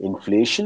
انفلیشن 0.00 0.64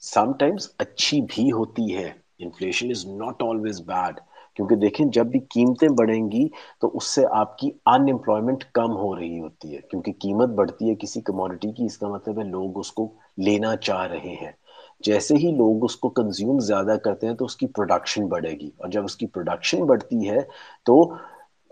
سم 0.00 0.32
ٹائمز 0.32 0.68
اچھی 0.78 1.20
بھی 1.20 1.52
ہوتی 1.52 1.96
ہے۔ 1.96 2.12
Inflation 2.38 2.90
is 2.90 3.06
not 3.06 3.42
always 3.42 3.80
bad 3.80 4.20
کیونکہ 4.54 4.76
دیکھیں، 4.76 5.06
جب 5.06 5.26
بھی 5.26 5.38
قیمتیں 5.38 5.88
بڑھیں 5.88 6.30
گی، 6.30 6.48
تو 6.80 6.90
اس 6.94 7.04
سے 7.04 7.24
آپ 7.30 7.58
کی 7.58 7.70
ان 7.86 8.02
امپلائمنٹ 8.12 8.64
کم 8.64 8.96
ہو 8.96 9.16
رہی 9.16 9.40
ہوتی 9.40 9.76
ہے۔ 9.76 9.80
کیونکہ 9.90 10.12
قیمت 10.12 10.48
بڑھتی 10.48 10.90
ہے 10.90 10.94
کسی 10.94 11.20
کموڈٹی 11.20 11.72
کی، 11.72 11.84
اس 11.84 11.98
کا 11.98 12.08
مطلب 12.08 12.38
ہے 12.38 12.44
لوگ 12.44 12.78
اس 12.78 12.92
کو 12.92 13.14
لینا 13.36 13.76
چاہ 13.76 14.06
رہے 14.06 14.36
ہیں۔ 14.42 14.52
جیسے 15.00 15.34
ہی 15.34 15.50
لوگ 15.50 15.84
اس 15.84 15.96
کو 15.96 16.08
کنزیوم 16.08 16.58
زیادہ 16.58 16.96
کرتے 17.04 17.26
ہیں، 17.26 17.34
تو 17.34 17.44
اس 17.44 17.56
کی 17.56 17.66
پروڈکشن 17.66 18.26
بڑھے 18.26 18.52
گی۔ 18.52 18.70
اور 18.76 18.88
جب 18.88 19.04
اس 19.04 19.16
کی 19.16 19.26
پروڈکشن 19.26 19.84
بڑھتی 19.84 20.30
ہے، 20.30 20.38
تو 20.84 21.14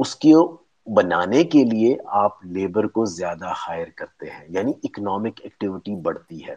اس 0.02 0.14
کی 0.16 0.32
بنانے 0.86 1.42
کے 1.44 1.64
لیے 1.64 1.94
آپ 2.20 2.44
لیبر 2.48 2.86
کو 2.88 3.04
زیادہ 3.10 3.52
ہائر 3.58 3.86
کرتے 3.96 4.30
ہیں 4.30 4.44
یعنی 4.48 4.72
اکنامک 4.82 5.40
ایکٹیویٹی 5.42 5.94
بڑھتی 6.02 6.46
ہے۔ 6.46 6.54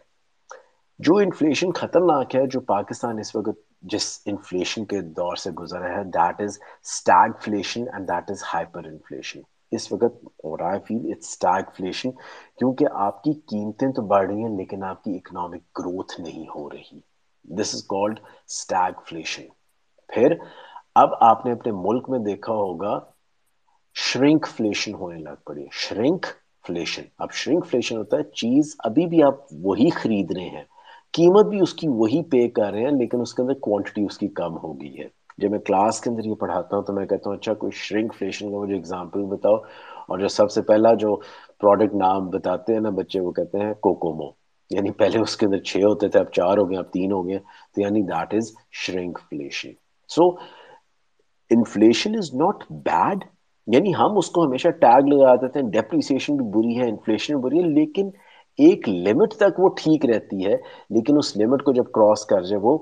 جو 0.99 1.15
انفلیشن 1.17 1.71
خطرناک 1.73 2.35
ہے، 2.35 2.45
جو 2.47 2.59
پاکستان 2.67 3.19
اس 3.19 3.35
وقت 3.35 3.59
جس 3.83 4.05
انفلیشن 4.25 4.85
کے 4.85 5.01
دور 5.17 5.35
سے 5.35 5.51
گزر 5.53 5.79
رہا 5.79 5.97
ہے 5.97 6.03
that 6.11 6.41
is 6.41 6.57
stagflation 7.39 7.83
and 7.93 8.07
that 8.07 8.31
is 8.31 8.43
hyperinflation 8.85 9.41
اس 9.71 9.91
وقت 9.91 10.15
اور 10.43 10.59
آئی 10.61 10.79
فیل 10.79 11.11
اٹس 11.11 11.27
اسٹیگ 11.29 11.71
فلیشن 11.73 12.11
کیونکہ 12.59 12.85
آپ 12.99 13.23
کی 13.23 13.33
قیمتیں 13.45 13.87
تو 13.89 14.01
بڑھ 14.07 14.25
رہی 14.25 14.41
ہیں، 14.41 14.55
لیکن 14.57 14.83
آپ 14.83 15.03
کی 15.03 15.15
اکنامک 15.15 15.79
گروتھ 15.79 16.19
نہیں 16.21 16.47
ہو 16.47 16.69
رہی۔ 16.69 16.99
دس 17.45 17.73
از 17.75 17.83
کالڈ 17.85 18.19
اسٹیگ 18.19 19.01
فلیشن 19.05 19.43
پھر 20.09 20.35
اب 20.95 21.13
آپ 21.21 21.45
نے 21.45 21.51
اپنے 21.51 21.71
ملک 21.77 22.09
میں 22.09 22.19
دیکھا 22.21 22.53
ہوگا 22.55 22.93
شرنک 23.95 24.47
فلیشن 24.47 24.93
ہونے 24.93 25.19
لگ 25.19 25.43
پڑی 25.45 25.65
شرنک 25.71 26.25
فلیشن 26.67 27.01
اب 27.17 27.31
شرنک 27.31 27.65
فلیشن 27.65 27.97
ہوتا 27.97 28.17
ہے، 28.17 28.23
چیز 28.23 28.75
ابھی 28.79 29.05
بھی 29.05 29.23
آپ 29.23 29.35
وہی 29.51 29.89
خرید 29.89 30.31
رہے 30.31 30.49
ہیں۔ 30.49 30.63
قیمت 31.11 31.45
بھی 31.45 31.59
اس 31.61 31.73
کی 31.73 31.87
وہی 31.87 32.23
پے 32.23 32.49
کر 32.49 32.71
رہے 32.71 32.83
ہیں، 32.83 32.91
لیکن 32.91 33.21
اس 33.21 33.33
کے 33.33 33.41
اندر 33.41 33.53
کوانٹٹی 33.53 34.05
اس 34.05 34.17
کی 34.17 34.27
کم 34.27 34.57
ہو 34.57 34.81
گئی 34.81 34.99
ہے۔ 34.99 35.07
جب 35.37 35.51
میں 35.51 35.59
کلاس 35.59 36.01
کے 36.01 36.09
اندر 36.09 36.25
یہ 36.25 36.35
پڑھاتا 36.35 36.77
ہوں 36.77 36.83
تو 36.83 36.93
میں 36.93 37.05
کہتا 37.05 37.29
ہوں 37.29 37.37
اچھا 37.37 37.53
کوئی 37.53 37.71
شرنک 37.71 38.13
فلیشن 38.13 38.51
کا 38.51 38.57
مجھے 38.57 38.75
اگزامپل 38.75 39.23
بتاؤ۔ 39.23 39.55
اور 40.07 40.19
جو 40.19 40.27
سب 40.27 40.51
سے 40.51 40.61
پہلا 40.61 40.93
جو 40.93 41.15
پروڈکٹ 41.59 41.95
نام 41.95 42.29
بتاتے 42.29 42.73
ہیں 42.73 42.79
نا 42.79 42.89
بچے، 42.89 43.19
وہ 43.19 43.31
کہتے 43.31 43.59
ہیں 43.59 43.73
کوکومو۔ 43.73 44.29
یعنی 44.69 44.91
پہلے 44.91 45.19
اس 45.19 45.37
کے 45.37 45.45
اندر 45.45 45.57
چھ 45.57 45.77
ہوتے 45.77 46.07
تھے، 46.07 46.19
اب 46.19 46.31
چار 46.31 46.57
ہو 46.57 46.69
گئے، 46.69 46.77
اب 46.77 46.91
تین 46.91 47.11
ہو 47.11 47.27
گئے۔ 47.27 47.39
تو 47.75 47.81
یعنی 47.81 48.01
that 48.01 48.33
is 48.33 48.51
shrinkflation 49.29 49.69
so 50.07 50.29
inflation 51.49 52.15
is 52.15 52.33
not 52.33 52.63
bad 52.69 53.25
یعنی 53.67 53.95
ہم 53.95 54.17
اس 54.17 54.29
کو 54.29 54.45
ہمیشہ 54.45 54.67
ٹیگ 54.81 55.07
لگا 55.07 55.35
دیتے 55.35 55.59
ہیں 55.59 55.69
ڈیپریسیشن 55.71 56.35
بھی 56.37 56.45
بری 56.53 56.79
ہے 56.79 56.89
انفلیشن 56.89 57.39
بری 57.41 57.63
ہے، 57.63 57.69
لیکن 57.69 58.09
ایک 58.59 58.89
لمٹ 58.89 59.33
تک 59.33 59.59
وہ 59.59 59.69
ٹھیک 59.77 60.05
رہتی 60.05 60.45
ہے، 60.45 60.55
لیکن 60.89 61.17
اس 61.17 61.35
لمٹ 61.37 61.63
کو 61.63 61.71
جب 61.73 61.91
کراس 61.93 62.25
کر 62.25 62.41
جائے 62.41 62.61
وہ 62.63 62.77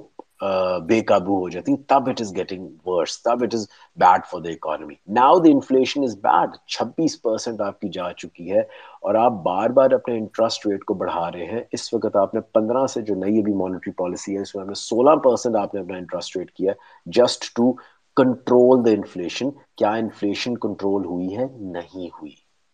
بے 0.88 1.00
قابو 1.02 1.40
ہو 1.42 1.50
جاتی 1.50 1.76
تب 1.88 2.10
اٹ 2.10 2.22
از 2.22 2.36
گیٹنگ 2.36 2.88
ورس 2.88 3.22
تب 3.24 3.44
it 3.44 3.54
is 3.56 3.66
bad 3.98 4.26
for 4.32 4.42
the 4.42 4.50
economy 4.50 4.94
now 5.14 5.38
the 5.40 5.50
inflation 5.50 6.04
is 6.04 6.16
bad 6.24 6.56
چھبیس 6.68 7.22
پرسینٹ 7.22 7.62
آپ 7.62 7.80
کی 7.82 7.90
جا 7.90 8.12
چکی 8.14 8.52
ہے 8.52 8.60
اور 8.60 9.16
آپ 9.16 9.32
بار 9.44 9.70
بار 9.70 9.92
اپنے 9.92 10.18
انٹرسٹ 10.18 10.68
ریٹ 10.68 10.84
کو 10.84 10.94
بڑھا 10.94 11.30
رہے 11.32 11.46
ہیں۔ 11.46 11.62
اس 11.72 11.94
وقت 11.94 12.16
آپ 12.16 12.34
نے 12.34 12.42
پندرہ 12.54 12.86
سے 12.88 13.02
جو 13.02 13.16
نئی 13.16 13.40
ابھی 13.40 13.54
مانیٹری 13.54 13.94
پالیسی 13.94 14.36
ہے، 14.36 14.42
اس 14.42 14.56
میں 14.56 14.74
سولہ 14.76 15.16
پرسینٹ 15.24 15.56
آپ 15.56 15.76
نے 15.76 15.82
اپنا 15.82 15.98
انٹرسٹ 15.98 16.38
ریٹ 16.38 16.52
کیا 16.52 16.74
just 17.16 17.54
to 17.56 17.72
control 18.18 18.86
the 18.86 18.92
inflation 18.92 19.50
کیا 19.78 19.92
انفلیشن 19.96 20.58
کنٹرول 20.58 21.06
ہوئی 21.06 21.38
ہے؟ 21.38 21.46
نہیں 21.60 22.08
ہوئی. 22.10 22.32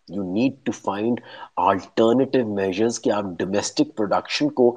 You 0.07 0.23
need 0.23 0.53
to 0.65 0.71
find 0.71 1.19
alternative 1.57 2.47
measures 2.53 2.99
کہ 2.99 3.11
آپ 3.11 3.25
ڈومیسٹک 3.39 3.95
پروڈکشن 3.97 4.49
کو 4.49 4.75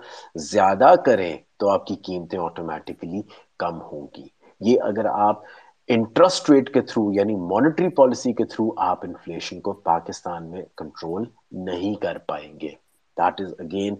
زیادہ 0.50 0.94
کریں 1.04 1.36
تو 1.58 1.68
آپ 1.70 1.86
کی 1.86 1.94
قیمتیں 2.04 2.38
آٹومیٹکلی 2.38 3.22
کم 3.58 3.80
ہوں 3.82 4.06
گی. 4.16 4.26
یہ 4.60 4.80
اگر 4.82 5.06
آپ 5.06 5.42
انٹرسٹ 5.88 6.50
ریٹ 6.50 6.72
کے 6.74 6.80
تھرو 6.80 7.12
یعنی 7.12 7.36
مانیٹری 7.36 7.88
پالیسی 7.94 8.32
کے 8.32 8.44
تھرو 8.44 8.68
آپ 8.80 9.04
انفلیشن 9.04 9.60
کو 9.60 9.72
پاکستان 9.84 10.50
میں 10.50 10.62
کنٹرول 10.76 11.24
نہیں 11.64 11.94
کر 12.02 12.18
پائیں 12.26 12.52
گے. 12.60 12.68
That 13.16 13.40
is 13.40 13.54
again 13.58 13.94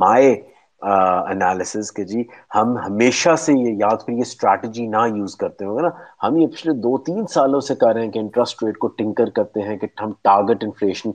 my 0.00 0.34
analysis 0.82 1.90
کہ 1.92 2.04
جی 2.04 2.22
ہم 2.54 2.76
ہمیشہ 2.78 3.34
سے 3.38 3.52
یہ 3.52 3.74
یاد 3.78 4.04
کریے 4.06 4.20
اسٹریٹجی 4.20 4.86
نہ 4.86 5.06
یوز 5.06 5.34
کرتے 5.36 5.64
ہوں 5.64 5.76
گے 5.76 5.82
نا؟ 5.82 5.88
ہم 6.22 6.36
یہ 6.36 6.46
پچھلے 6.46 6.72
دو 6.82 6.96
تین 7.06 7.26
سالوں 7.26 7.60
سے 7.60 7.74
کر 7.74 7.92
رہے 7.94 8.04
ہیں 8.04 8.10
کہ 8.12 8.18
انٹرسٹ 8.18 8.62
ریٹ 8.62 8.78
کو 8.78 8.88
ٹنکر 8.98 9.30
کرتے 9.30 9.62
ہیں 9.62 9.76
کہ 9.76 9.86
ہم 10.00 10.12
ٹارگٹ 10.22 10.64
انفلیشن 10.64 11.10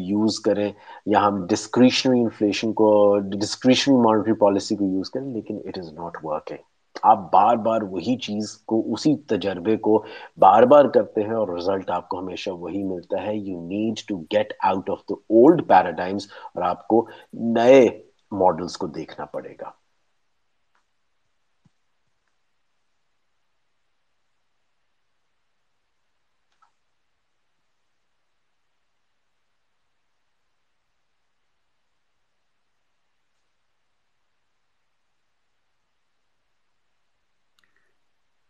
یوز 0.00 0.40
کریں، 0.40 0.70
یا 1.06 1.26
ہم 1.26 1.44
ڈسکریشنری 1.46 2.20
انفلیشن 2.20 2.72
کو 2.72 2.92
ڈسکریشنری 3.32 3.98
مانیٹری 3.98 4.32
پالیسی 4.40 4.76
کو 4.76 4.84
یوز 4.86 5.10
کریں، 5.10 5.32
لیکن 5.34 5.58
اٹ 5.64 5.78
از 5.78 5.92
ناٹ 5.94 6.24
ورکنگ 6.24 6.72
آپ 7.04 7.18
بار 7.32 7.56
بار 7.56 7.82
وہی 7.82 8.16
چیز 8.16 8.50
کو، 8.66 8.82
اسی 8.92 9.14
تجربے 9.28 9.76
کو 9.76 10.02
بار 10.38 10.62
بار 10.72 10.84
کرتے 10.94 11.22
ہیں 11.22 11.34
اور 11.34 11.48
رزلٹ 11.48 11.90
آپ 11.90 12.08
کو 12.08 12.18
ہمیشہ 12.18 12.50
وہی 12.50 12.82
ملتا 12.84 13.22
ہے. 13.22 13.34
You 13.36 13.60
need 13.62 14.06
to 14.08 14.18
get 14.32 14.52
out 14.64 14.90
of 14.90 14.98
the 15.10 15.14
old 15.14 15.66
paradigms 15.68 16.26
اور 16.54 16.62
آپ 16.62 16.86
کو 16.88 17.06
نئے 17.54 17.86
ماڈلس 18.32 18.76
کو 18.76 18.86
دیکھنا 18.90 19.24
پڑے 19.26 19.54
گا۔ 19.60 19.70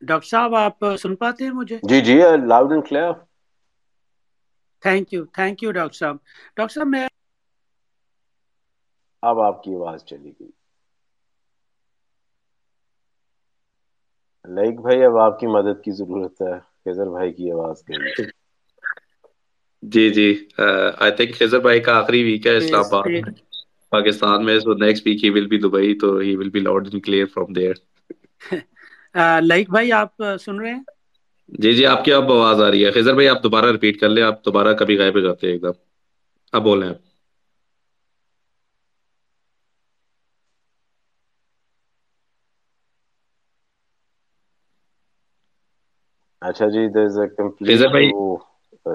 ڈاکٹر 0.03 0.29
صاحب 0.29 0.55
آپ 0.57 0.77
سن 0.99 1.15
پاتے 1.17 1.45
ہیں 1.45 1.53
مجھے؟ 1.53 1.79
جی 1.89 2.01
جی 2.03 2.15
loud 2.45 2.71
and 2.73 2.87
clear 2.87 3.13
thank 4.83 5.13
you 5.13 5.23
thank 5.35 5.57
you 5.63 5.71
doctor 5.73 5.97
صاحب۔ 5.97 6.17
ڈاکٹر 6.57 6.75
صاحب 6.75 6.89
میں 6.89 7.07
اب 9.25 9.41
آپ 9.41 9.63
کی 9.63 9.75
آواز 9.75 10.05
چلی 10.05 10.33
گئی۔ 10.33 10.51
لائک 14.45 14.81
بھائی 14.81 15.03
اب 15.03 15.17
آپ 15.19 15.39
کی 15.41 15.47
مدد 15.49 15.83
کی 15.85 15.93
ضرورت 15.95 16.43
ہے۔ 16.43 16.55
خضر 16.85 17.11
بھائی 17.11 17.33
کی 17.33 17.51
آواز 17.53 17.83
گئی۔ 17.85 18.03
جی 19.83 20.09
جی۔ 20.11 20.29
آئی 20.99 21.13
تھنک 21.13 21.35
خضر 21.35 21.61
بھائی 21.61 21.81
کا 21.81 21.93
آخری 21.95 22.23
ویک 22.25 22.47
ہے 22.47 22.57
اسلام 22.57 22.85
آباد 22.85 23.09
میں۔ 23.15 23.33
پاکستان 23.93 24.45
میں 24.45 24.59
so 24.61 24.75
next 24.77 25.07
week 25.07 25.25
he 25.25 25.31
will 25.31 25.47
be 25.47 25.59
Dubai 25.61 25.99
تو 25.99 26.17
he 26.19 26.37
will 26.37 26.51
be 26.51 26.61
loud 26.61 26.87
and 26.87 27.05
clear 27.05 27.27
from 27.35 27.53
there 27.53 27.75
like 29.43 29.71
بھائی 29.71 29.93
آپ 29.95 30.13
سن 30.41 30.61
رہے 30.61 30.73
ہیں؟ 30.73 30.83
جی 31.59 31.73
جی 31.73 31.85
آپ 31.87 32.05
کی 32.05 32.13
اب 32.13 32.33
آواز 32.33 32.61
آ 32.63 32.71
رہی 32.71 32.85
ہے۔ 32.85 32.91
خضر 32.93 33.15
بھائی 33.15 33.29
آپ 33.29 33.43
دوبارہ 33.45 33.71
ریپیٹ 33.73 34.01
کر 34.01 34.09
لیں 34.09 34.23
آپ 34.23 34.45
دوبارہ 34.45 34.73
کبھی 34.75 34.99
غائب 34.99 35.15
ہو 35.15 35.21
جاتے 35.21 35.47
ہیں 35.47 35.53
ایک 35.55 35.63
دم۔ 35.63 35.73
اب 36.53 36.63
بولیں 36.63 36.89
آپ۔ 36.89 36.99
اچھا 46.45 46.69
جی 46.69 46.89
دیر 46.89 47.05
از 47.05 47.19
اے 47.19 47.27
کمپلیٹ 47.29 47.77
خضر 47.77 47.89
بھائی 47.89 48.11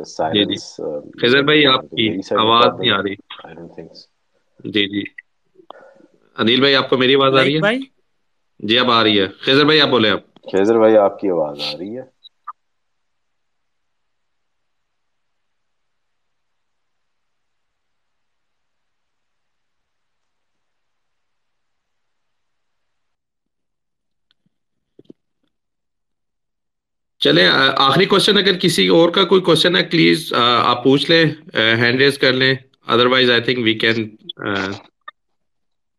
سائلنس 0.05 0.79
خضر 1.21 1.41
بھائی 1.41 1.65
آپ 1.65 1.81
کی 1.89 2.09
آواز 2.37 2.79
نہیں 2.79 2.91
آ 2.91 3.01
رہی۔ 3.03 3.15
جی 4.65 4.87
جی۔ 4.87 5.03
انیل 6.37 6.59
بھائی 6.59 6.75
آپ 6.75 6.89
کو 6.89 6.97
میری 6.97 7.15
آواز 7.15 7.33
آ 7.33 7.43
رہی 7.43 7.55
ہے؟ 7.55 7.59
جی 8.59 8.77
اب 8.79 8.91
آ 8.91 9.03
رہی 9.03 9.19
ہے۔ 9.19 9.27
خضر 9.41 9.65
بھائی 9.65 9.81
آپ 9.81 9.89
بولیں 9.89 10.09
آپ۔ 10.11 10.19
خضر 10.43 10.77
بھائی 10.77 10.97
آپ 10.97 11.19
کی 11.19 11.29
آواز 11.29 11.61
آ 11.61 11.77
رہی 11.77 11.97
ہے؟ 11.97 12.03
چلیں 27.21 27.47
آخری 27.79 28.05
کوشچن 28.07 28.37
اگر 28.37 28.57
کسی 28.59 28.87
اور 28.89 29.09
کا 29.11 29.23
کوئی 29.25 29.41
کوشچن 29.43 29.75
ہے 29.75 29.83
پلیز 29.87 30.31
آپ 30.33 30.83
پوچھ 30.83 31.09
لیں 31.11 31.23
ہینڈ 31.77 32.01
ریز 32.01 32.17
کر 32.17 32.33
لیں۔ 32.33 32.53
Otherwise 33.07 33.29
I 33.31 33.41
think 33.41 33.59
we 33.59 33.73
can 33.75 33.97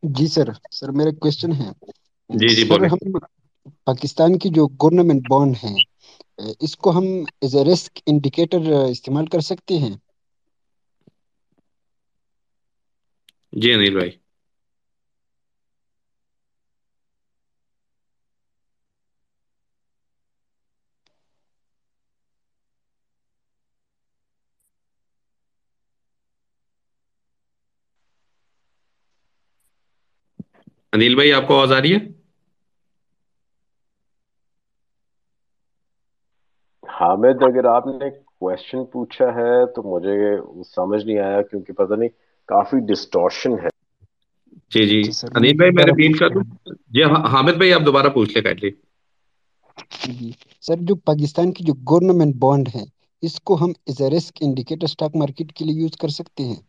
G 0.03 0.27
sir 0.29 0.49
sir 0.73 0.89
میرا 0.93 1.11
کوشچن 1.19 1.53
ہے 1.55 1.69
جی 2.31 2.55
جی 2.57 2.65
ہم 2.85 2.99
پاکستان 3.87 4.39
کی 4.39 4.49
جو 4.51 4.67
گورنمنٹ 4.77 5.23
بانڈ 5.29 5.55
ہیں 5.59 5.77
اس 6.61 6.77
کو 6.79 6.91
ہم 6.91 7.07
ایز 7.39 7.57
اے 7.57 7.65
رسک 7.65 7.93
انڈیکیٹر 8.07 8.63
استعمال 8.87 9.27
کر 9.29 9.41
سکتے 9.45 9.79
ہیں؟ 9.79 9.95
جی 13.53 13.73
انیل 13.73 13.95
بھائی۔ 13.95 14.11
انیل 30.93 31.15
بھائی 31.15 31.33
آپ 31.33 31.47
کو 31.47 31.57
آواز 31.57 31.73
آ 31.73 31.81
رہی 31.81 31.93
ہے؟ 31.93 31.99
حامد 36.89 37.43
اگر 37.45 37.65
آپ 37.69 37.87
نے 37.89 38.09
کوشچن 38.11 38.85
پوچھا 38.93 39.27
ہے 39.35 39.53
تو 39.75 39.83
مجھے 39.87 40.15
سمجھ 40.69 41.05
نہیں 41.05 41.19
آیا 41.21 41.41
کیونکہ 41.45 41.73
پتہ 41.75 41.95
نہیں 41.95 42.09
کافی 42.49 42.79
ڈسٹورشن 42.87 43.53
ہے۔ 43.59 43.69
جی 44.73 44.83
جی۔ 44.87 45.01
انیل 45.33 45.57
بھائی 45.57 45.71
میں 45.73 45.85
ریپیٹ 45.85 46.19
کر 46.19 46.29
دوں۔ 46.31 46.43
جی 46.91 47.03
حامد 47.31 47.57
بھائی 47.57 47.73
آپ 47.73 47.87
دوبارہ 47.87 48.09
پوچھ 48.15 48.33
لیں 48.33 48.43
کائنڈلی 48.43 48.71
جی 50.09 50.31
سر 50.63 50.83
جو 50.83 50.95
پاکستان 51.05 51.53
کی 51.53 51.65
جو 51.65 51.75
گورنمنٹ 51.91 52.35
بانڈ 52.39 52.69
ہے 52.71 52.85
اس 53.23 53.41
کو 53.43 53.57
ہم 53.57 53.73
as 53.87 54.01
a 54.03 54.11
risk 54.11 54.39
indicator 54.41 54.85
stock 54.85 55.17
market 55.17 55.53
کے 55.53 55.65
لیے 55.65 55.81
یوز 55.81 55.97
کر 55.99 56.09
سکتے 56.13 56.43
ہیں؟ 56.45 56.61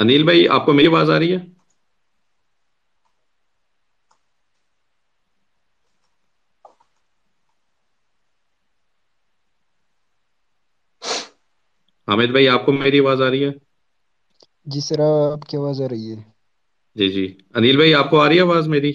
انیل 0.00 0.22
بھائی 0.24 0.46
آپ 0.48 0.64
کو 0.66 0.72
میری 0.72 0.86
آواز 0.86 1.10
آ 1.10 1.18
رہی 1.18 1.32
ہے؟ 1.32 1.38
حامد 12.08 12.30
بھائی 12.30 12.48
آپ 12.48 12.64
کو 12.66 12.72
میری 12.72 12.98
آواز 13.00 13.22
آ 13.22 13.30
رہی 13.30 13.44
ہے؟ 13.44 13.50
جی 14.66 14.80
سر 14.80 14.98
آپ 15.02 15.42
کی 15.48 15.56
آواز 15.56 15.78
آ 15.82 15.88
رہی 15.88 16.06
ہے۔ 16.10 16.16
جی 16.96 17.08
جی۔ 17.08 17.24
انیل 17.54 17.76
بھائی 17.76 17.94
آپ 17.94 18.10
کو 18.10 18.20
آ 18.20 18.28
رہی 18.28 18.36
ہے 18.36 18.42
آواز 18.42 18.68
میری؟ 18.68 18.92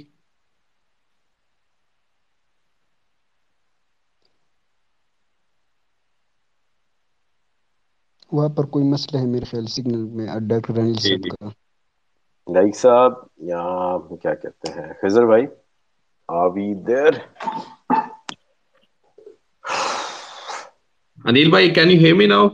وہاں 8.33 8.49
پر 8.49 8.65
کوئی 8.69 8.85
مسئلہ 8.87 9.17
ہے 9.17 9.27
میرے 9.27 9.45
خیال 9.45 9.65
سگنل 9.69 10.03
میں 10.15 10.27
ڈاکٹر 10.49 10.79
انیل 10.79 10.99
صاحب 11.01 11.23
کا۔ 11.31 11.49
لائک 12.47 12.75
صاحب 12.75 13.13
یہاں 13.43 13.87
کیا 14.17 14.33
کہتے 14.35 14.67
ہیں؟ 14.71 14.91
خضر 15.01 15.25
بھائی 15.25 15.45
آبی 16.29 16.67
دیر 16.83 17.13
انیل 21.25 21.49
بھائی 21.49 21.67
can 21.71 21.89
you 21.91 21.99
hear 21.99 22.15
me 22.15 22.25
now 22.27 22.45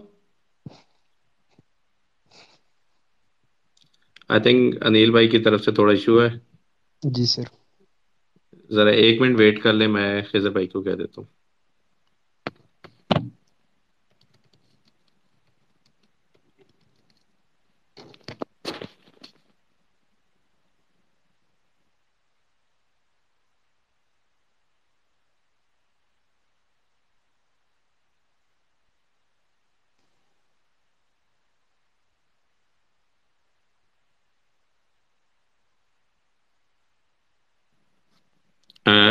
I 4.29 4.41
think 4.43 4.61
Anil 4.81 5.09
بھائی 5.11 5.27
کی 5.29 5.39
طرف 5.39 5.61
سے 5.61 5.71
تھوڑا 5.73 5.91
ایشو 5.93 6.21
ہے۔ 6.21 6.29
جی 7.03 7.25
سر۔ 7.25 7.47
ذرا 8.69 8.91
ایک 8.97 9.21
منٹ 9.21 9.35
ویٹ 9.37 9.61
کر 9.63 9.73
لیں 9.73 9.87
میں 9.87 10.09
خضر 10.23 10.49
بھائی 10.51 10.67
کو 10.67 10.81
کہہ 10.81 10.95
دیتا 10.95 11.21
ہوں۔ 11.21 11.27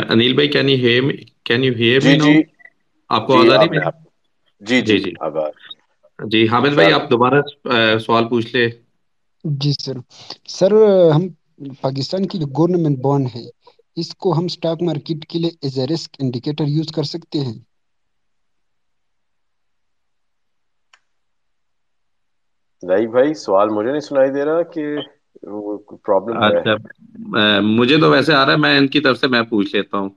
انیل 0.09 0.33
بھائی 0.33 0.47
can 0.49 0.69
you 0.69 0.77
hear 0.79 1.03
can 1.45 1.63
you 1.63 1.73
hear 1.75 2.01
me 2.03 2.15
now 2.15 2.29
آپ 3.09 3.27
کو 3.27 3.33
آواز 3.33 3.51
آ 3.51 3.59
رہی 3.59 3.77
ہے 3.77 3.89
جی 4.61 4.81
جی 4.81 4.97
جی 4.99 5.11
جی۔ 6.19 6.45
حامد 6.47 6.73
بھائی 6.75 6.91
آپ 6.91 7.09
دوبارہ 7.09 7.41
سوال 7.99 8.27
پوچھ 8.29 8.55
لے 8.55 8.67
جی 9.45 9.71
سر۔ 9.75 9.95
سر 10.49 10.71
ہم 11.11 11.23
پاکستان 11.81 12.25
کی 12.27 12.39
جو 12.39 12.47
گورنمنٹ 12.57 12.97
بانڈ 12.99 13.27
ہے 13.29 13.43
اس 13.97 14.13
کو 14.17 14.33
ہم 14.33 14.47
سٹاک 14.49 14.81
مارکیٹ 14.83 15.25
کے 15.25 15.39
لیے 15.39 15.51
as 15.59 15.79
a 15.79 15.87
risk 15.87 16.15
indicator 16.19 16.65
use 16.67 16.91
کر 16.93 17.03
سکتے 17.07 17.39
ہیں؟ 17.41 17.57
نہیں 22.83 23.07
بھائی 23.09 23.33
سوال 23.35 23.69
مجھے 23.71 23.89
نہیں 23.89 24.01
سنائی 24.01 24.31
دے 24.31 24.45
رہا 24.45 24.61
کہ 24.71 24.83
پرابلم 26.03 26.43
اچھا 26.43 26.75
مجھے 27.61 27.97
تو 27.97 28.09
ویسے 28.09 28.33
آ 28.33 28.45
رہا 28.45 28.51
ہے 28.51 28.57
میں 28.59 28.77
ان 28.77 28.87
کی 28.87 28.99
طرف 29.01 29.17
سے 29.17 29.27
میں 29.27 29.41
پوچھ 29.45 29.75
لیتا 29.75 29.97
ہوں۔ 29.97 30.09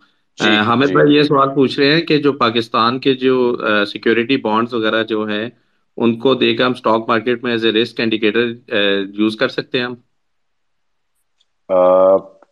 حامد 0.63 0.91
بھائی 0.91 1.15
یہ 1.15 1.23
سوال 1.23 1.49
پوچھ 1.55 1.79
رہے 1.79 1.91
ہیں 1.91 2.01
کہ 2.03 2.19
جو 2.19 2.33
پاکستان 2.39 2.99
کے 3.01 3.15
جو 3.17 3.35
سیکیورٹی 3.87 4.37
بانڈز 4.41 4.75
وغیرہ 4.75 5.03
جو 5.07 5.25
ہیں 5.27 5.49
ان 5.99 6.19
کو 6.19 6.35
دے 6.35 6.55
کر 6.55 6.65
ہم 6.65 6.73
اسٹاک 6.73 7.09
مارکیٹ 7.09 7.43
میں 7.43 7.53
as 7.53 7.65
a 7.65 7.73
risk 7.73 8.01
indicator 8.01 8.47
use 9.15 9.37
کر 9.37 9.49
سکتے 9.51 9.79
ہیں 9.79 9.85
ہم؟ 9.85 9.95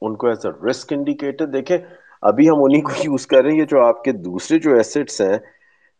ان 0.02 0.16
کو 0.16 0.26
ایز 0.28 0.46
اے 0.46 0.52
رسک 0.62 0.92
انڈیکیٹر 0.92 1.46
دیکھیں 1.48 1.76
ابھی 2.22 2.48
ہم 2.48 2.62
انہیں 2.62 2.82
کو 2.82 2.92
یوز 3.04 3.26
کر 3.26 3.42
رہے 3.44 3.52
ہیں 3.52 3.64
جو 3.66 3.80
آپ 3.82 4.02
کے 4.04 4.12
دوسرے 4.20 4.58
جو 4.60 4.74
ایسٹس 4.74 5.20
ہیں 5.20 5.36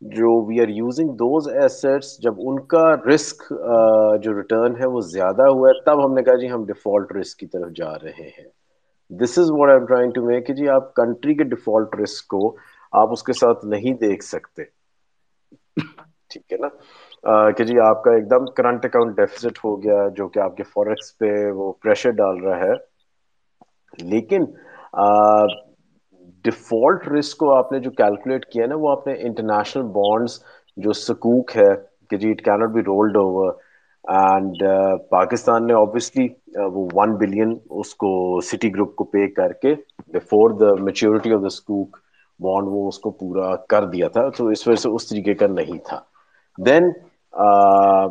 جو 0.01 0.29
we 0.45 0.59
are 0.61 0.69
using 0.69 1.09
those 1.15 1.47
assets 1.51 2.17
جب 2.19 2.39
ان 2.39 2.59
کا 2.67 2.83
رسک 3.05 3.43
جو 4.21 4.35
ریٹرن 4.35 4.75
ہے 4.75 4.87
وہ 4.87 5.01
زیادہ 5.07 5.47
ہوا 5.49 5.69
ہے، 5.69 5.83
تب 5.83 6.05
ہم 6.05 6.13
نے 6.13 6.23
کہا 6.23 6.35
جی 6.35 6.51
ہم 6.51 6.65
ڈیفالٹ 6.65 7.11
رسک 7.11 7.39
کی 7.39 7.47
طرف 7.47 7.71
جا 7.75 7.93
رہے 7.95 8.29
ہیں۔ 8.29 8.47
This 9.11 9.37
is 9.39 9.51
what 9.51 9.69
I 9.69 9.85
trying 9.85 10.11
to 10.11 10.25
make 10.25 10.49
جی 10.49 10.67
آپ 10.69 10.93
کنٹری 10.95 11.33
کے 11.35 11.43
ڈیفالٹ 11.45 11.95
رسک 11.95 12.27
کو 12.29 12.55
آپ 12.93 13.11
اس 13.11 13.23
کے 13.23 13.33
ساتھ 13.35 13.65
نہیں 13.67 13.93
دیکھ 13.99 14.23
سکتے۔ 14.25 14.63
ٹھیک 16.29 16.51
ہے 16.51 16.57
نا؟ 16.57 16.67
کہ 17.51 17.63
جی 17.63 17.79
آپ 17.81 18.03
کا 18.03 18.11
ایک 18.11 18.29
دم 18.29 18.45
کرنٹ 18.55 18.85
اکاؤنٹ 18.85 19.15
ڈیفیزٹ 19.17 19.63
ہو 19.63 19.81
گیا 19.83 20.07
جو 20.15 20.27
کہ 20.27 20.39
آپ 20.39 20.55
کے 20.57 20.63
فوریکس 20.65 21.17
پہ 21.17 21.29
وہ 21.53 21.71
پریشر 21.81 22.11
ڈال 22.17 22.43
رہا 22.43 22.57
ہے۔ 22.59 22.73
لیکن 24.03 24.45
ڈیفالٹ 26.45 27.07
رسک 27.07 27.37
کو 27.37 27.51
آپ 27.55 27.71
نے 27.71 27.79
جو 27.79 27.91
کیلکولیٹ 27.91 28.45
کیا 28.51 28.65
نا، 28.67 28.75
وہ 28.75 28.89
اپنے 28.91 29.13
انٹرنیشنل 29.27 29.83
بانڈس 29.97 30.39
جو 30.77 30.93
سکوک 30.93 31.55
ہے، 31.57 31.73
کہ 32.09 32.17
جی 32.17 32.31
it 32.31 32.41
can't 32.45 32.69
be 32.73 32.81
rolled 32.87 33.17
over 33.17 33.51
and 34.05 34.63
Pakistan 35.09 35.67
نے 35.67 35.73
آبویسلی 35.73 36.27
uh, 36.59 36.69
وہ 36.73 36.87
ون 36.93 37.15
بلین 37.17 37.53
اس 37.69 37.93
کو 37.95 38.39
سٹی 38.51 38.73
گروپ 38.75 38.95
کو 38.95 39.03
پے 39.11 39.27
کر 39.31 39.53
کے 39.61 39.73
before 40.13 40.49
the 40.59 40.73
maturity 40.83 41.33
of 41.33 41.41
the 41.43 41.49
سکوک 41.49 41.97
bond 42.39 42.67
وہ 42.71 42.87
اس 42.87 42.99
کو 42.99 43.11
پورا 43.11 43.55
کر 43.69 43.85
دیا 43.89 44.07
تھا. 44.07 44.27
تو 44.29 44.47
اس 44.47 44.67
وجہ 44.67 44.81
سے 44.81 44.89
اس 44.89 45.07
طریقے 45.09 45.33
کا 45.33 45.47
نہیں 45.47 45.77
تھا. 45.87 45.99
دین 46.57 46.91
uh, 47.33 48.07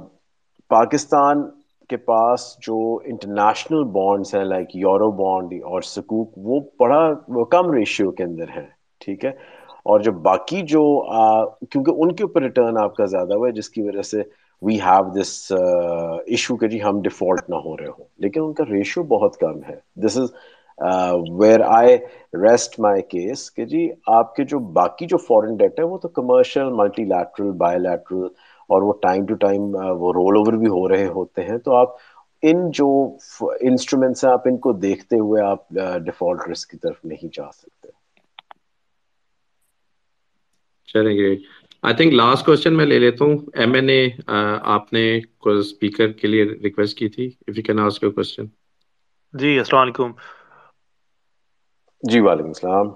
پاکستان 0.70 1.42
کے 1.90 1.96
پاس 2.06 2.40
جو 2.62 2.76
انٹرنیشنل 3.04 3.84
بانڈس 3.92 4.34
ہیں 4.34 4.44
لائک 4.44 4.76
یورو 4.76 5.10
بانڈ 5.14 5.52
اور 5.64 5.82
سکوک، 5.84 6.32
وہ 6.38 6.60
بڑا 6.78 7.02
کم 7.50 7.70
ریشیو 7.72 8.10
کے 8.10 8.24
اندر 8.24 8.48
ہے 8.56 8.66
ٹھیک 9.00 9.24
ہے؟ 9.24 9.30
اور 9.84 10.00
جو 10.00 10.12
باقی 10.22 10.60
جو 10.64 10.82
کیونکہ 11.70 11.92
ان 11.96 12.14
کے 12.14 12.24
اوپر 12.24 12.42
ریٹرن 12.42 12.78
آپ 12.78 12.94
کا 12.96 13.04
زیادہ 13.06 13.34
ہوا 13.34 13.46
ہے، 13.48 13.52
جس 13.52 13.68
کی 13.70 13.82
وجہ 13.82 14.02
سے 14.02 14.22
وی 14.62 14.78
ہیو 14.80 15.08
دس 15.12 15.30
ایشو 15.52 16.56
کہ 16.56 16.68
جی 16.68 16.82
ہم 16.82 17.00
ڈیفالٹ 17.02 17.48
نہ 17.48 17.56
ہو 17.56 17.76
رہے 17.76 17.88
ہوں۔ 17.88 18.04
لیکن 18.18 18.42
ان 18.42 18.52
کا 18.52 18.64
ریشیو 18.64 19.02
بہت 19.08 19.36
کم 19.36 19.60
ہے۔ 19.68 19.76
This 19.96 20.18
is 20.18 20.32
where 21.30 21.60
I 21.68 21.96
rest 22.42 22.78
my 22.80 23.02
case 23.04 23.50
کہ 23.50 23.64
جی 23.64 23.88
آپ 24.08 24.34
کے 24.34 24.44
جو 24.44 24.58
باقی 24.74 25.06
جو 25.06 25.16
فورن 25.18 25.56
ڈیٹ 25.56 25.78
ہے 25.78 25.84
وہ 25.84 25.98
تو 25.98 26.08
commercial 26.10 26.72
multi 26.72 27.04
lateral 27.04 27.50
by 27.56 27.78
lateral 27.78 28.26
اور 28.70 28.82
وہ 28.82 28.92
ٹائم 29.02 29.24
ٹو 29.26 29.34
ٹائم 29.38 29.62
وہ 29.98 30.12
رول 30.12 30.36
اوور 30.36 30.52
بھی 30.54 30.68
ہو 30.68 30.88
رہے 30.88 31.06
ہوتے 31.10 31.42
ہیں 31.42 31.58
تو 31.58 31.74
آپ 31.74 31.96
ان 32.42 32.70
جو 32.70 32.88
انسٹرومینٹس 33.62 34.24
ہیں 34.24 34.32
آپ 34.32 34.48
ان 34.48 34.58
کو 34.58 34.72
دیکھتے 34.80 35.18
ہوئے 35.18 35.42
آپ 35.42 35.68
ڈیفالٹ 36.04 36.48
رسک 36.48 36.70
کی 36.70 36.78
طرف 36.78 37.04
نہیں 37.04 37.28
جا 37.32 37.50
سکتے۔ 37.52 37.88
چلیں 40.88 41.16
گے۔ 41.16 41.30
آئی 41.82 41.94
تھنک 41.94 42.12
لاسٹ 42.12 42.44
کوشچن 42.46 42.76
میں 42.76 42.86
لے 42.86 42.98
لیتا 42.98 43.24
ہوں۔ 43.24 43.36
ایم 43.54 43.72
این 43.74 43.88
اے 43.88 44.02
آپ 44.68 44.92
نے 44.92 45.04
اسپیکر 45.50 46.12
کے 46.12 46.28
لیے 46.28 46.44
ریکویسٹ 46.62 46.98
کی 46.98 47.08
تھی۔ 47.08 47.26
If 47.42 47.56
you 47.56 47.62
can 47.62 47.80
ask 47.80 48.02
your 48.02 48.12
question 48.12 48.46
جی 49.34 49.58
السلام 49.58 49.82
علیکم۔ 49.82 50.10
جی 52.02 52.20
وعلیکم 52.20 52.48
السلام۔ 52.48 52.86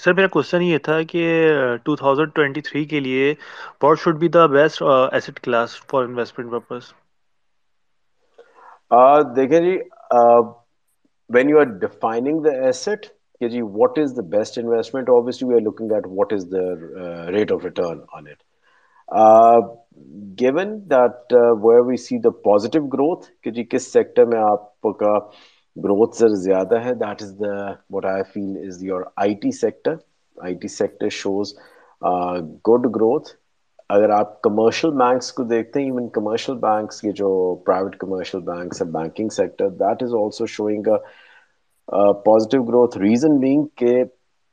سر 0.00 0.12
میرا 0.12 0.26
کوشچن 0.28 0.62
یہ 0.62 0.78
تھا 0.78 1.00
کہ 1.02 1.24
2023 1.88 2.84
کے 2.88 3.00
لیے 3.00 3.34
what 3.82 3.98
should 4.00 4.18
be 4.18 4.28
the 4.28 4.44
best 4.46 4.82
asset 5.12 5.40
class 5.40 5.76
for 5.82 6.04
investment 6.04 6.50
purpose 6.50 6.92
دیکھیں 9.36 9.60
جی 9.60 9.76
when 11.30 11.50
you 11.50 11.58
are 11.58 11.72
defining 11.78 12.42
the 12.42 12.50
asset 12.64 13.06
کہ 13.40 13.48
جی 13.48 13.62
what 13.74 13.98
is 13.98 14.16
the 14.16 14.26
best 14.28 14.58
investment 14.58 15.10
obviously 15.10 15.48
we 15.48 15.54
are 15.54 15.60
looking 15.60 15.92
at 15.92 16.06
what 16.10 16.32
is 16.32 16.46
the 16.52 17.30
rate 17.30 17.52
of 17.52 17.64
return 17.64 18.00
on 18.12 18.28
it 18.28 19.74
given 20.38 20.78
that 20.90 21.34
where 21.62 21.80
we 21.80 21.96
see 21.96 22.18
the 22.18 22.30
positive 22.44 22.86
growth 22.86 23.26
کہ 23.42 23.50
جی 23.50 23.64
کس 23.64 23.92
sector 23.92 24.24
میں 24.24 24.40
آپ 24.42 24.82
کا 24.98 25.18
growth 25.76 26.16
sir 26.16 26.34
زیادہ 26.42 26.80
ہے. 26.84 26.94
That 26.94 27.22
is 27.22 27.34
the 27.40 27.56
what 27.90 28.04
I 28.06 28.22
feel 28.32 28.56
is 28.66 28.82
your 28.84 29.02
I 29.16 29.34
T 29.42 29.50
sector 29.52 29.94
I 30.36 30.54
T 30.54 30.68
sector 30.68 31.08
shows 31.12 31.54
good 32.68 32.86
growth 32.96 33.28
اگر 33.90 34.10
آپ 34.10 34.40
کمرشل 34.42 34.90
بینکس 34.92 35.32
کو 35.32 35.44
دیکھتے 35.44 35.80
ہیں 35.80 35.86
ایون 35.86 36.08
کمرشل 36.10 36.56
بینکس 36.58 37.00
کے 37.00 37.12
جو 37.12 37.28
پرائیویٹ 37.66 37.96
کمرشل 37.96 38.40
بینکس 38.42 38.82
ہے 38.82 38.86
banking 38.92 39.28
sector 39.32 39.68
that 39.80 40.02
is 40.02 40.14
also 40.14 40.46
showing 40.46 40.88
positive 42.24 42.62
growth 42.62 42.98
reason 42.98 43.38
being 43.38 43.64
کہ 43.76 44.02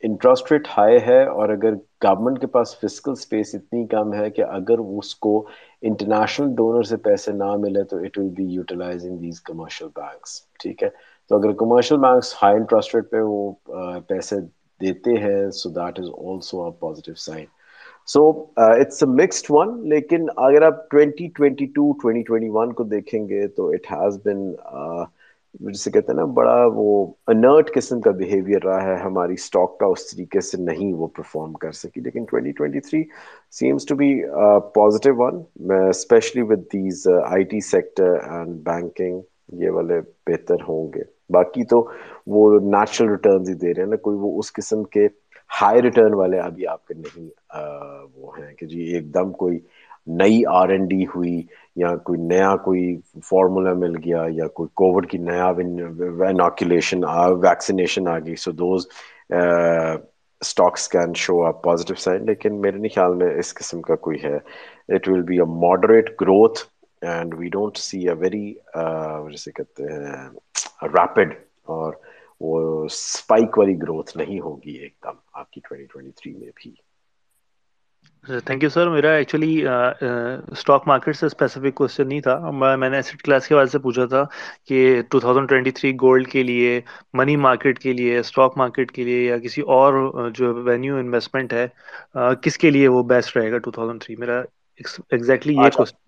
interest 0.04 0.52
rate 0.52 0.68
high 0.78 0.98
ہے 1.08 1.24
اور 1.26 1.50
اگر 1.50 1.74
گورنمنٹ 2.04 2.40
کے 2.42 2.48
پاس 2.48 2.76
فزیکل 2.80 3.12
اسپیس 3.12 3.54
اتنی 3.56 3.86
کم 3.88 4.14
ہے 4.14 4.30
کہ 4.30 4.42
اگر 4.50 4.80
اس 4.80 5.14
کو 5.16 5.36
انٹرنیشنل 5.82 6.54
ڈونر 6.56 6.84
سے 6.84 6.98
پیسے 6.98 7.32
نہ 7.32 7.56
ملے 7.60 7.84
تو 7.84 7.98
it 7.98 8.18
will 8.18 8.30
be 8.30 8.44
utilizing 8.54 9.18
these 9.18 9.42
commercial 9.42 9.88
banks 9.96 10.42
ٹھیک 10.60 10.84
ہے؟ 10.84 10.90
تو 11.30 11.36
اگر 11.36 11.52
commercial 11.60 11.98
banks 11.98 12.34
high 12.42 12.56
interest 12.56 12.96
rate 12.96 13.10
پہ 13.12 13.22
وہ 13.22 13.52
پیسے 14.08 14.40
دیتے 14.82 15.12
ہیں 15.18 15.50
so 15.54 15.70
that 15.72 16.00
is 16.00 16.10
also 16.10 16.70
positive 16.80 17.16
sign 17.18 17.46
so 18.08 18.30
it's 18.58 19.04
a 19.04 19.10
mixed 19.12 19.46
one 19.50 19.78
لیکن 19.90 20.26
اگر 20.38 20.62
آپ 20.62 20.90
twenty 20.92 21.28
twenty 21.36 21.66
two 21.76 21.92
twenty 22.02 22.24
twenty 22.24 22.50
one 22.54 22.74
کو 22.74 22.84
دیکھیں 22.84 23.28
گے 23.30 23.48
تو 23.48 23.68
اٹ 23.74 23.92
ہیز 23.92 24.20
بن 24.26 24.52
جسے 25.62 25.92
کہتے 25.92 26.12
ہیں 26.12 26.18
نا، 26.18 26.24
بڑا 26.34 26.66
وہ 26.76 27.06
انرٹ 27.28 27.74
قسم 27.74 28.00
کا 28.02 28.12
بیہیویئر 28.12 28.64
رہا 28.66 28.84
ہے، 28.84 28.96
ہماری 29.02 29.34
اسٹاک 29.34 29.78
کا 29.80 29.86
اس 29.86 30.10
طریقے 30.10 30.42
سے 30.42 30.58
نہیں 30.62 30.94
وہ 30.94 31.08
پرفارم 31.16 31.54
کر 31.64 31.72
سکی. 31.72 32.02
لیکن 32.02 32.26
2023 32.34 33.04
seems 33.60 33.86
to 33.86 33.96
be 33.96 34.12
positive 34.76 35.16
one 35.18 35.42
specially 35.90 36.42
with 36.50 36.64
these 36.74 37.08
I 37.26 37.44
T 37.44 37.60
sector 37.70 38.14
and 38.22 38.56
banking 38.66 39.22
یہ 39.62 39.70
والے 39.70 40.00
بہتر 40.28 40.64
ہوں 40.68 40.92
گے. 40.94 41.04
باقی 41.34 41.64
تو 41.66 41.86
وہ 42.28 42.44
نیچرل 42.62 43.10
ریٹرنز 43.10 43.50
ہی 43.50 43.56
دے 43.56 43.74
رہے 43.74 43.82
ہیں 43.82 43.90
نا، 43.90 43.96
کوئی 43.98 44.18
وہ 44.18 44.38
اس 44.40 44.52
قسم 44.54 44.84
کے 44.88 45.08
ہائی 45.52 45.82
ریٹرن 45.82 46.14
والے 46.16 46.40
ابھی 46.42 46.68
آپ 46.68 46.86
کے 46.86 46.94
نہیں 46.96 47.30
وہ 48.16 48.38
ہیں 48.38 48.54
کہ 48.56 48.66
جی 48.68 48.82
ایک 48.94 49.14
دم 49.14 49.32
کوئی 49.36 49.60
نئی 50.14 50.42
آر 50.52 50.70
این 50.70 50.86
ڈی 50.88 51.04
ہوئی 51.08 51.42
یا 51.76 51.96
کوئی 52.06 52.20
نیا 52.22 52.56
کوئی 52.64 52.96
فارمولا 53.22 53.74
مل 53.76 53.96
گیا 53.98 54.24
یا 54.32 54.48
کوئی 54.52 54.70
کووڈ 54.76 55.10
کی 55.10 55.18
نیا 55.20 55.48
اناکولیشن 56.28 57.04
ویکسینیشن 57.42 58.08
آ 58.08 58.18
گئی 58.20 58.36
so 58.38 58.52
those 58.54 58.88
stocks 60.42 60.88
can 60.90 61.14
show 61.18 61.44
up 61.46 61.62
positive 61.64 61.96
sign 61.98 62.26
لیکن 62.26 62.60
میرے 62.62 62.78
نہیں 62.78 62.96
خیال 62.96 63.14
میں 63.16 63.30
اس 63.40 63.54
قسم 63.54 63.82
کا 63.82 63.96
کوئی 63.98 64.18
ہے۔ 64.24 64.38
It 64.90 65.08
will 65.08 65.22
be 65.24 65.38
a 65.38 65.46
moderate 65.60 66.10
growth 66.22 66.60
and 67.04 67.34
we 67.34 67.50
don't 67.50 67.78
see 67.78 68.08
a 68.08 68.14
very 68.14 68.54
جیسے 69.30 69.52
کہتے 69.52 69.84
ہیں 69.84 70.88
ریپڈ 70.90 71.34
اور 71.70 71.94
وہ 72.42 72.86
اسپائک 72.86 73.58
والی 73.58 73.76
گروتھ 73.82 74.18
نہیں 74.18 74.40
ہوگی 74.40 74.72
ایک 74.72 74.94
دم 75.04 75.16
آپ 75.34 75.52
کی 75.52 75.62
2023 75.74 76.40
میں 76.40 76.50
بھی 76.56 76.72
تھینک 78.28 78.64
یو 78.64 78.70
سر 78.70 78.90
میرا 78.90 79.12
ایکچولی 79.12 79.64
اسٹاک 79.64 80.88
مارکیٹ 80.88 81.16
سے 81.16 81.26
اسپیسیفک 81.26 81.76
کوشچن 81.76 82.08
نہیں 82.08 82.22
تھا 82.22 82.52
میں 82.52 82.90
نے 82.90 82.96
ایسٹ 82.96 83.24
کلاس 83.24 83.48
کے 83.48 83.56
بارے 83.56 83.68
سے 83.68 83.80
پوچھا 83.80 84.06
تھا 84.06 84.24
کہ 84.66 85.02
2023 85.16 85.94
گولڈ 85.94 86.28
کے 86.28 86.44
لیے 86.44 86.80
منی 87.14 87.36
مارکیٹ 87.38 87.80
کے 87.80 87.94
لیے 87.94 88.18
اسٹاک 88.20 88.58
مارکیٹ 88.58 88.92
کے 88.92 89.04
لیے 89.04 89.24
یا 89.24 89.38
کسی 89.38 89.62
اور 89.76 89.94
جو 90.32 90.54
وینیو 90.56 90.98
انویسٹمنٹ 90.98 91.54
ہے 91.54 91.68
کس 92.42 92.58
کے 92.58 92.72
لیے 92.72 92.88
وہ 92.88 93.04
بیسٹ 93.04 93.38
رہے 93.38 93.52
گا 93.52 93.58
2003 93.70 94.20
میرا 94.20 94.40
ایگزیکٹلی 94.80 95.56
یہ 95.56 95.70
کوشچن 95.70 96.03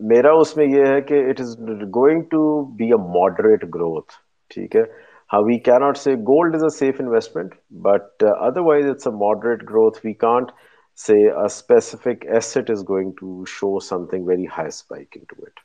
میرا 0.00 0.32
اس 0.32 0.56
میں 0.56 0.66
یہ 0.66 0.86
ہے 0.86 1.00
کہ 1.00 1.24
it 1.30 1.40
is 1.40 1.58
going 1.94 2.22
to 2.30 2.40
be 2.76 2.90
a 2.92 2.98
moderate 3.14 3.64
growth 3.74 4.12
ٹھیک 4.50 4.76
ہے؟ 4.76 4.82
ہاں 5.30 5.40
we 5.42 5.58
can 5.58 5.78
not 5.80 5.96
say 5.96 6.14
gold 6.28 6.54
is 6.54 6.62
a 6.62 6.68
safe 6.68 7.00
investment 7.00 7.54
but 7.82 8.24
otherwise 8.60 8.86
it's 8.90 9.06
a 9.06 9.12
moderate 9.16 9.62
growth 9.70 9.98
we 10.04 10.12
can't 10.16 10.50
say 10.98 11.14
a 11.32 11.48
specific 11.48 12.26
is 12.28 12.84
going 12.88 13.10
to 13.10 13.44
show 13.48 13.78
something 14.06 14.26
very 14.26 14.46
high 14.56 14.68
spike 14.68 15.18
to 15.28 15.42
it 15.42 15.60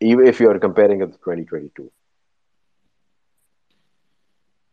even 0.00 0.26
if 0.26 0.38
you 0.40 0.48
are 0.48 0.58
comparing 0.58 1.02
it 1.02 1.10
to 1.12 1.18
2022 1.24 1.90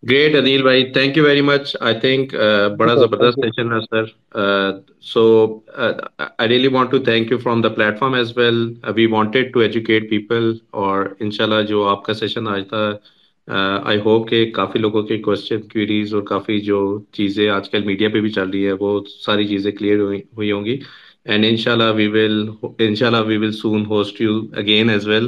Anil 0.03 0.63
bhai. 0.63 0.93
Thank 0.93 1.15
you 1.15 1.23
very 1.23 1.41
much. 1.41 1.75
I 1.81 1.99
think 1.99 2.33
uh, 2.33 2.69
bada 2.71 2.95
zabardast 2.97 3.35
session 3.41 3.71
hai, 3.71 3.81
sir. 3.89 4.07
Uh, 4.31 4.79
so 4.99 5.63
uh, 5.75 6.07
I 6.39 6.45
really 6.45 6.67
want 6.67 6.91
to 6.91 6.99
thank 6.99 7.29
you 7.29 7.39
from 7.39 7.61
the 7.61 7.71
platform 7.71 8.13
as 8.13 8.35
well. 8.35 8.69
Uh, 8.83 8.93
we 8.95 9.07
wanted 9.07 9.53
to 9.53 9.63
educate 9.63 10.09
people 10.09 10.53
اور 10.71 11.05
انشاءاللہ 11.19 11.61
جو 11.67 11.83
آپ 11.87 12.03
کا 12.05 12.13
session 12.13 12.47
آج 12.47 12.63
تھا 12.69 12.91
I 13.47 13.99
hope 14.05 14.29
کہ 14.29 14.45
کافی 14.51 14.79
لوگوں 14.79 15.03
کے 15.03 15.17
کوشچن 15.23 15.61
کیوریز 15.67 16.13
اور 16.13 16.21
کافی 16.23 16.59
جو 16.61 16.79
چیزیں 17.13 17.47
آج 17.49 17.69
کل 17.69 17.83
میڈیا 17.83 18.09
پہ 18.13 18.21
بھی 18.21 18.29
چل 18.29 18.49
رہی 18.49 18.65
ہے 18.67 18.71
وہ 18.79 18.99
ساری 19.25 19.47
چیزیں 19.47 19.71
کلیئر 19.71 19.99
ہوئی 19.99 20.51
ہوں 20.51 20.65
گی 20.65 20.79
اینڈ 21.25 21.45
ان 21.45 21.57
شاء 21.57 21.71
اللہ 21.71 21.93
وی 21.95 22.07
ول 22.07 22.49
ان 22.79 22.95
شاء 22.95 23.07
اللہ 23.07 23.23
we 23.27 23.37
will 23.37 23.51
soon 23.51 23.85
host 23.85 24.21
you 24.21 24.39
again 24.57 24.89
as 24.89 25.07
well 25.07 25.27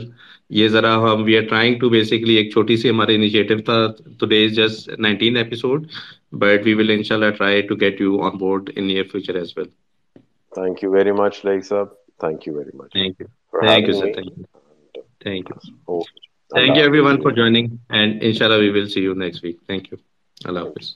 یہ 0.49 0.67
ذرا 0.67 0.95
ہم 1.03 1.23
we 1.23 1.37
are 1.37 1.43
trying 1.49 1.79
to 1.79 1.89
basically 1.89 2.35
ایک 2.35 2.51
چھوٹی 2.53 2.77
سی 2.77 2.89
ہمارا 2.89 3.11
انیشیٹو 3.13 3.57
تھا۔ 3.65 3.75
Today 4.25 4.43
is 4.45 4.55
just 4.55 4.89
nineteen 4.99 5.37
episode 5.37 5.85
but 6.39 6.65
we 6.65 6.73
will 6.73 6.89
ان 6.89 7.03
شاء 7.03 7.15
اللہ 7.15 7.29
try 7.37 7.61
to 7.61 7.75
get 7.81 8.01
you 8.01 8.21
on 8.21 8.37
board 8.37 8.69
in 8.75 8.87
near 8.87 9.03
future 9.11 9.35
as 9.35 9.53
well 9.57 9.67
thank 10.51 10.83
you 10.83 10.91
very 10.91 11.11
much 11.19 11.43
like 11.45 11.65
صاحب 11.65 11.87
thank 12.19 12.47
you 12.47 12.53
very 12.55 12.77
much 12.77 12.91
thank 12.93 13.21
you 13.21 13.27
thank 13.59 13.87
you 13.87 13.93
sir 13.93 14.13
thank 14.13 14.37
you 14.37 15.01
thank 15.19 15.51
you 15.51 16.01
Thank 16.51 16.77
you 16.77 16.83
everyone 16.83 17.21
for 17.21 17.31
joining 17.31 17.67
and 17.91 18.23
inshallah 18.23 18.57
we 18.59 18.71
will 18.71 18.87
see 18.87 19.01
you 19.01 19.13
next 19.15 19.43
week. 19.43 19.57
Thank 19.67 19.91
you. 19.91 19.99
Allah 20.37 20.61
Hafiz. 20.61 20.87